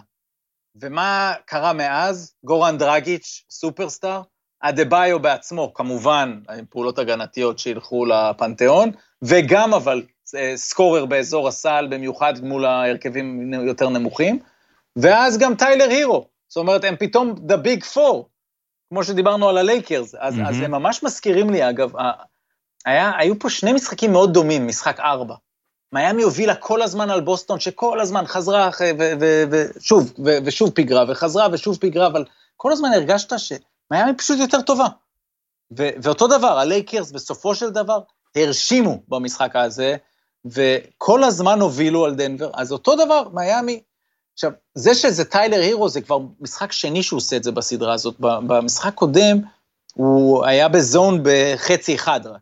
ומה 0.80 1.34
קרה 1.44 1.72
מאז? 1.72 2.34
גורן 2.44 2.78
דרגיץ', 2.78 3.44
סופרסטאר, 3.50 4.22
הדה 4.62 4.84
ביו 4.84 5.20
בעצמו, 5.20 5.74
כמובן, 5.74 6.40
עם 6.58 6.64
פעולות 6.70 6.98
הגנתיות 6.98 7.58
שילכו 7.58 8.04
לפנתיאון, 8.04 8.90
וגם 9.22 9.74
אבל 9.74 10.02
אה, 10.34 10.52
סקורר 10.56 11.06
באזור 11.06 11.48
הסל, 11.48 11.86
במיוחד 11.90 12.34
מול 12.42 12.64
ההרכבים 12.64 13.52
יותר 13.52 13.88
נמוכים, 13.88 14.38
ואז 14.96 15.38
גם 15.38 15.54
טיילר 15.54 15.88
הירו, 15.90 16.26
זאת 16.48 16.56
אומרת, 16.56 16.84
הם 16.84 16.96
פתאום 16.96 17.34
the 17.48 17.66
big 17.66 17.94
four, 17.94 18.22
כמו 18.88 19.04
שדיברנו 19.04 19.48
על 19.48 19.58
הלייקרס, 19.58 20.14
אז, 20.18 20.38
mm-hmm. 20.38 20.48
אז 20.48 20.60
הם 20.60 20.70
ממש 20.70 21.02
מזכירים 21.02 21.50
לי, 21.50 21.70
אגב, 21.70 21.92
היה, 22.86 23.12
היו 23.18 23.38
פה 23.38 23.50
שני 23.50 23.72
משחקים 23.72 24.12
מאוד 24.12 24.32
דומים, 24.32 24.66
משחק 24.66 25.00
ארבע. 25.00 25.34
מיאמי 25.92 26.22
הובילה 26.22 26.54
כל 26.54 26.82
הזמן 26.82 27.10
על 27.10 27.20
בוסטון, 27.20 27.60
שכל 27.60 28.00
הזמן 28.00 28.26
חזרה, 28.26 28.70
ושוב, 29.50 30.12
ושוב 30.44 30.70
פיגרה, 30.70 31.04
וחזרה 31.08 31.48
ושוב 31.52 31.76
פיגרה, 31.76 32.06
אבל 32.06 32.24
כל 32.56 32.72
הזמן 32.72 32.88
הרגשת 32.92 33.32
שמיאמי 33.92 34.16
פשוט 34.16 34.38
יותר 34.38 34.60
טובה. 34.60 34.86
ואותו 35.70 36.26
דבר, 36.26 36.58
הלייקרס 36.58 37.10
בסופו 37.10 37.54
של 37.54 37.70
דבר 37.70 38.00
הרשימו 38.36 39.02
במשחק 39.08 39.56
הזה, 39.56 39.96
וכל 40.44 41.24
הזמן 41.24 41.60
הובילו 41.60 42.04
על 42.04 42.14
דנבר, 42.14 42.50
אז 42.54 42.72
אותו 42.72 42.96
דבר, 42.96 43.28
מיאמי 43.32 43.82
עכשיו, 44.34 44.50
זה 44.74 44.94
שזה 44.94 45.24
טיילר 45.24 45.60
הירו 45.60 45.88
זה 45.88 46.00
כבר 46.00 46.18
משחק 46.40 46.72
שני 46.72 47.02
שהוא 47.02 47.16
עושה 47.16 47.36
את 47.36 47.44
זה 47.44 47.52
בסדרה 47.52 47.94
הזאת. 47.94 48.16
במשחק 48.20 48.94
קודם 48.94 49.38
הוא 49.94 50.44
היה 50.44 50.68
בזון 50.68 51.20
בחצי 51.22 51.94
אחד 51.94 52.20
רק. 52.26 52.40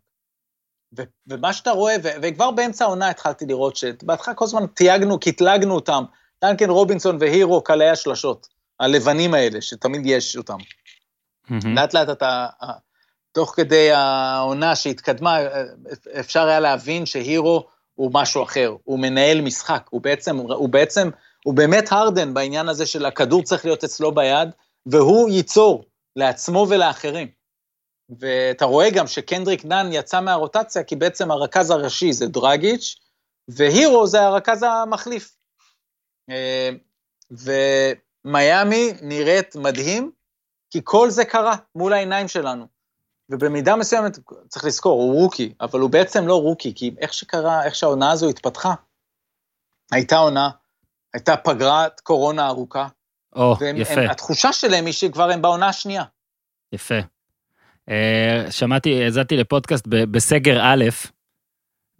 ו- 0.98 1.02
ומה 1.26 1.52
שאתה 1.52 1.70
רואה, 1.70 1.96
ו- 2.02 2.08
וכבר 2.22 2.50
באמצע 2.50 2.84
העונה 2.84 3.08
התחלתי 3.10 3.46
לראות 3.46 3.76
שבהתחלה 3.76 4.34
כל 4.34 4.44
הזמן 4.44 4.66
תייגנו, 4.66 5.20
קטלגנו 5.20 5.74
אותם, 5.74 6.04
דנקן 6.44 6.70
רובינסון 6.70 7.16
והירו 7.20 7.62
קלעי 7.62 7.90
השלשות, 7.90 8.48
הלבנים 8.80 9.34
האלה, 9.34 9.60
שתמיד 9.60 10.02
יש 10.04 10.36
אותם. 10.36 10.58
Mm-hmm. 11.50 11.68
לאט 11.68 11.94
לאט 11.94 12.08
אתה, 12.08 12.46
תוך 13.32 13.52
כדי 13.56 13.92
העונה 13.92 14.76
שהתקדמה, 14.76 15.38
אפשר 16.20 16.46
היה 16.46 16.60
להבין 16.60 17.06
שהירו 17.06 17.66
הוא 17.94 18.10
משהו 18.14 18.42
אחר, 18.42 18.76
הוא 18.84 18.98
מנהל 18.98 19.40
משחק, 19.40 19.86
הוא 19.90 20.00
בעצם, 20.00 20.36
הוא 20.36 20.68
בעצם, 20.68 21.10
הוא 21.44 21.54
באמת 21.54 21.92
הרדן 21.92 22.34
בעניין 22.34 22.68
הזה 22.68 22.86
של 22.86 23.06
הכדור 23.06 23.42
צריך 23.42 23.64
להיות 23.64 23.84
אצלו 23.84 24.14
ביד, 24.14 24.48
והוא 24.86 25.30
ייצור 25.30 25.84
לעצמו 26.16 26.66
ולאחרים. 26.68 27.28
ואתה 28.20 28.64
רואה 28.64 28.90
גם 28.90 29.06
שקנדריק 29.06 29.64
נאן 29.64 29.88
יצא 29.92 30.20
מהרוטציה, 30.20 30.82
כי 30.82 30.96
בעצם 30.96 31.30
הרכז 31.30 31.70
הראשי 31.70 32.12
זה 32.12 32.26
דרגיץ', 32.26 32.96
והירו 33.48 34.06
זה 34.06 34.22
הרכז 34.22 34.62
המחליף. 34.62 35.36
אה, 36.30 36.70
ומיאמי 38.24 38.92
נראית 39.02 39.56
מדהים, 39.56 40.10
כי 40.70 40.80
כל 40.84 41.10
זה 41.10 41.24
קרה 41.24 41.56
מול 41.74 41.92
העיניים 41.92 42.28
שלנו. 42.28 42.66
ובמידה 43.30 43.76
מסוימת, 43.76 44.18
צריך 44.48 44.64
לזכור, 44.64 45.02
הוא 45.02 45.14
רוקי, 45.14 45.52
אבל 45.60 45.80
הוא 45.80 45.90
בעצם 45.90 46.26
לא 46.26 46.42
רוקי, 46.42 46.72
כי 46.74 46.94
איך 46.98 47.14
שקרה, 47.14 47.64
איך 47.64 47.74
שהעונה 47.74 48.10
הזו 48.10 48.28
התפתחה, 48.28 48.74
הייתה 49.92 50.16
עונה, 50.16 50.50
הייתה 51.14 51.36
פגרת 51.36 52.00
קורונה 52.00 52.46
ארוכה. 52.46 52.88
או, 53.36 53.56
והם, 53.60 53.76
יפה. 53.76 53.92
הם, 53.92 54.10
התחושה 54.10 54.52
שלהם 54.52 54.86
היא 54.86 54.94
שכבר 54.94 55.30
הם 55.30 55.42
בעונה 55.42 55.68
השנייה. 55.68 56.04
יפה. 56.72 56.98
אה, 57.90 58.50
שמעתי, 58.50 59.04
האזנתי 59.04 59.36
לפודקאסט 59.36 59.86
בסגר 59.86 60.60
א', 60.62 60.84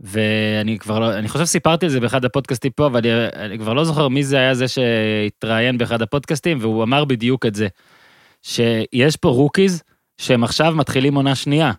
ואני 0.00 0.78
כבר 0.78 0.98
לא, 0.98 1.18
אני 1.18 1.28
חושב 1.28 1.44
שסיפרתי 1.44 1.86
על 1.86 1.92
זה 1.92 2.00
באחד 2.00 2.24
הפודקאסטים 2.24 2.72
פה, 2.72 2.86
אבל 2.86 2.98
אני, 2.98 3.10
אני 3.46 3.58
כבר 3.58 3.72
לא 3.72 3.84
זוכר 3.84 4.08
מי 4.08 4.24
זה 4.24 4.36
היה 4.38 4.54
זה 4.54 4.68
שהתראיין 4.68 5.78
באחד 5.78 6.02
הפודקאסטים, 6.02 6.58
והוא 6.60 6.82
אמר 6.82 7.04
בדיוק 7.04 7.46
את 7.46 7.54
זה, 7.54 7.68
שיש 8.48 9.16
פה 9.16 9.28
rookies 9.28 9.82
שהם 10.18 10.44
עכשיו 10.44 10.72
מתחילים 10.76 11.14
עונה 11.14 11.34
שנייה. 11.34 11.72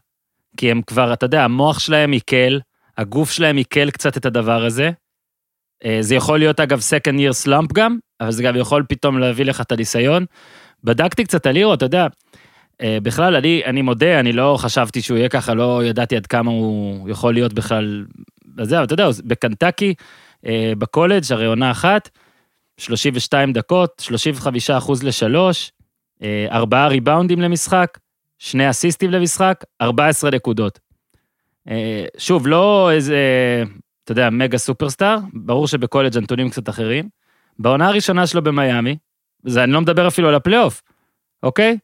כי 0.58 0.72
הם 0.72 0.82
כבר, 0.82 1.14
אתה 1.14 1.26
יודע, 1.26 1.44
המוח 1.44 1.80
שלהם 1.80 2.12
עיכל, 2.12 2.58
הגוף 2.98 3.32
שלהם 3.32 3.58
עיכל 3.58 3.92
קצת 3.92 4.18
את 4.18 4.26
הדבר 4.26 4.66
הזה. 4.66 4.92
אה, 5.86 5.98
זה 6.02 6.16
יכול 6.16 6.40
להיות 6.40 6.60
אגב 6.60 6.80
second 6.80 7.16
year 7.16 7.48
slump 7.48 7.74
גם, 7.74 7.98
אבל 8.22 8.32
זה 8.32 8.44
גם 8.44 8.56
יכול 8.56 8.84
פתאום 8.90 9.20
להביא 9.20 9.46
לך 9.46 9.62
את 9.62 9.72
הניסיון. 9.72 10.26
בדקתי 10.84 11.24
קצת 11.24 11.46
על 11.46 11.54
לירו, 11.54 11.74
אתה 11.74 11.86
יודע, 11.86 12.08
אה, 12.82 12.98
בכלל, 13.04 13.36
אני, 13.36 13.62
אני 13.66 13.82
מודה, 13.82 14.20
אני 14.20 14.34
לא 14.34 14.58
חשבתי 14.60 15.02
שהוא 15.02 15.18
יהיה 15.18 15.30
ככה, 15.30 15.54
לא 15.54 15.82
ידעתי 15.86 16.16
עד 16.16 16.28
כמה 16.28 16.52
הוא 16.52 17.10
יכול 17.10 17.34
להיות 17.34 17.54
בכלל, 17.54 18.06
זה, 18.62 18.78
אבל 18.78 18.86
אתה 18.86 18.94
יודע, 18.94 19.10
בקנטקי, 19.26 19.94
אה, 20.46 20.74
בקולג' 20.78 21.24
הרי 21.30 21.46
עונה 21.46 21.72
אחת, 21.72 22.10
32 22.78 23.54
דקות, 23.54 23.92
35 24.00 24.70
אחוז 24.70 25.04
לשלוש, 25.04 25.72
ארבעה 26.52 26.88
ריבאונדים 26.88 27.42
למשחק, 27.42 27.98
שני 28.40 28.70
אסיסטים 28.70 29.12
למשחק, 29.12 29.64
14 29.82 30.32
נקודות. 30.32 30.80
אה, 31.70 32.06
שוב, 32.18 32.48
לא 32.48 32.92
איזה, 32.92 33.18
אתה 34.04 34.12
יודע, 34.12 34.30
מגה 34.30 34.58
סופרסטאר, 34.58 35.18
ברור 35.34 35.68
שבקולג' 35.68 36.18
הנתונים 36.18 36.50
קצת 36.50 36.70
אחרים. 36.70 37.10
בעונה 37.60 37.88
הראשונה 37.88 38.28
שלו 38.28 38.44
במיאמי, 38.44 38.98
זה 39.44 39.64
אני 39.64 39.72
לא 39.72 39.82
מדבר 39.82 40.08
אפילו 40.08 40.28
על 40.28 40.36
הפלייאוף, 40.36 40.82
אוקיי? 41.44 41.78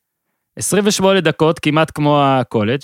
28 0.55 1.21
דקות, 1.21 1.59
כמעט 1.59 1.91
כמו 1.95 2.23
הקולג', 2.23 2.79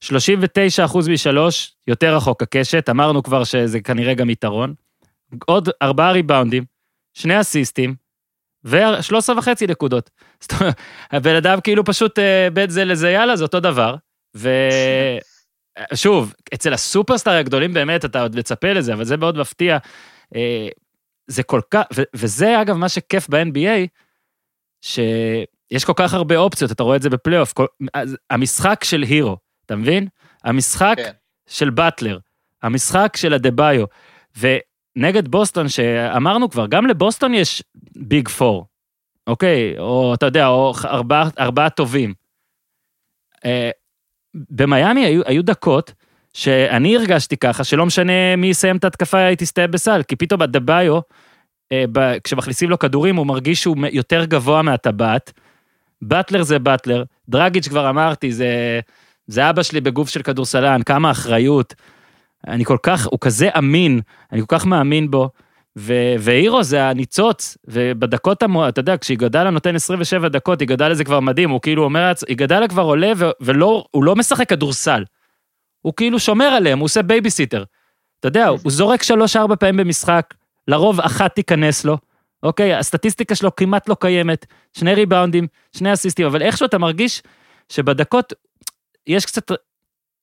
39 0.00 0.84
אחוז 0.84 1.08
משלוש, 1.08 1.74
יותר 1.86 2.16
רחוק 2.16 2.42
הקשת, 2.42 2.88
אמרנו 2.88 3.22
כבר 3.22 3.44
שזה 3.44 3.80
כנראה 3.80 4.14
גם 4.14 4.30
יתרון. 4.30 4.74
עוד 5.46 5.68
ארבעה 5.82 6.12
ריבאונדים, 6.12 6.64
שני 7.14 7.40
אסיסטים, 7.40 7.94
ו-13 8.64 9.32
וחצי 9.38 9.66
נקודות. 9.66 10.10
זאת 10.42 10.52
אומרת, 10.60 10.80
הבן 11.10 11.34
אדם 11.34 11.60
כאילו 11.60 11.84
פשוט 11.84 12.18
אה, 12.18 12.48
בין 12.52 12.70
זה 12.70 12.84
לזה, 12.84 13.10
יאללה, 13.10 13.36
זה 13.36 13.44
אותו 13.44 13.60
דבר. 13.60 13.96
ושוב, 15.92 16.34
אצל 16.54 16.72
הסופרסטאר 16.72 17.32
הגדולים 17.32 17.74
באמת, 17.74 18.04
אתה 18.04 18.22
עוד 18.22 18.36
מצפה 18.36 18.72
לזה, 18.72 18.94
אבל 18.94 19.04
זה 19.04 19.16
מאוד 19.16 19.38
מפתיע. 19.38 19.78
אה, 20.36 20.68
זה 21.26 21.42
כל 21.42 21.60
כך, 21.70 21.82
וזה 22.14 22.60
אגב 22.62 22.76
מה 22.76 22.88
שכיף 22.88 23.28
ב-NBA, 23.28 23.86
שיש 24.82 25.84
כל 25.86 25.92
כך 25.96 26.14
הרבה 26.14 26.36
אופציות, 26.36 26.72
אתה 26.72 26.82
רואה 26.82 26.96
את 26.96 27.02
זה 27.02 27.10
בפלייאוף. 27.10 27.54
המשחק 28.30 28.84
של 28.84 29.02
הירו, 29.02 29.36
אתה 29.66 29.76
מבין? 29.76 30.08
המשחק 30.44 30.94
כן. 30.96 31.12
של 31.46 31.70
באטלר, 31.70 32.18
המשחק 32.62 33.16
של 33.16 33.32
הדה-ביו. 33.32 33.84
נגד 34.96 35.28
בוסטון, 35.28 35.68
שאמרנו 35.68 36.50
כבר, 36.50 36.66
גם 36.66 36.86
לבוסטון 36.86 37.34
יש 37.34 37.62
ביג 37.96 38.28
פור, 38.28 38.66
אוקיי? 39.26 39.78
או 39.78 40.14
אתה 40.14 40.26
יודע, 40.26 40.46
או 40.46 40.72
ארבעה 40.84 41.28
ארבע 41.38 41.68
טובים. 41.68 42.14
אה, 43.44 43.70
במיאמי 44.50 45.04
היו, 45.04 45.22
היו 45.26 45.44
דקות 45.44 45.92
שאני 46.34 46.96
הרגשתי 46.96 47.36
ככה, 47.36 47.64
שלא 47.64 47.86
משנה 47.86 48.36
מי 48.36 48.46
יסיים 48.46 48.76
את 48.76 48.84
התקפה, 48.84 49.18
היא 49.18 49.36
תסתיים 49.36 49.70
בסל, 49.70 50.02
כי 50.08 50.16
פתאום 50.16 50.42
הדביו, 50.42 51.00
אה, 51.72 51.84
כשמכניסים 52.24 52.70
לו 52.70 52.78
כדורים, 52.78 53.16
הוא 53.16 53.26
מרגיש 53.26 53.62
שהוא 53.62 53.76
יותר 53.92 54.24
גבוה 54.24 54.62
מהטבעת. 54.62 55.32
באטלר 56.02 56.42
זה 56.42 56.58
באטלר, 56.58 57.04
דרגיץ' 57.28 57.68
כבר 57.68 57.90
אמרתי, 57.90 58.32
זה, 58.32 58.80
זה 59.26 59.50
אבא 59.50 59.62
שלי 59.62 59.80
בגוף 59.80 60.08
של 60.08 60.22
כדורסלן, 60.22 60.82
כמה 60.82 61.10
אחריות. 61.10 61.74
אני 62.48 62.64
כל 62.64 62.78
כך, 62.82 63.06
הוא 63.06 63.18
כזה 63.20 63.48
אמין, 63.58 64.00
אני 64.32 64.40
כל 64.40 64.58
כך 64.58 64.66
מאמין 64.66 65.10
בו. 65.10 65.30
ו- 65.78 66.14
ואירו 66.18 66.62
זה 66.62 66.84
הניצוץ, 66.84 67.56
ובדקות 67.68 68.42
המ... 68.42 68.68
אתה 68.68 68.80
יודע, 68.80 68.96
כשאיגדלה 68.96 69.50
נותן 69.50 69.74
27 69.74 70.28
דקות, 70.28 70.60
איגדלה 70.60 70.94
זה 70.94 71.04
כבר 71.04 71.20
מדהים, 71.20 71.50
הוא 71.50 71.60
כאילו 71.60 71.84
אומר, 71.84 72.12
איגדלה 72.28 72.68
כבר 72.68 72.82
עולה 72.82 73.12
ו- 73.16 73.30
ולא, 73.40 73.84
הוא 73.90 74.04
לא 74.04 74.16
משחק 74.16 74.48
כדורסל. 74.48 75.04
הוא 75.82 75.92
כאילו 75.96 76.18
שומר 76.18 76.44
עליהם, 76.44 76.78
הוא 76.78 76.84
עושה 76.84 77.02
בייביסיטר. 77.02 77.64
אתה 78.20 78.28
יודע, 78.28 78.48
הוא 78.48 78.58
זורק 78.66 79.02
3-4 79.02 79.56
פעמים 79.56 79.76
במשחק, 79.76 80.34
לרוב 80.68 81.00
אחת 81.00 81.34
תיכנס 81.34 81.84
לו, 81.84 81.98
אוקיי? 82.42 82.74
הסטטיסטיקה 82.74 83.34
שלו 83.34 83.56
כמעט 83.56 83.88
לא 83.88 83.96
קיימת, 84.00 84.46
שני 84.72 84.94
ריבאונדים, 84.94 85.46
שני 85.76 85.92
אסיסטים, 85.92 86.26
אבל 86.26 86.42
איכשהו 86.42 86.66
אתה 86.66 86.78
מרגיש 86.78 87.22
שבדקות 87.68 88.32
יש 89.06 89.26
קצת 89.26 89.50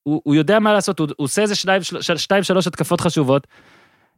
הוא, 0.03 0.21
הוא 0.23 0.35
יודע 0.35 0.59
מה 0.59 0.73
לעשות, 0.73 0.99
הוא, 0.99 1.07
הוא 1.17 1.25
עושה 1.25 1.41
איזה 1.41 1.55
שניים, 1.55 1.81
שתיים, 2.01 2.43
שלוש 2.43 2.67
התקפות 2.67 3.01
חשובות, 3.01 3.47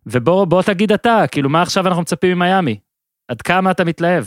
ובוא 0.06 0.62
תגיד 0.62 0.91
אתה, 0.91 1.24
כאילו, 1.32 1.49
מה 1.49 1.62
עכשיו 1.62 1.88
אנחנו 1.88 2.02
מצפים 2.02 2.38
ממיאמי? 2.38 2.80
עד 3.28 3.41
כמה 3.41 3.72
אתה 3.72 3.84
מתלהב? 3.84 4.26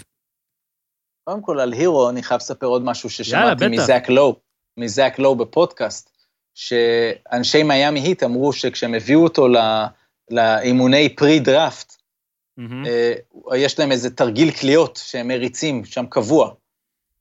קודם 1.25 1.43
כל, 1.43 1.61
על 1.61 1.73
הירו, 1.73 2.09
אני 2.11 2.23
חייב 2.23 2.39
לספר 2.39 2.67
עוד 2.67 2.85
משהו 2.85 3.11
ששמעתי 3.11 3.69
מזאק 3.69 4.09
לואו, 4.09 4.37
מזאק 4.77 5.19
לואו 5.19 5.37
בפודקאסט, 5.37 6.11
שאנשי 6.55 7.63
מיאמי 7.63 8.01
היט 8.01 8.23
אמרו 8.23 8.53
שכשהם 8.53 8.95
הביאו 8.95 9.23
אותו 9.23 9.49
לאימוני 10.31 11.17
פרי 11.17 11.41
דראפט, 11.41 11.97
mm-hmm. 12.61 13.55
יש 13.57 13.79
להם 13.79 13.93
איזה 13.93 14.11
תרגיל 14.11 14.51
קליעות 14.51 15.01
שהם 15.03 15.29
מריצים 15.29 15.85
שם 15.85 16.07
קבוע, 16.07 16.55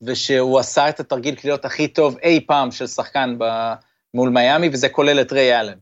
ושהוא 0.02 0.60
עשה 0.60 0.90
את 0.90 1.00
התרגיל 1.00 1.36
קליעות 1.36 1.66
הכי 1.66 1.88
טוב 1.88 2.18
אי 2.24 2.46
פעם 2.48 2.72
של 2.72 2.88
שחקן 2.88 3.36
ב... 3.40 3.74
מול 4.14 4.30
מיאמי, 4.30 4.70
וזה 4.74 4.90
כולל 4.90 5.22
את 5.22 5.32
ריי 5.32 5.60
אלן. 5.60 5.78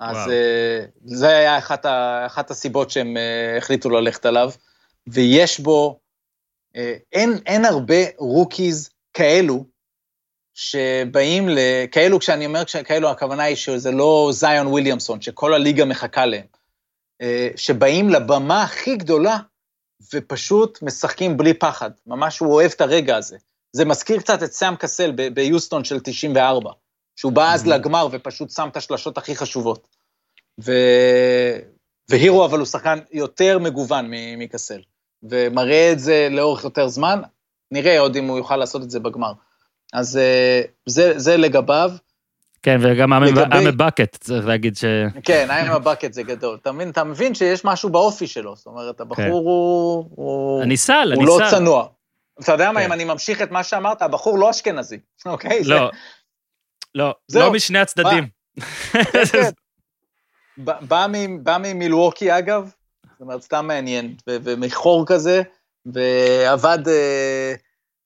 אז 0.00 0.16
uh, 0.16 0.30
זה 1.04 1.28
היה 1.28 1.58
אחת, 1.58 1.84
ה, 1.84 2.22
אחת 2.26 2.50
הסיבות 2.50 2.90
שהם 2.90 3.16
uh, 3.16 3.58
החליטו 3.58 3.90
ללכת 3.90 4.26
עליו, 4.26 4.50
ויש 5.06 5.60
בו, 5.60 5.98
אה, 6.74 6.78
אין, 7.12 7.38
אין 7.46 7.64
הרבה 7.64 7.94
rookies 8.18 8.90
כאלו, 9.14 9.64
שבאים 10.54 11.48
ל... 11.48 11.58
כאלו, 11.92 12.18
כשאני 12.18 12.46
אומר 12.46 12.62
כאלו, 12.84 13.10
הכוונה 13.10 13.42
היא 13.42 13.56
שזה 13.56 13.90
לא 13.90 14.30
זיון 14.32 14.66
וויליאמסון, 14.66 15.20
שכל 15.20 15.54
הליגה 15.54 15.84
מחכה 15.84 16.26
להם, 16.26 16.46
שבאים 17.56 18.08
לבמה 18.10 18.62
הכי 18.62 18.96
גדולה, 18.96 19.38
ופשוט 20.14 20.78
משחקים 20.82 21.36
בלי 21.36 21.54
פחד, 21.54 21.90
ממש 22.06 22.38
הוא 22.38 22.52
אוהב 22.52 22.70
את 22.76 22.80
הרגע 22.80 23.16
הזה. 23.16 23.36
זה 23.72 23.84
מזכיר 23.84 24.18
קצת 24.20 24.42
את 24.42 24.52
סאם 24.52 24.76
קסל 24.76 25.10
ביוסטון 25.10 25.84
של 25.84 26.00
94. 26.00 26.70
שהוא 27.16 27.32
בא 27.32 27.52
אז 27.52 27.66
לגמר 27.66 28.08
ופשוט 28.10 28.50
שם 28.50 28.68
את 28.72 28.76
השלשות 28.76 29.18
הכי 29.18 29.36
חשובות. 29.36 29.88
ו... 30.64 30.72
והירו 32.08 32.44
אבל 32.44 32.58
הוא 32.58 32.66
שחקן 32.66 32.98
יותר 33.12 33.58
מגוון 33.58 34.10
מקסל, 34.38 34.80
ומראה 35.22 35.92
את 35.92 35.98
זה 35.98 36.28
לאורך 36.30 36.64
יותר 36.64 36.88
זמן, 36.88 37.20
נראה 37.70 38.00
עוד 38.00 38.16
אם 38.16 38.28
הוא 38.28 38.38
יוכל 38.38 38.56
לעשות 38.56 38.82
את 38.82 38.90
זה 38.90 39.00
בגמר. 39.00 39.32
אז 39.92 40.16
אה, 40.16 40.62
זה, 40.86 41.18
זה 41.18 41.36
לגביו. 41.36 41.92
כן, 42.62 42.78
וגם 42.82 43.22
לגבי... 43.22 43.72
בקט, 43.76 44.16
צריך 44.16 44.46
להגיד 44.46 44.76
ש... 44.76 44.84
כן, 45.22 45.48
I'm 45.50 45.78
בקט 45.78 46.12
זה 46.12 46.22
גדול. 46.22 46.58
אתה 46.62 46.72
מבין, 46.72 46.90
אתה 46.90 47.04
מבין 47.04 47.34
שיש 47.34 47.64
משהו 47.64 47.90
באופי 47.90 48.26
שלו, 48.26 48.56
זאת 48.56 48.66
אומרת, 48.66 49.00
הבחור 49.00 49.24
כן. 49.24 49.30
הוא... 49.30 50.04
הוא... 50.14 50.62
אני 50.62 50.76
סל, 50.76 50.94
אני 50.94 51.26
סל. 51.26 51.30
הוא 51.30 51.40
לא 51.40 51.50
צנוע. 51.50 51.86
אתה 52.40 52.52
יודע 52.52 52.72
מה, 52.72 52.80
כן. 52.80 52.86
אם 52.86 52.92
אני 52.92 53.04
ממשיך 53.04 53.42
את 53.42 53.50
מה 53.50 53.62
שאמרת, 53.62 54.02
הבחור 54.02 54.38
לא 54.38 54.50
אשכנזי, 54.50 54.98
אוקיי? 55.26 55.64
לא. 55.64 55.90
לא, 56.96 57.14
לא 57.34 57.52
משני 57.52 57.78
הצדדים. 57.78 58.26
כן, 58.92 59.24
כן. 59.32 59.50
בא 61.42 61.56
ממילווקי 61.60 62.38
אגב, 62.38 62.70
זאת 63.12 63.20
אומרת, 63.20 63.42
סתם 63.42 63.66
מעניין, 63.66 64.14
ומחור 64.26 65.06
כזה, 65.06 65.42
ועבד, 65.86 66.88
אה, 66.88 67.54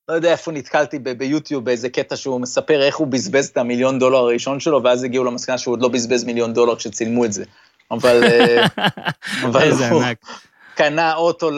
לא 0.08 0.14
יודע 0.14 0.32
איפה 0.32 0.52
נתקלתי 0.52 0.98
ביוטיוב 0.98 1.64
באיזה 1.64 1.88
קטע 1.88 2.16
שהוא 2.16 2.40
מספר 2.40 2.82
איך 2.82 2.96
הוא 2.96 3.06
בזבז 3.06 3.48
את 3.48 3.56
המיליון 3.56 3.98
דולר 3.98 4.18
הראשון 4.18 4.60
שלו, 4.60 4.82
ואז 4.84 5.04
הגיעו 5.04 5.24
למסקנה 5.24 5.58
שהוא 5.58 5.72
עוד 5.72 5.82
לא 5.82 5.88
בזבז 5.88 6.24
מיליון 6.24 6.52
דולר 6.52 6.76
כשצילמו 6.76 7.24
את 7.24 7.32
זה. 7.32 7.44
אבל, 7.90 8.24
אה, 8.24 8.66
אבל 9.46 9.70
הוא. 9.70 10.02
קנה 10.74 11.14
אוטו. 11.14 11.50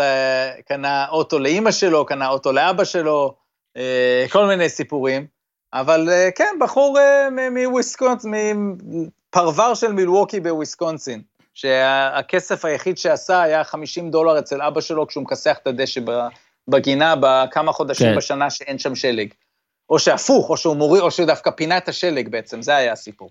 קנה 0.69 1.09
אוטו 1.09 1.39
לאימא 1.39 1.71
שלו, 1.71 2.07
קנה 2.07 2.29
אוטו 2.29 2.53
לאבא 2.53 2.85
שלו, 2.85 3.35
אה, 3.77 4.27
כל 4.31 4.47
מיני 4.47 4.69
סיפורים. 4.69 5.27
אבל 5.73 6.09
אה, 6.11 6.31
כן, 6.35 6.57
בחור 6.61 6.99
אה, 6.99 7.29
מוויסקונסין, 7.51 8.77
מפרבר 8.85 9.75
של 9.75 9.93
מילווקי 9.93 10.41
בוויסקונסין, 10.41 11.23
שהכסף 11.55 12.65
היחיד 12.65 12.99
שעשה 12.99 13.43
היה 13.43 13.65
50 13.65 14.11
דולר 14.11 14.39
אצל 14.39 14.63
אבא 14.63 14.81
שלו 14.81 15.07
כשהוא 15.07 15.25
מכסח 15.25 15.59
את 15.63 15.67
הדשא 15.67 16.01
בגינה 16.69 17.15
בכמה 17.21 17.73
חודשים 17.73 18.07
כן. 18.07 18.17
בשנה 18.17 18.51
שאין 18.51 18.79
שם 18.79 18.95
שלג. 18.95 19.29
או 19.91 19.99
שהפוך, 19.99 20.51
או 20.51 20.57
שהוא 20.57 20.77
מוריד, 20.77 21.03
או 21.03 21.11
שהוא 21.11 21.27
דווקא 21.27 21.51
פינה 21.51 21.79
את 21.79 21.89
השלג 21.89 22.29
בעצם, 22.29 22.63
זה 22.63 22.77
היה 22.77 22.93
הסיפור. 22.93 23.31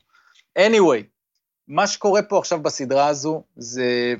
anyway, 0.60 1.04
מה 1.68 1.88
שקורה 1.88 2.22
פה 2.22 2.40
עכשיו 2.40 2.60
בסדרה 2.60 3.08
הזו, 3.08 3.44
זה 3.56 4.14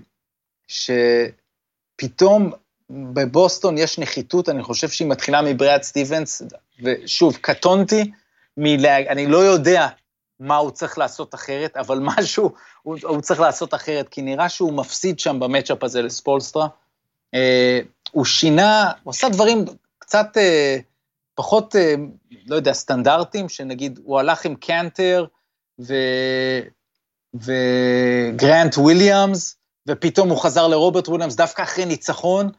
שפתאום 0.68 2.52
בבוסטון 2.92 3.78
יש 3.78 4.00
נחיתות, 4.00 4.50
אני 4.50 4.64
חושב 4.64 4.90
שהיא 4.90 5.08
מתחילה 5.08 5.42
מבריאד 5.42 5.84
סטיבנס, 5.84 6.42
ושוב, 6.84 7.38
קטונתי, 7.42 8.12
מלה, 8.58 8.98
אני 8.98 9.28
לא 9.28 9.38
יודע 9.38 9.88
מה 10.40 10.56
הוא 10.56 10.72
צריך 10.72 10.98
לעשות 10.98 11.36
אחרת, 11.36 11.78
אבל 11.78 12.00
משהו 12.02 12.52
הוא, 12.82 12.98
הוא 13.04 13.22
צריך 13.22 13.40
לעשות 13.40 13.74
אחרת, 13.74 14.10
כי 14.10 14.22
נראה 14.22 14.50
שהוא 14.50 14.74
מפסיד 14.74 15.20
שם 15.20 15.40
במצ'אפ 15.40 15.84
הזה 15.84 16.02
לספולסטרה. 16.02 16.68
אה, 17.34 17.80
הוא 18.12 18.26
שינה, 18.26 18.92
הוא 19.04 19.12
עשה 19.12 19.30
דברים 19.30 19.66
קצת 20.00 20.38
אה, 20.38 20.78
פחות, 21.36 21.76
אה, 21.76 21.96
לא 22.48 22.56
יודע, 22.56 22.74
סטנדרטים, 22.74 23.50
שנגיד, 23.50 24.00
הוא 24.04 24.20
הלך 24.20 24.46
עם 24.46 24.56
קנטר 24.56 25.26
ו... 25.80 25.94
וגרנט 27.34 28.78
וויליאמס, 28.78 29.58
ופתאום 29.88 30.30
הוא 30.30 30.38
חזר 30.38 30.68
לרוברט 30.68 31.08
וויליאמס 31.08 31.36
דווקא 31.36 31.62
אחרי 31.62 31.86
ניצחון, 31.86 32.50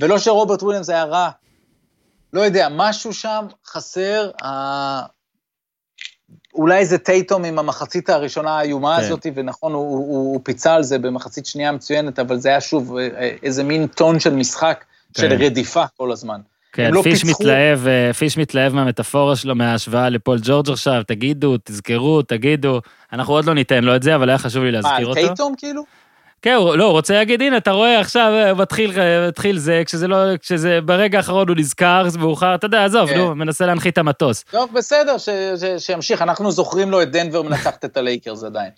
ולא 0.00 0.18
שרוברט 0.18 0.62
וויליאמס 0.62 0.88
היה 0.90 1.04
רע. 1.04 1.30
לא 2.32 2.40
יודע, 2.40 2.68
משהו 2.70 3.12
שם 3.12 3.46
חסר, 3.66 4.30
אה, 4.42 5.02
אולי 6.54 6.86
זה 6.86 6.98
טייטום 6.98 7.44
עם 7.44 7.58
המחצית 7.58 8.10
הראשונה 8.10 8.58
האיומה 8.58 8.96
כן. 8.96 9.04
הזאת, 9.04 9.26
ונכון, 9.34 9.72
הוא, 9.72 9.82
הוא, 9.82 10.06
הוא 10.06 10.40
פיצה 10.44 10.74
על 10.74 10.82
זה 10.82 10.98
במחצית 10.98 11.46
שנייה 11.46 11.72
מצוינת, 11.72 12.18
אבל 12.18 12.38
זה 12.38 12.48
היה 12.48 12.60
שוב 12.60 12.96
אה, 12.96 13.08
אה, 13.18 13.36
איזה 13.42 13.64
מין 13.64 13.86
טון 13.86 14.20
של 14.20 14.34
משחק, 14.34 14.84
כן. 15.14 15.22
של 15.22 15.44
רדיפה 15.44 15.84
כל 15.96 16.12
הזמן. 16.12 16.40
כן, 16.72 16.90
לא 16.92 17.02
פיש 17.02 17.22
פיצחו- 17.22 17.42
מתלהב, 17.42 17.86
אה, 17.86 18.12
פיש 18.12 18.38
מתלהב 18.38 18.74
מהמטאפורה 18.74 19.36
שלו, 19.36 19.54
מההשוואה 19.54 20.08
לפול 20.08 20.38
ג'ורג' 20.42 20.70
עכשיו, 20.70 21.02
תגידו, 21.06 21.56
תזכרו, 21.64 22.22
תגידו. 22.22 22.80
אנחנו 23.12 23.34
עוד 23.34 23.44
לא 23.44 23.54
ניתן 23.54 23.84
לו 23.84 23.96
את 23.96 24.02
זה, 24.02 24.14
אבל 24.14 24.28
היה 24.28 24.38
חשוב 24.38 24.64
לי 24.64 24.70
מה, 24.70 24.76
להזכיר 24.76 24.96
על 24.96 25.04
אותו. 25.04 25.14
טייטום 25.26 25.54
כאילו? 25.58 25.82
כן, 26.42 26.54
לא, 26.54 26.84
הוא 26.84 26.92
רוצה 26.92 27.14
להגיד, 27.14 27.42
הנה, 27.42 27.56
אתה 27.56 27.70
רואה, 27.70 28.00
עכשיו 28.00 28.32
אה, 28.32 28.54
מתחיל, 28.54 29.00
אה, 29.00 29.28
מתחיל 29.28 29.58
זה, 29.58 29.82
כשזה 29.86 30.08
לא, 30.08 30.36
כשזה 30.36 30.80
ברגע 30.80 31.18
האחרון 31.18 31.48
הוא 31.48 31.56
נזכר, 31.56 32.08
זה 32.08 32.18
מאוחר, 32.18 32.54
אתה 32.54 32.66
יודע, 32.66 32.84
עזוב, 32.84 33.08
כן. 33.10 33.18
נו, 33.18 33.34
מנסה 33.34 33.66
להנחית 33.66 33.92
את 33.92 33.98
המטוס. 33.98 34.42
טוב, 34.50 34.70
בסדר, 34.74 35.18
ש, 35.18 35.28
ש, 35.60 35.86
שימשיך, 35.86 36.22
אנחנו 36.22 36.50
זוכרים 36.52 36.90
לו 36.90 37.02
את 37.02 37.10
דנבר 37.12 37.42
מנצחת 37.42 37.84
את 37.84 37.96
הלייקרס 37.96 38.44
עדיין. 38.44 38.70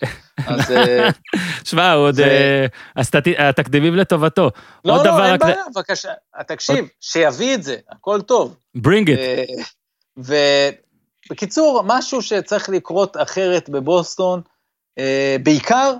אז 0.47 0.71
אה, 0.71 1.09
שמע, 1.69 1.93
עוד... 1.93 2.15
זה- 2.15 2.23
אה, 2.25 2.65
הסטטי- 3.01 3.35
התקדימים 3.37 3.95
לטובתו. 3.95 4.49
לא, 4.85 4.95
עוד 4.95 5.05
לא, 5.07 5.25
אין. 5.25 5.37
בעיה, 5.37 5.55
בבקשה, 5.75 6.09
תקשיב, 6.47 6.85
שיביא 7.01 7.55
את 7.55 7.63
זה, 7.63 7.75
הכל 7.91 8.21
טוב. 8.21 8.55
ברינג. 8.75 9.11
אה, 9.11 9.43
ובקיצור, 10.17 11.81
משהו 11.85 12.21
שצריך 12.21 12.69
לקרות 12.69 13.17
אחרת 13.17 13.69
בבוסטון, 13.69 14.41
אה, 14.99 15.35
בעיקר, 15.43 15.93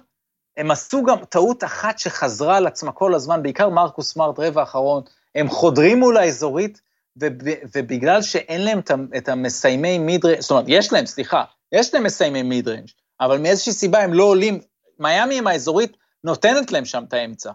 הם 0.57 0.71
עשו 0.71 1.03
גם 1.03 1.25
טעות 1.25 1.63
אחת 1.63 1.99
שחזרה 1.99 2.57
על 2.57 2.67
עצמה 2.67 2.91
כל 2.91 3.15
הזמן, 3.15 3.43
בעיקר 3.43 3.69
מרקוס 3.69 4.13
סמארט, 4.13 4.39
רבע 4.39 4.61
האחרון, 4.61 5.03
הם 5.35 5.49
חודרים 5.49 5.99
מול 5.99 6.17
האזורית, 6.17 6.81
וב, 7.17 7.31
ובגלל 7.75 8.21
שאין 8.21 8.61
להם 8.61 8.81
את 9.17 9.29
המסיימי 9.29 9.97
mid 9.97 10.25
range, 10.25 10.41
זאת 10.41 10.51
אומרת, 10.51 10.65
יש 10.67 10.93
להם, 10.93 11.05
סליחה, 11.05 11.43
יש 11.71 11.93
להם 11.93 12.03
מסיימי 12.03 12.43
mid 12.43 12.67
range, 12.67 12.89
אבל 13.21 13.37
מאיזושהי 13.37 13.73
סיבה 13.73 13.99
הם 13.99 14.13
לא 14.13 14.23
עולים, 14.23 14.59
מיאמי 14.99 15.37
עם 15.37 15.47
האזורית 15.47 15.97
נותנת 16.23 16.71
להם 16.71 16.85
שם 16.85 17.03
את 17.07 17.13
האמצע. 17.13 17.51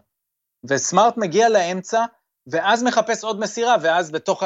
וסמארט 0.64 1.16
מגיע 1.16 1.48
לאמצע, 1.48 2.04
ואז 2.46 2.82
מחפש 2.82 3.24
עוד 3.24 3.40
מסירה, 3.40 3.76
ואז 3.82 4.10
בתוך 4.10 4.42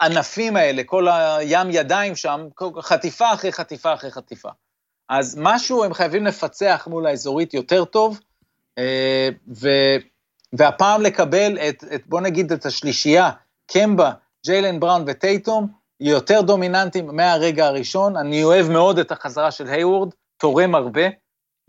הענפים 0.00 0.56
האלה, 0.56 0.84
כל 0.84 1.08
הים 1.08 1.70
ידיים 1.70 2.16
שם, 2.16 2.48
חטיפה 2.80 3.32
אחרי 3.32 3.52
חטיפה 3.52 3.94
אחרי 3.94 4.10
חטיפה. 4.10 4.48
אז 5.08 5.38
משהו 5.40 5.84
הם 5.84 5.94
חייבים 5.94 6.26
לפצח 6.26 6.88
מול 6.90 7.06
האזורית 7.06 7.54
יותר 7.54 7.84
טוב, 7.84 8.20
אה, 8.78 9.28
ו, 9.60 9.68
והפעם 10.52 11.02
לקבל 11.02 11.58
את, 11.58 11.84
את, 11.94 12.06
בוא 12.06 12.20
נגיד, 12.20 12.52
את 12.52 12.66
השלישייה, 12.66 13.30
קמבה, 13.66 14.12
ג'יילן 14.46 14.80
בראון 14.80 15.04
וטייטום, 15.06 15.66
יותר 16.00 16.40
דומיננטים 16.40 17.16
מהרגע 17.16 17.66
הראשון. 17.66 18.16
אני 18.16 18.44
אוהב 18.44 18.68
מאוד 18.68 18.98
את 18.98 19.12
החזרה 19.12 19.50
של 19.50 19.66
היוורד, 19.66 20.08
תורם 20.36 20.74
הרבה, 20.74 21.02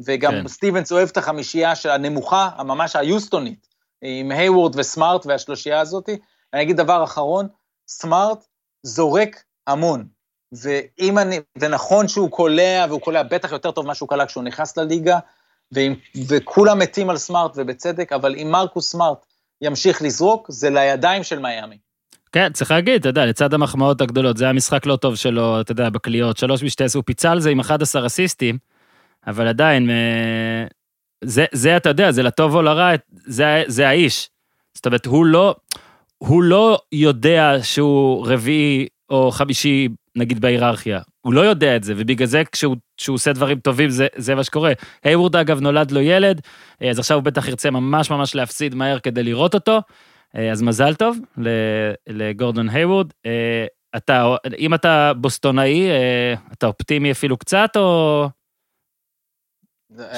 וגם 0.06 0.32
כן. 0.32 0.48
סטיבנס 0.48 0.92
אוהב 0.92 1.10
את 1.10 1.18
החמישייה 1.18 1.76
של 1.76 1.90
הנמוכה, 1.90 2.50
ממש 2.60 2.96
היוסטונית, 2.96 3.68
עם 4.02 4.32
היוורד 4.32 4.80
וסמארט 4.80 5.26
והשלושייה 5.26 5.80
הזאת. 5.80 6.10
אני 6.54 6.62
אגיד 6.62 6.78
דבר 6.78 7.04
אחרון, 7.04 7.48
סמארט 7.88 8.46
זורק 8.84 9.44
המון. 9.68 10.08
ואם 10.62 11.18
אני, 11.18 11.40
ונכון 11.58 12.08
שהוא 12.08 12.32
קולע, 12.32 12.86
והוא 12.90 13.02
קולע 13.02 13.24
בטח 13.24 13.52
יותר 13.52 13.72
טוב 13.72 13.86
ממה 13.86 13.96
שהוא 13.96 14.10
קלע 14.10 14.26
כשהוא 14.26 14.44
נכנס 14.44 14.78
לליגה, 14.78 15.20
ואם, 15.72 15.94
וכולם 16.28 16.80
מתים 16.80 17.10
על 17.10 17.18
סמארט 17.18 17.52
ובצדק, 17.56 18.14
אבל 18.14 18.36
אם 18.36 18.48
מרקוס 18.52 18.92
סמארט 18.92 19.26
ימשיך 19.62 20.02
לזרוק, 20.02 20.52
זה 20.52 20.70
לידיים 20.70 21.24
של 21.24 21.40
מיאמי. 21.40 21.78
כן, 22.32 22.54
צריך 22.54 22.72
להגיד, 22.72 23.00
אתה 23.00 23.10
יודע, 23.10 23.26
לצד 23.26 23.54
המחמאות 23.54 24.02
הגדולות, 24.02 24.38
זה 24.38 24.44
היה 24.44 24.54
משחק 24.54 24.86
לא 24.86 24.96
טוב 24.96 25.16
שלו, 25.16 25.62
אתה 25.62 25.72
יודע, 25.72 25.90
בקליעות, 25.90 26.38
שלוש 26.38 26.64
משתי 26.64 26.84
עשר, 26.84 27.00
הוא 27.00 27.04
פיצה 27.06 27.32
על 27.32 27.40
זה 27.40 27.50
עם 27.50 27.60
11 27.60 28.06
אסיסטים, 28.06 28.58
אבל 29.28 29.48
עדיין, 29.48 29.90
אה, 29.90 30.66
זה, 31.24 31.46
זה, 31.52 31.78
אתה 31.78 31.90
יודע, 31.90 32.12
זה 32.12 32.24
לטוב 32.24 32.56
או 32.56 32.62
לרע, 32.62 32.92
זה, 33.26 33.64
זה 33.68 33.88
האיש. 33.88 34.30
זאת 34.74 34.86
אומרת, 34.86 35.06
הוא 35.06 35.26
לא, 35.26 35.56
הוא 36.18 36.44
לא 36.44 36.80
יודע 36.92 37.54
שהוא 37.62 38.28
רביעי 38.28 38.88
או 39.10 39.32
חמישי, 39.32 39.88
נגיד, 40.16 40.42
בהיררכיה. 40.42 41.00
הוא 41.22 41.34
לא 41.34 41.42
יודע 41.42 41.76
את 41.76 41.84
זה, 41.84 41.94
ובגלל 41.98 42.28
זה 42.28 42.44
כשהוא, 42.52 42.76
כשהוא 42.98 43.16
עושה 43.16 43.34
דברים 43.34 43.60
טובים, 43.60 43.90
זה, 43.90 44.08
זה 44.16 44.36
מה 44.36 44.44
שקורה. 44.44 44.74
היוורד, 45.04 45.36
אגב, 45.36 45.60
נולד 45.60 45.92
לו 45.92 46.02
ילד, 46.02 46.42
אה, 46.82 46.90
אז 46.90 47.00
עכשיו 47.00 47.18
הוא 47.18 47.24
בטח 47.24 47.48
ירצה 47.48 47.72
ממש 47.72 48.12
ממש 48.12 48.36
להפסיד 48.36 48.76
מהר 48.76 49.00
כדי 49.00 49.24
לראות 49.24 49.54
אותו. 49.54 49.80
אה, 50.36 50.52
אז 50.52 50.62
מזל 50.62 50.96
טוב 50.96 51.18
לגורדון 52.08 52.70
היוורד. 52.70 53.08
אה, 53.26 53.66
אתה, 53.98 54.36
אם 54.58 54.74
אתה 54.74 55.12
בוסטונאי, 55.18 55.90
אתה 56.54 56.68
אופטימי 56.68 57.12
אפילו 57.12 57.38
קצת, 57.38 57.70
או... 57.76 58.28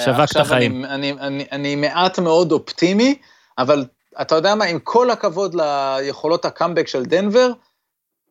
שווק 0.05 0.31
את 0.31 0.35
החיים. 0.35 0.85
אני, 0.85 1.11
אני, 1.11 1.11
אני, 1.11 1.45
אני 1.51 1.76
מעט 1.76 2.19
מאוד 2.19 2.51
אופטימי, 2.51 3.17
אבל 3.57 3.85
אתה 4.22 4.35
יודע 4.35 4.55
מה, 4.55 4.65
עם 4.65 4.80
כל 4.80 5.11
הכבוד 5.11 5.55
ליכולות 5.55 6.45
הקאמבק 6.45 6.88
של 6.88 7.05
דנבר, 7.05 7.51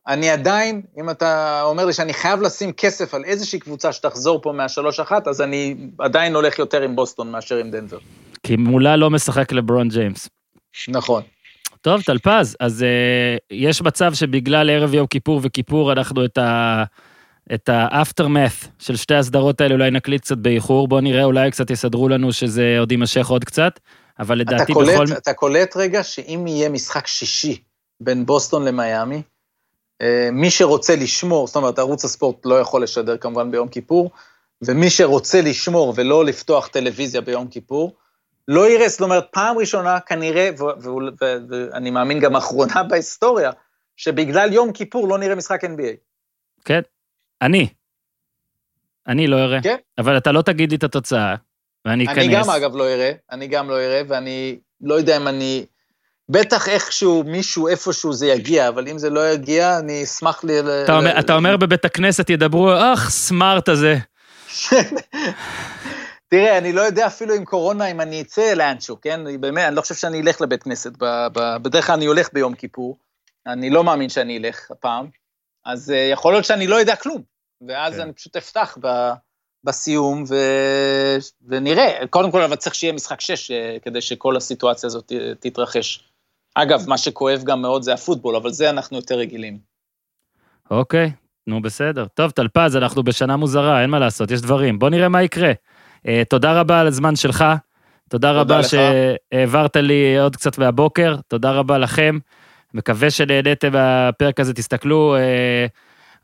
אני 0.09 0.31
עדיין, 0.31 0.83
אם 1.01 1.11
אתה 1.11 1.63
אומר 1.63 1.85
לי 1.85 1.93
שאני 1.93 2.15
חייב 2.15 2.41
לשים 2.41 2.73
כסף 2.73 3.15
על 3.15 3.25
איזושהי 3.25 3.59
קבוצה 3.59 3.93
שתחזור 3.93 4.43
פה 4.43 4.53
מהשלוש 4.53 5.01
אחת, 5.01 5.29
אז 5.29 5.41
אני 5.41 5.77
עדיין 5.99 6.35
הולך 6.35 6.59
יותר 6.59 6.83
עם 6.83 6.97
בוסטון 6.97 7.31
מאשר 7.31 7.57
עם 7.57 7.71
דנבר. 7.71 7.99
כי 8.43 8.57
מולה 8.57 8.97
לא 8.97 9.11
משחק 9.11 9.53
לברון 9.53 9.89
ג'יימס. 9.89 10.29
נכון. 10.89 11.23
טוב, 11.81 12.03
טלפז, 12.03 12.57
אז 12.61 12.83
אה, 12.83 13.37
יש 13.51 13.83
מצב 13.83 14.15
שבגלל 14.15 14.71
ערב 14.71 14.95
יום 14.95 15.07
כיפור 15.07 15.41
וכיפור, 15.43 15.93
אנחנו 15.93 16.25
את 16.25 16.39
ה... 16.39 16.85
את 17.55 17.69
ה 17.69 17.77
aftermath 17.77 18.53
של 18.79 18.97
שתי 18.97 19.15
הסדרות 19.15 19.61
האלה 19.61 19.75
אולי 19.75 19.91
נקליט 19.91 20.21
קצת 20.23 20.39
באיחור, 20.39 20.89
בוא 20.89 21.01
נראה, 21.01 21.25
אולי 21.25 21.51
קצת 21.51 21.71
יסדרו 21.71 22.09
לנו 22.09 22.33
שזה 22.33 22.77
עוד 22.79 22.93
יימשך 22.93 23.27
עוד 23.27 23.45
קצת, 23.45 23.81
אבל 24.19 24.43
אתה 24.43 24.53
לדעתי 24.53 24.73
קולט, 24.73 24.95
בכל... 24.95 25.05
אתה 25.19 25.33
קולט 25.33 25.77
רגע 25.77 26.03
שאם 26.03 26.45
יהיה 26.47 26.69
משחק 26.69 27.07
שישי 27.07 27.59
בין 28.01 28.27
בוסטון 28.27 28.65
למיאמי, 28.65 29.23
מי 30.33 30.51
שרוצה 30.51 30.97
לשמור, 30.97 31.47
זאת 31.47 31.57
אומרת, 31.57 31.79
ערוץ 31.79 32.05
הספורט 32.05 32.47
לא 32.47 32.61
יכול 32.61 32.83
לשדר 32.83 33.17
כמובן 33.17 33.51
ביום 33.51 33.69
כיפור, 33.69 34.11
ומי 34.63 34.91
שרוצה 34.91 35.41
לשמור 35.41 35.93
ולא 35.97 36.25
לפתוח 36.25 36.67
טלוויזיה 36.67 37.21
ביום 37.21 37.49
כיפור, 37.49 37.97
לא 38.49 38.71
יראה, 38.71 38.89
זאת 38.89 39.01
אומרת, 39.01 39.25
פעם 39.31 39.59
ראשונה 39.59 40.01
כנראה, 40.01 40.51
ואני 41.21 41.91
מאמין 41.91 42.21
גם 42.21 42.37
אחרונה 42.37 42.83
בהיסטוריה, 42.89 43.51
שבגלל 43.97 44.53
יום 44.53 44.73
כיפור 44.73 45.09
לא 45.09 45.19
נראה 45.19 45.35
משחק 45.35 45.65
NBA. 45.65 45.97
כן, 46.65 46.81
אני. 47.43 47.69
אני 49.07 49.27
לא 49.27 49.37
אראה. 49.37 49.63
כן. 49.63 49.77
אבל 49.99 50.17
אתה 50.17 50.33
לא 50.33 50.43
תגיד 50.43 50.71
לי 50.71 50.77
את 50.77 50.85
התוצאה, 50.85 51.35
ואני 51.85 52.05
אכנס. 52.05 52.19
אני 52.19 52.35
גם, 52.35 52.51
אגב, 52.51 52.77
לא 52.77 52.89
אראה, 52.89 53.13
אני 53.31 53.47
גם 53.47 53.71
לא 53.71 53.75
אראה, 53.75 54.03
ואני 54.09 54.59
לא 54.81 54.95
יודע 54.95 55.17
אם 55.17 55.29
אני... 55.29 55.67
בטח 56.31 56.69
איכשהו, 56.69 57.23
מישהו, 57.27 57.69
איפשהו 57.69 58.13
זה 58.13 58.27
יגיע, 58.27 58.69
אבל 58.69 58.89
אם 58.89 58.99
זה 58.99 59.11
לא 59.11 59.31
יגיע, 59.31 59.79
אני 59.79 60.05
אשמח 60.05 60.45
לי... 60.45 60.61
אתה 60.85 60.97
אומר, 60.97 61.19
אתה 61.21 61.35
אומר 61.35 61.57
בבית 61.57 61.85
הכנסת 61.85 62.31
ידברו, 62.31 62.71
אך, 62.73 63.11
סמארט 63.11 63.69
הזה. 63.69 63.97
תראה, 66.29 66.59
אני 66.59 66.73
לא 66.73 66.81
יודע 66.81 67.07
אפילו 67.07 67.35
עם 67.35 67.45
קורונה 67.45 67.87
אם 67.87 68.01
אני 68.01 68.21
אצא 68.21 68.53
לאנשהו, 68.55 69.01
כן? 69.01 69.41
באמת, 69.41 69.65
אני 69.69 69.77
לא 69.77 69.81
חושב 69.81 69.95
שאני 69.95 70.21
אלך 70.21 70.41
לבית 70.41 70.63
כנסת. 70.63 70.93
בדרך 71.63 71.87
כלל 71.87 71.95
אני 71.95 72.07
הולך 72.07 72.29
ביום 72.33 72.55
כיפור, 72.55 72.99
אני 73.47 73.71
לא 73.71 73.85
מאמין 73.85 74.09
שאני 74.09 74.39
אלך 74.39 74.71
הפעם, 74.71 75.07
אז 75.67 75.91
uh, 75.91 76.13
יכול 76.13 76.33
להיות 76.33 76.45
שאני 76.45 76.67
לא 76.67 76.77
יודע 76.77 76.97
כלום, 76.97 77.23
ואז 77.69 77.95
כן. 77.95 78.01
אני 78.01 78.13
פשוט 78.13 78.37
אפתח 78.37 78.79
ב, 78.81 79.11
בסיום 79.65 80.25
ו, 80.29 80.35
ונראה. 81.49 82.07
קודם 82.11 82.31
כל, 82.31 82.43
אבל 82.43 82.57
צריך 82.57 82.75
שיהיה 82.75 82.93
משחק 82.93 83.21
שש, 83.21 83.51
uh, 83.51 83.55
כדי 83.83 84.01
שכל 84.01 84.37
הסיטואציה 84.37 84.87
הזאת 84.87 85.13
ת- 85.13 85.47
תתרחש. 85.47 86.14
אגב, 86.55 86.85
מה 86.87 86.99
שכואב 86.99 87.43
גם 87.45 87.63
מאוד 87.63 87.83
זה 87.83 87.95
הפוטבול, 87.95 88.37
אבל 88.37 88.51
זה 88.51 88.71
אנחנו 88.71 88.97
יותר 88.97 89.15
רגילים. 89.15 89.59
אוקיי, 90.71 91.13
נו 91.47 91.63
בסדר. 91.63 92.07
טוב, 92.15 92.31
טלפז, 92.31 92.77
אנחנו 92.77 93.03
בשנה 93.03 93.37
מוזרה, 93.37 93.83
אין 93.83 93.91
מה 93.91 93.99
לעשות, 93.99 94.31
יש 94.31 94.41
דברים. 94.41 94.79
בוא 94.79 94.91
נראה 94.91 95.09
מה 95.09 95.23
יקרה. 95.23 95.53
אה, 96.09 96.23
תודה 96.29 96.61
רבה 96.61 96.81
על 96.81 96.87
הזמן 96.87 97.17
שלך, 97.17 97.45
תודה 98.09 98.33
רבה 98.33 98.59
לך. 98.59 98.67
שהעברת 98.67 99.77
לי 99.77 100.19
עוד 100.19 100.37
קצת 100.37 100.59
מהבוקר, 100.59 101.17
תודה 101.29 101.51
רבה 101.51 101.79
לכם. 101.79 102.19
מקווה 102.75 103.11
שנהניתם 103.11 103.73
מהפרק 103.73 104.41
הזה, 104.41 104.55
תסתכלו, 104.55 105.17
אה, 105.17 105.67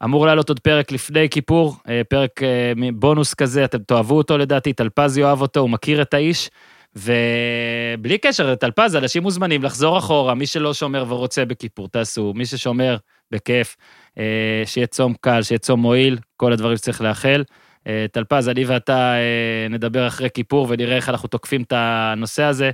אמור 0.05 0.27
לעלות 0.27 0.49
עוד 0.49 0.61
פרק 0.61 0.93
לפני 0.93 1.29
כיפור, 1.29 1.77
אה, 1.89 2.01
פרק 2.09 2.43
אה, 2.43 2.73
בונוס 2.95 3.35
כזה, 3.35 3.65
אתם 3.65 3.79
תאהבו 3.79 4.17
אותו 4.17 4.39
לדעתי, 4.39 4.73
טלפז 4.73 5.19
יאהב 5.19 5.41
אותו, 5.41 5.61
הוא 5.61 5.71
מכיר 5.71 6.03
את 6.03 6.15
האיש. 6.15 6.51
ובלי 6.97 8.19
קשר, 8.19 8.55
טלפז, 8.55 8.97
אנשים 8.97 9.23
מוזמנים 9.23 9.63
לחזור 9.63 9.99
אחורה, 9.99 10.35
מי 10.35 10.47
שלא 10.47 10.75
שומר 10.75 11.05
ורוצה 11.09 11.45
בכיפור, 11.45 11.89
תעשו, 11.89 12.33
מי 12.37 12.47
ששומר, 12.47 12.97
בכיף, 13.31 13.77
אה, 14.19 14.63
שיהיה 14.65 14.87
צום 14.87 15.15
קל, 15.21 15.43
שיהיה 15.43 15.59
צום 15.59 15.81
מועיל, 15.81 16.19
כל 16.37 16.53
הדברים 16.53 16.77
שצריך 16.77 17.01
לאחל. 17.01 17.45
אה, 17.87 18.07
טלפז, 18.13 18.49
אני 18.49 18.65
ואתה 18.65 19.15
אה, 19.15 19.69
נדבר 19.71 20.07
אחרי 20.07 20.29
כיפור 20.35 20.67
ונראה 20.71 20.97
איך 20.97 21.09
אנחנו 21.09 21.29
תוקפים 21.29 21.63
את 21.63 21.73
הנושא 21.77 22.43
הזה. 22.43 22.71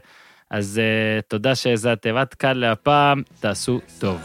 אז 0.50 0.80
תודה 1.28 1.54
שהאזנתם 1.54 2.16
עד 2.16 2.34
כאן 2.34 2.56
להפעם, 2.56 3.22
תעשו 3.40 3.80
טוב. 3.98 4.20